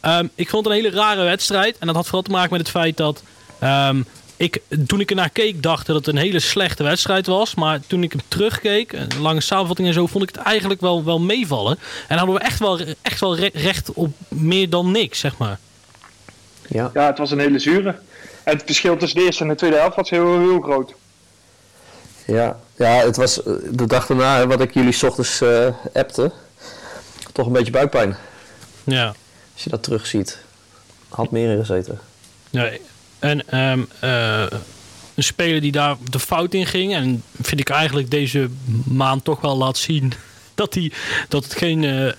Ehm, 0.00 0.26
ik 0.34 0.48
vond 0.48 0.64
het 0.64 0.74
een 0.74 0.82
hele 0.82 0.96
rare 0.96 1.22
wedstrijd. 1.24 1.76
En 1.78 1.86
dat 1.86 1.96
had 1.96 2.04
vooral 2.04 2.22
te 2.22 2.30
maken 2.30 2.50
met 2.50 2.60
het 2.60 2.70
feit 2.70 2.96
dat... 2.96 3.22
ehm, 3.58 4.02
ik, 4.36 4.60
toen 4.86 5.00
ik 5.00 5.10
ernaar 5.10 5.30
keek, 5.30 5.62
dacht 5.62 5.86
dat 5.86 5.96
het 5.96 6.06
een 6.06 6.16
hele 6.16 6.40
slechte 6.40 6.82
wedstrijd 6.82 7.26
was. 7.26 7.54
Maar 7.54 7.80
toen 7.86 8.02
ik 8.02 8.12
hem 8.12 8.20
terugkeek, 8.28 8.92
een 8.92 9.20
lange 9.20 9.40
samenvatting 9.40 9.88
en 9.88 9.94
zo, 9.94 10.06
vond 10.06 10.22
ik 10.28 10.34
het 10.34 10.44
eigenlijk 10.44 10.80
wel, 10.80 11.04
wel 11.04 11.20
meevallen. 11.20 11.78
En 12.08 12.16
hadden 12.18 12.34
we 12.36 12.40
echt 12.40 12.58
wel, 12.58 12.78
echt 13.02 13.20
wel 13.20 13.36
re- 13.36 13.50
recht 13.52 13.92
op 13.92 14.12
meer 14.28 14.70
dan 14.70 14.90
niks, 14.90 15.18
zeg 15.18 15.36
maar. 15.38 15.58
Ja, 16.68 16.90
Ja, 16.94 17.06
het 17.06 17.18
was 17.18 17.30
een 17.30 17.38
hele 17.38 17.58
zure. 17.58 17.98
En 18.44 18.56
het 18.56 18.62
verschil 18.66 18.96
tussen 18.96 19.18
de 19.18 19.24
eerste 19.24 19.42
en 19.42 19.48
de 19.48 19.54
tweede 19.54 19.76
helft 19.76 19.96
was 19.96 20.10
heel, 20.10 20.38
heel 20.38 20.60
groot. 20.60 20.94
ja. 22.26 22.60
ja 22.76 22.86
het 22.88 23.16
was 23.16 23.42
eh, 23.42 23.52
de 23.70 23.86
dag 23.86 24.06
daarna 24.06 24.46
wat 24.46 24.60
ik 24.60 24.74
jullie 24.74 24.92
's 24.92 25.02
ochtends 25.02 25.40
eh 25.40 25.68
appte. 25.92 26.32
Toch 27.32 27.46
een 27.46 27.52
beetje 27.52 27.72
buikpijn. 27.72 28.16
Ja. 28.84 29.06
Als 29.54 29.64
je 29.64 29.70
dat 29.70 29.82
terugziet. 29.82 30.38
Had 31.08 31.30
meer 31.30 31.50
in 31.52 31.58
gezeten. 31.64 32.00
Nee. 32.50 32.80
En 33.22 33.48
ehm, 33.48 33.82
eh, 34.00 34.58
een 35.14 35.22
speler 35.22 35.60
die 35.60 35.72
daar 35.72 35.96
de 36.10 36.18
fout 36.18 36.54
in 36.54 36.66
ging. 36.66 36.94
En 36.94 37.22
vind 37.42 37.60
ik 37.60 37.70
eigenlijk 37.70 38.10
deze 38.10 38.48
maand 38.84 39.24
toch 39.24 39.40
wel 39.40 39.56
laat 39.56 39.76
zien 39.76 40.12
dat, 40.54 40.74
hij, 40.74 40.92
dat 41.28 41.44
het 41.44 41.54
geen 41.54 42.12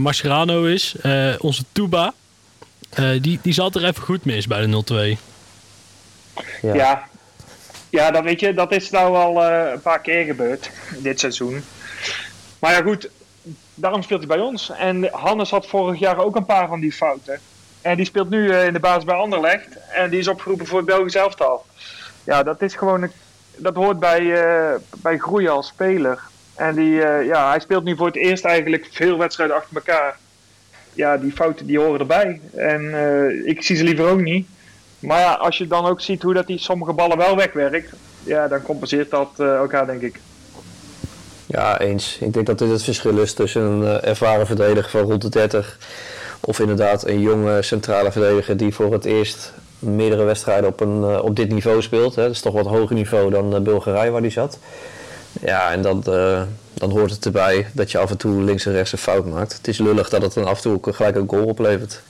Mascherano 0.00 0.64
is. 0.64 0.94
Eh, 1.02 1.34
onze 1.38 1.64
Tuba. 1.72 2.14
Eh, 2.94 3.22
die, 3.22 3.38
die 3.42 3.52
zat 3.52 3.74
er 3.74 3.84
even 3.84 4.02
goed 4.02 4.24
mis 4.24 4.46
bij 4.46 4.66
de 4.66 5.16
0-2. 5.16 5.18
Ja. 6.62 6.74
Ja. 6.74 7.08
ja. 7.90 8.10
dat 8.10 8.22
weet 8.22 8.40
je, 8.40 8.54
dat 8.54 8.72
is 8.72 8.90
nou 8.90 9.16
al 9.16 9.44
eh, 9.44 9.72
een 9.72 9.80
paar 9.80 10.00
keer 10.00 10.24
gebeurd 10.24 10.70
dit 10.98 11.20
seizoen. 11.20 11.64
Maar 12.58 12.72
ja, 12.72 12.82
goed, 12.82 13.08
daarom 13.74 14.02
speelt 14.02 14.18
hij 14.18 14.36
bij 14.36 14.46
ons. 14.46 14.70
En 14.70 15.08
Hannes 15.12 15.50
had 15.50 15.66
vorig 15.66 15.98
jaar 15.98 16.18
ook 16.18 16.36
een 16.36 16.44
paar 16.44 16.68
van 16.68 16.80
die 16.80 16.92
fouten. 16.92 17.40
En 17.84 17.96
die 17.96 18.06
speelt 18.06 18.30
nu 18.30 18.50
eh, 18.50 18.66
in 18.66 18.72
de 18.72 18.80
basis 18.80 19.04
bij 19.04 19.14
Anderlecht. 19.14 19.76
En 19.92 20.10
die 20.10 20.18
is 20.18 20.28
opgeroepen 20.28 20.66
voor 20.66 20.76
het 20.76 20.86
Belgisch 20.86 21.14
elftal. 21.14 21.64
Ja, 22.24 22.42
dat 22.42 22.62
is 22.62 22.74
gewoon 22.74 23.10
dat 23.56 23.74
hoort 23.74 23.98
bij, 23.98 24.42
eh, 24.42 24.80
bij 24.96 25.18
groeien 25.18 25.52
als 25.52 25.66
speler. 25.66 26.20
En 26.54 26.74
die, 26.74 27.02
eh, 27.02 27.26
ja, 27.26 27.48
hij 27.48 27.60
speelt 27.60 27.84
nu 27.84 27.96
voor 27.96 28.06
het 28.06 28.16
eerst 28.16 28.44
eigenlijk 28.44 28.88
veel 28.90 29.18
wedstrijden 29.18 29.56
achter 29.56 29.76
elkaar. 29.76 30.16
Ja, 30.92 31.16
die 31.16 31.32
fouten 31.32 31.66
die 31.66 31.78
horen 31.78 32.00
erbij. 32.00 32.40
En 32.54 32.94
ik 33.46 33.62
zie 33.62 33.76
ze 33.76 33.84
liever 33.84 34.08
ook 34.08 34.20
niet. 34.20 34.48
Maar 34.98 35.36
als 35.36 35.58
je 35.58 35.66
dan 35.66 35.86
ook 35.86 36.00
ziet 36.00 36.22
hoe 36.22 36.34
dat 36.34 36.46
die 36.46 36.58
sommige 36.58 36.92
ballen 36.92 37.16
wel 37.16 37.36
wegwerkt, 37.36 37.92
ja, 38.22 38.48
dan 38.48 38.62
compenseert 38.62 39.10
dat 39.10 39.30
elkaar, 39.38 39.86
denk 39.86 40.02
ik. 40.02 40.20
Ja, 41.46 41.80
eens. 41.80 42.18
Ik 42.20 42.32
denk 42.32 42.46
dat 42.46 42.58
dit 42.58 42.70
het 42.70 42.84
verschil 42.84 43.18
is 43.18 43.34
tussen 43.34 43.62
een 43.62 44.00
ervaren 44.00 44.46
verdediger 44.46 44.90
van 44.90 45.00
rond 45.00 45.22
de 45.22 45.28
30 45.28 45.78
of 46.40 46.60
inderdaad 46.60 47.06
een 47.06 47.20
jonge 47.20 47.62
centrale 47.62 48.12
verdediger 48.12 48.56
die 48.56 48.74
voor 48.74 48.92
het 48.92 49.04
eerst 49.04 49.52
meerdere 49.78 50.24
wedstrijden 50.24 50.68
op, 50.68 50.80
een, 50.80 51.02
eh, 51.02 51.24
op 51.24 51.36
dit 51.36 51.48
niveau 51.48 51.82
speelt. 51.82 52.14
Hè. 52.14 52.22
Dat 52.22 52.32
is 52.32 52.40
toch 52.40 52.54
wat 52.54 52.66
hoger 52.66 52.94
niveau 52.94 53.30
dan 53.30 53.54
eh, 53.54 53.60
Bulgarije 53.60 54.10
waar 54.10 54.20
hij 54.20 54.30
zat. 54.30 54.58
Ja, 55.40 55.72
en 55.72 55.82
dan, 55.82 56.02
eh, 56.06 56.42
dan 56.74 56.90
hoort 56.90 57.10
het 57.10 57.24
erbij 57.24 57.66
dat 57.72 57.90
je 57.90 57.98
af 57.98 58.10
en 58.10 58.16
toe 58.16 58.42
links 58.42 58.66
en 58.66 58.72
rechts 58.72 58.92
een 58.92 58.98
fout 58.98 59.26
maakt. 59.26 59.52
Het 59.52 59.68
is 59.68 59.78
lullig 59.78 60.08
dat 60.08 60.22
het 60.22 60.34
dan 60.34 60.44
af 60.44 60.56
en 60.56 60.62
toe 60.62 60.92
gelijk 60.94 61.16
een 61.16 61.28
goal 61.28 61.44
oplevert. 61.44 62.02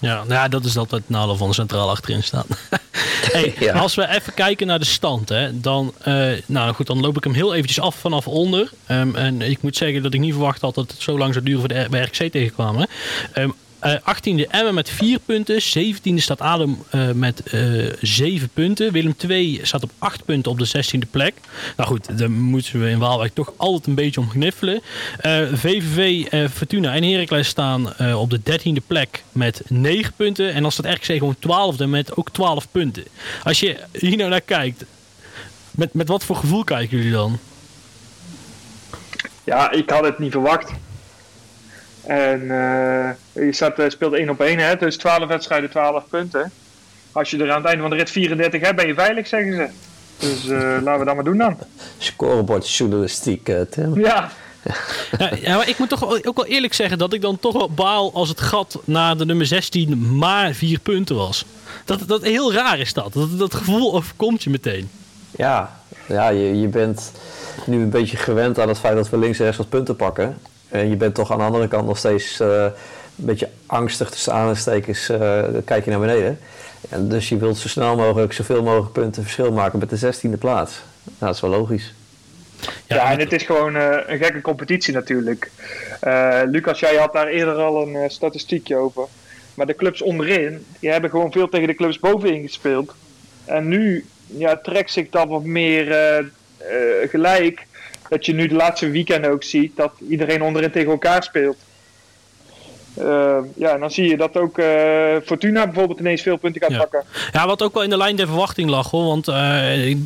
Ja, 0.00 0.14
nou 0.14 0.28
ja, 0.28 0.48
dat 0.48 0.64
is 0.64 0.76
altijd 0.76 1.02
het 1.02 1.10
nadeel 1.10 1.36
van 1.36 1.54
centraal 1.54 1.90
achterin 1.90 2.22
staan. 2.22 2.46
hey, 3.32 3.54
Ja. 3.58 3.72
Als 3.78 3.94
we 3.94 4.08
even 4.08 4.34
kijken 4.34 4.66
naar 4.66 4.78
de 4.78 4.84
stand, 4.84 5.28
hè, 5.28 5.60
dan, 5.60 5.92
eh, 6.02 6.30
nou 6.46 6.74
goed, 6.74 6.86
dan 6.86 7.00
loop 7.00 7.16
ik 7.16 7.24
hem 7.24 7.32
heel 7.32 7.54
eventjes 7.54 7.80
af 7.80 7.94
vanaf 7.94 8.28
onder. 8.28 8.70
Ehm, 8.86 9.14
en 9.16 9.42
ik 9.42 9.62
moet 9.62 9.76
zeggen 9.76 10.02
dat 10.02 10.14
ik 10.14 10.20
niet 10.20 10.32
verwacht 10.32 10.60
had 10.60 10.74
dat 10.74 10.90
het 10.90 11.00
zo 11.02 11.18
lang 11.18 11.32
zou 11.32 11.44
duren 11.44 11.60
voor 11.60 11.68
de 11.68 12.00
RKC 12.02 12.32
tegenkwamen. 12.32 12.88
Ehm, 13.32 13.50
eh, 13.80 13.94
18e 13.94 14.50
Emmen 14.50 14.74
met 14.74 14.90
4 14.90 15.18
punten. 15.18 15.60
17e 15.62 16.14
staat 16.14 16.40
Adem 16.40 16.82
eh, 16.90 17.10
met 17.10 17.42
eh 17.42 17.92
7 18.00 18.48
punten. 18.48 18.92
Willem 18.92 19.16
2 19.16 19.60
staat 19.62 19.82
op 19.82 19.90
8 19.98 20.24
punten 20.24 20.52
op 20.52 20.58
de 20.58 20.66
16e 20.66 21.10
plek. 21.10 21.34
Nou 21.76 21.88
goed, 21.88 22.18
daar 22.18 22.30
moeten 22.30 22.80
we 22.80 22.90
in 22.90 22.98
Waalwijk 22.98 23.34
toch 23.34 23.52
altijd 23.56 23.86
een 23.86 23.94
beetje 23.94 24.20
om 24.20 24.30
gniffelen. 24.30 24.80
VVV, 25.52 26.26
Fortuna 26.52 26.94
en 26.94 27.02
Heracles 27.02 27.48
staan 27.48 27.92
op 28.16 28.30
de 28.30 28.40
13e 28.40 28.86
plek 28.86 29.22
met 29.32 29.62
9 29.68 30.12
punten. 30.16 30.52
En 30.52 30.62
dan 30.62 30.72
staat 30.72 30.94
RKC 30.94 31.04
gewoon 31.04 31.36
12e 31.36 31.88
met 31.88 32.16
ook 32.16 32.30
12 32.30 32.66
punten. 32.70 33.04
Als 33.42 33.60
je 33.60 33.76
hier 33.92 34.16
nou 34.16 34.30
naar 34.30 34.40
kijkt, 34.40 34.84
met, 35.70 35.94
met 35.94 36.08
wat 36.08 36.24
voor 36.24 36.36
gevoel 36.36 36.64
kijken 36.64 36.96
jullie 36.96 37.12
dan? 37.12 37.38
Ja, 39.44 39.70
ik 39.70 39.90
had 39.90 40.04
het 40.04 40.18
niet 40.18 40.32
verwacht. 40.32 40.72
En 42.06 42.40
eh, 42.40 43.10
je 43.32 43.52
staat, 43.52 43.78
eh, 43.78 43.88
speelt 43.88 44.12
1 44.12 44.28
op 44.28 44.40
1, 44.40 44.58
hè? 44.58 44.76
dus 44.76 44.96
12 44.96 45.28
wedstrijden, 45.28 45.70
12 45.70 46.04
punten. 46.08 46.52
Als 47.12 47.30
je 47.30 47.38
er 47.38 47.50
aan 47.50 47.56
het 47.56 47.66
einde 47.66 47.80
van 47.80 47.90
de 47.90 47.96
rit 47.96 48.10
34 48.10 48.60
hebt, 48.60 48.76
ben 48.76 48.86
je 48.86 48.94
veilig, 48.94 49.26
zeggen 49.26 49.52
ze. 49.52 49.68
Dus 50.18 50.48
eh, 50.48 50.58
laten 50.84 50.98
we 50.98 51.04
dat 51.04 51.14
maar 51.14 51.24
doen 51.24 51.38
dan. 51.38 51.56
Scorebordjournalistiek, 51.98 53.48
eh, 53.48 53.60
Tim. 53.60 53.98
Ja, 53.98 54.30
Ja, 55.40 55.56
maar 55.56 55.68
ik 55.68 55.78
moet 55.78 55.88
toch 55.88 56.26
ook 56.26 56.36
wel 56.36 56.46
eerlijk 56.46 56.74
zeggen 56.74 56.98
dat 56.98 57.12
ik 57.12 57.20
dan 57.20 57.38
toch 57.38 57.52
wel 57.52 57.70
baal 57.70 58.12
als 58.12 58.28
het 58.28 58.40
gat 58.40 58.78
naar 58.84 59.16
de 59.16 59.24
nummer 59.24 59.46
16 59.46 60.16
maar 60.16 60.52
4 60.52 60.78
punten 60.78 61.16
was. 61.16 61.44
Dat, 61.84 62.00
dat 62.06 62.22
heel 62.22 62.52
raar 62.52 62.78
is 62.78 62.92
dat. 62.92 63.12
Dat, 63.12 63.38
dat 63.38 63.54
gevoel 63.54 63.94
overkomt 63.94 64.42
je 64.42 64.50
meteen. 64.50 64.90
Ja, 65.30 65.80
ja 66.06 66.28
je, 66.28 66.60
je 66.60 66.68
bent 66.68 67.12
nu 67.66 67.82
een 67.82 67.90
beetje 67.90 68.16
gewend 68.16 68.58
aan 68.58 68.68
het 68.68 68.78
feit 68.78 68.96
dat 68.96 69.10
we 69.10 69.18
links 69.18 69.38
en 69.38 69.44
rechts 69.44 69.58
wat 69.58 69.68
punten 69.68 69.96
pakken. 69.96 70.38
En 70.70 70.88
je 70.88 70.96
bent 70.96 71.14
toch 71.14 71.32
aan 71.32 71.38
de 71.38 71.44
andere 71.44 71.68
kant 71.68 71.86
nog 71.86 71.98
steeds 71.98 72.40
eh, 72.40 72.62
een 72.62 72.72
beetje 73.14 73.48
angstig 73.66 74.10
tussen 74.10 74.32
aanstekens. 74.32 75.08
eh 75.08 75.44
kijk 75.64 75.84
je 75.84 75.90
naar 75.90 76.00
beneden. 76.00 76.38
En 76.88 77.08
dus 77.08 77.28
je 77.28 77.36
wilt 77.36 77.58
zo 77.58 77.68
snel 77.68 77.96
mogelijk 77.96 78.32
zoveel 78.32 78.62
mogelijk 78.62 78.92
punten 78.92 79.22
verschil 79.22 79.52
maken 79.52 79.78
met 79.78 79.90
de 79.90 80.12
16e 80.14 80.38
plaats. 80.38 80.82
Nou, 81.04 81.16
dat 81.18 81.34
is 81.34 81.40
wel 81.40 81.50
logisch. 81.50 81.94
ja, 82.86 83.12
en 83.12 83.18
het 83.18 83.32
is 83.32 83.42
gewoon 83.42 83.76
eh, 83.76 83.98
een 84.06 84.18
gekke 84.18 84.40
competitie 84.40 84.94
natuurlijk. 84.94 85.50
Eh, 86.00 86.40
Lucas, 86.46 86.80
jij 86.80 86.96
had 86.96 87.12
daar 87.12 87.26
eerder 87.26 87.54
al 87.54 87.82
een 87.82 88.10
statistiekje 88.10 88.76
over. 88.76 89.06
Maar 89.54 89.66
de 89.66 89.74
clubs 89.74 90.02
onderin, 90.02 90.66
die 90.78 90.90
hebben 90.90 91.10
gewoon 91.10 91.32
veel 91.32 91.48
tegen 91.48 91.66
de 91.66 91.74
clubs 91.74 91.98
bovenin 91.98 92.42
gespeeld. 92.42 92.94
En 93.44 93.68
nu 93.68 94.04
ja, 94.26 94.56
trekt 94.56 94.90
zich 94.90 95.10
dat 95.10 95.28
wat 95.28 95.44
meer 95.44 95.90
eh, 95.90 96.18
eh, 96.18 97.08
gelijk. 97.10 97.66
Dat 98.10 98.26
je 98.26 98.32
nu 98.32 98.46
de 98.46 98.54
laatste 98.54 98.90
weekend 98.90 99.26
ook 99.26 99.42
ziet 99.42 99.76
dat 99.76 99.92
iedereen 100.08 100.42
onderin 100.42 100.70
tegen 100.70 100.90
elkaar 100.90 101.22
speelt. 101.22 101.56
Eh, 103.00 103.36
ja, 103.56 103.68
en 103.74 103.80
dan 103.80 103.90
zie 103.90 104.08
je 104.08 104.16
dat 104.16 104.36
ook 104.36 104.58
eh, 104.58 104.66
Fortuna 105.24 105.64
bijvoorbeeld 105.64 105.98
ineens 106.00 106.22
veel 106.22 106.36
punten 106.36 106.60
gaat 106.62 106.70
Ja. 106.70 106.78
pakken. 106.78 107.04
Ja, 107.32 107.46
wat 107.46 107.62
ook 107.62 107.74
wel 107.74 107.82
in 107.82 107.90
de 107.90 107.96
lijn 107.96 108.16
der 108.16 108.26
verwachting 108.26 108.70
lag 108.70 108.90
hoor. 108.90 109.04
Want 109.04 109.28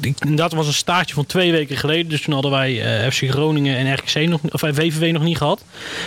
ik- 0.03 0.21
inderdaad 0.21 0.53
was 0.53 0.67
een 0.67 0.73
staartje 0.73 1.15
van 1.15 1.27
twee 1.27 1.53
weken 1.53 1.77
geleden. 1.77 2.09
Dus 2.09 2.23
toen 2.23 2.33
hadden 2.35 2.51
wij 2.51 2.83
eh, 3.05 3.11
FC 3.11 3.31
Groningen 3.31 3.77
en 3.77 3.95
RKC 3.95 4.29
nog, 4.29 4.41
of 4.51 4.61
VVV 4.61 5.13
nog 5.13 5.23
niet 5.23 5.37
gehad. 5.37 5.63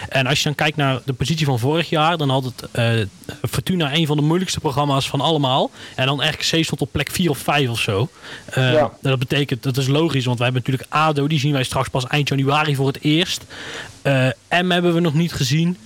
En 0.09 0.27
als 0.27 0.37
je 0.37 0.43
dan 0.43 0.55
kijkt 0.55 0.77
naar 0.77 0.99
de 1.05 1.13
positie 1.13 1.45
van 1.45 1.59
vorig 1.59 1.89
jaar, 1.89 2.17
dan 2.17 2.29
had 2.29 2.43
het 2.43 3.07
Fortuna 3.49 3.93
een 3.93 4.07
van 4.07 4.17
de 4.17 4.23
moeilijkste 4.23 4.59
programma's 4.59 5.09
van 5.09 5.21
allemaal. 5.21 5.71
En 5.95 6.05
dan 6.05 6.27
RKC 6.29 6.63
stond 6.63 6.81
op 6.81 6.89
plek 6.91 7.11
4 7.11 7.29
of 7.29 7.37
5 7.37 7.69
of 7.69 7.79
zo. 7.79 8.07
Eh, 8.45 8.71
Ja. 8.73 8.91
Dat 9.01 9.19
betekent, 9.19 9.63
dat 9.63 9.77
is 9.77 9.87
logisch, 9.87 10.25
want 10.25 10.37
wij 10.39 10.47
hebben 10.51 10.63
natuurlijk 10.65 10.93
ADO, 10.93 11.27
die 11.27 11.39
zien 11.39 11.53
wij 11.53 11.63
straks 11.63 11.87
pas 11.89 12.07
eind 12.07 12.27
januari 12.29 12.75
voor 12.75 12.87
het 12.87 12.97
eerst. 13.01 13.43
M 14.49 14.69
hebben 14.71 14.93
we 14.93 14.99
nog 14.99 15.13
niet 15.13 15.33
gezien. 15.33 15.77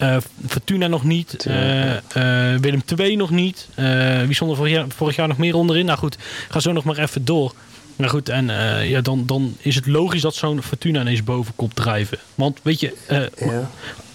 Eh, 0.00 0.16
Fortuna 0.48 0.86
nog 0.86 1.04
niet. 1.04 1.46
Eh, 1.46 1.96
eh, 1.96 2.60
Willem 2.60 2.82
II 2.98 3.16
nog 3.16 3.30
niet. 3.30 3.68
Eh, 3.74 4.22
wie 4.22 4.34
stond 4.34 4.50
er 4.50 4.56
vorig 4.56 4.72
jaar, 4.72 4.84
vorig 4.88 5.16
jaar 5.16 5.28
nog 5.28 5.38
meer 5.38 5.54
onderin? 5.54 5.86
Nou 5.86 5.98
goed, 5.98 6.16
ga 6.48 6.60
zo 6.60 6.72
nog 6.72 6.84
maar 6.84 6.98
even 6.98 7.24
door. 7.24 7.54
Nou 7.96 8.10
goed, 8.10 8.28
en 8.28 8.50
eh, 8.50 8.90
ja, 8.90 9.00
dan, 9.00 9.26
dan 9.26 9.56
is 9.60 9.74
het 9.74 9.86
logisch 9.86 10.20
dat 10.22 10.34
zo'n 10.34 10.62
Fortuna 10.62 11.00
ineens 11.00 11.24
boven 11.24 11.52
komt 11.56 11.76
drijven. 11.76 12.18
Want 12.34 12.58
weet 12.62 12.80
je, 12.80 12.94
eh, 13.06 13.18
Ja. 13.36 13.70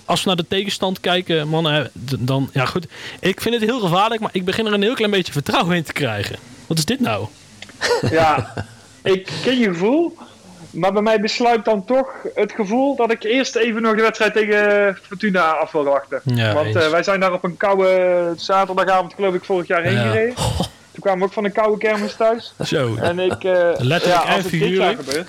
als 0.05 0.21
we 0.21 0.27
naar 0.27 0.36
de 0.38 0.45
tegenstand 0.47 0.99
kijken, 0.99 1.47
mannen, 1.47 1.89
dan 2.19 2.49
ja 2.53 2.65
goed. 2.65 2.88
Ik 3.19 3.41
vind 3.41 3.55
het 3.55 3.63
heel 3.63 3.79
gevaarlijk, 3.79 4.21
maar 4.21 4.29
ik 4.33 4.45
begin 4.45 4.65
er 4.65 4.73
een 4.73 4.81
heel 4.81 4.93
klein 4.93 5.11
beetje 5.11 5.31
vertrouwen 5.31 5.75
in 5.75 5.83
te 5.83 5.93
krijgen. 5.93 6.36
Wat 6.67 6.77
is 6.77 6.86
dit 6.86 6.99
nou? 6.99 7.27
Ja, 8.11 8.53
ik 9.03 9.29
ken 9.43 9.57
je 9.59 9.67
gevoel. 9.67 10.17
Maar 10.76 10.93
bij 10.93 11.01
mij 11.01 11.19
besluit 11.19 11.65
dan 11.65 11.86
toch 11.86 12.13
het 12.36 12.51
gevoel 12.51 12.95
dat 12.95 13.11
ik 13.11 13.23
eerst 13.23 13.55
even 13.55 13.82
nog 13.82 13.95
de 13.95 14.01
wedstrijd 14.01 14.34
tegen 14.34 14.97
Fortuna 15.07 15.41
af 15.51 15.71
wil 15.71 15.84
wachten. 15.84 16.21
Ja, 16.23 16.53
Want 16.53 16.76
eh, 16.76 16.89
wij 16.89 17.03
zijn 17.03 17.19
daar 17.19 17.34
op 17.34 17.43
een 17.43 17.57
koude 17.57 18.34
zaterdagavond 18.38 19.13
geloof 19.13 19.34
ik 19.34 19.43
vorig 19.43 19.67
jaar 19.67 19.82
heen 19.84 19.93
Ja. 19.93 20.01
gereden. 20.09 20.36
Toen 20.95 21.03
kwamen 21.03 21.19
we 21.19 21.26
ook 21.26 21.34
van 21.34 21.45
een 21.45 21.51
koude 21.51 21.78
kermis 21.78 22.15
thuis. 22.15 22.53
Zo. 22.65 22.95
En 22.95 23.19
ik, 23.19 23.32
eh, 23.43 23.53
Letterlijk 23.78 24.03
ja, 24.05 24.26
en 24.26 24.34
als 24.34 24.41
het 24.43 24.51
dit 24.51 24.69
jaar 24.69 24.95
gebeurt, 24.95 25.28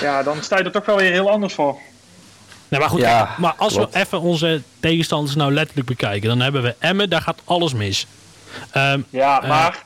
ja. 0.00 0.22
dan 0.22 0.42
sta 0.42 0.58
je 0.58 0.64
er 0.64 0.70
toch 0.72 0.84
wel 0.86 0.96
weer 0.96 1.12
heel 1.12 1.30
anders 1.30 1.54
voor. 1.54 1.76
Nou, 2.68 2.82
maar 2.82 2.90
goed, 2.92 3.00
Ja, 3.00 3.24
kijk, 3.24 3.38
maar 3.38 3.54
als 3.56 3.74
klopt. 3.74 3.94
we 3.94 4.00
even 4.00 4.20
onze 4.20 4.62
tegenstanders 4.80 5.36
nou 5.36 5.52
letterlijk 5.52 5.86
bekijken, 5.88 6.28
dan 6.28 6.40
hebben 6.40 6.62
we 6.62 6.74
Emmen, 6.78 7.10
daar 7.10 7.20
gaat 7.22 7.40
alles 7.44 7.74
mis. 7.74 8.06
Ehm, 8.70 9.00
Ja, 9.10 9.42
Eh, 9.42 9.48
maar 9.48 9.82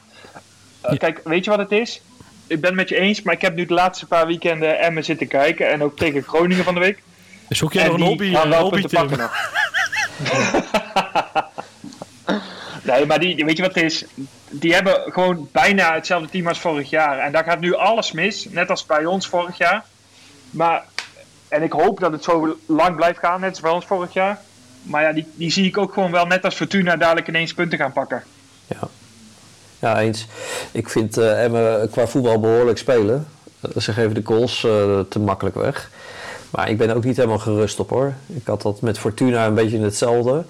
ja. 0.82 0.96
kijk, 0.96 1.20
weet 1.24 1.44
je 1.44 1.50
wat 1.50 1.58
het 1.58 1.72
is? 1.72 2.00
Ik 2.46 2.60
ben 2.60 2.70
het 2.70 2.78
met 2.78 2.88
je 2.88 2.96
eens, 2.96 3.22
maar 3.22 3.34
ik 3.34 3.40
heb 3.40 3.54
nu 3.54 3.66
de 3.66 3.74
laatste 3.74 4.06
paar 4.06 4.26
weekenden 4.26 4.78
Emmen 4.78 5.04
zitten 5.04 5.28
kijken. 5.28 5.70
En 5.70 5.82
ook 5.82 5.96
tegen 5.96 6.22
Groningen 6.22 6.64
van 6.64 6.74
de 6.74 6.80
week. 6.80 7.02
zoek 7.48 7.72
jij 7.72 7.86
nog 7.86 7.94
een 7.94 8.00
hobby, 8.00 8.32
gaan 8.32 8.42
een 8.42 8.48
wel 8.48 8.62
hobby 8.62 8.82
Tim? 8.82 9.00
pakken 9.00 9.18
nog. 9.18 9.50
nee, 12.82 13.06
maar 13.06 13.20
die, 13.20 13.44
weet 13.44 13.56
je 13.56 13.62
wat 13.62 13.74
het 13.74 13.84
is? 13.84 14.04
Die 14.50 14.74
hebben 14.74 15.12
gewoon 15.12 15.48
bijna 15.52 15.94
hetzelfde 15.94 16.28
team 16.28 16.48
als 16.48 16.58
vorig 16.58 16.90
jaar. 16.90 17.18
En 17.18 17.32
daar 17.32 17.44
gaat 17.44 17.60
nu 17.60 17.74
alles 17.74 18.12
mis, 18.12 18.46
net 18.50 18.70
als 18.70 18.86
bij 18.86 19.04
ons 19.04 19.28
vorig 19.28 19.58
jaar. 19.58 19.84
Maar, 20.50 20.84
en 21.48 21.62
ik 21.62 21.72
hoop 21.72 22.00
dat 22.00 22.12
het 22.12 22.24
zo 22.24 22.58
lang 22.66 22.96
blijft 22.96 23.18
gaan, 23.18 23.40
net 23.40 23.50
als 23.50 23.60
bij 23.60 23.70
ons 23.70 23.84
vorig 23.84 24.12
jaar. 24.12 24.40
Maar 24.82 25.02
ja, 25.02 25.12
die, 25.12 25.26
die 25.34 25.50
zie 25.50 25.66
ik 25.66 25.78
ook 25.78 25.92
gewoon 25.92 26.10
wel 26.10 26.26
net 26.26 26.44
als 26.44 26.54
Fortuna 26.54 26.96
dadelijk 26.96 27.28
ineens 27.28 27.54
punten 27.54 27.78
gaan 27.78 27.92
pakken. 27.92 28.22
Ja. 28.66 28.88
Ja, 29.86 30.00
eens. 30.00 30.26
Ik 30.72 30.88
vind 30.88 31.16
eh 31.18 31.44
Emmen 31.44 31.90
qua 31.90 32.06
voetbal 32.06 32.40
behoorlijk 32.40 32.78
spelen. 32.78 33.26
Eh, 33.60 33.70
Ze 33.80 33.92
geven 33.92 34.14
de 34.14 34.20
goals 34.24 34.64
eh, 34.64 35.00
te 35.08 35.18
makkelijk 35.18 35.56
weg. 35.56 35.90
Maar 36.50 36.70
ik 36.70 36.78
ben 36.78 36.96
ook 36.96 37.04
niet 37.04 37.16
helemaal 37.16 37.38
gerust 37.38 37.80
op 37.80 37.90
hoor. 37.90 38.12
Ik 38.26 38.46
had 38.46 38.62
dat 38.62 38.80
met 38.80 38.98
Fortuna 38.98 39.46
een 39.46 39.54
beetje 39.54 39.78
hetzelfde. 39.78 40.44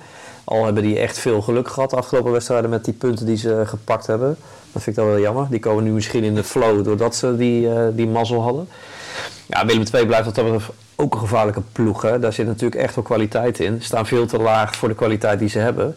Al 0.45 0.65
hebben 0.65 0.83
die 0.83 0.99
echt 0.99 1.19
veel 1.19 1.43
geluk 1.43 1.69
gehad 1.69 1.91
de 1.91 1.97
afgelopen 1.97 2.33
wedstrijden 2.33 2.71
met 2.71 2.85
die 2.85 2.95
punten 2.95 3.27
die 3.27 3.37
ze 3.37 3.63
gepakt 3.67 4.07
hebben. 4.07 4.37
Dat 4.73 4.83
vind 4.83 4.97
ik 4.97 5.03
dan 5.03 5.13
wel 5.13 5.21
jammer. 5.21 5.47
Die 5.51 5.61
komen 5.61 5.85
nu 5.85 5.91
misschien 5.91 6.25
in 6.25 6.35
de 6.35 6.45
flow 6.45 6.85
doordat 6.85 7.15
ze 7.17 7.37
die, 7.37 7.71
eh, 7.73 7.87
die 7.93 8.07
mazzel 8.07 8.43
hadden. 8.43 8.69
Ja, 9.47 9.67
Willem 9.67 9.85
II 9.95 10.07
blijft 10.07 10.35
dat 10.35 10.63
ook 10.97 11.13
een 11.15 11.21
gevaarlijke 11.21 11.63
ploeg. 11.73 12.03
Hè. 12.03 12.19
Daar 12.19 12.33
zit 12.33 12.47
natuurlijk 12.47 12.83
echt 12.83 12.95
wel 12.95 13.05
kwaliteit 13.05 13.61
in. 13.61 13.79
Ze 13.81 13.87
staan 13.87 14.07
veel 14.07 14.27
te 14.27 14.39
laag 14.39 14.77
voor 14.77 14.89
de 14.89 14.95
kwaliteit 14.95 15.39
die 15.39 15.49
ze 15.49 15.59
hebben. 15.59 15.97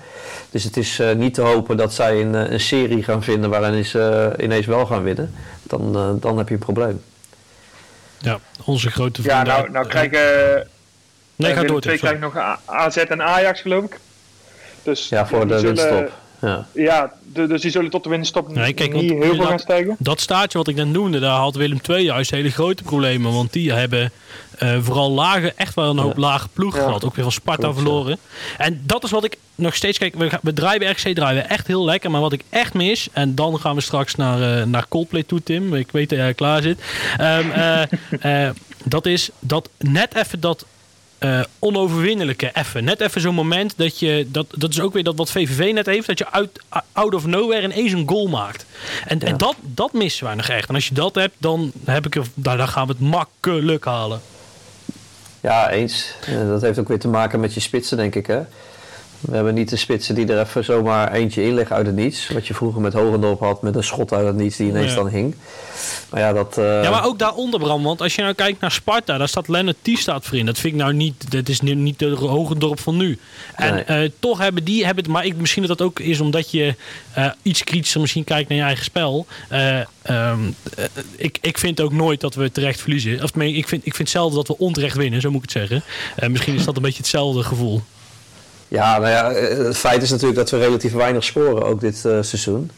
Dus 0.49 0.63
het 0.63 0.77
is 0.77 0.99
eh, 0.99 1.15
niet 1.15 1.33
te 1.33 1.41
hopen 1.41 1.77
dat 1.77 1.93
zij 1.93 2.21
een, 2.21 2.35
eh, 2.35 2.51
een 2.51 2.59
serie 2.59 3.03
gaan 3.03 3.23
vinden 3.23 3.49
waarin 3.49 3.85
ze 3.85 4.33
eh, 4.37 4.43
ineens 4.43 4.65
wel 4.65 4.85
gaan 4.85 5.03
winnen. 5.03 5.33
Dan, 5.63 6.17
dan 6.19 6.37
heb 6.37 6.47
je 6.47 6.53
een 6.53 6.59
probleem. 6.59 7.01
Ja, 8.17 8.39
onze 8.65 8.91
grote 8.91 9.21
Ja, 9.23 9.27
vrienden. 9.41 9.53
nou, 9.53 9.71
nou 9.71 9.87
krijgen 9.87 10.67
Nee, 11.35 11.53
ga 11.53 11.63
door. 11.63 11.79
Krijgt 11.81 12.19
nog 12.19 12.37
AZ 12.65 12.97
en 12.97 13.21
Ajax 13.21 13.61
geloof 13.61 13.83
ik. 13.83 13.99
Dus 14.83 15.09
Ja, 15.09 15.27
voor 15.27 15.47
de 15.47 15.59
zullen- 15.59 15.75
winststop. 15.75 16.11
Ja. 16.41 16.67
Ja, 16.73 17.11
de- 17.33 17.47
dus 17.47 17.61
die 17.61 17.71
zullen 17.71 17.89
tot 17.89 18.03
de 18.03 18.09
winststop 18.09 18.53
Nee, 18.55 18.73
kijk, 18.73 18.93
niet 18.93 19.09
heel 19.11 19.35
veel 19.35 19.45
gaan 19.45 19.59
stijgen. 19.59 19.95
Dat 19.99 20.19
staartje 20.21 20.57
wat 20.57 20.67
ik 20.67 20.75
net 20.75 20.87
noemde, 20.87 21.19
daar 21.19 21.37
had 21.39 21.55
Willem 21.55 21.79
II 21.89 22.03
juist 22.03 22.31
hele 22.31 22.51
grote 22.51 22.83
problemen. 22.83 23.33
Want 23.33 23.53
die 23.53 23.71
hebben 23.73 24.11
eh, 24.57 24.77
vooral 24.81 25.11
lage, 25.11 25.53
echt 25.55 25.73
wel 25.75 25.89
een 25.89 25.97
hoop 25.97 26.17
lage 26.17 26.47
ploegen 26.53 26.79
Ja. 26.79 26.85
gehad. 26.85 27.03
Ook 27.05 27.15
weer 27.15 27.23
van 27.23 27.33
Sparta 27.33 27.61
Klopt, 27.61 27.77
ja. 27.77 27.83
verloren. 27.83 28.17
En 28.57 28.81
dat 28.85 29.03
is 29.03 29.11
wat 29.11 29.23
ik 29.23 29.37
nog 29.55 29.75
steeds... 29.75 29.97
Kijk, 29.97 30.15
we, 30.15 30.29
gaan- 30.29 30.39
we 30.43 30.53
draaien 30.53 30.89
RKC 30.91 31.15
draaien 31.15 31.41
we 31.43 31.47
echt 31.47 31.67
heel 31.67 31.85
lekker. 31.85 32.11
Maar 32.11 32.21
wat 32.21 32.33
ik 32.33 32.43
echt 32.49 32.73
mis... 32.73 33.07
En 33.11 33.35
dan 33.35 33.59
gaan 33.59 33.75
we 33.75 33.81
straks 33.81 34.15
naar, 34.15 34.59
eh, 34.59 34.65
naar 34.65 34.85
Coldplay 34.87 35.23
toe, 35.23 35.43
Tim. 35.43 35.75
Ik 35.75 35.91
weet 35.91 36.09
dat 36.09 36.17
jij 36.17 36.33
klaar 36.33 36.61
zit. 36.61 36.81
Ehm, 37.17 37.49
eh, 37.51 37.81
eh, 38.45 38.51
dat 38.83 39.05
is 39.05 39.29
dat 39.39 39.69
net 39.77 40.15
even 40.15 40.39
dat 40.39 40.65
eh, 41.19 41.41
onoverwinnelijke 41.59 42.51
even. 42.53 42.83
Net 42.83 43.01
even 43.01 43.21
zo'n 43.21 43.35
moment 43.35 43.73
dat 43.77 43.99
je... 43.99 44.27
Dat, 44.31 44.45
dat 44.57 44.69
is 44.69 44.79
ook 44.79 44.93
weer 44.93 45.03
dat 45.03 45.17
wat 45.17 45.31
VVV 45.31 45.73
net 45.73 45.85
heeft. 45.85 46.07
Dat 46.07 46.17
je 46.17 46.31
uit, 46.31 46.49
out 46.91 47.13
of 47.13 47.25
nowhere 47.25 47.63
ineens 47.63 47.91
een 47.91 48.07
goal 48.07 48.27
maakt. 48.27 48.65
En, 49.05 49.19
en 49.19 49.37
dat, 49.37 49.55
dat 49.61 49.93
missen 49.93 50.25
wij 50.25 50.35
nog 50.35 50.47
echt. 50.47 50.69
En 50.69 50.75
als 50.75 50.87
je 50.87 50.93
dat 50.93 51.15
hebt, 51.15 51.35
dan, 51.37 51.71
heb 51.85 52.05
ik 52.05 52.21
daar, 52.33 52.57
dan 52.57 52.67
gaan 52.67 52.87
we 52.87 52.91
het 52.91 53.01
makkelijk 53.01 53.85
halen. 53.85 54.21
Ja, 55.41 55.69
eens. 55.69 56.13
Dat 56.47 56.61
heeft 56.61 56.79
ook 56.79 56.87
weer 56.87 56.99
te 56.99 57.07
maken 57.07 57.39
met 57.39 57.53
je 57.53 57.59
spitsen, 57.59 57.97
denk 57.97 58.15
ik. 58.15 58.27
Hè? 58.27 58.39
We 59.19 59.35
hebben 59.35 59.53
niet 59.53 59.69
de 59.69 59.75
spitsen 59.75 60.15
die 60.15 60.27
er 60.27 60.39
even 60.39 60.63
zomaar 60.63 61.11
eentje 61.13 61.43
in 61.43 61.53
leggen 61.53 61.75
uit 61.75 61.85
het 61.85 61.95
niets. 61.95 62.27
Wat 62.29 62.47
je 62.47 62.53
vroeger 62.53 62.81
met 62.81 62.93
Hogendorp 62.93 63.39
had, 63.39 63.61
met 63.61 63.75
een 63.75 63.83
schot 63.83 64.13
uit 64.13 64.25
het 64.27 64.35
niets 64.35 64.57
die 64.57 64.67
ineens 64.69 64.89
Ja. 64.89 64.95
dan 64.95 65.07
hing. 65.07 65.35
Maar 66.09 66.19
ja, 66.19 66.33
dat... 66.33 66.57
eh, 66.57 66.83
Ja, 66.83 66.89
maar 66.89 67.05
ook 67.05 67.19
daaronder, 67.19 67.59
Bram. 67.59 67.83
Want 67.83 68.01
als 68.01 68.15
je 68.15 68.21
nou 68.21 68.33
kijkt 68.33 68.61
naar 68.61 68.71
Sparta, 68.71 69.17
daar 69.17 69.27
staat 69.27 69.47
Lennart 69.47 69.77
Tiestaat 69.81 70.25
voor 70.25 70.37
in. 70.37 70.45
Dat 70.45 70.57
vind 70.59 70.73
ik 70.73 70.79
nou 70.79 70.93
niet, 70.93 71.31
dat 71.31 71.49
is 71.49 71.61
niet 71.61 71.99
de 71.99 72.09
hoge 72.09 72.57
dorp 72.57 72.79
van 72.79 72.97
nu. 72.97 73.17
En 73.55 73.73
Nee. 73.73 73.83
eh, 73.83 74.09
toch 74.19 74.37
hebben 74.37 74.63
die, 74.63 74.85
hebben 74.85 75.03
het, 75.03 75.13
maar 75.13 75.25
ik, 75.25 75.35
misschien 75.35 75.65
dat 75.67 75.77
dat 75.77 75.87
ook 75.87 75.99
is 75.99 76.19
omdat 76.19 76.51
je 76.51 76.75
eh, 77.13 77.29
iets 77.41 77.63
kritischer 77.63 78.01
misschien 78.01 78.23
kijkt 78.23 78.49
naar 78.49 78.57
je 78.57 78.63
eigen 78.63 78.83
spel. 78.85 79.25
Eh, 79.49 79.79
ehm, 80.01 80.39
eh, 80.75 80.85
ik, 81.17 81.37
ik 81.41 81.57
vind 81.57 81.81
ook 81.81 81.93
nooit 81.93 82.21
dat 82.21 82.35
we 82.35 82.51
terecht 82.51 82.81
verliezen. 82.81 83.23
Of 83.23 83.35
ik 83.35 83.67
vind, 83.67 83.85
ik 83.85 83.95
vind 83.95 84.09
zelden 84.09 84.35
dat 84.35 84.47
we 84.47 84.57
onterecht 84.57 84.95
winnen, 84.95 85.21
zo 85.21 85.29
moet 85.31 85.43
ik 85.43 85.49
het 85.53 85.69
zeggen. 85.69 85.83
Misschien 86.31 86.55
is 86.55 86.65
dat 86.65 86.75
een 86.75 86.81
beetje 86.81 86.97
hetzelfde 86.97 87.43
gevoel. 87.43 87.81
Ja, 88.69 88.97
nou 88.97 89.09
ja, 89.09 89.31
eh, 89.31 89.57
het 89.57 89.77
feit 89.77 90.01
is 90.01 90.09
natuurlijk 90.09 90.39
dat 90.39 90.49
we 90.49 90.57
relatief 90.57 90.93
weinig 90.93 91.23
scoren 91.23 91.63
ook 91.63 91.79
dit 91.79 92.05
eh, 92.05 92.17
seizoen. 92.21 92.71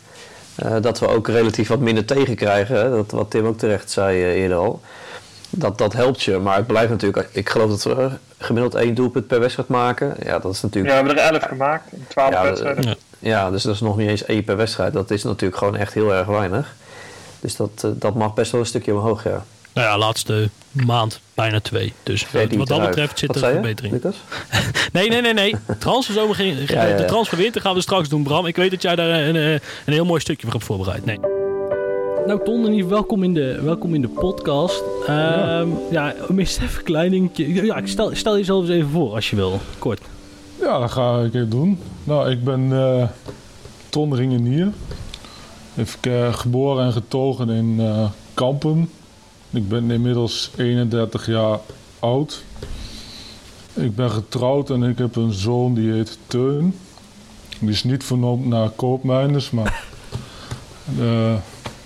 Eh, 0.55 0.75
dat 0.81 0.99
we 0.99 1.07
ook 1.07 1.27
relatief 1.27 1.67
wat 1.67 1.79
minder 1.79 2.05
tegenkrijgen. 2.05 2.75
Hè? 2.75 2.89
Dat, 2.89 3.11
wat 3.11 3.29
Tim 3.29 3.45
ook 3.45 3.57
terecht 3.57 3.91
zei 3.91 4.23
eerder 4.23 4.57
al. 4.57 4.81
Dat, 5.49 5.77
dat 5.77 5.93
helpt 5.93 6.23
je. 6.23 6.37
Maar 6.37 6.55
het 6.55 6.67
blijft 6.67 6.89
natuurlijk... 6.89 7.29
Ik 7.31 7.49
geloof 7.49 7.69
dat 7.69 7.83
we 7.83 8.09
gemiddeld 8.37 8.75
één 8.75 8.95
doelpunt 8.95 9.27
per 9.27 9.39
wedstrijd 9.39 9.69
maken. 9.69 10.15
Ja, 10.23 10.39
dat 10.39 10.53
is 10.53 10.61
Ja, 10.61 10.67
natuurlijk... 10.67 10.93
we 10.93 11.05
hebben 11.05 11.23
er 11.23 11.31
11 11.33 11.43
gemaakt 11.43 11.91
in 11.91 12.05
12 12.07 12.31
Ja, 12.31 12.43
wedstrijden. 12.43 12.83
Ja. 12.83 12.95
Ja, 13.19 13.51
dus 13.51 13.63
dat 13.63 13.73
is 13.73 13.81
nog 13.81 13.97
niet 13.97 14.09
eens 14.09 14.25
één 14.25 14.43
per 14.43 14.57
wedstrijd. 14.57 14.93
Dat 14.93 15.11
is 15.11 15.23
natuurlijk 15.23 15.57
gewoon 15.57 15.75
echt 15.75 15.93
heel 15.93 16.13
erg 16.13 16.27
weinig. 16.27 16.75
Dus 17.39 17.55
dat, 17.55 17.87
dat 17.93 18.15
mag 18.15 18.33
best 18.33 18.51
wel 18.51 18.61
een 18.61 18.67
stukje 18.67 18.93
omhoog, 18.93 19.23
ja. 19.23 19.45
Nou 19.73 19.87
ja, 19.87 19.97
laatste 19.97 20.49
maand 20.71 21.19
bijna 21.33 21.59
twee. 21.59 21.93
Dus 22.03 22.23
Verdiend 22.23 22.55
wat 22.55 22.67
dat 22.67 22.87
betreft 22.87 23.19
zit 23.19 23.33
Wat 23.33 23.43
er 23.43 23.51
verbetering. 23.51 23.93
Lucas? 23.93 24.15
Nee, 24.93 25.09
nee, 25.09 25.21
nee, 25.21 25.33
nee. 25.33 25.55
Transferzomer 25.79 26.35
ging, 26.35 26.57
Ja, 26.69 26.83
ja, 26.83 26.89
ja. 26.89 26.97
De 26.97 27.05
transferwinter 27.05 27.61
gaan 27.61 27.73
we 27.73 27.81
straks 27.81 28.09
doen, 28.09 28.23
Bram. 28.23 28.45
Ik 28.45 28.55
weet 28.55 28.71
dat 28.71 28.81
jij 28.81 28.95
daar 28.95 29.27
een, 29.27 29.35
eh, 29.35 29.51
een 29.51 29.93
heel 29.93 30.05
mooi 30.05 30.21
stukje 30.21 30.43
voor 30.43 30.53
hebt 30.53 30.65
voorbereid. 30.65 31.05
Nee. 31.05 31.19
Nou, 32.25 32.43
Ton, 32.43 32.55
in 32.55 32.61
ieder 32.61 32.75
geval 32.75 32.89
welkom 32.89 33.23
in 33.23 33.33
de, 33.33 33.59
welkom 33.61 33.93
in 33.93 34.01
de 34.01 34.07
podcast. 34.07 34.83
Ehm, 35.07 35.69
ja, 35.91 36.13
om 36.29 36.39
eens 36.39 36.57
even 36.57 36.77
een 36.77 36.83
klein 36.83 37.11
dingetje. 37.11 37.65
Ja, 37.65 37.77
ik 37.77 37.87
stel, 37.87 38.15
stel 38.15 38.37
jezelf 38.37 38.61
eens 38.61 38.69
even 38.69 38.89
voor 38.89 39.13
als 39.13 39.29
je 39.29 39.35
wil. 39.35 39.59
Kort. 39.79 40.01
Ja, 40.61 40.79
dat 40.79 40.91
ga 40.91 41.19
ik 41.19 41.33
even 41.33 41.49
doen. 41.49 41.79
Nou, 42.03 42.31
ik 42.31 42.43
ben 42.43 42.71
eh 42.71 43.07
Ton 43.89 44.15
Ringenier. 44.15 44.71
Even 45.77 45.99
eh, 46.01 46.33
geboren 46.33 46.85
en 46.85 46.91
getogen 46.91 47.49
in 47.49 47.75
eh, 47.79 48.09
Kampen. 48.33 48.89
Ik 49.53 49.69
ben 49.69 49.91
inmiddels 49.91 50.51
31 50.57 51.25
jaar 51.25 51.59
oud. 51.99 52.43
Ik 53.73 53.95
ben 53.95 54.11
getrouwd 54.11 54.69
en 54.69 54.83
ik 54.83 54.97
heb 54.97 55.15
een 55.15 55.33
zoon 55.33 55.73
die 55.73 55.91
heet 55.91 56.17
Teun. 56.27 56.75
Die 57.59 57.69
is 57.69 57.83
niet 57.83 58.03
vernoemd 58.03 58.45
naar 58.45 58.69
koopmijners, 58.69 59.51
maar 59.51 59.83
eh, 60.99 61.35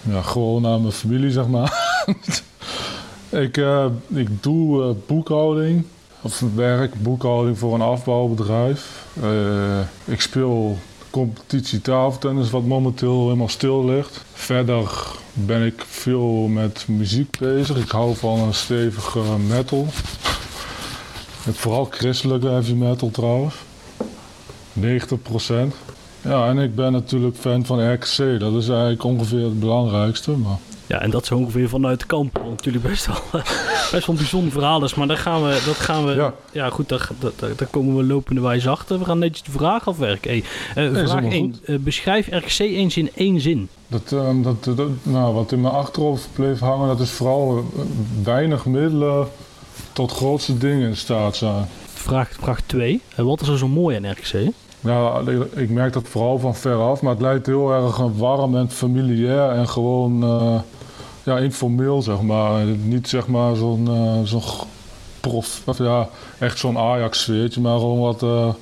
ja, 0.01 0.21
gewoon 0.21 0.61
naar 0.61 0.79
mijn 0.79 0.93
familie, 0.93 1.31
zeg 1.31 1.47
maar. 1.47 2.03
ik, 3.45 3.57
eh, 3.57 3.85
ik 4.07 4.43
doe 4.43 4.83
eh, 4.83 4.89
boekhouding 5.07 5.85
of 6.21 6.43
werk, 6.55 7.01
boekhouding 7.01 7.57
voor 7.57 7.73
een 7.73 7.81
afbouwbedrijf. 7.81 9.05
Ik 10.05 10.21
speel 10.21 10.77
competitie 11.15 11.81
tafeltennis, 11.81 12.49
wat 12.49 12.65
momenteel 12.65 13.23
helemaal 13.23 13.49
stil 13.49 13.85
ligt. 13.85 14.23
Verder 14.33 15.07
ben 15.33 15.65
ik 15.65 15.83
veel 15.87 16.47
met 16.47 16.85
muziek 16.87 17.39
bezig. 17.39 17.77
Ik 17.77 17.89
hou 17.89 18.15
van 18.15 18.39
een 18.39 18.53
stevige 18.53 19.19
metal. 19.47 19.85
Vooral 21.51 21.85
christelijke 21.85 22.47
heavy 22.47 22.73
metal 22.73 23.11
trouwens. 23.11 23.55
90%. 24.79 24.81
Ja, 26.21 26.47
en 26.47 26.57
ik 26.57 26.75
ben 26.75 26.91
natuurlijk 26.91 27.37
fan 27.37 27.65
van 27.65 27.93
RKC. 27.93 28.39
Dat 28.39 28.53
is 28.53 28.69
eigenlijk 28.69 29.03
ongeveer 29.03 29.43
het 29.43 29.59
belangrijkste. 29.59 30.31
Maar 30.31 30.57
Ja, 30.87 31.01
en 31.01 31.09
dat 31.09 31.23
is 31.23 31.31
ongeveer 31.31 31.69
vanuit 31.69 31.99
de 31.99 32.05
kamp. 32.05 32.37
Wat 32.37 32.49
natuurlijk 32.49 32.83
best 32.87 33.05
wel, 33.05 33.15
best 33.91 33.91
wel 33.91 34.01
een 34.07 34.15
bijzonder 34.15 34.51
verhaal 34.51 34.83
is. 34.83 34.95
Maar 34.95 35.07
daar 35.07 35.17
gaan 35.17 35.43
we, 35.43 35.61
dat 35.65 35.75
gaan 35.75 36.05
we 36.05 36.13
ja. 36.13 36.33
Ja. 36.51 36.69
goed, 36.69 36.89
daar, 36.89 37.09
daar, 37.19 37.31
daar- 37.55 37.67
komen 37.67 37.97
we 37.97 38.03
lopende 38.03 38.41
wijze 38.41 38.69
achter. 38.69 38.99
We 38.99 39.05
gaan 39.05 39.19
netjes 39.19 39.43
de 39.43 39.51
vraag 39.51 39.87
afwerken. 39.87 40.29
Hey, 40.29 40.43
eh, 40.85 40.91
vraag 40.91 41.09
helemaal 41.09 41.31
1. 41.31 41.55
goed. 41.65 41.83
beschrijf 41.83 42.27
RKC 42.31 42.59
eens 42.59 42.97
in 42.97 43.09
één 43.15 43.41
zin. 43.41 43.69
Dat, 43.87 44.11
ehm, 44.11 44.41
dat, 44.41 44.63
dat, 44.63 44.89
nou, 45.03 45.33
wat 45.33 45.51
in 45.51 45.61
mijn 45.61 45.73
achterhoofd 45.73 46.29
bleef 46.33 46.59
hangen, 46.59 46.87
dat 46.87 46.99
is 46.99 47.11
vooral 47.11 47.57
eh, 47.57 47.81
weinig 48.23 48.65
middelen 48.65 49.27
tot 49.93 50.11
grootste 50.11 50.57
dingen 50.57 50.87
in 50.87 50.97
staat 50.97 51.35
zijn. 51.35 51.65
Vraag 51.93 52.61
2. 52.65 53.01
wat 53.15 53.41
is 53.41 53.47
er 53.47 53.57
zo 53.57 53.67
mooi 53.67 53.95
aan 53.97 54.11
RKC? 54.11 54.51
Ja, 54.79 55.21
ik 55.55 55.69
merk 55.69 55.93
dat 55.93 56.07
vooral 56.07 56.39
van 56.39 56.55
veraf, 56.55 57.01
maar 57.01 57.11
het 57.11 57.21
lijkt 57.21 57.45
heel 57.45 57.71
erg 57.73 57.99
eh, 57.99 58.05
warm 58.15 58.55
en 58.55 58.69
familiair 58.69 59.49
en 59.49 59.69
gewoon 59.69 60.23
eh, 60.23 60.59
ja, 61.25 61.37
informeel, 61.37 62.01
zeg 62.01 62.21
maar. 62.21 62.65
Niet 62.65 63.07
zeg 63.09 63.27
maar 63.27 63.55
zo'n 63.55 63.87
zo'n 64.23 64.41
g- 64.41 64.65
prof, 65.19 65.61
of 65.65 65.77
ja, 65.77 66.09
echt 66.39 66.59
zo'n 66.59 66.77
Ajax-sfeertje, 66.77 67.61
maar 67.61 67.79
gewoon 67.79 67.99
wat 67.99 68.23
eh, 68.23 68.53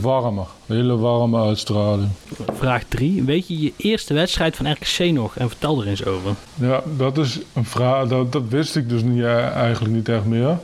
warmer. 0.00 0.46
Hele 0.66 0.96
warme 0.96 1.40
uitstraling. 1.40 2.08
Vraag 2.54 2.82
3. 2.88 3.22
Weet 3.22 3.48
je 3.48 3.60
je 3.60 3.72
eerste 3.76 4.14
wedstrijd 4.14 4.56
van 4.56 4.70
RKC 4.72 4.98
nog? 5.12 5.36
En 5.36 5.48
vertel 5.48 5.80
er 5.80 5.86
eens 5.88 6.04
over. 6.04 6.34
Ja, 6.54 6.82
dat 6.96 7.18
is 7.18 7.38
een 7.54 7.64
vraag, 7.64 8.08
dat, 8.08 8.32
dat 8.32 8.42
wist 8.48 8.76
ik 8.76 8.88
dus 8.88 9.02
niet, 9.02 9.22
eh, 9.22 9.46
eigenlijk 9.46 9.94
niet 9.94 10.08
echt 10.08 10.24
meer. 10.24 10.58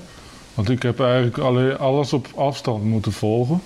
Want 0.55 0.71
ik 0.71 0.83
heb 0.83 1.01
eigenlijk 1.01 1.39
alleen 1.39 1.79
alles 1.79 2.13
op 2.13 2.27
afstand 2.37 2.85
moeten 2.85 3.13
volgen. 3.13 3.63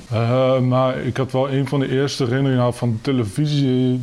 Maar 0.68 0.98
ik 0.98 1.16
had 1.16 1.32
wel 1.32 1.50
een 1.50 1.68
van 1.68 1.80
de 1.80 1.90
eerste 1.90 2.24
herinneringen 2.24 2.74
van 2.74 2.98
televisie. 3.02 4.00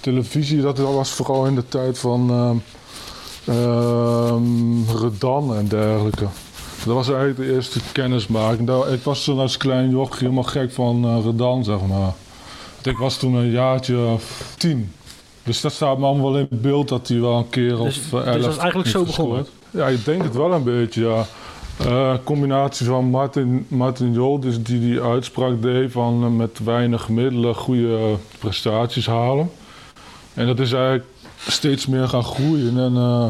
Televisie, 0.00 0.60
dat 0.60 0.78
was 0.78 1.10
vooral 1.10 1.46
in 1.46 1.54
de 1.54 1.68
tijd 1.68 1.98
van 1.98 2.30
Redan 5.00 5.54
en 5.56 5.68
dergelijke. 5.68 6.24
Dat 6.84 6.94
was 6.94 7.08
eigenlijk 7.08 7.36
de 7.38 7.52
eerste 7.54 7.80
kennismaking. 7.92 8.66
Daar- 8.66 8.92
Ik 8.92 9.02
was 9.02 9.24
toen 9.24 9.38
als 9.38 9.56
klein 9.56 9.90
jochie 9.90 10.18
helemaal 10.18 10.42
gek 10.42 10.72
van 10.72 11.04
eh, 11.04 11.24
Redan, 11.24 11.64
zeg 11.64 11.80
maar. 11.80 11.98
Want 12.74 12.86
Ik 12.86 12.96
was 12.96 13.16
toen 13.16 13.34
een 13.34 13.50
jaartje 13.50 13.96
of 14.04 14.54
tien. 14.58 14.92
Dus 15.42 15.60
dat 15.60 15.72
staat 15.72 15.98
me 15.98 16.04
allemaal 16.06 16.32
wel 16.32 16.40
in 16.40 16.48
beeld 16.50 16.88
dat 16.88 17.08
hij 17.08 17.20
wel 17.20 17.36
een 17.36 17.48
keer 17.48 17.68
Dus- 17.76 17.78
of 17.80 17.94
dus 17.94 18.12
eh, 18.12 18.26
elf 18.32 18.42
dat 18.42 18.50
is 18.52 18.56
eigenlijk 18.56 18.88
zo 18.88 19.04
begonnen? 19.04 19.46
Ja, 19.70 19.86
ik 19.86 20.04
denk 20.04 20.22
het 20.22 20.36
wel 20.36 20.52
een 20.52 20.62
beetje, 20.64 21.06
ja. 21.08 21.24
Eh, 21.86 22.14
combinatie 22.24 22.86
van 22.86 23.04
Martin, 23.04 23.66
Martin 23.68 24.12
Jol, 24.12 24.40
dus 24.40 24.62
die 24.62 24.80
die 24.80 25.00
uitspraak 25.00 25.62
deed 25.62 25.92
van 25.92 26.36
met 26.36 26.58
weinig 26.64 27.08
middelen 27.08 27.54
goede 27.54 27.98
prestaties 28.38 29.06
halen. 29.06 29.50
En 30.34 30.46
dat 30.46 30.58
is 30.58 30.72
eigenlijk 30.72 31.04
steeds 31.46 31.86
meer 31.86 32.08
gaan 32.08 32.24
groeien. 32.24 32.78
En 32.78 32.96
eh 32.96 33.28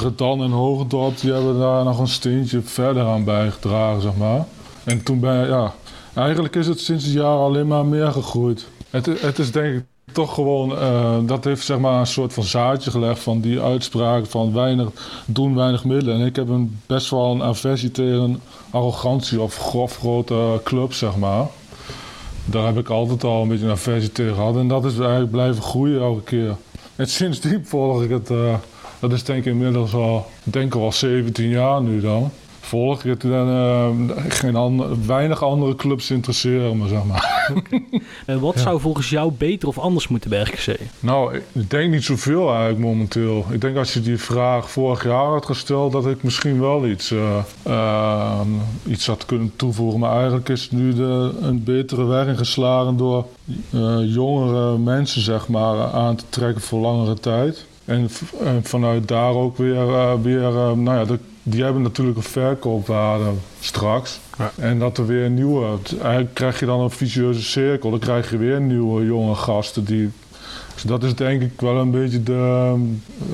Redan 0.00 0.42
en 0.42 0.50
Hogendorp 0.50 1.20
die 1.20 1.32
hebben 1.32 1.58
daar 1.58 1.84
nog 1.84 1.98
een 1.98 2.08
steentje 2.08 2.62
verder 2.62 3.04
aan 3.06 3.24
bijgedragen, 3.24 4.02
zeg 4.02 4.16
maar. 4.16 4.46
En 4.84 5.02
toen 5.02 5.20
ben 5.20 5.46
ja, 5.46 5.74
eigenlijk 6.14 6.56
is 6.56 6.66
het 6.66 6.80
sinds 6.80 7.04
een 7.04 7.12
jaar 7.12 7.36
alleen 7.36 7.66
maar 7.66 7.86
meer 7.86 8.12
gegroeid. 8.12 8.68
Het, 8.90 9.06
het 9.06 9.38
is 9.38 9.52
denk 9.52 9.74
ik 9.74 9.84
toch 10.12 10.34
gewoon, 10.34 10.78
eh, 10.78 11.16
dat 11.22 11.44
heeft 11.44 11.64
zeg 11.64 11.78
maar 11.78 12.00
een 12.00 12.06
soort 12.06 12.32
van 12.32 12.44
zaadje 12.44 12.90
gelegd 12.90 13.20
van 13.20 13.40
die 13.40 13.60
uitspraak 13.60 14.26
van 14.26 14.52
weinig 14.52 14.88
doen, 15.26 15.54
weinig 15.54 15.84
middelen. 15.84 16.20
En 16.20 16.26
ik 16.26 16.36
heb 16.36 16.48
een, 16.48 16.80
best 16.86 17.10
wel 17.10 17.32
een 17.32 17.42
aversie 17.42 17.90
tegen 17.90 18.40
arrogantie 18.70 19.40
of 19.40 19.56
grof 19.56 19.96
grote 19.96 20.60
clubs, 20.64 20.98
zeg 20.98 21.16
maar. 21.16 21.46
Daar 22.44 22.66
heb 22.66 22.78
ik 22.78 22.88
altijd 22.88 23.24
al 23.24 23.42
een 23.42 23.48
beetje 23.48 23.64
een 23.64 23.70
aversie 23.70 24.12
tegen 24.12 24.34
gehad. 24.34 24.56
En 24.56 24.68
dat 24.68 24.84
is 24.84 24.98
eigenlijk 24.98 25.30
blijven 25.30 25.62
groeien 25.62 26.00
elke 26.00 26.22
keer. 26.22 26.56
En 27.02 27.08
sindsdien 27.08 27.66
volg 27.66 28.02
ik 28.02 28.10
het, 28.10 28.30
eh, 28.30 28.54
dat 28.98 29.12
is 29.12 29.24
denk 29.24 29.38
ik 29.38 29.52
inmiddels 29.52 29.94
al, 29.94 30.26
ik 30.44 30.52
denk 30.52 30.74
al 30.74 30.92
17 30.92 31.48
jaar 31.48 31.82
nu 31.82 32.00
dan. 32.00 32.30
Het 32.72 33.24
en 33.24 33.30
eh, 33.30 33.88
geen 34.28 34.56
ander, 34.56 35.06
weinig 35.06 35.42
andere 35.42 35.74
clubs 35.74 36.10
interesseren 36.10 36.78
me, 36.78 36.88
zeg 36.88 37.04
maar. 37.04 37.30
Eh, 38.26 38.36
wat 38.36 38.58
zou 38.58 38.80
volgens 38.80 39.10
jou 39.10 39.32
beter 39.32 39.68
of 39.68 39.78
anders 39.78 40.08
moeten 40.08 40.30
bij 40.30 40.42
RKC? 40.42 40.80
Nou, 41.00 41.36
ik 41.52 41.70
denk 41.70 41.90
niet 41.90 42.04
zoveel 42.04 42.48
eigenlijk 42.48 42.78
momenteel. 42.78 43.46
Ik 43.50 43.60
denk 43.60 43.76
als 43.76 43.92
je 43.92 44.00
die 44.00 44.18
vraag 44.18 44.70
vorig 44.70 45.04
jaar 45.04 45.26
had 45.26 45.46
gesteld, 45.46 45.92
dat 45.92 46.06
ik 46.06 46.22
misschien 46.22 46.60
wel 46.60 46.86
iets, 46.86 47.10
eh, 47.10 47.38
eh, 47.62 48.40
iets 48.86 49.06
had 49.06 49.26
kunnen 49.26 49.52
toevoegen. 49.56 50.00
Maar 50.00 50.16
eigenlijk 50.16 50.48
is 50.48 50.70
nu 50.70 50.94
de, 50.94 51.30
een 51.40 51.64
betere 51.64 52.04
weg 52.04 52.26
ingeslagen 52.26 52.96
door 52.96 53.26
eh, 53.70 53.98
jongere 54.02 54.78
mensen 54.78 55.22
zeg 55.22 55.48
maar, 55.48 55.92
aan 55.92 56.16
te 56.16 56.24
trekken 56.28 56.62
voor 56.62 56.80
langere 56.80 57.20
tijd. 57.20 57.66
En, 57.84 58.08
en 58.44 58.64
vanuit 58.64 59.08
daar 59.08 59.34
ook 59.34 59.56
weer, 59.56 59.86
weer 60.22 60.52
nou 60.76 60.98
ja, 60.98 61.04
de, 61.04 61.18
die 61.42 61.62
hebben 61.62 61.82
natuurlijk 61.82 62.16
een 62.16 62.22
verkoopwaarde 62.22 63.30
straks. 63.60 64.20
Ja. 64.38 64.52
En 64.56 64.78
dat 64.78 64.98
er 64.98 65.06
weer 65.06 65.30
nieuwe, 65.30 65.78
eigenlijk 66.00 66.34
krijg 66.34 66.60
je 66.60 66.66
dan 66.66 66.80
een 66.80 66.90
vicieuze 66.90 67.42
cirkel. 67.42 67.90
Dan 67.90 67.98
krijg 67.98 68.30
je 68.30 68.36
weer 68.36 68.60
nieuwe 68.60 69.04
jonge 69.04 69.34
gasten 69.34 69.84
die 69.84 70.10
Dus 70.82 70.90
dat 70.90 71.02
is 71.02 71.14
denk 71.14 71.42
ik 71.42 71.60
wel 71.60 71.76
een 71.76 71.90
beetje 71.90 72.22
de, 72.22 72.74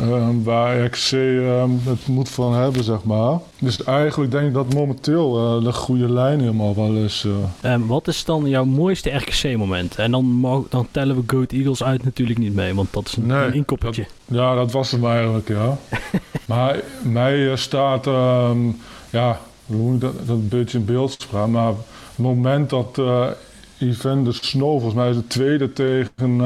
eh, 0.00 0.28
waar 0.42 0.84
RKC 0.84 1.12
eh, 1.12 1.64
het 1.84 2.06
moet 2.06 2.28
van 2.28 2.54
hebben, 2.54 2.84
zeg 2.84 3.04
maar. 3.04 3.38
Dus 3.58 3.84
eigenlijk 3.84 4.30
denk 4.30 4.46
ik 4.46 4.54
dat 4.54 4.74
momenteel 4.74 5.36
eh, 5.36 5.64
de 5.64 5.72
goede 5.72 6.12
lijn 6.12 6.40
helemaal 6.40 6.74
wel 6.74 6.94
is. 6.94 7.26
Ehm, 7.60 7.86
wat 7.86 8.08
is 8.08 8.24
dan 8.24 8.48
jouw 8.48 8.64
mooiste 8.64 9.10
RKC-moment? 9.10 9.96
En 9.96 10.10
dan, 10.10 10.66
dan 10.68 10.88
tellen 10.90 11.16
we 11.16 11.22
Goat 11.26 11.52
Eagles 11.52 11.82
uit 11.82 12.04
natuurlijk 12.04 12.38
niet 12.38 12.54
mee, 12.54 12.74
want 12.74 12.92
dat 12.92 13.06
is 13.06 13.16
een, 13.16 13.26
Nee, 13.26 13.46
een 13.46 13.54
inkoppertje. 13.54 14.06
Ja, 14.24 14.54
dat 14.54 14.72
was 14.72 14.90
hem 14.90 15.06
eigenlijk, 15.06 15.48
ja. 15.48 15.78
maar 16.46 16.80
mij 17.02 17.50
eh, 17.50 17.56
staat, 17.56 18.06
ehm, 18.06 18.58
ja, 19.10 19.40
hoe 19.66 19.76
moet 19.76 19.94
ik 19.94 20.00
dat, 20.00 20.14
dat 20.26 20.36
een 20.36 20.48
beetje 20.48 20.78
in 20.78 20.84
beeldspraak, 20.84 21.48
maar 21.48 21.68
het 21.68 21.76
moment 22.16 22.70
dat 22.70 23.00
Yvan 23.78 24.24
de 24.24 24.32
Snow, 24.32 24.70
volgens 24.70 24.94
mij 24.94 25.10
is 25.10 25.16
de 25.16 25.26
tweede 25.26 25.72
tegen 25.72 26.40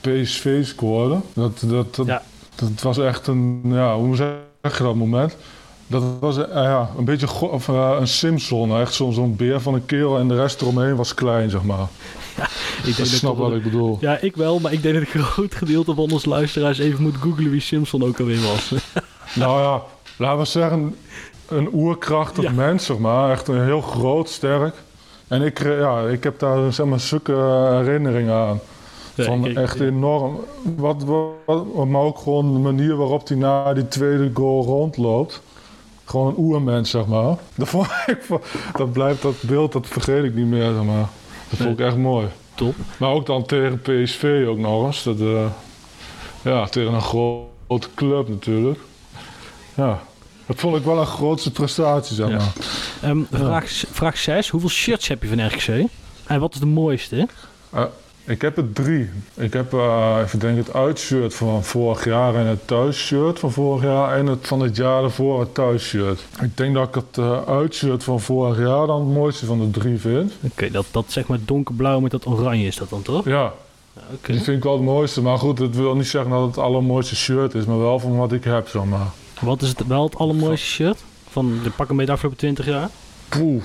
PSV 0.00 0.66
scoorde, 0.66 1.16
dat, 1.32 1.62
dat, 1.66 1.94
dat, 1.94 2.06
Ja. 2.06 2.22
dat 2.54 2.82
was 2.82 2.98
echt 2.98 3.26
een, 3.26 3.60
ja, 3.64 3.96
hoe 3.96 4.16
zeg 4.16 4.78
je 4.78 4.82
dat 4.82 4.94
moment? 4.94 5.36
Dat 5.86 6.02
was 6.20 6.36
eh, 6.38 6.44
ja, 6.54 6.90
een 6.98 7.04
beetje 7.04 7.40
of, 7.40 7.68
eh, 7.68 7.96
een 8.00 8.08
Simpson, 8.08 8.80
echt 8.80 8.94
zo'n 8.94 9.12
zo'n 9.12 9.36
beer 9.36 9.60
van 9.60 9.74
een 9.74 9.86
keel 9.86 10.18
en 10.18 10.28
de 10.28 10.34
rest 10.36 10.60
eromheen 10.60 10.96
was 10.96 11.14
klein, 11.14 11.50
zeg 11.50 11.62
maar. 11.62 11.86
Ik 12.84 12.96
dat 12.96 13.06
snapt 13.06 13.36
toch- 13.36 13.46
wat 13.48 13.56
ik 13.56 13.62
bedoel. 13.62 13.98
Ja, 14.00 14.18
ik 14.20 14.36
wel, 14.36 14.58
maar 14.58 14.72
ik 14.72 14.82
denk 14.82 14.94
dat 14.94 15.04
een 15.14 15.22
groot 15.22 15.54
gedeelte 15.54 15.94
van 15.94 16.10
onze 16.10 16.28
luisteraars 16.28 16.78
even 16.78 17.02
moet 17.02 17.16
googlen 17.16 17.50
wie 17.50 17.60
Simpson 17.60 18.02
ook 18.04 18.20
alweer 18.20 18.40
was. 18.42 18.72
Nou 19.34 19.60
ja, 19.62 19.82
laten 20.16 20.38
we 20.38 20.44
zeggen, 20.44 20.96
een 21.48 21.68
oerkrachtig 21.72 22.44
Ja. 22.44 22.50
mens, 22.50 22.84
zeg 22.84 22.98
maar. 22.98 23.30
Echt 23.30 23.48
een 23.48 23.64
heel 23.64 23.80
groot, 23.80 24.28
sterk. 24.28 24.74
En 25.28 25.42
ik, 25.42 25.60
eh, 25.60 25.78
ja, 25.78 26.00
ik 26.06 26.24
heb 26.24 26.38
daar 26.38 26.72
zeg 26.72 26.86
maar, 26.86 27.00
zulke 27.00 27.32
herinneringen 27.82 28.34
aan. 28.34 28.60
Ja, 29.24 29.24
Van 29.24 29.46
ik- 29.46 29.56
echt 29.56 29.78
ja. 29.78 29.84
enorm. 29.84 30.40
Wat, 30.76 31.04
wat, 31.04 31.86
maar 31.86 32.00
ook 32.02 32.18
gewoon 32.18 32.52
de 32.52 32.58
manier 32.58 32.96
waarop 32.96 33.28
hij 33.28 33.36
na 33.36 33.74
die 33.74 33.88
tweede 33.88 34.30
goal 34.34 34.64
rondloopt. 34.64 35.42
Gewoon 36.04 36.26
een 36.26 36.34
oermens, 36.38 36.90
zeg 36.90 37.06
maar. 37.06 37.36
Dat, 37.54 37.68
vond 37.68 37.86
ik, 38.06 38.18
dat 38.76 38.92
blijft 38.92 39.22
dat 39.22 39.34
beeld, 39.42 39.72
dat 39.72 39.86
vergeet 39.86 40.24
ik 40.24 40.34
niet 40.34 40.46
meer, 40.46 40.72
zeg 40.72 40.82
maar. 40.84 41.08
Dat 41.48 41.58
vond 41.58 41.78
ik 41.78 41.86
echt 41.86 41.96
mooi. 41.96 42.26
Top. 42.54 42.74
Maar 42.98 43.10
ook 43.10 43.26
dan 43.26 43.46
tegen 43.46 43.80
PSV 43.80 44.44
ook 44.48 44.58
nog 44.58 44.86
eens. 44.86 45.02
Dat, 45.02 45.20
eh, 45.20 45.46
ja, 46.42 46.66
tegen 46.66 46.92
een 46.92 47.00
gro- 47.02 47.48
grote 47.66 47.88
club 47.94 48.28
natuurlijk. 48.28 48.78
Ja, 49.74 50.00
dat 50.46 50.56
vond 50.60 50.76
ik 50.76 50.84
wel 50.84 50.98
een 50.98 51.06
grootste 51.06 51.50
prestatie, 51.52 52.14
zeg 52.14 52.28
Ja. 52.28 52.36
maar. 52.36 52.52
Ehm, 53.02 53.18
vraag, 53.30 53.70
vraag 53.90 54.16
6. 54.16 54.48
Hoeveel 54.48 54.70
shirts 54.70 55.08
heb 55.08 55.22
je 55.22 55.28
van 55.28 55.46
RKC? 55.46 55.88
En 56.26 56.40
wat 56.40 56.54
is 56.54 56.60
de 56.60 56.66
mooiste? 56.66 57.28
Eh, 57.70 57.84
ik 58.28 58.40
heb 58.40 58.56
er 58.56 58.72
drie. 58.72 59.10
Ik 59.34 59.52
heb 59.52 59.72
eh, 59.72 60.18
even 60.24 60.38
denk 60.38 60.56
het 60.56 60.74
uitshirt 60.74 61.34
van 61.34 61.64
vorig 61.64 62.04
jaar 62.04 62.34
en 62.34 62.46
het 62.46 62.66
thuisshirt 62.66 63.38
van 63.38 63.52
vorig 63.52 63.82
jaar. 63.82 64.16
En 64.16 64.26
het 64.26 64.46
van 64.46 64.60
het 64.60 64.76
jaar 64.76 65.02
ervoor 65.02 65.40
het 65.40 65.54
thuisshirt. 65.54 66.24
Ik 66.42 66.56
denk 66.56 66.74
dat 66.74 66.88
ik 66.88 66.94
het 66.94 67.18
eh, 67.18 67.42
uitshirt 67.46 68.04
van 68.04 68.20
vorig 68.20 68.58
jaar 68.58 68.86
dan 68.86 69.00
het 69.00 69.14
mooiste 69.14 69.46
van 69.46 69.58
de 69.58 69.70
drie 69.80 69.98
vind. 69.98 70.32
Oké, 70.40 70.70
dat, 70.70 70.86
dat 70.90 71.04
zeg 71.08 71.26
maar 71.26 71.38
donkerblauw 71.44 72.00
met 72.00 72.10
dat 72.10 72.26
oranje 72.26 72.66
is 72.66 72.76
dat 72.76 72.90
dan 72.90 73.02
toch? 73.02 73.24
Ja, 73.24 73.52
Oké. 74.12 74.32
die 74.32 74.40
vind 74.40 74.56
ik 74.56 74.62
wel 74.62 74.72
het 74.72 74.82
mooiste. 74.82 75.22
Maar 75.22 75.38
goed, 75.38 75.56
dat 75.56 75.74
wil 75.74 75.96
niet 75.96 76.06
zeggen 76.06 76.30
dat 76.30 76.40
het 76.40 76.54
het 76.56 76.64
allermooiste 76.64 77.16
shirt 77.16 77.54
is. 77.54 77.64
Maar 77.64 77.78
wel 77.78 77.98
van 77.98 78.16
wat 78.16 78.32
ik 78.32 78.44
heb, 78.44 78.68
zeg 78.68 78.84
maar. 78.84 79.06
Wat 79.40 79.62
is 79.62 79.68
het 79.68 79.86
wel 79.86 80.04
het 80.04 80.16
allermooiste 80.16 80.66
shirt? 80.66 81.04
Van 81.30 81.58
de 81.62 81.70
pak 81.70 81.88
een 81.88 81.96
beetje 81.96 82.06
de 82.06 82.12
afgelopen 82.12 82.38
20 82.38 82.66
jaar? 82.66 82.88
Poeh, 83.28 83.62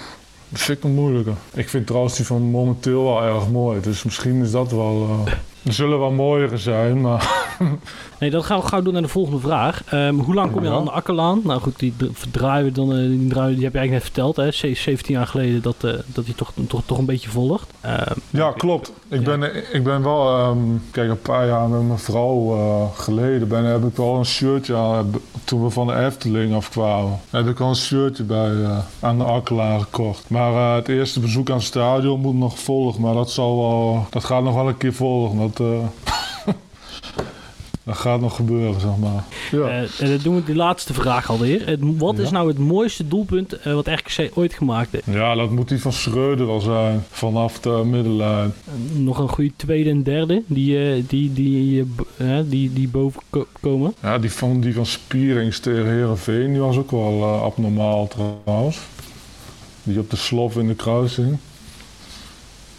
vind 0.59 0.77
ik 0.77 0.83
een 0.83 0.93
moeilijke. 0.93 1.31
Ik 1.53 1.69
vind 1.69 1.87
trouwens 1.87 2.15
die 2.15 2.25
van 2.25 2.41
momenteel 2.41 3.03
wel 3.03 3.23
erg 3.23 3.49
mooi. 3.49 3.81
Dus 3.81 4.03
misschien 4.03 4.41
is 4.41 4.51
dat 4.51 4.71
wel... 4.71 5.07
eh, 5.25 5.33
er 5.63 5.73
zullen 5.73 5.99
wel 5.99 6.11
mooiere 6.11 6.57
zijn, 6.57 7.01
maar... 7.01 7.31
Nee, 8.19 8.31
dat 8.31 8.43
gaan 8.45 8.59
we 8.59 8.67
gauw 8.67 8.81
doen 8.81 8.93
naar 8.93 9.01
de 9.01 9.07
volgende 9.07 9.39
vraag. 9.39 9.83
Ehm, 9.89 10.15
hoe 10.15 10.33
lang 10.33 10.51
kom 10.51 10.63
je 10.63 10.69
Ja. 10.69 10.75
aan 10.75 10.83
de 10.85 10.91
Akkerlaan? 10.91 11.41
Nou 11.43 11.61
goed, 11.61 11.79
die 11.79 11.93
d- 11.97 12.03
draaien 12.31 12.65
we 12.65 12.71
dan, 12.71 12.91
eh, 12.91 12.97
die, 12.97 13.27
draaien, 13.27 13.55
die 13.55 13.63
heb 13.63 13.73
je 13.73 13.79
eigenlijk 13.79 13.91
net 13.91 14.01
verteld, 14.03 14.35
hè? 14.35 14.51
Ze- 14.51 14.73
17 14.75 15.13
jaar 15.15 15.27
geleden 15.27 15.61
dat, 15.61 15.75
eh, 15.81 15.91
dat 16.05 16.25
hij 16.25 16.33
toch, 16.33 16.51
toch, 16.67 16.81
toch 16.85 16.97
een 16.97 17.05
beetje 17.05 17.29
volgt. 17.29 17.71
Ehm, 17.81 18.13
Ja, 18.29 18.51
klopt. 18.51 18.91
Ik, 19.09 19.25
Ja. 19.25 19.37
Ben, 19.37 19.73
ik 19.75 19.83
ben 19.83 20.03
wel... 20.03 20.37
ehm, 20.37 20.57
kijk, 20.91 21.09
een 21.09 21.21
paar 21.21 21.47
jaar 21.47 21.67
met 21.69 21.87
mijn 21.87 21.99
vrouw 21.99 22.55
eh, 22.55 22.99
geleden 22.99 23.47
ben, 23.47 23.63
heb 23.63 23.83
ik 23.83 23.95
wel 23.95 24.15
een 24.15 24.25
shirtje 24.25 24.75
aan... 24.75 25.11
Toen 25.43 25.63
we 25.63 25.69
van 25.69 25.87
de 25.87 25.95
Efteling 25.95 26.55
afkwamen. 26.55 27.19
Heb 27.29 27.47
ik 27.47 27.59
al 27.59 27.69
een 27.69 27.75
shirtje 27.75 28.23
bij 28.23 28.51
eh, 28.63 28.77
aan 28.99 29.17
de 29.17 29.23
Akkelaar 29.23 29.79
gekocht. 29.79 30.29
Maar 30.29 30.53
eh, 30.53 30.75
het 30.75 30.87
eerste 30.87 31.19
bezoek 31.19 31.49
aan 31.49 31.55
het 31.55 31.65
stadion 31.65 32.19
moet 32.19 32.35
nog 32.37 32.59
volgen. 32.59 33.01
Maar 33.01 33.13
dat 33.13 33.31
zal 33.31 33.57
wel... 33.57 34.05
Dat 34.09 34.23
gaat 34.23 34.43
nog 34.43 34.53
wel 34.55 34.67
een 34.67 34.77
keer 34.77 34.93
volgen. 34.93 35.37
Dat, 35.39 35.52
eh, 35.59 35.85
dat 37.85 37.97
gaat 37.97 38.21
nog 38.21 38.35
gebeuren, 38.35 38.79
zeg 38.81 38.97
maar. 38.99 39.23
Ja. 39.51 39.67
eh, 39.67 39.81
en 39.99 40.07
dan 40.09 40.17
doen 40.23 40.35
we 40.35 40.43
die 40.43 40.55
laatste 40.55 40.93
vraag 40.93 41.29
alweer. 41.29 41.67
Het, 41.67 41.79
wat 41.97 42.17
is 42.17 42.25
Ja. 42.27 42.33
nou 42.33 42.47
het 42.47 42.57
mooiste 42.57 43.07
doelpunt 43.07 43.53
eh, 43.53 43.73
wat 43.73 43.87
RKC 43.87 44.31
ooit 44.33 44.53
gemaakt 44.53 44.91
heeft? 44.91 45.05
Ja, 45.11 45.35
dat 45.35 45.49
moet 45.51 45.69
die 45.69 45.81
van 45.81 45.93
Schreuder 45.93 46.45
wel 46.47 46.59
zijn. 46.59 47.03
Vanaf 47.09 47.59
de 47.59 47.81
middenlijn. 47.85 48.53
Nog 48.93 49.17
een 49.19 49.29
goede 49.29 49.51
tweede 49.55 49.89
en 49.89 50.03
derde 50.03 50.43
die, 50.47 51.05
die, 51.07 51.33
die, 51.33 51.85
die, 52.47 52.73
die 52.73 52.87
boven 52.87 53.21
ko- 53.29 53.47
komen. 53.61 53.93
Ja, 54.01 54.17
die 54.19 54.31
van, 54.31 54.61
die 54.61 54.73
van 54.73 54.85
Spierings 54.85 55.59
tegen 55.59 55.85
Herenveen, 55.85 56.51
die 56.51 56.61
was 56.61 56.77
ook 56.77 56.91
wel 56.91 57.23
abnormaal 57.43 58.07
trouwens. 58.07 58.77
Die 59.83 59.99
op 59.99 60.09
de 60.09 60.15
slof 60.15 60.57
in 60.57 60.67
de 60.67 60.75
kruising. 60.75 61.37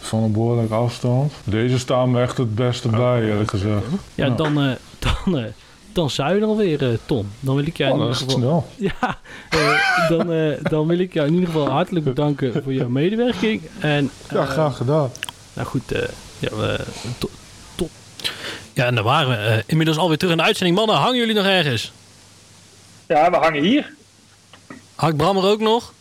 Van 0.05 0.23
een 0.23 0.31
behoorlijke 0.31 0.73
afstand. 0.73 1.33
Deze 1.43 1.79
staan 1.79 2.11
me 2.11 2.21
echt 2.21 2.37
het 2.37 2.55
beste 2.55 2.87
bij, 2.87 3.21
eerlijk 3.23 3.49
gezegd. 3.49 3.83
Ja, 4.15 4.25
Ja. 4.25 4.35
dan, 4.35 4.61
eh, 4.61 4.71
dan, 4.99 5.37
eh, 5.37 5.43
dan 5.93 6.09
zou 6.09 6.35
je 6.35 6.41
er 6.41 6.47
alweer, 6.47 6.91
eh, 6.91 6.97
Tom. 7.05 7.27
Dan 7.39 7.55
wil 7.55 7.65
ik 7.65 7.77
jou 7.77 7.91
Oh, 7.91 7.97
in 7.97 8.03
ieder 8.03 8.17
geval... 8.17 8.35
snel. 8.37 8.67
Ja, 9.01 9.17
eh, 9.49 10.09
dan, 10.09 10.31
eh, 10.31 10.57
dan 10.61 10.87
wil 10.87 10.99
ik 10.99 11.13
jou 11.13 11.27
in 11.27 11.33
ieder 11.33 11.49
geval 11.49 11.69
hartelijk 11.69 12.05
bedanken 12.13 12.63
voor 12.63 12.73
jouw 12.73 12.89
medewerking. 12.89 13.61
En, 13.79 14.11
Ja, 14.31 14.45
graag 14.45 14.77
gedaan. 14.77 15.11
Nou 15.53 15.67
goed, 15.67 15.91
eh, 15.91 16.07
ja, 16.39 16.49
top. 17.17 17.29
Ja, 18.73 18.85
en 18.85 18.95
daar 18.95 19.03
waren 19.03 19.29
we 19.29 19.35
eh, 19.35 19.63
inmiddels 19.65 19.97
alweer 19.97 20.17
terug 20.17 20.31
in 20.33 20.37
de 20.39 20.43
uitzending. 20.43 20.77
Mannen, 20.77 20.95
hangen 20.95 21.17
jullie 21.17 21.35
nog 21.35 21.45
ergens? 21.45 21.91
Ja, 23.07 23.29
we 23.31 23.37
hangen 23.37 23.63
hier. 23.63 23.93
Hangt 24.95 25.17
Bram 25.17 25.37
er 25.37 25.43
ook 25.45 25.59
nog? 25.59 25.93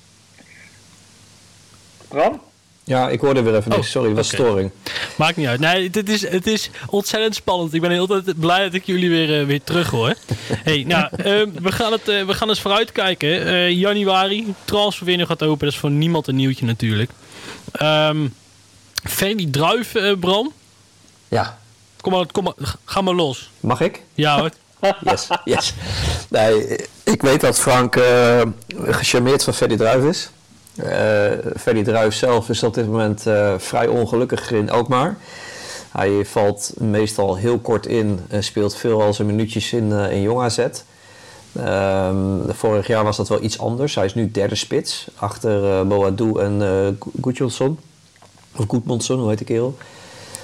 Bram? 2.09 2.41
Ja, 2.87 3.09
ik 3.09 3.21
hoorde 3.21 3.43
weer 3.43 3.55
even 3.57 3.71
Oh, 3.71 3.77
niks. 3.77 3.91
Sorry, 3.91 4.09
dat 4.09 4.17
was 4.17 4.33
oké. 4.33 4.43
storing. 4.43 4.71
Maakt 5.17 5.37
niet 5.37 5.47
uit. 5.47 5.61
Nee, 5.61 5.89
het 5.93 6.09
is, 6.09 6.29
het 6.29 6.47
is 6.47 6.71
ontzettend 6.87 7.35
spannend. 7.35 7.75
Ik 7.75 7.81
ben 7.81 7.91
heel 7.91 8.07
tijd 8.07 8.41
blij 8.41 8.63
dat 8.65 8.75
ik 8.75 8.85
jullie 8.87 9.09
weer, 9.11 9.41
eh, 9.41 9.47
weer 9.47 9.63
terug 9.65 9.91
hoor. 9.91 10.15
hey, 10.69 10.85
nou, 10.87 11.09
eh, 11.17 11.25
we, 11.63 11.73
gaan 11.73 11.93
het, 11.93 12.09
eh, 12.09 12.25
we 12.27 12.35
gaan 12.35 12.49
eens 12.49 12.61
vooruitkijken. 12.61 13.47
Eh 13.47 13.71
januari, 13.71 14.55
transferwindow 14.65 15.27
gaat 15.27 15.43
open. 15.43 15.65
Dat 15.65 15.75
is 15.75 15.81
voor 15.81 15.91
niemand 15.91 16.27
een 16.27 16.37
nieuwtje 16.37 16.67
natuurlijk. 16.67 17.11
Ehm 17.73 18.27
Ferdy 19.09 19.51
Druif, 19.51 19.95
eh, 19.95 20.13
Bram. 20.21 20.53
Ja, 21.29 21.59
Kom 22.01 22.13
maar, 22.13 22.27
kom 22.33 22.45
maar, 22.45 22.55
ga 22.85 23.01
maar 23.01 23.15
los. 23.15 23.51
mag 23.61 23.81
ik? 23.81 24.03
Ja 24.15 24.39
hoor. 24.39 24.51
Yes, 25.05 25.29
yes. 25.45 25.73
Nee, 26.29 26.77
ik 27.05 27.23
weet 27.23 27.41
dat 27.41 27.59
Frank 27.59 27.97
eh 27.97 28.43
gecharmeerd 28.77 29.45
van 29.45 29.55
Freddy 29.55 29.77
Druif 29.77 30.05
is. 30.05 30.31
Eh 30.77 31.31
Freddy 31.57 31.83
Druif 31.83 32.15
zelf 32.15 32.49
is 32.49 32.63
op 32.63 32.75
dit 32.75 32.87
moment 32.87 33.27
eh, 33.27 33.55
vrij 33.59 33.87
ongelukkig 33.87 34.51
in 34.51 34.71
Alkmaar. 34.71 35.17
Hij 35.91 36.25
valt 36.25 36.73
meestal 36.79 37.37
heel 37.37 37.59
kort 37.59 37.87
in 37.87 38.21
en 38.29 38.45
speelt 38.45 38.77
veel 38.77 39.03
al 39.03 39.15
zijn 39.15 39.29
minuutjes 39.29 39.73
in, 39.73 39.93
eh 39.93 40.13
in 40.13 40.23
Jong 40.23 40.41
AZ. 40.41 40.59
Ehm, 41.53 42.17
vorig 42.49 42.87
jaar 42.87 43.05
was 43.05 43.17
dat 43.17 43.29
wel 43.29 43.43
iets 43.43 43.59
anders. 43.59 43.95
Hij 43.95 44.05
is 44.05 44.15
nu 44.15 44.31
derde 44.31 44.55
spits 44.55 45.07
achter 45.17 45.79
eh 45.79 45.87
Boadou 45.87 46.41
en 46.43 46.99
Gudjonsson. 47.23 47.79
Of 48.57 48.65
Goedmondson, 48.69 49.19
hoe 49.19 49.29
heet 49.29 49.39
de 49.39 49.45
kerel. 49.45 49.77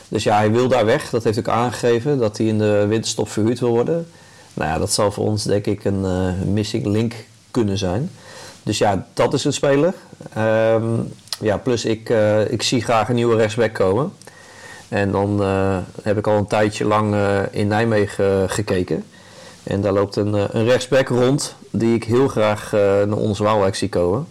Dus 0.09 0.23
ja, 0.23 0.37
hij 0.37 0.51
wil 0.51 0.69
daar 0.69 0.85
weg. 0.85 1.11
Dat 1.11 1.25
heeft 1.25 1.39
ook 1.39 1.49
aangegeven 1.49 2.19
dat 2.19 2.37
hij 2.37 2.47
in 2.47 2.59
de 2.59 2.87
winterstop 2.89 3.29
verhuurd 3.29 3.61
wil 3.61 3.71
worden. 3.71 4.07
Nou 4.55 4.71
ja, 4.71 4.79
dat 4.79 4.93
zal 4.93 5.13
voor 5.13 5.25
ons 5.25 5.45
denk 5.45 5.67
ik 5.67 5.85
een 5.85 6.05
missing 6.53 6.87
link 6.87 7.15
kunnen 7.51 7.79
zijn. 7.79 8.11
Dus 8.63 8.79
ja, 8.79 9.07
dat 9.15 9.35
is 9.35 9.45
een 9.45 9.53
speler. 9.53 9.95
Ehm, 10.35 10.85
ja, 11.41 11.57
plus 11.57 11.85
ik, 11.85 12.11
eh, 12.11 12.51
ik 12.53 12.63
zie 12.63 12.83
graag 12.83 13.09
een 13.09 13.15
nieuwe 13.15 13.37
rechtsback 13.37 13.73
komen. 13.75 14.13
En 14.89 15.11
dan 15.11 15.43
eh, 15.43 15.79
heb 16.03 16.19
ik 16.19 16.27
al 16.27 16.37
een 16.37 16.47
tijdje 16.47 16.85
lang 16.85 17.15
eh, 17.15 17.41
in 17.51 17.67
Nijmegen 17.67 18.51
gekeken. 18.51 19.05
En 19.63 19.81
daar 19.81 19.93
loopt 19.93 20.17
een, 20.17 20.33
een 20.57 20.65
rechtsback 20.65 21.09
rond 21.09 21.55
die 21.71 21.95
ik 21.95 22.05
heel 22.05 22.29
graag 22.29 22.73
naar 22.73 23.13
onze 23.13 23.43
Waalwijk 23.43 23.75
zie 23.75 23.89
komen. 23.89 24.27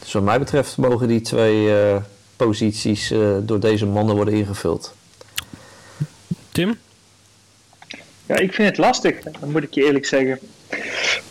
Dus 0.00 0.12
wat 0.12 0.22
mij 0.22 0.38
betreft 0.38 0.76
mogen 0.76 1.08
die 1.08 1.20
twee 1.20 1.80
eh, 1.80 1.96
posities 2.36 3.10
eh, 3.10 3.36
door 3.42 3.60
deze 3.60 3.86
mannen 3.86 4.14
worden 4.16 4.34
ingevuld. 4.34 4.94
Tim? 6.52 6.78
Ja, 8.26 8.36
ik 8.36 8.52
vind 8.52 8.68
het 8.68 8.78
lastig, 8.78 9.20
dat 9.20 9.50
moet 9.50 9.62
ik 9.62 9.74
je 9.74 9.84
eerlijk 9.84 10.06
zeggen. 10.06 10.38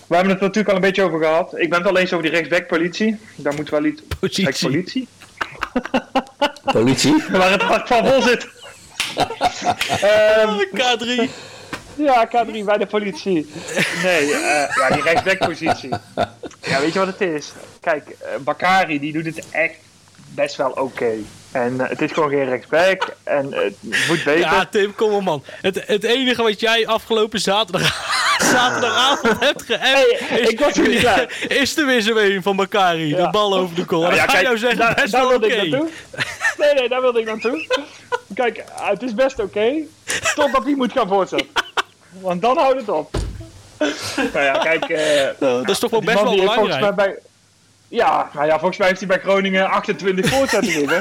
We 0.07 0.15
hebben 0.15 0.31
het 0.33 0.41
natuurlijk 0.41 0.69
al 0.69 0.75
een 0.75 0.81
beetje 0.81 1.03
over 1.03 1.19
gehad. 1.19 1.57
Ik 1.57 1.69
ben 1.69 1.79
het 1.79 1.87
al 1.87 1.97
eens 1.97 2.13
over 2.13 2.25
die 2.25 2.33
rechtsback-politie. 2.33 3.19
Daar 3.35 3.53
moet 3.53 3.69
wel 3.69 3.85
iets... 3.85 4.01
Positie. 4.19 4.67
Politie? 4.69 5.07
Politie? 6.63 7.23
Waar 7.31 7.51
het 7.51 7.61
hart 7.61 7.87
van 7.87 8.07
vol 8.07 8.21
zit. 8.21 8.47
Ehm, 10.01 10.59
K3. 10.79 11.29
ja, 11.95 12.27
K3 12.27 12.63
bij 12.65 12.77
de 12.77 12.85
politie. 12.85 13.49
Nee, 14.03 14.33
eh, 14.33 14.75
ja, 14.75 14.89
die 14.93 15.01
rechtsbackpositie. 15.01 15.89
Ja, 16.61 16.79
weet 16.79 16.93
je 16.93 16.99
wat 16.99 17.07
het 17.07 17.21
is? 17.21 17.51
Kijk, 17.81 18.09
eh, 18.09 18.35
Bakari 18.39 18.99
die 18.99 19.13
doet 19.13 19.25
het 19.25 19.45
echt 19.51 19.75
best 20.33 20.55
wel 20.55 20.71
oké. 20.71 21.11
En 21.51 21.81
eh, 21.81 21.89
het 21.89 22.01
is 22.01 22.11
gewoon 22.11 22.29
geen 22.29 22.49
rechtsback. 22.49 23.15
En 23.23 23.53
het 23.53 23.75
moet 23.81 24.23
beter. 24.23 24.39
Ja, 24.39 24.65
Tim, 24.65 24.95
kom 24.95 25.11
op 25.11 25.23
man. 25.23 25.43
Het, 25.61 25.83
het 25.87 26.03
enige 26.03 26.41
wat 26.43 26.59
jij 26.59 26.87
afgelopen 26.87 27.39
zaterdag, 27.39 27.83
zaterdagavond 28.53 29.39
hebt 29.39 29.61
geappt... 29.63 29.83
Hey, 30.19 30.39
ik 30.39 30.59
was 30.59 30.77
er 30.77 30.87
niet 30.87 30.99
klaar. 30.99 31.37
is 31.61 31.77
er 31.77 31.85
weer 31.85 32.01
zo 32.01 32.15
een 32.15 32.41
van 32.43 32.55
Bakari. 32.55 33.15
De 33.15 33.27
bal 33.31 33.57
over 33.57 33.75
de 33.75 33.83
goal. 33.87 34.01
Nou 34.01 34.15
ja, 34.15 34.25
kijk, 34.25 34.43
nou 34.43 34.57
zeggen, 34.57 34.79
daar, 34.79 34.93
best 34.95 35.11
daar 35.11 35.27
wilde 35.27 35.47
ik 35.47 35.55
naartoe. 35.69 35.89
Nee, 36.57 36.73
nee, 36.73 36.89
daar 36.89 37.01
wilde 37.01 37.19
ik 37.19 37.25
naartoe. 37.25 37.67
Kijk, 38.33 38.63
het 38.81 39.01
is 39.03 39.13
best 39.13 39.39
oké. 39.39 39.71
totdat 40.35 40.63
hij 40.63 40.73
moet 40.75 40.91
gaan 40.91 41.07
voortzetten. 41.07 41.47
Want 42.21 42.41
dan 42.41 42.57
houdt 42.57 42.79
het 42.79 42.89
op. 42.89 43.17
Nou 44.33 44.45
ja, 44.45 44.51
kijk. 44.51 44.83
eh, 44.89 45.27
Nou, 45.39 45.57
dat 45.61 45.69
is 45.69 45.79
toch 45.79 45.89
wel 45.91 46.01
best 46.01 46.21
wel 46.21 46.35
belangrijk. 46.35 46.95
bij. 46.95 47.17
Ja, 47.87 48.29
nou 48.33 48.45
ja, 48.47 48.57
volgens 48.57 48.77
mij 48.77 48.87
heeft 48.87 48.99
hij 48.99 49.07
bij 49.07 49.19
Groningen 49.19 49.69
28 49.69 50.29
voorzettingen. 50.29 50.89
hè. 50.89 50.95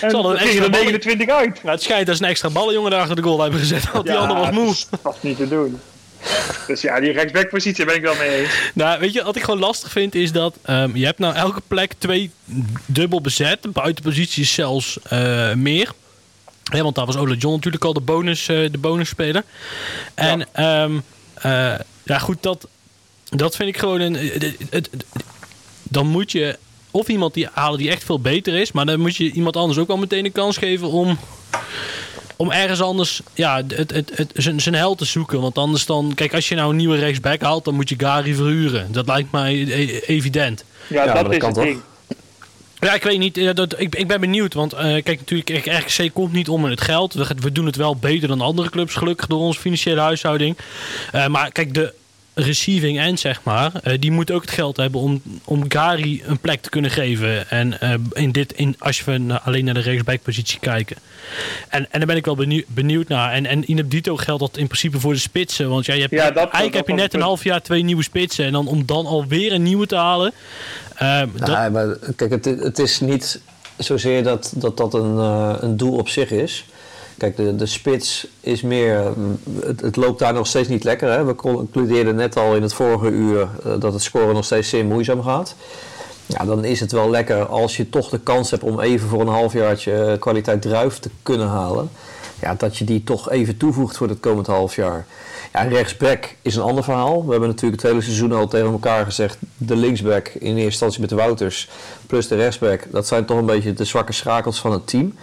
En 0.00 0.10
Zal 0.10 0.24
er 0.24 0.30
een 0.30 0.36
er 0.36 0.46
gingen 0.46 0.46
extra 0.46 0.64
er 0.64 0.70
bal- 0.70 0.80
29 0.80 1.28
uit. 1.28 1.62
Nou, 1.62 1.74
het 1.74 1.82
schijnt 1.82 2.06
dat 2.06 2.16
ze 2.16 2.22
een 2.22 2.28
extra 2.28 2.50
ballenjongen 2.50 2.90
daar 2.90 3.00
achter 3.00 3.16
de 3.16 3.22
goal 3.22 3.40
hebben 3.40 3.60
gezet. 3.60 3.92
Want 3.92 4.04
die 4.04 4.14
Ja, 4.14 4.20
ander 4.20 4.36
was 4.36 4.50
moe. 4.50 4.74
Dat 5.02 5.14
is 5.16 5.22
niet 5.22 5.36
te 5.36 5.48
doen. 5.48 5.80
Dus 6.66 6.80
ja, 6.80 7.00
die 7.00 7.12
rechtsbackpositie 7.12 7.84
ben 7.84 7.94
ik 7.94 8.02
wel 8.02 8.14
mee 8.14 8.40
eens. 8.40 8.50
Nou, 8.74 9.00
weet 9.00 9.12
je, 9.12 9.22
wat 9.22 9.36
ik 9.36 9.42
gewoon 9.42 9.60
lastig 9.60 9.90
vind 9.90 10.14
is 10.14 10.32
dat 10.32 10.56
ehm, 10.62 10.96
je 10.96 11.04
hebt 11.04 11.18
nou 11.18 11.34
elke 11.34 11.62
plek 11.68 11.92
twee 11.98 12.30
dubbel 12.86 13.20
bezet. 13.20 13.72
Buitenposities 13.72 14.54
zelfs 14.54 14.98
eh, 15.02 15.52
meer. 15.52 15.92
Hè, 16.70 16.82
want 16.82 16.94
daar 16.94 17.06
was 17.06 17.16
Ole 17.16 17.36
John 17.36 17.54
natuurlijk 17.54 17.84
al 17.84 17.92
de 17.92 18.00
bonus, 18.00 18.48
eh, 18.48 18.56
de 18.70 18.78
bonusspeler. 18.78 19.42
En 20.14 20.46
ehm, 20.52 20.98
eh, 21.34 21.74
ja, 22.04 22.18
goed, 22.18 22.42
dat, 22.42 22.68
dat 23.28 23.56
vind 23.56 23.68
ik 23.68 23.78
gewoon 23.78 24.00
een. 24.00 24.14
het- 24.14 24.42
het- 24.70 24.88
het- 24.92 25.04
dan 25.82 26.06
moet 26.06 26.32
je 26.32 26.58
of 26.90 27.08
iemand 27.08 27.34
die 27.34 27.48
halen 27.52 27.78
die 27.78 27.90
echt 27.90 28.04
veel 28.04 28.20
beter 28.20 28.54
is, 28.60 28.72
maar 28.72 28.86
dan 28.86 29.00
moet 29.00 29.16
je 29.16 29.30
iemand 29.32 29.56
anders 29.56 29.78
ook 29.78 29.88
al 29.88 29.96
meteen 29.96 30.24
een 30.24 30.32
kans 30.32 30.56
geven 30.56 30.88
om 30.90 31.18
om 32.40 32.50
ergens 32.50 32.80
anders 32.82 33.20
ja, 33.34 33.62
het, 33.68 33.90
het, 33.90 34.10
het, 34.14 34.30
zijn, 34.34 34.60
zijn 34.60 34.74
hel 34.74 34.94
te 34.94 35.04
zoeken. 35.04 35.40
Want 35.40 35.58
anders 35.58 35.86
dan... 35.86 36.12
Kijk, 36.14 36.34
als 36.34 36.48
je 36.48 36.54
nou 36.54 36.70
een 36.70 36.76
nieuwe 36.76 36.98
rechtsback 36.98 37.42
haalt... 37.42 37.64
dan 37.64 37.74
moet 37.74 37.88
je 37.88 37.94
Gary 37.98 38.34
verhuren. 38.34 38.92
Dat 38.92 39.06
lijkt 39.06 39.32
mij 39.32 39.54
e- 39.54 39.98
evident. 40.06 40.64
Ja, 40.86 41.06
dat, 41.06 41.14
dat 41.14 41.32
is 41.32 41.38
kan 41.38 41.48
het 41.48 41.56
toch? 41.56 41.64
ding. 41.64 41.80
Ja, 42.78 42.94
ik 42.94 43.02
weet 43.02 43.18
niet. 43.18 43.56
dat, 43.56 43.80
ik, 43.80 43.94
ik 43.94 44.08
ben 44.08 44.20
benieuwd. 44.20 44.54
Want 44.54 44.72
eh, 44.72 44.80
kijk, 44.80 45.18
natuurlijk, 45.18 45.66
RKC 45.66 46.10
komt 46.12 46.32
niet 46.32 46.48
om 46.48 46.64
in 46.64 46.70
het 46.70 46.80
geld. 46.80 47.14
We, 47.14 47.26
we 47.36 47.52
doen 47.52 47.66
het 47.66 47.76
wel 47.76 47.96
beter 47.96 48.28
dan 48.28 48.40
andere 48.40 48.70
clubs, 48.70 48.94
gelukkig 48.94 49.26
door 49.26 49.40
onze 49.40 49.60
financiële 49.60 50.00
huishouding. 50.00 50.56
Eh, 51.12 51.26
maar 51.26 51.52
kijk, 51.52 51.74
de 51.74 51.94
receiving 52.42 52.98
end, 52.98 53.20
zeg 53.20 53.42
maar, 53.42 53.70
eh, 53.82 53.98
die 54.00 54.10
moet 54.10 54.30
ook 54.30 54.40
het 54.40 54.50
geld 54.50 54.76
hebben 54.76 55.00
om, 55.00 55.22
om 55.44 55.64
Gary 55.68 56.22
een 56.26 56.38
plek 56.38 56.60
te 56.60 56.70
kunnen 56.70 56.90
geven. 56.90 57.50
En 57.50 57.80
eh, 57.80 57.94
in 58.12 58.32
dit, 58.32 58.52
in, 58.52 58.76
als 58.78 59.04
we 59.04 59.18
na- 59.18 59.40
alleen 59.44 59.64
naar 59.64 59.74
de 59.74 59.80
rechtsbackpositie 59.80 60.58
kijken. 60.60 60.96
En, 61.68 61.86
en 61.90 61.98
daar 61.98 62.06
ben 62.06 62.16
ik 62.16 62.24
wel 62.24 62.34
benieuwd, 62.36 62.64
benieuwd 62.68 63.08
naar. 63.08 63.32
En, 63.32 63.46
en 63.46 63.66
in 63.66 63.76
het 63.76 63.90
dito 63.90 64.16
geldt 64.16 64.40
dat 64.40 64.56
in 64.56 64.66
principe 64.66 65.00
voor 65.00 65.12
de 65.12 65.18
spitsen. 65.18 65.68
Want 65.68 65.86
ja, 65.86 65.94
je 65.94 66.00
hebt, 66.00 66.12
Ja, 66.12 66.24
dat- 66.26 66.36
eigenlijk 66.36 66.72
dat 66.72 66.86
heb 66.86 66.96
je 66.96 67.02
net 67.02 67.14
een 67.14 67.20
half 67.20 67.44
jaar 67.44 67.62
twee 67.62 67.82
nieuwe 67.84 68.02
spitsen. 68.02 68.44
En 68.44 68.52
dan 68.52 68.66
om 68.66 68.86
dan 68.86 69.06
alweer 69.06 69.52
een 69.52 69.62
nieuwe 69.62 69.86
te 69.86 69.96
halen. 69.96 70.32
eh, 70.96 71.22
dat, 71.36 71.58
Nee, 71.58 71.70
maar 71.70 71.96
kijk, 72.16 72.30
het, 72.30 72.44
het 72.44 72.78
is 72.78 73.00
niet 73.00 73.40
zozeer 73.78 74.22
dat 74.22 74.52
dat, 74.56 74.76
dat 74.76 74.94
een, 74.94 75.18
eh, 75.18 75.54
een 75.60 75.76
doel 75.76 75.96
op 75.96 76.08
zich 76.08 76.30
is. 76.30 76.64
Kijk, 77.20 77.36
de, 77.36 77.56
de 77.56 77.66
spits 77.66 78.26
is 78.40 78.62
meer. 78.62 79.12
mm, 79.16 79.38
Het, 79.64 79.96
loopt 79.96 80.18
daar 80.18 80.32
nog 80.32 80.46
steeds 80.46 80.68
niet 80.68 80.84
lekker. 80.84 81.10
Hè? 81.10 81.24
We 81.24 81.34
concludeerden 81.34 82.14
net 82.14 82.36
al 82.36 82.54
in 82.56 82.62
het 82.62 82.72
vorige 82.72 83.08
uur 83.08 83.40
eh, 83.40 83.72
dat 83.78 83.92
het 83.92 84.02
scoren 84.02 84.34
nog 84.34 84.44
steeds 84.44 84.68
zeer 84.68 84.84
moeizaam 84.84 85.22
gaat. 85.22 85.54
Ja, 86.26 86.44
dan 86.44 86.64
is 86.64 86.80
het 86.80 86.92
wel 86.92 87.10
lekker 87.10 87.46
als 87.46 87.76
je 87.76 87.88
toch 87.88 88.08
de 88.08 88.20
kans 88.20 88.50
hebt 88.50 88.62
om 88.62 88.80
even 88.80 89.08
voor 89.08 89.20
een 89.20 89.26
halfjaartje 89.26 89.92
eh, 90.04 90.18
kwaliteit 90.18 90.62
druif 90.62 90.98
te 90.98 91.10
kunnen 91.22 91.46
halen. 91.46 91.90
Ja, 92.40 92.54
dat 92.54 92.76
je 92.76 92.84
die 92.84 93.04
toch 93.04 93.30
even 93.30 93.56
toevoegt 93.56 93.96
voor 93.96 94.08
het 94.08 94.20
komend 94.20 94.46
half 94.46 94.76
jaar. 94.76 95.06
Ja, 95.52 95.62
rechtsback 95.62 96.34
is 96.42 96.56
een 96.56 96.62
ander 96.62 96.84
verhaal. 96.84 97.24
We 97.24 97.30
hebben 97.30 97.48
natuurlijk 97.48 97.82
het 97.82 97.90
hele 97.90 98.02
seizoen 98.02 98.32
al 98.32 98.48
tegen 98.48 98.70
elkaar 98.70 99.04
gezegd... 99.04 99.38
de 99.56 99.76
linksback 99.76 100.28
in 100.28 100.48
eerste 100.48 100.64
instantie 100.64 101.00
met 101.00 101.08
de 101.08 101.16
Wouters... 101.16 101.68
plus 102.06 102.28
de 102.28 102.36
rechtsback, 102.36 102.86
dat 102.90 103.06
zijn 103.06 103.24
toch 103.24 103.38
een 103.38 103.46
beetje 103.46 103.72
de 103.72 103.84
zwakke 103.84 104.12
schakels 104.12 104.60
van 104.60 104.72
het 104.72 104.86
team. 104.86 105.14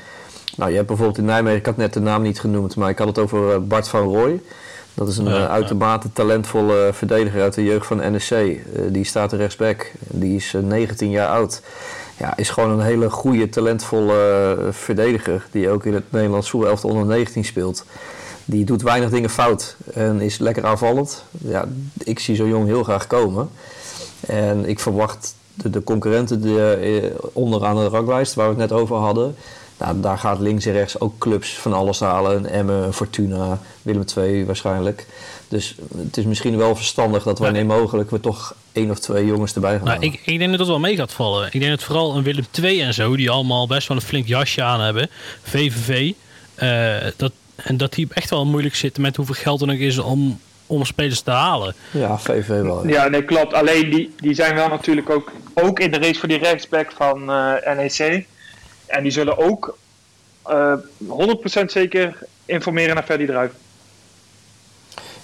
Nou, 0.57 0.69
je 0.69 0.75
hebt 0.75 0.87
bijvoorbeeld 0.87 1.17
in 1.17 1.25
Nijmegen, 1.25 1.59
ik 1.59 1.65
had 1.65 1.77
net 1.77 1.93
de 1.93 1.99
naam 1.99 2.21
niet 2.21 2.39
genoemd... 2.39 2.75
maar 2.75 2.89
ik 2.89 2.97
had 2.97 3.07
het 3.07 3.19
over 3.19 3.53
eh, 3.53 3.59
Bart 3.59 3.87
van 3.87 4.01
Rooij. 4.01 4.41
Dat 4.93 5.07
is 5.07 5.17
een 5.17 5.25
Ja, 5.25 5.43
eh, 5.43 5.49
uitermate 5.49 6.13
talentvolle 6.13 6.89
verdediger 6.93 7.41
uit 7.41 7.53
de 7.53 7.63
jeugd 7.63 7.85
van 7.85 7.97
NEC. 7.97 8.29
Eh, 8.29 8.81
die 8.89 9.03
staat 9.03 9.31
er 9.31 9.37
rechtsback. 9.37 9.91
Die 9.99 10.35
is 10.35 10.53
eh, 10.53 10.61
19 10.61 11.09
jaar 11.09 11.27
oud. 11.27 11.61
Ja, 12.17 12.37
is 12.37 12.49
gewoon 12.49 12.69
een 12.69 12.85
hele 12.85 13.09
goede, 13.09 13.49
talentvolle 13.49 14.55
eh, 14.59 14.73
verdediger. 14.73 15.47
Die 15.51 15.69
ook 15.69 15.85
in 15.85 15.93
het 15.93 16.11
Nederlands 16.11 16.49
voetbalelftal 16.49 16.89
onder 16.89 17.05
19 17.05 17.45
speelt. 17.45 17.85
Die 18.45 18.65
doet 18.65 18.81
weinig 18.81 19.09
dingen 19.09 19.29
fout 19.29 19.75
en 19.93 20.21
is 20.21 20.37
lekker 20.37 20.65
aanvallend. 20.65 21.23
Ja, 21.31 21.65
ik 21.97 22.19
zie 22.19 22.35
zo 22.35 22.47
jong 22.47 22.65
heel 22.65 22.83
graag 22.83 23.07
komen. 23.07 23.49
En 24.19 24.65
ik 24.65 24.79
verwacht 24.79 25.35
de, 25.53 25.69
de 25.69 25.83
concurrenten 25.83 26.41
die, 26.41 26.73
eh, 26.75 27.03
onderaan 27.33 27.75
de 27.75 27.87
ranglijst, 27.87 28.33
waar 28.33 28.45
we 28.45 28.61
het 28.61 28.69
net 28.69 28.79
over 28.79 28.95
hadden. 28.95 29.35
Nou, 29.77 29.99
daar 29.99 30.17
gaat 30.17 30.39
links 30.39 30.65
en 30.65 30.71
rechts 30.73 30.99
ook 30.99 31.17
clubs 31.17 31.49
van 31.53 31.73
alles 31.73 31.99
halen. 31.99 32.35
Een 32.37 32.45
Emmen, 32.47 32.83
een 32.83 32.93
Fortuna, 32.93 33.59
Willem 33.81 34.03
II 34.17 34.45
waarschijnlijk. 34.45 35.05
Dus 35.47 35.75
het 35.97 36.17
is 36.17 36.25
misschien 36.25 36.57
wel 36.57 36.75
verstandig 36.75 37.23
dat 37.23 37.39
wanneer 37.39 37.65
mogelijk 37.65 38.11
we 38.11 38.19
toch 38.19 38.55
één 38.71 38.89
of 38.91 38.99
twee 38.99 39.25
jongens 39.25 39.53
erbij 39.53 39.71
gaan 39.75 39.83
Nou, 39.85 39.95
halen. 39.97 40.07
ik, 40.13 40.21
ik 40.25 40.37
denk 40.37 40.49
dat 40.49 40.59
dat 40.59 40.67
wel 40.67 40.79
mee 40.79 40.95
gaat 40.95 41.13
vallen. 41.13 41.45
Ik 41.51 41.59
denk 41.59 41.69
dat 41.71 41.83
vooral 41.83 42.15
een 42.15 42.23
Willem 42.23 42.45
II 42.61 42.81
en 42.81 42.93
zo, 42.93 43.15
die 43.15 43.29
allemaal 43.29 43.67
best 43.67 43.87
wel 43.87 43.97
een 43.97 44.03
flink 44.03 44.27
jasje 44.27 44.63
aan 44.63 44.81
hebben. 44.81 45.09
VVV. 45.43 46.11
eh, 46.55 46.95
dat, 47.17 47.31
en 47.55 47.77
dat 47.77 47.93
die 47.93 48.07
echt 48.13 48.29
wel 48.29 48.45
moeilijk 48.45 48.75
zitten 48.75 49.01
met 49.01 49.15
hoeveel 49.15 49.35
geld 49.35 49.61
er 49.61 49.67
nog 49.67 49.75
is 49.77 49.97
om, 49.97 50.39
om 50.67 50.85
spelers 50.85 51.21
te 51.21 51.31
halen. 51.31 51.73
Ja, 51.91 52.17
VV 52.17 52.47
wel. 52.47 52.87
ja. 52.87 52.93
Ja, 53.03 53.07
nee, 53.07 53.23
klopt. 53.23 53.53
Alleen 53.53 53.89
die, 53.89 54.13
die 54.17 54.33
zijn 54.33 54.55
wel 54.55 54.67
natuurlijk 54.67 55.09
ook, 55.09 55.31
ook 55.53 55.79
in 55.79 55.91
de 55.91 55.97
race 55.97 56.19
voor 56.19 56.27
die 56.29 56.37
rechtsback 56.37 56.91
van 56.95 57.31
eh, 57.31 57.75
NEC. 57.75 58.25
En 58.87 59.03
die 59.03 59.11
zullen 59.11 59.37
ook 59.37 59.77
eh 60.43 60.73
100% 61.07 61.65
zeker 61.65 62.17
informeren 62.45 62.95
naar 62.95 63.03
Ferdy 63.03 63.25
Druif. 63.25 63.51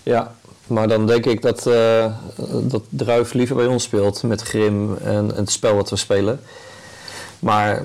Ja, 0.04 0.36
maar 0.68 0.88
dan 0.88 1.08
denk 1.08 1.26
ik 1.26 1.42
dat, 1.42 1.68
eh 1.68 2.06
dat 2.64 2.84
Druif 2.90 3.34
liever 3.34 3.56
bij 3.56 3.66
ons 3.66 3.84
speelt 3.84 4.24
met 4.24 4.42
Grim 4.42 4.98
en 4.98 5.32
het 5.36 5.52
spel 5.52 5.76
wat 5.76 5.90
we 5.90 5.96
spelen. 5.96 6.42
Maar 7.40 7.84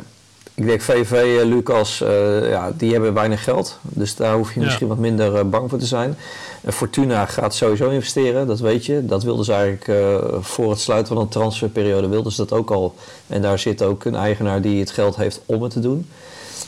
ik 0.55 0.67
denk 0.67 0.81
VV, 0.81 1.13
eh, 1.13 1.45
Lucas, 1.47 2.01
eh, 2.01 2.51
ja, 2.51 2.73
die 2.77 2.93
hebben 2.93 3.15
weinig 3.15 3.45
geld. 3.45 3.79
Dus 3.83 4.15
daar 4.17 4.35
hoef 4.35 4.55
je 4.55 4.61
Ja. 4.61 4.67
misschien 4.67 4.89
wat 4.89 4.99
minder 4.99 5.49
bang 5.49 5.71
voor 5.71 5.79
te 5.79 5.87
zijn. 5.87 6.17
En 6.61 6.73
Fortuna 6.73 7.27
gaat 7.27 7.55
sowieso 7.55 7.89
investeren, 7.89 8.47
dat 8.47 8.61
weet 8.61 8.87
je. 8.87 9.07
Dat 9.07 9.23
wilden 9.23 9.45
ze 9.45 9.53
eigenlijk 9.53 9.89
eh, 9.89 10.39
voor 10.41 10.71
het 10.71 10.81
sluiten 10.81 11.15
van 11.15 11.23
een 11.23 11.29
transferperiode 11.29 12.09
wilden 12.09 12.33
ze 12.33 12.47
dat 12.47 12.59
ook 12.59 12.71
al. 12.71 12.95
En 13.27 13.43
daar 13.43 13.59
zit 13.59 13.83
ook 13.83 14.05
een 14.05 14.15
eigenaar 14.15 14.61
die 14.61 14.81
het 14.81 14.91
geld 14.91 15.17
heeft 15.17 15.41
om 15.47 15.63
het 15.63 15.73
te 15.73 15.81
doen. 15.81 16.07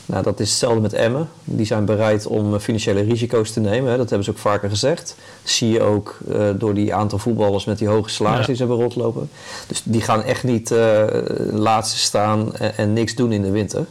Nou, 0.05 0.23
dat 0.23 0.39
is 0.39 0.49
hetzelfde 0.49 0.81
met 0.81 0.93
Emmen. 0.93 1.29
Die 1.43 1.65
zijn 1.65 1.85
bereid 1.85 2.27
om 2.27 2.53
eh, 2.53 2.59
financiële 2.59 3.01
risico's 3.01 3.51
te 3.51 3.59
nemen. 3.59 3.91
Hè. 3.91 3.97
Dat 3.97 4.09
hebben 4.09 4.25
ze 4.25 4.31
ook 4.31 4.37
vaker 4.37 4.69
gezegd. 4.69 5.15
Dat 5.41 5.51
zie 5.51 5.69
je 5.69 5.81
ook 5.81 6.17
eh, 6.31 6.49
door 6.55 6.73
die 6.73 6.93
aantal 6.93 7.19
voetballers 7.19 7.65
met 7.65 7.77
die 7.77 7.87
hoge 7.87 8.09
salarissen 8.09 8.47
die 8.47 8.55
ze 8.55 8.61
hebben 8.61 8.81
rondlopen. 8.81 9.29
Dus 9.67 9.81
die 9.83 10.01
gaan 10.01 10.23
echt 10.23 10.43
niet 10.43 10.71
eh 10.71 11.05
laatste 11.51 11.97
staan 11.97 12.55
en, 12.55 12.77
en 12.77 12.93
niks 12.93 13.15
doen 13.15 13.31
in 13.31 13.41
de 13.41 13.51
winter. 13.51 13.85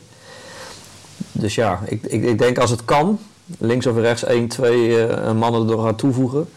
Dus 1.32 1.55
ja, 1.55 1.81
ik, 1.85 2.02
ik, 2.06 2.24
ik 2.24 2.39
denk 2.39 2.59
als 2.59 2.70
het 2.70 2.85
kan, 2.85 3.18
links 3.59 3.86
of 3.86 3.97
rechts 3.97 4.24
één, 4.24 4.48
twee 4.48 5.05
eh, 5.06 5.32
mannen 5.32 5.66
nog 5.66 5.86
aan 5.86 5.97
toevoegen, 5.97 6.48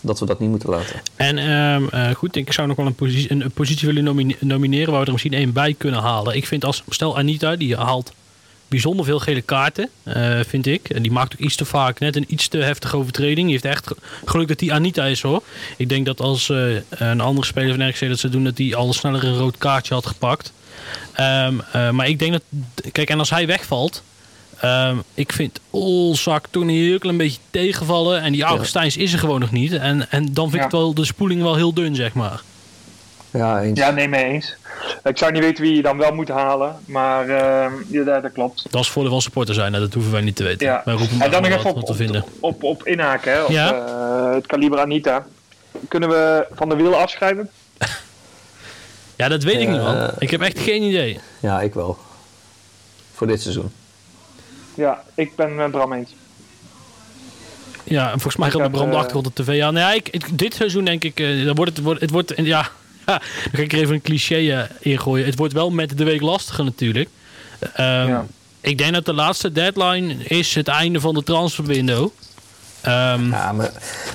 dat 0.00 0.20
we 0.20 0.26
dat 0.26 0.40
niet 0.40 0.50
moeten 0.50 0.70
laten. 0.70 1.00
En 1.16 1.38
ehm, 1.38 1.84
eh, 1.90 2.14
goed, 2.14 2.36
ik 2.36 2.52
zou 2.52 2.68
nog 2.68 2.76
wel 2.76 2.86
een 2.86 2.94
positie, 2.94 3.30
een, 3.32 3.50
positie 3.54 3.86
willen 3.86 4.04
nomine- 4.04 4.36
nomineren 4.40 4.90
waar 4.90 5.00
we 5.00 5.06
er 5.06 5.12
misschien 5.12 5.34
één 5.34 5.52
bij 5.52 5.74
kunnen 5.78 6.00
halen. 6.00 6.36
Ik 6.36 6.46
vind 6.46 6.64
als, 6.64 6.82
stel 6.88 7.16
Anita, 7.18 7.56
die 7.56 7.76
haalt 7.76 8.12
bijzonder 8.68 9.04
veel 9.04 9.18
gele 9.18 9.42
kaarten, 9.42 9.88
eh, 10.02 10.40
vind 10.46 10.66
ik. 10.66 10.88
En 10.90 11.02
die 11.02 11.12
maakt 11.12 11.32
ook 11.32 11.38
iets 11.40 11.56
te 11.56 11.64
vaak 11.64 11.98
net 11.98 12.16
een 12.16 12.24
iets 12.28 12.48
te 12.48 12.58
heftige 12.58 12.96
overtreding. 12.96 13.36
Die 13.42 13.50
heeft 13.50 13.64
echt 13.64 13.86
ge- 13.86 13.96
geluk 14.24 14.48
dat 14.48 14.58
die 14.58 14.72
Anita 14.72 15.04
is 15.04 15.22
hoor. 15.22 15.42
Ik 15.76 15.88
denk 15.88 16.06
dat 16.06 16.20
als 16.20 16.48
een 16.88 17.20
andere 17.20 17.46
speler 17.46 17.74
van 17.76 17.88
RKC 17.88 18.08
dat 18.08 18.18
ze 18.18 18.28
doen, 18.28 18.44
dat 18.44 18.56
die 18.56 18.76
al 18.76 18.92
sneller 18.92 19.24
een 19.24 19.36
rood 19.36 19.58
kaartje 19.58 19.94
had 19.94 20.06
gepakt. 20.06 20.52
Ehm, 21.12 21.54
eh, 21.72 21.90
maar 21.90 22.08
ik 22.08 22.18
denk 22.18 22.32
dat, 22.32 22.42
kijk, 22.92 23.10
en 23.10 23.18
als 23.18 23.30
hij 23.30 23.46
wegvalt, 23.46 24.02
Ehm, 24.60 24.96
ik 25.14 25.32
vind 25.32 25.60
Olzak 25.70 26.46
toen 26.50 26.62
een 26.68 26.74
heel 26.74 26.98
klein 26.98 27.16
beetje 27.16 27.38
tegenvallen. 27.50 28.20
En 28.22 28.32
die 28.32 28.42
Augustijns 28.42 28.96
is 28.96 29.12
er 29.12 29.18
gewoon 29.18 29.40
nog 29.40 29.50
niet. 29.52 29.72
En, 29.72 30.10
en 30.10 30.32
dan 30.32 30.50
vind 30.50 30.64
ik 30.64 30.70
wel 30.70 30.94
de 30.94 31.04
spoeling 31.04 31.42
wel 31.42 31.54
heel 31.56 31.74
dun, 31.74 31.94
zeg 31.94 32.12
maar. 32.12 32.40
Ja, 33.30 33.60
eens. 33.62 33.78
Ja, 33.78 33.90
nee, 33.90 34.08
mee 34.08 34.24
eens. 34.24 34.54
Ik 35.04 35.18
zou 35.18 35.32
niet 35.32 35.42
weten 35.42 35.62
wie 35.64 35.74
je 35.74 35.82
dan 35.82 35.96
wel 35.96 36.12
moet 36.14 36.28
halen, 36.28 36.76
maar 36.86 37.28
ehm, 37.28 37.72
ja, 37.88 38.20
dat, 38.20 38.32
klopt. 38.32 38.66
Dat 38.70 38.80
is 38.82 38.88
voordeel 38.88 39.12
van 39.12 39.22
supporter 39.22 39.54
zijn, 39.54 39.72
hè, 39.72 39.80
dat 39.80 39.92
hoeven 39.94 40.12
wij 40.12 40.20
niet 40.20 40.36
te 40.36 40.42
weten. 40.44 40.66
Ja. 40.66 40.82
Wij 40.84 40.94
roepen 40.94 41.12
En 41.12 41.18
maar 41.18 41.30
dan 41.30 41.42
nog 41.42 41.58
even 41.58 41.74
op, 41.74 41.84
te 41.86 41.94
vinden. 41.94 42.24
op, 42.40 42.62
op 42.62 42.86
inhaken, 42.86 43.32
hè, 43.32 43.42
op 43.42 43.50
Ja. 43.50 43.72
eh, 43.74 44.34
het 44.34 44.46
kaliber 44.46 44.78
Anita. 44.80 45.26
Kunnen 45.88 46.08
we 46.08 46.46
van 46.54 46.68
de 46.68 46.76
wiel 46.76 46.94
afschrijven? 46.96 47.50
Ja, 49.16 49.28
dat 49.28 49.42
weet 49.42 49.60
ik 49.60 49.68
niet, 49.68 49.80
man. 49.82 49.96
Eh, 49.96 50.08
Ik 50.18 50.30
heb 50.30 50.40
echt 50.40 50.58
geen 50.58 50.82
idee. 50.82 51.20
Ja, 51.40 51.60
ik 51.60 51.74
wel. 51.74 51.98
Voor 53.14 53.26
dit 53.26 53.42
seizoen. 53.42 53.72
Ja, 54.78 55.02
ik 55.14 55.36
ben 55.36 55.54
met 55.54 55.70
Bram 55.70 55.92
eens. 55.92 56.10
Ja, 57.84 58.04
en 58.04 58.10
volgens 58.20 58.36
mij 58.36 58.50
gaat 58.50 58.62
de 58.62 58.70
brand 58.70 58.90
eh, 58.92 58.96
achtergrond 58.96 59.26
op 59.26 59.34
tv 59.34 59.62
aan. 59.62 59.74
Ja, 59.74 59.92
ik, 59.92 60.08
ik- 60.08 60.38
dit 60.38 60.54
seizoen 60.54 60.84
denk 60.84 61.04
ik, 61.04 61.20
eh, 61.20 61.44
dan 61.44 61.54
wordt 61.54 61.76
het, 61.76 61.84
wordt, 61.84 62.00
het 62.00 62.10
wordt, 62.10 62.32
ja, 62.36 62.62
dan 63.04 63.18
ga 63.52 63.62
ik 63.62 63.72
er 63.72 63.78
even 63.78 63.94
een 63.94 64.02
cliché 64.02 64.36
eh, 64.36 64.60
ingooien. 64.80 65.26
Het 65.26 65.38
wordt 65.38 65.52
wel 65.52 65.70
met 65.70 65.98
de 65.98 66.04
week 66.04 66.20
lastiger 66.20 66.64
natuurlijk. 66.64 67.08
Ehm, 67.74 68.08
Ja. 68.08 68.26
Ik 68.60 68.78
denk 68.78 68.92
dat 68.94 69.04
de 69.04 69.12
laatste 69.12 69.52
deadline 69.52 70.14
is 70.24 70.54
het 70.54 70.68
einde 70.68 71.00
van 71.00 71.14
de 71.14 71.22
transferwindow. 71.22 72.10
Ehm 72.80 73.30
Ja, 73.30 73.52
maar 73.52 73.70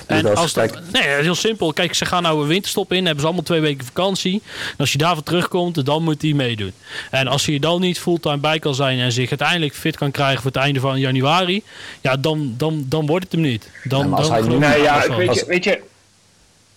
en 0.06 0.26
als, 0.26 0.38
als 0.38 0.52
kijk, 0.52 0.72
dat, 0.72 0.82
nee, 0.92 1.02
heel 1.02 1.34
simpel. 1.34 1.72
Kijk, 1.72 1.94
ze 1.94 2.04
gaan 2.04 2.22
nou 2.22 2.42
een 2.42 2.48
winterstop 2.48 2.92
in. 2.92 3.04
Hebben 3.04 3.20
ze 3.20 3.26
allemaal 3.26 3.44
twee 3.44 3.60
weken 3.60 3.86
vakantie. 3.86 4.42
En 4.44 4.76
als 4.78 4.92
je 4.92 4.98
daarvoor 4.98 5.22
terugkomt, 5.22 5.84
dan 5.84 6.02
moet 6.02 6.22
hij 6.22 6.32
meedoen. 6.32 6.72
En 7.10 7.26
als 7.26 7.46
hij 7.46 7.54
er 7.54 7.60
dan 7.60 7.80
niet 7.80 8.00
fulltime 8.00 8.36
bij 8.36 8.58
kan 8.58 8.74
zijn 8.74 8.98
en 8.98 9.12
zich 9.12 9.28
uiteindelijk 9.28 9.74
fit 9.74 9.96
kan 9.96 10.10
krijgen 10.10 10.42
voor 10.42 10.50
het 10.50 10.60
einde 10.60 10.80
van 10.80 11.00
januari, 11.00 11.62
ja, 12.00 12.16
dan, 12.16 12.54
dan, 12.56 12.84
dan 12.88 13.06
wordt 13.06 13.24
het 13.24 13.32
hem 13.32 13.42
niet. 13.42 13.70
Dan, 13.84 14.00
Ja, 14.00 14.06
maar 14.06 14.18
als 14.18 14.28
dan 14.28 14.62
hij 14.62 14.80
ja, 14.80 15.16
weet 15.16 15.34
je, 15.34 15.44
weet, 15.46 15.64
je, 15.64 15.82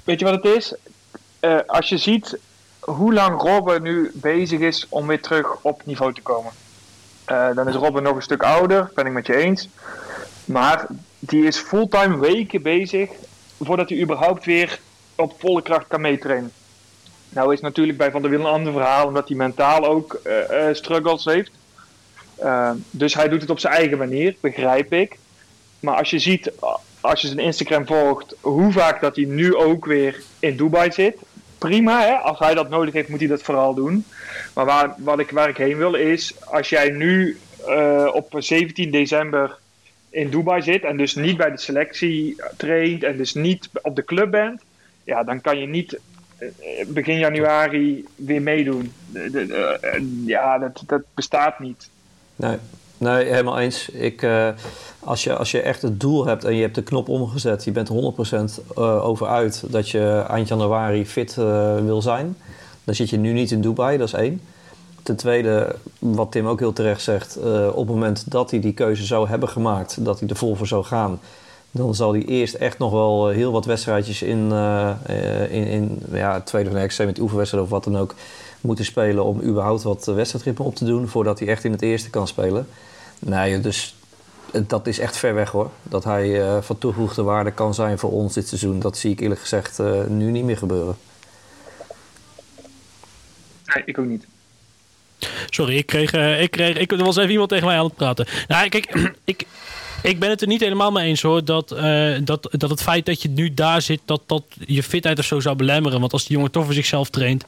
weet 0.04 0.20
je 0.20 0.26
wat 0.26 0.44
het 0.44 0.56
is? 0.56 0.74
Eh, 1.40 1.58
als 1.68 1.90
je 1.90 1.98
ziet 1.98 2.38
hoe 2.80 3.14
lang 3.14 3.42
Robben 3.42 3.82
nu 3.82 4.12
bezig 4.14 4.60
is 4.60 4.86
om 4.90 5.08
weer 5.08 5.22
terug 5.22 5.58
op 5.62 5.82
niveau 5.86 6.14
te 6.14 6.22
komen. 6.22 6.52
Eh, 7.26 7.48
dan 7.56 7.68
is 7.68 7.76
Robben 7.76 8.04
nog 8.04 8.16
een 8.16 8.22
stuk 8.22 8.44
ouder, 8.44 8.92
ben 8.96 9.06
ik 9.06 9.12
met 9.12 9.26
je 9.26 9.36
eens. 9.36 9.68
Maar 10.46 10.88
die 11.20 11.46
is 11.46 11.58
fulltime 11.58 12.18
weken 12.18 12.62
bezig 12.62 13.10
voordat 13.60 13.90
hij 13.90 14.02
überhaupt 14.02 14.46
weer 14.46 14.80
op 15.16 15.34
volle 15.40 15.62
kracht 15.62 15.88
kan 15.88 16.02
meetrainen. 16.02 16.52
Nou 17.30 17.54
is 17.54 17.62
natuurlijk 17.62 17.98
bij 17.98 18.12
Van 18.12 18.22
der 18.22 18.32
Wiel 18.32 18.40
een 18.40 18.46
ander 18.46 18.74
verhaal, 18.74 19.08
omdat 19.08 19.28
hij 19.28 19.38
mentaal 19.38 19.86
ook 19.86 20.14
eh, 20.24 20.70
eh, 20.70 20.76
struggles 20.76 21.26
heeft. 21.26 21.52
Eh, 22.36 22.72
dus 22.92 23.14
hij 23.14 23.30
doet 23.30 23.42
het 23.42 23.50
op 23.50 23.60
zijn 23.60 23.74
eigen 23.74 23.98
manier, 23.98 24.36
begrijp 24.40 24.94
ik. 24.94 25.18
Maar 25.80 25.96
als 25.96 26.10
je 26.10 26.20
ziet, 26.20 26.52
als 27.02 27.22
je 27.22 27.28
zijn 27.28 27.40
Instagram 27.40 27.86
volgt, 27.86 28.36
hoe 28.42 28.72
vaak 28.72 29.02
dat 29.02 29.16
hij 29.16 29.26
nu 29.26 29.56
ook 29.56 29.86
weer 29.86 30.22
in 30.40 30.58
Dubai 30.58 30.92
zit. 30.92 31.18
Prima, 31.58 32.02
hè? 32.02 32.14
als 32.14 32.40
hij 32.40 32.54
dat 32.54 32.70
nodig 32.70 32.94
heeft, 32.94 33.10
moet 33.10 33.20
hij 33.20 33.28
dat 33.28 33.42
vooral 33.42 33.74
doen. 33.74 34.06
Maar 34.54 34.66
waar, 34.66 34.96
wat 34.98 35.20
ik, 35.20 35.32
waar 35.32 35.50
ik 35.50 35.58
heen 35.58 35.78
wil 35.78 35.94
is, 35.94 36.34
als 36.46 36.70
jij 36.70 36.90
nu 36.90 37.40
op 38.14 38.36
17 38.38 38.92
december 38.92 39.58
in 40.18 40.30
Dubai 40.30 40.62
zit 40.62 40.84
en 40.84 40.98
dus 40.98 41.16
niet 41.16 41.38
bij 41.38 41.52
de 41.52 41.58
selectie 41.60 42.36
traint 42.58 43.04
en 43.04 43.18
dus 43.18 43.34
niet 43.34 43.70
op 43.82 43.96
de 43.96 44.04
club 44.04 44.32
bent, 44.32 44.62
ja, 45.04 45.24
dan 45.24 45.42
kan 45.42 45.58
je 45.60 45.68
niet 45.68 46.00
eh, 46.38 46.48
begin 46.88 47.18
januari 47.20 48.06
weer 48.16 48.42
meedoen. 48.42 48.92
De- 49.12 49.78
eh, 49.82 50.02
ja, 50.26 50.58
dat, 50.58 50.84
dat 50.86 51.02
bestaat 51.14 51.60
niet. 51.60 51.90
Nee, 52.36 52.58
nee 52.98 53.26
helemaal 53.26 53.60
eens. 53.60 53.90
Ik, 53.90 54.22
eh, 54.22 54.50
als, 55.00 55.24
je, 55.24 55.36
als 55.36 55.52
je 55.52 55.62
echt 55.62 55.82
het 55.82 56.00
doel 56.00 56.26
hebt 56.26 56.44
en 56.44 56.56
je 56.56 56.62
hebt 56.62 56.76
de 56.76 56.84
knop 56.84 57.10
omgezet, 57.10 57.64
je 57.64 57.72
bent 57.72 57.90
er 57.90 57.96
100% 57.96 58.64
eh, 58.76 59.06
over 59.06 59.28
uit 59.28 59.64
dat 59.72 59.90
je 59.90 60.26
eind 60.30 60.48
januari 60.48 61.06
fit 61.06 61.38
eh, 61.38 61.76
wil 61.84 62.02
zijn, 62.02 62.38
dan 62.84 62.96
zit 62.96 63.10
je 63.10 63.18
nu 63.18 63.34
niet 63.34 63.52
in 63.52 63.62
Dubai, 63.62 63.98
dat 63.98 64.08
is 64.08 64.14
één. 64.14 64.42
Ten 65.08 65.16
tweede, 65.16 65.76
wat 66.00 66.32
Tim 66.32 66.48
ook 66.48 66.60
heel 66.60 66.74
terecht 66.74 67.02
zegt, 67.02 67.36
eh, 67.36 67.68
op 67.68 67.88
het 67.88 67.96
moment 67.96 68.32
dat 68.32 68.52
hij 68.52 68.60
die 68.60 68.74
keuze 68.74 69.06
zou 69.06 69.28
hebben 69.28 69.50
gemaakt, 69.50 70.06
dat 70.06 70.20
hij 70.20 70.30
er 70.30 70.36
vol 70.36 70.56
voor 70.56 70.68
zou 70.68 70.84
gaan, 70.84 71.20
dan 71.72 71.96
zal 71.96 72.12
hij 72.12 72.26
eerst 72.26 72.54
echt 72.54 72.78
nog 72.78 72.92
wel 72.92 73.30
eh, 73.30 73.36
heel 73.36 73.52
wat 73.52 73.66
wedstrijdjes 73.66 74.22
in, 74.22 74.52
eh, 74.52 74.92
in, 75.50 75.68
in 75.68 76.02
ja, 76.12 76.42
tweede 76.42 76.70
van 76.70 76.80
de 76.80 76.88
XC 76.88 77.06
met 77.06 77.20
oefenwedstrijd 77.20 77.64
of 77.64 77.70
wat 77.70 77.84
dan 77.84 77.98
ook 77.98 78.16
moeten 78.62 78.86
spelen 78.86 79.24
om 79.24 79.42
überhaupt 79.42 79.84
wat 79.84 80.06
wedstrijdritme 80.06 80.66
op 80.66 80.76
te 80.76 80.86
doen 80.86 81.08
voordat 81.08 81.40
hij 81.40 81.48
echt 81.48 81.64
in 81.64 81.72
het 81.72 81.82
eerste 81.82 82.10
kan 82.10 82.28
spelen. 82.28 82.68
Nee, 83.20 83.60
dus 83.60 83.96
dat 84.52 84.88
is 84.88 85.00
echt 85.00 85.18
ver 85.18 85.34
weg 85.34 85.52
hoor. 85.52 85.70
Dat 85.84 86.04
hij 86.04 86.62
van 86.62 86.78
toegevoegde 86.78 87.24
waarde 87.24 87.52
kan 87.52 87.74
zijn 87.74 88.00
voor 88.00 88.12
ons 88.12 88.34
dit 88.34 88.48
seizoen, 88.48 88.80
dat 88.80 88.98
zie 88.98 89.12
ik 89.12 89.20
eerlijk 89.20 89.42
gezegd 89.42 89.80
nu 90.08 90.32
niet 90.32 90.46
meer 90.46 90.58
gebeuren. 90.58 90.96
Nee, 93.66 93.84
ik 93.86 93.98
ook 94.00 94.06
niet. 94.06 94.28
Sorry, 95.50 95.78
ik 95.78 95.86
kreeg, 95.86 96.12
eh, 96.12 96.42
ik 96.42 96.52
kreeg, 96.52 96.78
ik, 96.78 96.92
er 96.92 97.04
was 97.04 97.18
even 97.18 97.32
iemand 97.32 97.50
tegen 97.50 97.66
mij 97.66 97.78
aan 97.78 97.86
het 97.86 97.96
praten. 97.96 98.26
Nou, 98.48 98.70
kijk, 98.70 99.12
ik, 99.26 99.46
ik 100.02 100.20
ben 100.20 100.30
het 100.30 100.42
er 100.42 100.48
niet 100.48 100.62
helemaal 100.62 100.92
mee 100.92 101.08
eens 101.08 101.22
hoor. 101.22 101.46
Dat, 101.46 101.72
eh, 101.72 102.14
dat, 102.24 102.48
dat 102.52 102.70
het 102.70 102.82
feit 102.82 103.06
dat 103.06 103.22
je 103.22 103.30
nu 103.30 103.54
daar 103.54 103.82
zit, 103.82 104.00
dat, 104.06 104.22
dat 104.26 104.44
je 104.66 104.84
fitheid 104.84 105.20
of 105.20 105.26
zo 105.26 105.40
zou 105.40 105.56
belemmeren. 105.56 106.00
Want 106.00 106.14
als 106.14 106.26
die 106.26 106.36
jongen 106.36 106.52
toch 106.52 106.66
voor 106.66 106.74
zichzelf 106.74 107.10
traint. 107.10 107.46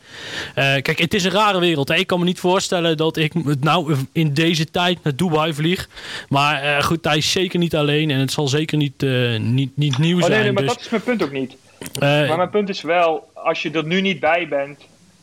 Eh, 0.55 0.63
kijk, 0.63 0.99
het 0.99 1.13
is 1.13 1.23
een 1.23 1.31
rare 1.31 1.59
wereld. 1.59 1.87
Hè. 1.87 1.95
Ik 1.95 2.07
kan 2.07 2.19
me 2.19 2.25
niet 2.25 2.39
voorstellen 2.39 2.97
dat 2.97 3.17
ik 3.17 3.59
nou 3.59 3.95
in 4.11 4.33
deze 4.33 4.71
tijd 4.71 5.03
naar 5.03 5.15
Dubai 5.15 5.53
vlieg. 5.53 5.89
Maar 6.29 6.61
eh, 6.61 6.83
goed, 6.83 7.05
hij 7.05 7.17
is 7.17 7.31
zeker 7.31 7.59
niet 7.59 7.75
alleen. 7.75 8.11
En 8.11 8.19
het 8.19 8.31
zal 8.31 8.47
zeker 8.47 8.77
niet, 8.77 9.01
niet, 9.39 9.77
niet 9.77 9.97
nieuw 9.97 10.17
Oh 10.17 10.25
zijn. 10.25 10.31
nee, 10.33 10.41
nee, 10.43 10.51
maar 10.51 10.63
dus, 10.63 10.73
dat 10.73 10.81
is 10.81 10.89
mijn 10.89 11.03
punt 11.03 11.23
ook 11.23 11.31
niet. 11.31 11.55
Maar 11.99 12.37
mijn 12.37 12.49
punt 12.49 12.69
is 12.69 12.81
wel, 12.81 13.29
als 13.33 13.61
je 13.61 13.71
er 13.71 13.85
nu 13.85 14.01
niet 14.01 14.19
bij 14.19 14.47
bent 14.47 14.79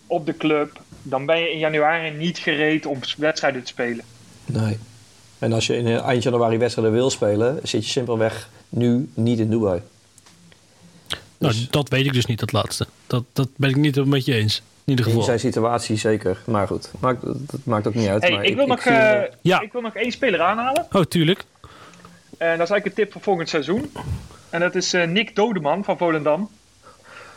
op 0.06 0.26
de 0.26 0.36
club, 0.36 0.80
dan 1.02 1.26
ben 1.26 1.38
je 1.38 1.52
in 1.52 1.58
januari 1.58 2.10
niet 2.10 2.38
gereed 2.38 2.86
om 2.86 2.98
wedstrijden 3.16 3.60
te 3.62 3.66
spelen. 3.68 4.04
Nee. 4.44 4.78
En 5.38 5.52
als 5.52 5.66
je 5.66 5.76
in 5.76 5.86
eh, 5.86 6.02
eind 6.04 6.22
januari 6.22 6.58
wedstrijden 6.58 6.94
wil 6.94 7.10
spelen, 7.10 7.58
zit 7.62 7.84
je 7.84 7.90
simpelweg 7.90 8.48
nu 8.68 9.08
niet 9.14 9.38
in 9.38 9.50
Dubai. 9.50 9.80
nou, 11.38 11.52
dus- 11.52 11.70
dat 11.70 11.88
weet 11.88 12.06
ik 12.06 12.12
dus 12.12 12.26
niet, 12.26 12.38
dat 12.40 12.52
laatste. 12.52 12.86
Dat, 13.06 13.24
dat 13.32 13.48
ben 13.56 13.70
ik 13.70 13.76
niet 13.76 14.04
met 14.04 14.24
je 14.24 14.34
eens. 14.34 14.56
In 14.84 14.92
ieder 14.92 15.04
In 15.06 15.10
geval. 15.10 15.26
zijn 15.26 15.40
situatie 15.40 15.96
zeker. 15.96 16.42
Maar 16.46 16.66
goed, 16.66 16.90
maakt, 17.00 17.22
dat 17.22 17.60
maakt 17.64 17.86
ook 17.86 17.94
niet 17.94 18.08
uit. 18.08 18.22
Hey, 18.22 18.32
maar 18.32 18.44
ik, 18.44 18.54
wil 18.56 18.66
nog, 18.66 18.80
eh, 18.80 19.22
Ja. 19.42 19.60
ik 19.60 19.72
wil 19.72 19.80
nog 19.80 19.94
één 19.94 20.12
speler 20.12 20.40
aanhalen. 20.40 20.86
Oh, 20.92 21.02
tuurlijk. 21.02 21.44
En 22.38 22.58
dat 22.58 22.66
is 22.66 22.70
eigenlijk 22.70 22.86
een 22.86 22.92
tip 22.94 23.12
voor 23.12 23.20
volgend 23.22 23.48
seizoen. 23.48 23.90
En 24.50 24.60
dat 24.60 24.74
is 24.74 24.92
eh, 24.92 25.06
Nick 25.06 25.36
Dodeman 25.36 25.84
van 25.84 25.98
Volendam. 25.98 26.50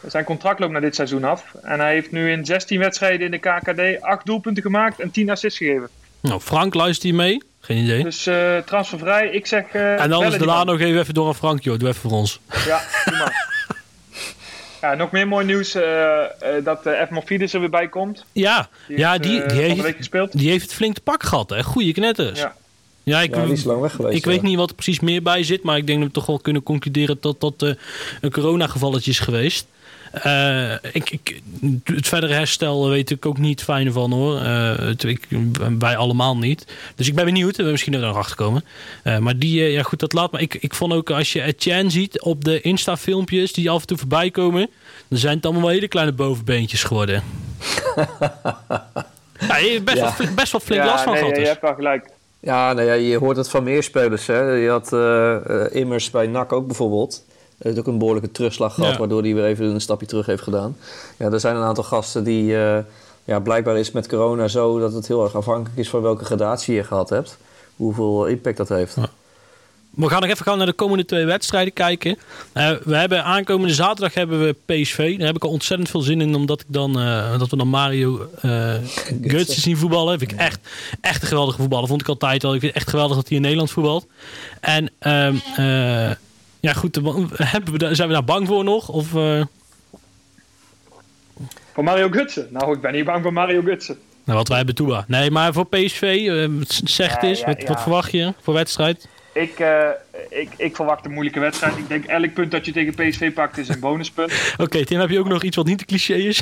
Zijn 0.08 0.24
contract 0.24 0.60
loopt 0.60 0.72
naar 0.72 0.82
dit 0.82 0.96
seizoen 0.96 1.24
af. 1.24 1.44
En 1.62 1.80
hij 1.80 1.94
heeft 1.94 2.12
nu 2.12 2.32
in 2.32 2.46
16 2.46 2.80
wedstrijden 2.80 3.26
in 3.26 3.32
de 3.32 3.38
KKD 3.38 4.02
8 4.02 4.26
doelpunten 4.26 4.64
gemaakt 4.64 5.00
en 5.00 5.12
10 5.12 5.30
assists 5.30 5.58
gegeven. 5.58 5.90
Nou, 6.22 6.40
Frank, 6.42 6.74
luister 6.74 7.08
je 7.08 7.14
mee? 7.16 7.42
Geen 7.62 7.78
idee. 7.84 8.04
Dus 8.04 8.26
eh, 8.28 8.58
transfervrij, 8.58 9.30
ik 9.30 9.48
zeg. 9.48 9.64
eh, 9.72 9.94
En 9.94 10.12
anders 10.12 10.30
die 10.30 10.38
daarna 10.38 10.64
man. 10.64 10.66
nog 10.66 10.80
even, 10.80 11.00
even 11.00 11.14
door 11.14 11.28
aan 11.28 11.36
Frank, 11.36 11.64
joh. 11.64 11.80
Doe 11.80 11.88
even 11.88 12.02
voor 12.02 12.12
ons. 12.12 12.40
Ja, 12.66 12.82
doe 13.06 13.18
maar. 13.18 13.48
Ja, 14.82 14.94
nog 14.96 15.12
meer 15.12 15.28
mooi 15.28 15.46
nieuws 15.46 15.76
eh, 15.76 15.84
dat 16.64 16.88
uh, 16.88 17.02
F. 17.06 17.10
Morfides 17.10 17.54
er 17.54 17.60
weer 17.60 17.70
bij 17.70 17.88
komt. 17.88 18.26
Ja, 18.32 18.70
ja 18.88 19.12
heeft, 19.12 19.24
die, 19.24 19.32
die, 19.32 19.40
van 19.42 19.56
de 19.58 19.62
heeft, 19.64 19.82
week 19.82 19.98
gespeeld. 19.98 20.38
die 20.38 20.50
heeft 20.50 20.64
het 20.64 20.74
flink 20.74 20.96
te 20.96 21.02
pak 21.02 21.24
gehad, 21.24 21.50
hè. 21.50 21.64
Goeie 21.64 21.94
knetters. 21.94 22.40
Ja. 22.40 22.56
Ja, 23.04 23.22
ik, 23.22 23.36
Ja, 23.36 23.44
die 23.44 23.54
is 23.54 23.64
lang 23.64 23.82
weg 23.82 23.92
geweest. 23.92 24.18
ik 24.18 24.26
weet 24.26 24.42
niet 24.42 24.58
wat 24.58 24.70
er 24.70 24.76
precies 24.76 25.00
meer 25.00 25.22
bij 25.22 25.44
zit, 25.44 25.64
maar 25.64 25.78
ik 25.78 25.88
denk 25.88 26.00
dat 26.00 26.08
we 26.08 26.14
toch 26.14 26.26
wel 26.26 26.40
kunnen 26.40 26.64
concluderen 26.64 27.18
dat 27.22 27.40
dat 27.42 27.54
een 28.22 28.32
coronagevalletje 28.32 29.12
is 29.12 29.20
geweest. 29.20 29.66
Eh, 30.12 30.72
ik, 30.92 31.10
ik, 31.10 31.42
het 31.84 32.08
verdere 32.08 32.34
herstel 32.34 32.90
weet 32.90 33.10
ik 33.10 33.26
ook 33.26 33.38
niet 33.38 33.64
fijn 33.64 33.92
van 33.92 34.12
hoor. 34.12 34.40
Eh, 34.42 34.78
het- 34.78 35.04
ik, 35.04 35.28
wij 35.80 35.98
allemaal 35.98 36.38
niet. 36.38 36.66
Dus 36.96 37.08
ik 37.08 37.16
ben 37.16 37.26
benieuwd. 37.26 37.56
We 37.58 37.64
misschien 37.64 37.94
er 37.94 38.00
nog 38.00 38.18
achter 38.18 38.36
komen. 38.36 38.64
Eh, 39.04 39.18
maar 39.18 39.38
die, 39.38 39.62
ja 39.72 39.84
goed, 39.84 40.00
dat 40.00 40.14
laat 40.14 40.32
maar. 40.32 40.42
Ik, 40.42 40.56
ik 40.56 40.74
vond 40.74 40.94
ook 40.94 41.10
als 41.10 41.34
je 41.34 41.42
Etienne 41.42 41.90
ziet 41.90 42.22
op 42.22 42.44
de 42.44 42.62
Insta-filmpjes 42.62 43.54
die 43.54 43.70
af 43.70 43.82
en 43.82 43.88
toe 43.88 43.98
voorbij 43.98 44.32
komen, 44.32 44.70
dan 45.08 45.20
zijn 45.20 45.36
het 45.36 45.46
allemaal 45.46 45.64
wel 45.64 45.72
hele 45.72 45.88
kleine 45.88 46.14
bovenbeentjes 46.14 46.84
geworden. 46.84 47.24
ja, 49.48 49.58
je 49.58 49.70
hebt 49.72 49.86
best, 49.86 49.98
Ja. 49.98 50.04
wel, 50.04 50.12
fli- 50.12 50.34
best 50.36 50.52
wel 50.52 50.62
flink 50.62 50.82
ja, 50.84 50.88
last 50.88 51.04
van 51.04 51.12
nee, 51.14 51.22
gehad. 51.22 51.36
je 51.38 51.42
dus. 51.42 51.50
hebt 51.52 51.62
wel 51.62 51.74
gelijk. 51.76 52.10
Ja, 52.42 52.74
nou 52.74 52.88
ja, 52.88 52.94
je 52.94 53.18
hoort 53.18 53.38
het 53.38 53.50
van 53.50 53.64
meer 53.64 53.84
spelers. 53.84 54.28
Hè. 54.28 54.42
Je 54.42 54.70
had 54.70 54.92
Immers 55.74 56.10
bij 56.10 56.28
NAC 56.28 56.54
ook 56.54 56.68
bijvoorbeeld. 56.68 57.24
Heeft 57.60 57.80
ook 57.80 57.88
een 57.88 57.98
behoorlijke 57.98 58.32
terugslag 58.32 58.74
gehad, 58.74 58.92
Ja. 58.92 58.98
waardoor 58.98 59.22
hij 59.22 59.34
weer 59.34 59.46
even 59.46 59.66
een 59.66 59.82
stapje 59.82 60.06
terug 60.06 60.26
heeft 60.26 60.44
gedaan. 60.44 60.78
Ja, 61.18 61.32
er 61.32 61.40
zijn 61.40 61.56
een 61.56 61.64
aantal 61.64 61.84
gasten 61.84 62.24
die... 62.24 62.58
eh, 62.58 62.78
ja, 63.24 63.40
blijkbaar 63.40 63.78
is 63.78 63.92
met 63.92 64.08
corona 64.08 64.48
zo 64.48 64.80
dat 64.80 64.94
het 64.94 65.08
heel 65.08 65.24
erg 65.24 65.36
afhankelijk 65.36 65.78
is 65.80 65.90
van 65.90 66.02
welke 66.02 66.26
gradatie 66.26 66.76
je 66.76 66.84
gehad 66.84 67.10
hebt. 67.10 67.38
Hoeveel 67.76 68.26
impact 68.26 68.58
dat 68.58 68.70
heeft. 68.70 68.96
Ja. 68.96 69.10
We 69.90 70.10
gaan 70.10 70.22
nog 70.22 70.30
even 70.30 70.46
gaan 70.46 70.58
naar 70.58 70.66
de 70.66 70.74
komende 70.74 71.06
twee 71.06 71.26
wedstrijden 71.26 71.74
kijken. 71.74 72.18
Eh, 72.54 72.72
we 72.84 72.96
hebben 72.96 73.24
aankomende 73.24 73.74
zaterdag 73.74 74.14
hebben 74.14 74.40
we 74.40 74.56
PSV. 74.66 75.18
Daar 75.18 75.28
heb 75.28 75.36
ik 75.36 75.44
al 75.44 75.50
ontzettend 75.50 75.90
veel 75.90 76.02
zin 76.02 76.22
in, 76.22 76.36
omdat 76.36 76.60
ik 76.62 76.66
dan 76.70 77.00
eh, 77.00 77.40
dat 77.40 77.50
we 77.50 77.58
dan 77.58 77.68
Mario 77.68 78.28
uh, 78.46 78.74
Götze 79.22 79.60
zien 79.60 79.78
voetballen. 79.78 80.20
Vind 80.20 80.32
ik 80.32 80.38
echt, 80.38 80.60
echt 81.02 81.22
een 81.22 81.28
geweldige 81.28 81.62
voetballer. 81.62 81.88
Vond 81.88 82.02
ik 82.02 82.08
altijd 82.08 82.44
al. 82.44 82.54
Ik 82.54 82.60
vind 82.60 82.74
het 82.74 82.82
echt 82.82 82.90
geweldig 82.92 83.16
dat 83.16 83.28
hij 83.28 83.36
in 83.38 83.44
Nederland 83.44 83.72
voetbalt. 83.72 84.08
En 84.60 84.90
ehm, 85.00 85.36
eh, 85.56 86.12
ja, 86.60 86.74
goed. 86.74 86.96
Hebben 87.36 87.72
we, 87.74 87.78
daar- 87.78 87.96
zijn 87.96 88.08
we 88.08 88.14
daar 88.14 88.24
bang 88.24 88.48
voor 88.48 88.64
nog? 88.64 88.90
Of, 88.90 89.16
eh, 89.16 89.42
Voor 91.74 91.84
Mario 91.84 92.10
Gutsen. 92.10 92.48
Nou, 92.52 92.76
ik 92.76 92.82
ben 92.82 92.94
niet 92.94 93.06
bang 93.06 93.24
voor 93.24 93.34
Mario 93.34 93.62
Gutsen. 93.62 93.98
Nou, 94.24 94.38
wat 94.38 94.48
wij 94.48 94.58
hebben 94.58 94.76
Toeba. 94.76 95.06
Nee, 95.08 95.32
maar 95.32 95.54
voor 95.54 95.66
PSV, 95.68 96.02
eh, 96.30 96.50
zeg 96.84 97.12
het 97.12 97.22
Ja, 97.22 97.28
eens. 97.28 97.40
ja, 97.40 97.56
wat, 97.68 97.82
verwacht 97.82 98.12
je 98.12 98.34
voor 98.42 98.54
wedstrijd? 98.54 99.08
Ik, 99.34 99.60
eh, 99.60 99.88
ik, 100.30 100.50
ik 100.58 100.76
verwacht 100.76 101.06
een 101.06 101.12
moeilijke 101.12 101.40
wedstrijd. 101.40 101.78
Ik 101.78 101.88
denk 101.88 102.06
elk 102.06 102.34
punt 102.34 102.52
dat 102.52 102.66
je 102.66 102.72
tegen 102.72 102.94
PSV 102.94 103.34
pakt 103.34 103.58
is 103.58 103.68
een 103.68 103.80
bonuspunt. 103.80 104.32
Oké, 104.58 104.86
Tim, 104.86 105.00
heb 105.00 105.10
je 105.10 105.20
ook 105.20 105.28
nog 105.28 105.44
iets 105.44 105.56
wat 105.56 105.66
niet 105.66 105.78
te 105.78 105.86
cliché 105.86 106.14
is? 106.14 106.42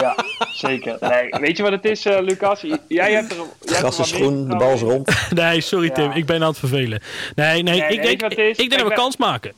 ja, 0.00 0.16
zeker. 0.54 0.96
Nee, 1.00 1.28
weet 1.40 1.56
je 1.56 1.62
wat 1.62 1.72
het 1.72 1.84
is, 1.84 2.04
eh, 2.06 2.18
Lucas? 2.20 2.60
J- 2.60 2.74
Jij 2.88 3.12
hebt 3.12 3.30
er, 3.32 3.36
jij 3.60 3.76
Gras 3.76 3.98
is 3.98 4.12
groen, 4.12 4.48
de 4.48 4.56
bal 4.56 4.72
is 4.72 4.80
rond. 4.80 5.10
nee, 5.34 5.60
sorry 5.60 5.86
Ja. 5.88 5.92
Tim, 5.94 6.10
ik 6.12 6.26
ben 6.26 6.42
aan 6.42 6.48
het 6.48 6.58
vervelen. 6.58 7.02
Nee, 7.34 7.62
nee, 7.62 7.80
Nee, 7.80 7.88
ik 7.92 8.02
denk, 8.02 8.22
ik, 8.32 8.38
ik 8.38 8.56
denk 8.56 8.78
dat 8.80 8.88
we 8.88 8.94
kans 8.94 9.16
maken. 9.16 9.52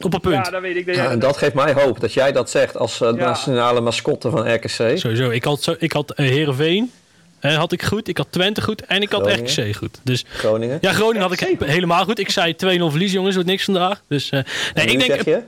Op 0.00 0.14
een 0.14 0.20
punt. 0.20 0.44
Ja, 0.46 0.50
dat 0.50 0.60
weet 0.60 0.76
ik. 0.76 0.86
Dat 0.86 0.96
en 1.10 1.18
dat 1.18 1.36
geeft 1.36 1.54
mij 1.54 1.72
hoop 1.72 2.00
dat 2.00 2.12
jij 2.12 2.32
dat 2.32 2.50
zegt 2.50 2.76
als 2.76 3.00
eh, 3.00 3.08
Ja. 3.08 3.14
nationale 3.14 3.80
mascotte 3.80 4.30
van 4.30 4.52
RKC. 4.54 4.68
Sowieso. 4.98 5.30
Ik 5.30 5.44
had, 5.44 5.62
zo, 5.62 5.74
ik 5.78 5.92
had 5.92 6.12
Heerenveen 6.16 6.92
had 7.40 7.72
ik 7.72 7.82
goed. 7.82 8.08
Ik 8.08 8.16
had 8.16 8.26
Twente 8.30 8.62
goed. 8.62 8.84
En 8.84 9.02
ik 9.02 9.10
had 9.10 9.26
Groningen. 9.26 9.66
RKC 9.66 9.76
goed. 9.76 10.00
Dus 10.02 10.24
Groningen. 10.28 10.78
ja, 10.80 10.92
Groningen 10.92 11.20
had 11.20 11.32
ik 11.32 11.40
RKC 11.40 11.64
helemaal 11.64 12.04
goed. 12.04 12.18
Ik 12.18 12.30
zei 12.30 12.52
2-0 12.52 12.56
verlies, 12.58 13.12
jongens. 13.12 13.34
Wordt 13.34 13.50
niks 13.50 13.64
vandaag. 13.64 14.02
Dus 14.08 14.30
eh, 14.30 14.40
nee, 14.74 14.84
En 14.84 14.92
ik 14.92 14.98
denk 14.98 15.10
zeg 15.12 15.24
je, 15.24 15.30
eh, 15.32 15.38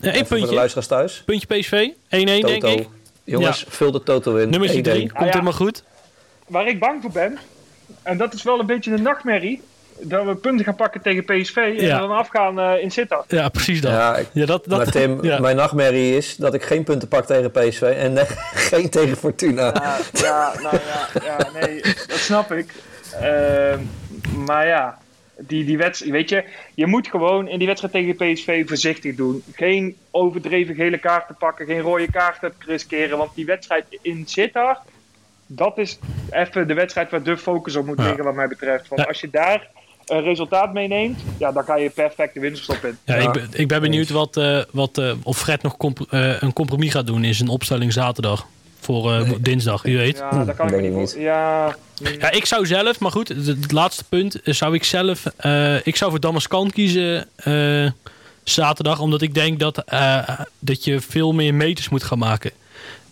één 0.00 0.14
even 0.14 0.26
voor 0.26 0.36
de 0.36 0.46
puntje. 0.56 0.86
thuis, 0.86 1.22
Puntje 1.24 1.46
PSV. 1.46 1.88
1-1 2.08 2.46
denk 2.46 2.64
ik. 2.64 2.88
Jongens, 3.24 3.64
vul 3.68 3.90
de 3.92 4.02
Toto 4.02 4.36
in. 4.36 4.50
Nummertje 4.50 4.78
1-1. 4.78 4.82
3. 4.82 4.98
Komt 4.98 5.24
ja. 5.24 5.24
helemaal 5.24 5.52
goed. 5.52 5.82
waar 6.46 6.66
ik 6.66 6.78
bang 6.78 7.02
voor 7.02 7.10
ben, 7.10 7.38
en 8.02 8.16
dat 8.16 8.34
is 8.34 8.42
wel 8.42 8.60
een 8.60 8.66
beetje 8.66 8.92
een 8.92 9.02
nachtmerrie, 9.02 9.62
dat 10.02 10.24
we 10.24 10.34
punten 10.34 10.64
gaan 10.64 10.76
pakken 10.76 11.00
tegen 11.02 11.24
PSV 11.24 11.56
en 11.56 11.74
Ja. 11.86 11.98
dan 11.98 12.10
afgaan 12.10 12.60
eh, 12.60 12.82
in 12.82 12.90
Sittard. 12.90 13.24
Ja, 13.30 13.48
precies 13.48 13.80
dat. 13.80 13.90
Ja, 13.92 14.16
ik- 14.16 14.28
Ja, 14.32 14.46
dat, 14.46 14.64
dat, 14.64 14.78
maar 14.78 14.90
Tim, 14.90 15.18
ja. 15.24 15.38
mijn 15.40 15.56
nachtmerrie 15.56 16.16
is 16.16 16.36
dat 16.36 16.54
ik 16.54 16.62
geen 16.62 16.84
punten 16.84 17.08
pak 17.08 17.24
tegen 17.26 17.50
PSV 17.50 17.82
en 17.82 18.12
nee, 18.12 18.24
geen 18.70 18.90
tegen 18.90 19.16
Fortuna. 19.16 19.62
Ja, 19.74 19.98
ja, 20.12 20.52
nou 20.62 20.76
ja, 20.86 21.22
ja, 21.24 21.60
nee, 21.60 21.80
dat 21.82 22.18
snap 22.18 22.52
ik. 22.52 22.72
Ehm, 23.20 23.78
maar 24.44 24.66
ja, 24.66 24.98
die, 25.38 25.64
die 25.64 25.78
wedstrijd, 25.78 26.12
weet 26.12 26.28
je, 26.28 26.44
je 26.74 26.86
moet 26.86 27.08
gewoon 27.08 27.48
in 27.48 27.58
die 27.58 27.66
wedstrijd 27.66 27.94
tegen 27.94 28.14
PSV 28.34 28.68
voorzichtig 28.68 29.14
doen. 29.14 29.42
Geen 29.52 29.96
overdreven 30.10 30.74
gele 30.74 30.98
kaarten 30.98 31.34
pakken, 31.36 31.66
geen 31.66 31.80
rode 31.80 32.10
kaarten 32.10 32.52
riskeren, 32.66 33.18
want 33.18 33.34
die 33.34 33.44
wedstrijd 33.46 33.84
in 34.02 34.22
Sittard, 34.26 34.78
dat 35.46 35.78
is 35.78 35.98
even 36.30 36.68
de 36.68 36.74
wedstrijd 36.74 37.10
waar 37.10 37.22
de 37.22 37.36
focus 37.38 37.76
op 37.76 37.86
moet 37.86 37.98
Ja. 37.98 38.04
liggen 38.04 38.24
wat 38.24 38.34
mij 38.34 38.48
betreft. 38.48 38.88
Want 38.88 39.00
Ja. 39.00 39.06
als 39.06 39.20
je 39.20 39.30
daar 39.30 39.68
resultaat 40.06 40.72
meeneemt, 40.72 41.18
ja, 41.38 41.52
dan 41.52 41.64
kan 41.64 41.82
je 41.82 41.90
perfect 41.90 42.34
de 42.34 42.40
winterstop 42.40 42.84
in. 42.84 42.98
Ja, 43.04 43.16
Ja. 43.16 43.22
ik, 43.26 43.32
ben, 43.32 43.48
ik 43.52 43.68
ben 43.68 43.80
benieuwd 43.80 44.10
wat, 44.10 44.36
eh, 44.36 44.58
wat, 44.70 44.98
eh, 44.98 45.12
of 45.22 45.38
Fred 45.38 45.62
nog 45.62 45.76
comp- 45.76 46.06
eh, 46.10 46.42
een 46.42 46.52
compromis 46.52 46.90
gaat 46.92 47.06
doen 47.06 47.24
in 47.24 47.34
zijn 47.34 47.48
opstelling 47.48 47.92
zaterdag. 47.92 48.46
Voor 48.80 49.12
eh, 49.12 49.30
dinsdag, 49.40 49.82
wie 49.82 49.96
weet. 49.96 50.16
Ja. 50.18 50.28
Ja, 50.32 50.44
daar 50.44 50.54
kan 50.54 50.74
ik 50.74 50.80
niet 50.80 51.10
voor. 51.10 51.20
Ja, 51.20 51.76
ik 52.30 52.46
zou 52.46 52.66
zelf, 52.66 53.00
maar 53.00 53.10
goed, 53.10 53.28
het, 53.28 53.72
laatste 53.72 54.04
punt, 54.08 54.40
zou 54.44 54.74
ik 54.74 54.84
zelf, 54.84 55.24
eh, 55.36 55.86
ik 55.86 55.96
zou 55.96 56.10
voor 56.10 56.20
Damascan 56.20 56.70
kiezen 56.70 57.28
eh, 57.36 57.90
zaterdag, 58.44 59.00
omdat 59.00 59.22
ik 59.22 59.34
denk 59.34 59.58
dat, 59.60 59.78
eh, 59.78 60.28
dat 60.58 60.84
je 60.84 61.00
veel 61.00 61.32
meer 61.32 61.54
meters 61.54 61.88
moet 61.88 62.02
gaan 62.02 62.18
maken. 62.18 62.50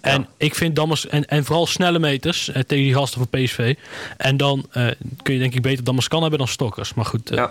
En 0.00 0.26
ik 0.36 0.54
vind 0.54 0.76
Damas, 0.76 1.06
en, 1.06 1.26
en 1.26 1.44
vooral 1.44 1.66
snelle 1.66 1.98
meters 1.98 2.48
eh, 2.48 2.54
tegen 2.62 2.84
die 2.84 2.94
gasten 2.94 3.26
van 3.30 3.40
PSV. 3.40 3.74
En 4.16 4.36
dan 4.36 4.66
eh, 4.70 4.86
kun 5.22 5.34
je 5.34 5.40
denk 5.40 5.54
ik 5.54 5.62
beter 5.62 5.84
Damascan 5.84 6.20
hebben 6.20 6.38
dan 6.38 6.48
Stokkers. 6.48 6.94
Maar 6.94 7.04
goed, 7.04 7.30
eh, 7.30 7.36
Ja, 7.36 7.50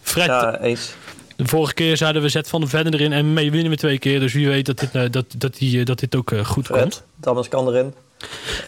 Fred, 0.00 0.26
ja, 0.26 0.60
eens. 0.60 0.94
De 1.36 1.46
vorige 1.46 1.74
keer 1.74 1.96
zeiden 1.96 2.22
we 2.22 2.28
zet 2.28 2.48
van 2.48 2.60
de 2.60 2.66
verder 2.66 2.94
erin 2.94 3.12
en 3.12 3.32
mee 3.32 3.50
winnen 3.50 3.70
we 3.70 3.76
twee 3.76 3.98
keer. 3.98 4.20
Dus 4.20 4.32
wie 4.32 4.48
weet 4.48 4.66
dat 4.66 4.78
dit, 4.78 4.94
eh, 4.94 5.02
dat, 5.10 5.24
dat, 5.36 5.54
die, 5.56 5.84
dat 5.84 5.98
dit 5.98 6.14
ook 6.16 6.32
goed 6.44 6.68
komt. 6.68 7.02
Thomas 7.20 7.48
kan 7.48 7.68
erin. 7.68 7.94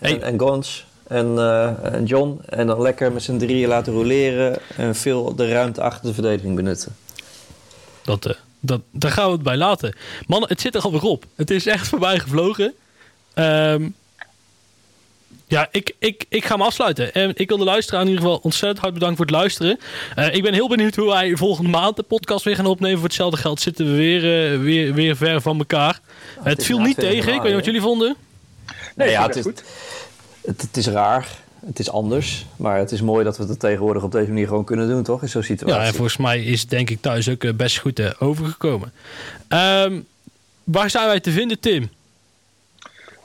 En, 0.00 0.10
Hey. 0.10 0.20
en 0.20 0.38
Gons 0.38 0.84
en, 1.06 1.38
en 1.82 2.04
John. 2.04 2.40
En 2.48 2.66
dan 2.66 2.82
lekker 2.82 3.12
met 3.12 3.22
z'n 3.22 3.36
drieën 3.36 3.68
laten 3.68 3.92
roleren 3.92 4.58
en 4.76 4.94
veel 4.94 5.34
de 5.34 5.48
ruimte 5.48 5.80
achter 5.80 6.06
de 6.06 6.14
verdediging 6.14 6.56
benutten. 6.56 6.96
Dat, 8.04 8.36
dat, 8.60 8.80
daar 8.90 9.10
gaan 9.10 9.26
we 9.26 9.32
het 9.32 9.42
bij 9.42 9.56
laten. 9.56 9.94
Mannen, 10.26 10.48
het 10.48 10.60
zit 10.60 10.74
er 10.74 10.80
alweer 10.80 11.02
op. 11.02 11.24
Het 11.34 11.50
is 11.50 11.66
echt 11.66 11.88
voorbij 11.88 12.18
gevlogen. 12.18 12.74
Ehm, 13.36 13.88
ja, 15.48 15.68
ik, 15.70 15.94
ik, 15.98 16.24
ik 16.28 16.44
ga 16.44 16.52
hem 16.54 16.62
afsluiten. 16.62 17.14
En 17.14 17.32
ik 17.34 17.48
wil 17.48 17.58
de 17.58 17.64
luisteraar 17.64 18.00
in 18.02 18.06
ieder 18.08 18.22
geval 18.22 18.38
ontzettend 18.42 18.78
hard 18.80 18.92
bedanken 18.94 19.16
voor 19.16 19.26
het 19.26 19.34
luisteren. 19.34 19.78
Eh, 20.14 20.34
ik 20.34 20.42
ben 20.42 20.54
heel 20.54 20.68
benieuwd 20.68 20.94
hoe 20.94 21.08
wij 21.08 21.36
volgende 21.36 21.70
maand 21.70 21.96
de 21.96 22.02
podcast 22.02 22.44
weer 22.44 22.56
gaan 22.56 22.66
opnemen. 22.66 22.96
Voor 22.98 23.06
hetzelfde 23.06 23.36
geld 23.40 23.60
zitten 23.60 23.86
we 23.90 23.96
weer, 23.96 24.52
eh, 24.52 24.60
weer, 24.60 24.94
weer 24.94 25.16
ver 25.16 25.40
van 25.40 25.58
elkaar. 25.58 26.00
het 26.42 26.64
viel 26.64 26.78
niet 26.78 26.96
20 26.96 27.04
tegen. 27.14 27.28
Ik 27.34 27.36
weet 27.40 27.44
niet 27.44 27.54
wat 27.54 27.64
jullie 27.64 27.80
vonden. 27.80 28.16
nee, 28.94 29.08
ja, 29.10 29.20
ja, 29.20 29.26
het 29.26 29.36
is- 29.36 29.42
goed. 29.42 29.62
Het, 30.46 30.60
het 30.62 30.76
is 30.76 30.86
raar, 30.86 31.28
het 31.66 31.78
is 31.78 31.90
anders. 31.90 32.46
Maar 32.56 32.78
het 32.78 32.92
is 32.92 33.00
mooi 33.02 33.24
dat 33.24 33.36
we 33.36 33.44
het 33.44 33.60
tegenwoordig 33.60 34.02
op 34.02 34.12
deze 34.12 34.28
manier 34.28 34.46
gewoon 34.46 34.64
kunnen 34.64 34.88
doen, 34.88 35.02
toch? 35.02 35.22
In 35.22 35.28
zo'n 35.28 35.42
situatie. 35.42 35.80
Ja, 35.80 35.86
en 35.86 35.94
volgens 35.94 36.16
mij 36.16 36.42
is 36.44 36.60
het 36.60 36.70
denk 36.70 36.90
ik 36.90 37.00
thuis 37.00 37.28
ook 37.28 37.44
eh, 37.44 37.52
best 37.52 37.78
goed 37.78 38.20
overgekomen. 38.20 38.92
Ehm, 39.48 40.00
waar 40.64 40.90
zijn 40.90 41.06
wij 41.06 41.20
te 41.20 41.30
vinden, 41.30 41.60
Tim? 41.60 41.90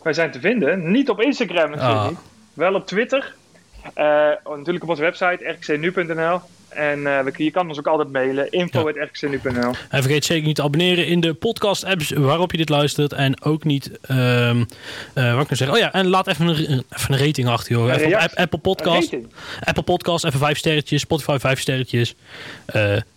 Wij 0.03 0.13
zijn 0.13 0.31
te 0.31 0.39
vinden, 0.39 0.91
niet 0.91 1.09
op 1.09 1.21
Instagram 1.21 1.69
natuurlijk 1.69 1.99
Ah. 1.99 2.07
niet. 2.07 2.17
Wel 2.53 2.73
op 2.73 2.87
Twitter. 2.87 3.33
Eh, 3.93 4.05
natuurlijk 4.55 4.83
op 4.83 4.89
onze 4.89 5.01
website 5.01 5.43
rkcnu.nl. 5.49 6.39
En 6.69 7.07
eh, 7.07 7.19
we- 7.23 7.43
je 7.43 7.51
kan 7.51 7.67
ons 7.67 7.77
ook 7.79 7.87
altijd 7.87 8.11
mailen. 8.11 8.51
info.rkcnu.nl 8.51 9.71
En 9.89 10.01
vergeet 10.01 10.25
zeker 10.25 10.45
niet 10.47 10.55
te 10.55 10.61
abonneren 10.63 11.07
in 11.07 11.19
de 11.19 11.33
podcast-apps 11.33 12.11
waarop 12.11 12.51
je 12.51 12.57
dit 12.57 12.69
luistert. 12.69 13.13
En 13.13 13.43
ook 13.43 13.63
niet, 13.63 13.91
ehm 14.01 14.63
eh, 15.13 15.23
wat 15.25 15.33
kan 15.33 15.41
ik 15.49 15.55
zeggen? 15.55 15.71
Oh 15.71 15.77
ja, 15.77 15.93
en 15.93 16.07
laat 16.07 16.27
even 16.27 16.47
een, 16.47 16.57
even 16.57 17.13
een 17.13 17.25
rating 17.25 17.47
achter, 17.47 17.71
joh. 17.71 17.93
Even 17.93 18.23
op 18.23 18.31
Apple 18.35 18.59
Podcast. 18.59 19.15
Apple 19.63 19.83
Podcast, 19.83 20.25
even 20.25 20.39
vijf 20.39 20.57
sterretjes. 20.57 21.01
Spotify 21.01 21.37
vijf 21.39 21.59
sterretjes. 21.59 22.15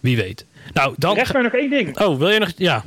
Wie 0.01 0.17
weet. 0.17 0.47
Nou, 0.73 0.95
dan... 0.97 1.15
Rest 1.15 1.33
mij 1.33 1.43
nog 1.43 1.53
één 1.53 1.71
ding. 1.71 2.01
Oh, 2.01 2.19
wil 2.19 2.31
je 2.31 2.39
nog... 2.39 2.53
Ja. 2.57 2.85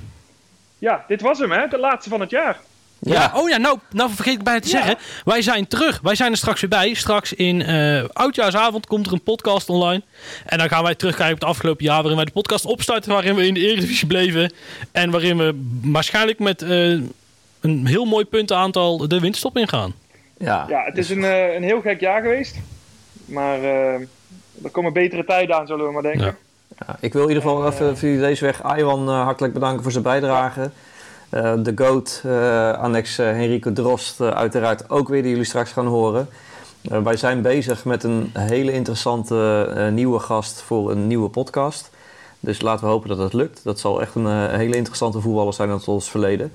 Ja, 0.80 1.04
dit 1.08 1.22
was 1.22 1.40
hem 1.40 1.52
hè, 1.52 1.68
de 1.68 1.78
laatste 1.80 2.10
van 2.10 2.20
het 2.20 2.30
jaar. 2.30 2.58
Ja. 3.00 3.32
Oh 3.36 3.50
ja, 3.50 3.58
nou, 3.58 3.78
nou 3.92 4.10
vergeet 4.14 4.34
ik 4.34 4.44
bijna 4.44 4.60
te 4.60 4.68
Ja. 4.70 4.78
zeggen. 4.78 4.96
Wij 5.26 5.42
zijn 5.42 5.68
terug. 5.68 6.00
Wij 6.04 6.16
zijn 6.16 6.32
er 6.32 6.38
straks 6.38 6.62
weer 6.62 6.70
bij. 6.70 6.94
Straks 6.94 7.34
in 7.34 7.62
eh 7.62 8.04
oudjaarsavond 8.14 8.88
komt 8.88 9.06
er 9.08 9.14
een 9.14 9.24
podcast 9.24 9.70
online. 9.70 10.02
En 10.46 10.58
dan 10.58 10.70
gaan 10.70 10.84
wij 10.84 10.96
terugkijken 10.96 11.34
op 11.36 11.40
het 11.40 11.50
afgelopen 11.50 11.86
jaar... 11.86 11.98
waarin 11.98 12.16
wij 12.16 12.26
de 12.26 12.32
podcast 12.32 12.66
opstarten... 12.66 13.12
waarin 13.12 13.36
we 13.36 13.48
in 13.48 13.54
de 13.54 13.60
Eredivisie 13.60 14.08
bleven. 14.08 14.54
En 14.92 15.12
waarin 15.12 15.38
we 15.38 15.68
waarschijnlijk 15.84 16.40
met 16.40 16.62
eh, 16.62 16.90
een 17.62 17.86
heel 17.88 18.06
mooi 18.06 18.26
puntenaantal... 18.26 19.08
de 19.08 19.20
winterstop 19.20 19.58
ingaan. 19.58 19.94
Ja, 20.38 20.66
Ja, 20.70 20.84
het 20.84 20.98
is 20.98 21.10
een, 21.10 21.24
eh, 21.24 21.54
een 21.56 21.64
heel 21.64 21.82
gek 21.82 22.00
jaar 22.00 22.22
geweest. 22.22 22.56
Maar 23.26 23.60
eh, 23.60 23.94
er 24.64 24.70
komen 24.72 24.94
betere 24.94 25.26
tijden 25.26 25.56
aan, 25.56 25.68
zullen 25.68 25.86
we 25.86 25.92
maar 25.92 26.02
denken. 26.02 26.26
Ja. 26.26 26.36
Ja, 26.88 26.98
ik 27.00 27.14
wil 27.14 27.22
in 27.22 27.28
ieder 27.28 27.44
geval 27.44 27.68
even 27.68 27.98
via 27.98 28.20
deze 28.20 28.46
weg 28.46 28.62
Iwan 28.78 29.10
hartelijk 29.10 29.54
bedanken 29.54 29.84
voor 29.84 29.92
zijn 29.92 30.04
bijdrage. 30.04 30.72
Eh, 31.30 31.54
de 31.58 31.72
GOAT, 31.76 32.22
eh, 32.26 32.72
annex 32.72 33.18
eh, 33.18 33.26
Henrico 33.26 33.74
Drost, 33.74 34.22
uiteraard 34.22 34.90
ook 34.90 35.08
weer 35.10 35.22
die 35.22 35.32
jullie 35.32 35.46
straks 35.46 35.72
gaan 35.72 35.88
horen. 35.88 36.28
Eh, 36.90 37.02
wij 37.02 37.18
zijn 37.18 37.42
bezig 37.42 37.86
met 37.86 38.04
een 38.04 38.30
hele 38.34 38.72
interessante 38.72 39.68
eh, 39.76 39.88
nieuwe 39.88 40.20
gast 40.20 40.62
voor 40.62 40.92
een 40.92 41.08
nieuwe 41.08 41.30
podcast. 41.30 41.90
Dus 42.40 42.62
laten 42.62 42.86
we 42.86 42.92
hopen 42.92 43.10
dat 43.10 43.18
het 43.18 43.34
lukt. 43.34 43.64
Dat 43.64 43.80
zal 43.80 44.02
echt 44.02 44.16
een 44.16 44.50
hele 44.50 44.76
interessante 44.76 45.22
voetballer 45.22 45.54
zijn 45.54 45.70
uit 45.70 45.88
ons 45.88 46.10
verleden. 46.10 46.52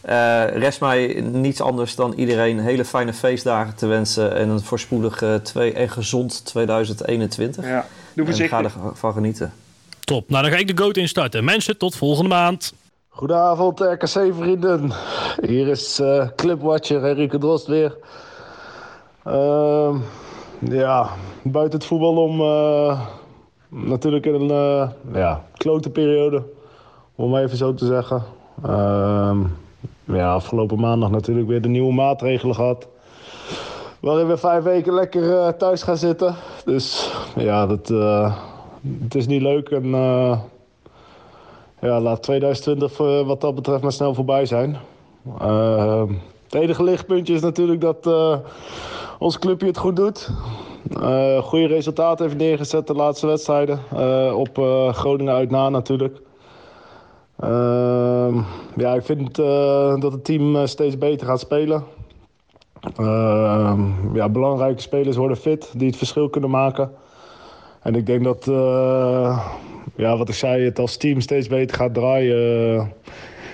Eh, 0.00 0.44
rest 0.46 0.80
mij 0.80 1.20
niets 1.20 1.60
anders 1.60 1.94
dan 1.94 2.12
iedereen 2.12 2.58
hele 2.60 2.84
fijne 2.84 3.12
feestdagen 3.12 3.74
te 3.74 3.86
wensen 3.86 4.34
en 4.36 4.48
een 4.48 4.60
voorspoedig 4.60 5.22
eh, 5.22 5.34
twee, 5.34 5.72
en 5.72 5.88
gezond 5.90 6.44
2021. 6.44 7.64
Ja, 7.64 7.70
doe 7.70 7.76
En 7.80 7.86
ga 8.16 8.24
voorzichtig. 8.24 8.76
ervan 8.90 9.12
genieten. 9.12 9.52
Top. 10.04 10.28
Nou, 10.30 10.42
dan 10.42 10.52
ga 10.52 10.58
ik 10.58 10.76
de 10.76 10.82
GOAT 10.82 10.96
instarten. 10.96 11.44
Mensen, 11.44 11.78
tot 11.78 11.96
volgende 11.96 12.28
maand. 12.28 12.72
Goedenavond 13.20 13.80
RKC-vrienden. 13.80 14.90
Hier 15.40 15.68
is 15.68 15.98
eh 15.98 16.28
Clipwatcher 16.36 17.04
Enrique 17.04 17.38
Drost 17.38 17.66
weer. 17.66 17.96
Ehm, 19.24 19.96
ja, 20.58 21.08
buiten 21.42 21.78
het 21.78 21.88
voetbal 21.88 22.16
om 22.16 22.40
eh, 22.40 23.00
natuurlijk 23.68 24.26
in 24.26 24.34
een 24.34 24.50
eh, 24.50 24.88
ja, 25.12 25.44
klote 25.56 25.90
periode, 25.90 26.42
om 27.14 27.36
even 27.36 27.56
zo 27.56 27.74
te 27.74 27.86
zeggen. 27.86 28.22
Ehm, 28.64 29.38
ja, 30.04 30.32
afgelopen 30.32 30.80
maandag 30.80 31.10
natuurlijk 31.10 31.48
weer 31.48 31.62
de 31.62 31.68
nieuwe 31.68 31.92
maatregelen 31.92 32.54
gehad. 32.54 32.88
Waarin 34.00 34.26
we 34.26 34.36
vijf 34.36 34.62
weken 34.64 34.94
lekker 34.94 35.56
thuis 35.56 35.82
gaan 35.82 35.96
zitten. 35.96 36.34
Dus 36.64 37.12
ja, 37.36 37.66
dat, 37.66 37.88
het 39.02 39.14
is 39.14 39.26
niet 39.26 39.42
leuk 39.42 39.68
en... 39.68 39.94
eh, 41.80 41.88
ja, 41.88 42.00
laat 42.00 42.22
2020 42.22 42.92
voor- 42.92 43.24
wat 43.24 43.40
dat 43.40 43.54
betreft 43.54 43.82
maar 43.82 43.92
snel 43.92 44.14
voorbij 44.14 44.46
zijn. 44.46 44.76
Uh, 45.42 46.02
het 46.44 46.54
enige 46.54 46.82
lichtpuntje 46.82 47.34
is 47.34 47.40
natuurlijk 47.40 47.80
dat 47.80 48.06
eh, 48.06 48.36
ons 49.18 49.38
clubje 49.38 49.66
het 49.66 49.78
goed 49.78 49.96
doet. 49.96 50.30
Eh 51.00 51.38
goede 51.38 51.66
resultaten 51.66 52.24
heeft 52.24 52.38
neergezet 52.38 52.86
de 52.86 52.94
laatste 52.94 53.26
wedstrijden. 53.26 53.80
Eh, 53.96 54.32
op 54.36 54.58
eh, 54.58 54.94
Groningen 54.94 55.34
uit 55.34 55.50
na 55.50 55.68
natuurlijk. 55.68 56.20
Ehm, 57.40 58.40
ja, 58.76 58.94
ik 58.94 59.02
vind 59.02 59.38
eh, 59.38 60.00
dat 60.00 60.12
het 60.12 60.24
team 60.24 60.56
eh, 60.56 60.66
steeds 60.66 60.98
beter 60.98 61.26
gaat 61.26 61.40
spelen. 61.40 61.84
Ehm, 62.96 64.14
ja, 64.14 64.28
belangrijke 64.28 64.80
spelers 64.80 65.16
worden 65.16 65.36
fit 65.36 65.72
die 65.76 65.86
het 65.86 65.96
verschil 65.96 66.28
kunnen 66.28 66.50
maken. 66.50 66.92
En 67.82 67.94
ik 67.94 68.06
denk 68.06 68.24
dat, 68.24 68.48
eh, 68.48 69.46
ja, 70.00 70.16
wat 70.16 70.28
ik 70.28 70.34
zei, 70.34 70.64
het 70.64 70.78
als 70.78 70.96
team 70.96 71.20
steeds 71.20 71.48
beter 71.48 71.76
gaat 71.76 71.94
draaien. 71.94 72.80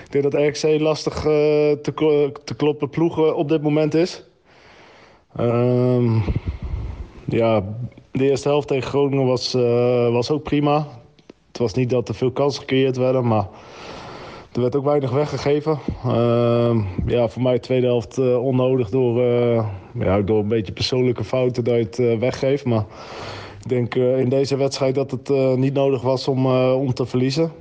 ik 0.05 0.11
denk 0.11 0.23
dat 0.23 0.33
RKC 0.33 0.79
lastig 0.79 1.15
eh, 1.15 1.71
te, 1.81 2.31
te 2.43 2.55
kloppen 2.55 2.89
ploegen 2.89 3.35
op 3.35 3.49
dit 3.49 3.61
moment 3.61 3.93
is. 3.93 4.23
Ehm, 5.35 6.19
ja, 7.25 7.63
de 8.11 8.29
eerste 8.29 8.47
helft 8.47 8.67
tegen 8.67 8.89
Groningen 8.89 9.25
was, 9.25 9.53
eh, 9.53 10.11
was 10.11 10.31
ook 10.31 10.43
prima. 10.43 10.87
Het 11.47 11.57
was 11.57 11.73
niet 11.73 11.89
dat 11.89 12.09
er 12.09 12.15
veel 12.15 12.31
kansen 12.31 12.61
gecreëerd 12.61 12.97
werden, 12.97 13.27
maar 13.27 13.47
er 14.57 14.63
werd 14.63 14.75
ook 14.75 14.83
weinig 14.83 15.11
weggegeven. 15.11 15.79
Ehm, 16.03 16.81
ja, 17.05 17.27
voor 17.27 17.41
mij 17.41 17.53
de 17.53 17.59
tweede 17.59 17.85
helft 17.85 18.17
eh, 18.17 18.43
onnodig 18.43 18.89
door, 18.89 19.21
eh, 19.23 19.65
ja, 19.99 20.21
door 20.21 20.39
een 20.39 20.47
beetje 20.47 20.71
persoonlijke 20.71 21.23
fouten 21.23 21.63
dat 21.63 21.73
je 21.73 21.83
het 21.83 21.99
eh, 21.99 22.19
weggeeft. 22.19 22.65
Maar 22.65 22.85
ik 23.67 23.73
denk 23.73 23.95
eh, 23.95 24.19
in 24.19 24.29
deze 24.29 24.57
wedstrijd 24.57 24.95
dat 24.95 25.11
het 25.11 25.29
eh, 25.29 25.53
niet 25.53 25.73
nodig 25.73 26.01
was 26.01 26.27
om, 26.27 26.45
eh, 26.45 26.75
om 26.79 26.93
te 26.93 27.05
verliezen. 27.05 27.51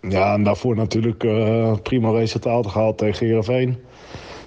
Ja, 0.00 0.34
en 0.34 0.42
daarvoor 0.42 0.76
natuurlijk 0.76 1.18
prima 1.82 2.10
resultaten 2.10 2.70
gehaald 2.70 2.98
tegen 2.98 3.26
Heerenveen. 3.26 3.76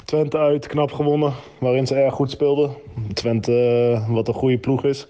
Twente 0.03 0.38
uit, 0.38 0.67
knap 0.67 0.91
gewonnen, 0.91 1.34
waarin 1.57 1.88
ze 1.88 1.95
erg 1.95 2.13
goed 2.13 2.31
speelden. 2.31 2.72
Twente, 3.13 4.03
wat 4.07 4.27
een 4.27 4.34
goede 4.34 4.57
ploeg 4.57 4.84
is. 4.84 5.07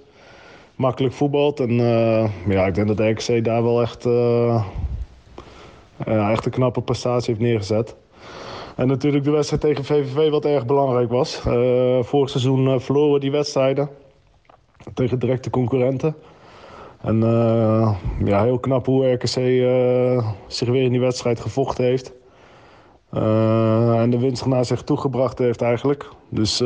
Makkelijk 0.75 1.13
voetbalt. 1.13 1.59
En 1.59 1.73
ja, 2.47 2.65
ik 2.65 2.75
denk 2.75 2.87
dat 2.87 2.97
de 2.97 3.09
RKC 3.09 3.43
daar 3.43 3.63
wel 3.63 3.81
echt, 3.81 4.05
echt 6.05 6.45
een 6.45 6.51
knappe 6.51 6.81
prestatie 6.81 7.33
heeft 7.33 7.45
neergezet. 7.45 7.95
En 8.75 8.87
natuurlijk 8.87 9.23
de 9.23 9.31
wedstrijd 9.31 9.61
tegen 9.61 9.85
VVV, 9.85 10.29
wat 10.29 10.45
erg 10.45 10.65
belangrijk 10.65 11.09
was. 11.09 11.35
Vorig 12.01 12.29
seizoen 12.29 12.81
verloren 12.81 13.13
we 13.13 13.19
die 13.19 13.31
wedstrijden 13.31 13.89
tegen 14.93 15.19
directe 15.19 15.49
concurrenten. 15.49 16.15
En 17.05 17.23
eh, 17.23 17.95
ja, 18.25 18.43
heel 18.43 18.59
knap 18.59 18.85
hoe 18.85 19.11
RKC 19.11 19.35
eh, 19.35 20.27
zich 20.47 20.69
weer 20.69 20.83
in 20.83 20.91
die 20.91 20.99
wedstrijd 20.99 21.39
gevochten 21.39 21.83
heeft. 21.83 22.13
Eh, 23.09 23.99
en 23.99 24.09
de 24.09 24.19
winst 24.19 24.45
naar 24.45 24.65
zich 24.65 24.83
toegebracht 24.83 25.37
heeft 25.37 25.61
eigenlijk. 25.61 26.09
Dus 26.29 26.63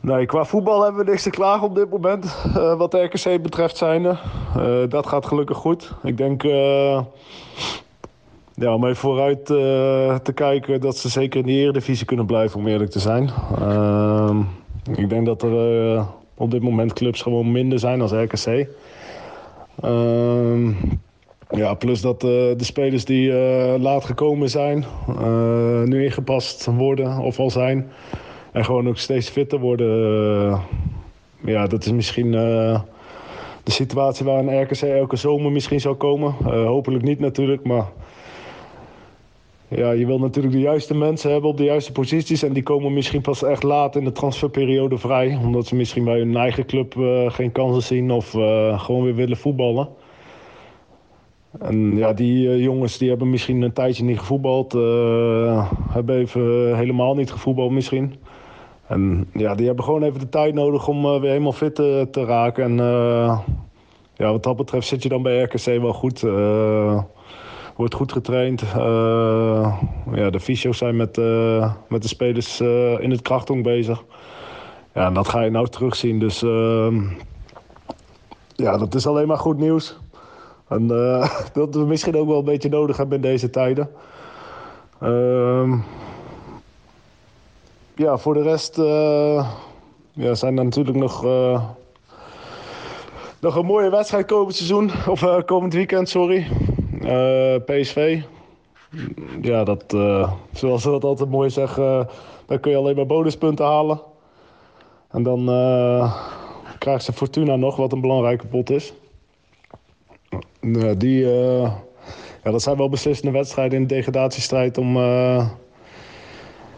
nee, 0.00 0.26
qua 0.26 0.44
voetbal 0.44 0.82
hebben 0.82 1.04
we 1.04 1.10
niks 1.10 1.22
te 1.22 1.30
klagen 1.30 1.66
op 1.66 1.74
dit 1.74 1.90
moment. 1.90 2.36
wat 2.76 2.90
de 2.90 3.02
RKC 3.02 3.42
betreft 3.42 3.76
zijnde. 3.76 4.16
Dat 4.88 5.06
gaat 5.06 5.26
gelukkig 5.26 5.56
goed. 5.56 5.92
Ik 6.02 6.16
denk... 6.16 6.42
ja, 8.54 8.74
om 8.74 8.84
even 8.84 8.96
vooruit 8.96 9.46
te 10.24 10.32
kijken 10.34 10.80
dat 10.80 10.96
ze 10.96 11.08
zeker 11.08 11.40
in 11.40 11.46
de 11.46 11.52
eredivisie 11.52 12.06
kunnen 12.06 12.26
blijven, 12.26 12.58
om 12.58 12.66
eerlijk 12.66 12.90
te 12.90 13.00
zijn. 13.00 13.30
Ik 14.96 15.08
denk 15.08 15.26
dat 15.26 15.42
er 15.42 15.94
eh, 15.94 16.06
op 16.34 16.50
dit 16.50 16.62
moment 16.62 16.92
clubs 16.92 17.22
gewoon 17.22 17.52
minder 17.52 17.78
zijn 17.78 17.98
dan 17.98 18.22
RKC. 18.22 18.68
Ehm, 19.82 20.68
ja, 21.50 21.74
plus 21.74 22.00
dat 22.00 22.24
eh, 22.24 22.30
de 22.30 22.64
spelers 22.64 23.04
die 23.04 23.32
eh, 23.32 23.80
laat 23.80 24.04
gekomen 24.04 24.50
zijn, 24.50 24.84
nu 25.84 26.04
ingepast 26.04 26.64
worden 26.64 27.18
of 27.18 27.38
al 27.38 27.50
zijn. 27.50 27.90
En 28.52 28.64
gewoon 28.64 28.88
ook 28.88 28.98
steeds 28.98 29.28
fitter 29.28 29.58
worden. 29.58 30.60
ja, 31.44 31.66
dat 31.66 31.84
is 31.84 31.92
misschien 31.92 32.30
de 32.30 32.80
situatie 33.64 34.24
waar 34.24 34.38
een 34.38 34.62
RKC 34.62 34.82
elke 34.82 35.16
zomer 35.16 35.52
misschien 35.52 35.80
zou 35.80 35.94
komen. 35.94 36.32
Hopelijk 36.66 37.04
niet 37.04 37.18
natuurlijk, 37.20 37.64
maar 37.64 37.86
ja, 39.70 39.90
je 39.90 40.06
wil 40.06 40.18
natuurlijk 40.18 40.54
de 40.54 40.60
juiste 40.60 40.94
mensen 40.94 41.30
hebben 41.30 41.50
op 41.50 41.56
de 41.56 41.64
juiste 41.64 41.92
posities. 41.92 42.42
En 42.42 42.52
die 42.52 42.62
komen 42.62 42.92
misschien 42.92 43.20
pas 43.20 43.42
echt 43.42 43.62
laat 43.62 43.96
in 43.96 44.04
de 44.04 44.12
transferperiode 44.12 44.98
vrij. 44.98 45.38
Omdat 45.44 45.66
ze 45.66 45.74
misschien 45.74 46.04
bij 46.04 46.18
hun 46.18 46.36
eigen 46.36 46.66
club 46.66 46.96
eh, 46.96 47.30
geen 47.30 47.52
kansen 47.52 47.82
zien 47.82 48.10
of 48.10 48.34
eh, 48.34 48.80
gewoon 48.80 49.04
weer 49.04 49.14
willen 49.14 49.36
voetballen. 49.36 49.88
En 51.58 51.96
ja, 51.96 52.12
die 52.12 52.48
eh, 52.50 52.62
jongens 52.62 52.98
die 52.98 53.08
hebben 53.08 53.30
misschien 53.30 53.62
een 53.62 53.72
tijdje 53.72 54.04
niet 54.04 54.18
gevoetbald. 54.18 54.72
hebben 55.92 56.16
even 56.16 56.76
helemaal 56.76 57.14
niet 57.14 57.32
gevoetbald 57.32 57.70
misschien. 57.70 58.14
En 58.86 59.28
ja, 59.32 59.54
die 59.54 59.66
hebben 59.66 59.84
gewoon 59.84 60.02
even 60.02 60.20
de 60.20 60.28
tijd 60.28 60.54
nodig 60.54 60.88
om 60.88 61.02
weer 61.02 61.30
helemaal 61.30 61.52
fit 61.52 61.74
te, 61.74 62.08
te 62.10 62.24
raken. 62.24 62.64
En 62.64 62.76
ja, 64.16 64.30
wat 64.30 64.42
dat 64.42 64.56
betreft 64.56 64.86
zit 64.86 65.02
je 65.02 65.08
dan 65.08 65.22
bij 65.22 65.42
RKC 65.42 65.80
wel 65.80 65.92
goed. 65.92 66.24
Wordt 67.80 67.94
goed 67.94 68.12
getraind. 68.12 68.62
Eh, 68.62 69.76
ja, 70.14 70.30
de 70.30 70.40
fysio's 70.40 70.78
zijn 70.78 70.96
met, 70.96 71.18
eh, 71.18 71.72
met 71.88 72.02
de 72.02 72.08
spelers 72.08 72.60
eh, 72.60 73.00
in 73.00 73.10
het 73.10 73.22
krachtong 73.22 73.62
bezig. 73.62 74.04
Ja, 74.94 75.06
en 75.06 75.14
dat 75.14 75.28
ga 75.28 75.40
je 75.40 75.50
nou 75.50 75.68
terugzien. 75.68 76.18
Dus 76.18 76.42
ehm, 76.42 77.02
ja, 78.56 78.78
dat 78.78 78.94
is 78.94 79.06
alleen 79.06 79.26
maar 79.26 79.38
goed 79.38 79.58
nieuws. 79.58 79.98
En 80.68 80.86
dat 81.52 81.74
we 81.74 81.84
misschien 81.86 82.16
ook 82.16 82.26
wel 82.26 82.38
een 82.38 82.44
beetje 82.44 82.68
nodig 82.68 82.96
hebben 82.96 83.16
in 83.16 83.22
deze 83.22 83.50
tijden. 83.50 83.90
Ehm, 85.00 85.78
ja, 87.94 88.18
voor 88.18 88.34
de 88.34 88.42
rest 88.42 88.78
eh, 88.78 89.50
ja, 90.12 90.34
zijn 90.34 90.58
er 90.58 90.64
natuurlijk 90.64 90.96
nog, 90.96 91.22
nog 93.40 93.56
een 93.56 93.66
mooie 93.66 93.90
wedstrijd 93.90 94.26
komend 94.26 94.54
seizoen. 94.54 94.90
Of 95.08 95.44
komend 95.44 95.72
weekend, 95.72 96.08
sorry. 96.08 96.46
Eh, 97.00 97.54
PSV. 97.64 98.22
Ja, 99.40 99.64
dat, 99.64 99.94
eh, 99.94 100.32
zoals 100.52 100.82
ze 100.82 100.90
dat 100.90 101.04
altijd 101.04 101.30
mooi 101.30 101.50
zeggen, 101.50 102.08
dan 102.46 102.60
kun 102.60 102.70
je 102.70 102.76
alleen 102.76 102.96
maar 102.96 103.06
bonuspunten 103.06 103.64
halen. 103.64 104.00
En 105.10 105.22
dan 105.22 105.48
eh 105.48 106.16
krijgt 106.80 107.04
ze 107.04 107.12
Fortuna 107.12 107.56
nog, 107.56 107.76
wat 107.76 107.92
een 107.92 108.00
belangrijke 108.00 108.46
pot 108.46 108.70
is. 108.70 108.92
Die, 110.96 111.24
eh, 111.32 111.72
ja, 112.44 112.50
dat 112.50 112.62
zijn 112.62 112.76
wel 112.76 112.88
beslissende 112.88 113.32
wedstrijden 113.32 113.80
in 113.80 113.86
de 113.86 113.94
degradatiestrijd 113.94 114.78
om, 114.78 114.96
eh, 114.96 115.48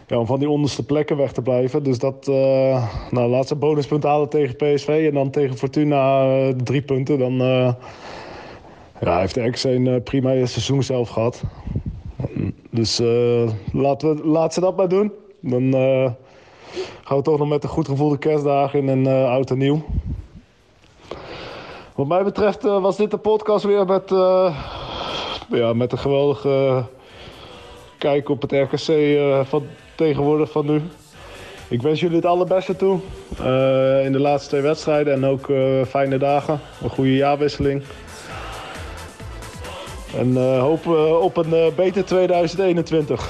ja, 0.07 0.17
om 0.19 0.25
van 0.25 0.39
die 0.39 0.49
onderste 0.49 0.85
plekken 0.85 1.17
weg 1.17 1.31
te 1.31 1.41
blijven. 1.41 1.83
Dus 1.83 1.99
dat, 1.99 2.27
eh 2.27 2.87
nou, 3.11 3.29
laat 3.29 3.47
ze 3.47 3.55
bonuspunten 3.55 4.09
halen 4.09 4.29
tegen 4.29 4.55
PSV 4.55 5.05
en 5.07 5.13
dan 5.13 5.29
tegen 5.29 5.57
Fortuna 5.57 6.23
eh, 6.23 6.49
drie 6.49 6.81
punten. 6.81 7.19
Dan 7.19 7.41
eh, 7.41 7.73
ja, 9.01 9.19
heeft 9.19 9.35
RKC 9.35 9.63
een 9.63 9.87
eh, 9.87 10.03
prima 10.03 10.45
seizoen 10.45 10.83
zelf 10.83 11.09
gehad. 11.09 11.43
Dus 12.73 12.99
eh, 12.99 13.49
laten 13.73 14.15
we, 14.15 14.27
laat 14.27 14.53
ze 14.53 14.59
dat 14.59 14.77
maar 14.77 14.87
doen. 14.87 15.11
Dan 15.39 15.73
eh, 15.73 16.11
gaan 17.03 17.17
we 17.17 17.23
toch 17.23 17.37
nog 17.37 17.47
met 17.47 17.63
een 17.63 17.69
goed 17.69 17.87
gevoel 17.87 18.09
de 18.09 18.17
kerstdagen 18.17 18.79
in 18.79 18.89
en 18.89 19.07
eh, 19.07 19.29
oud 19.29 19.49
en 19.49 19.57
nieuw. 19.57 19.83
Wat 21.95 22.07
mij 22.07 22.23
betreft 22.23 22.61
was 22.61 22.97
dit 22.97 23.11
de 23.11 23.17
podcast 23.17 23.65
weer 23.65 23.85
met, 23.85 24.09
ja, 25.49 25.73
met 25.73 25.91
een 25.91 25.97
geweldige 25.97 26.85
kijk 27.97 28.29
op 28.29 28.41
het 28.41 28.51
RKC 28.51 29.17
van 29.47 29.63
tegenwoordig 29.95 30.51
van 30.51 30.65
nu. 30.65 30.81
Ik 31.67 31.81
wens 31.81 31.99
jullie 31.99 32.15
het 32.15 32.25
allerbeste 32.25 32.75
toe 32.75 32.99
in 34.05 34.11
de 34.11 34.19
laatste 34.19 34.49
twee 34.49 34.61
wedstrijden 34.61 35.13
en 35.13 35.25
ook 35.25 35.51
fijne 35.87 36.17
dagen. 36.17 36.59
Een 36.83 36.89
goede 36.89 37.15
jaarwisseling. 37.15 37.83
En 40.17 40.37
eh, 40.37 40.59
hopen 40.59 41.21
op 41.21 41.37
een 41.37 41.53
eh, 41.53 41.73
beter 41.75 42.05
2021. 42.05 43.29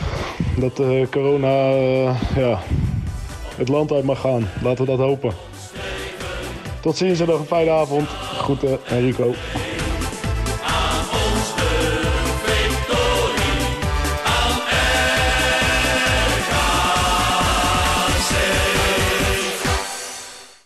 Dat 0.57 0.79
eh, 0.79 1.07
corona 1.11 1.69
ja, 2.35 2.59
het 3.55 3.69
land 3.69 3.91
uit 3.91 4.03
mag 4.03 4.19
gaan. 4.19 4.49
Laten 4.63 4.85
we 4.85 4.91
dat 4.91 4.99
hopen. 4.99 5.33
Tot 6.81 6.97
ziens 6.97 7.19
en 7.19 7.27
nog 7.27 7.39
een 7.39 7.45
fijne 7.45 7.71
avond. 7.71 8.07
Groeten, 8.09 8.79
Enrico. 8.87 9.33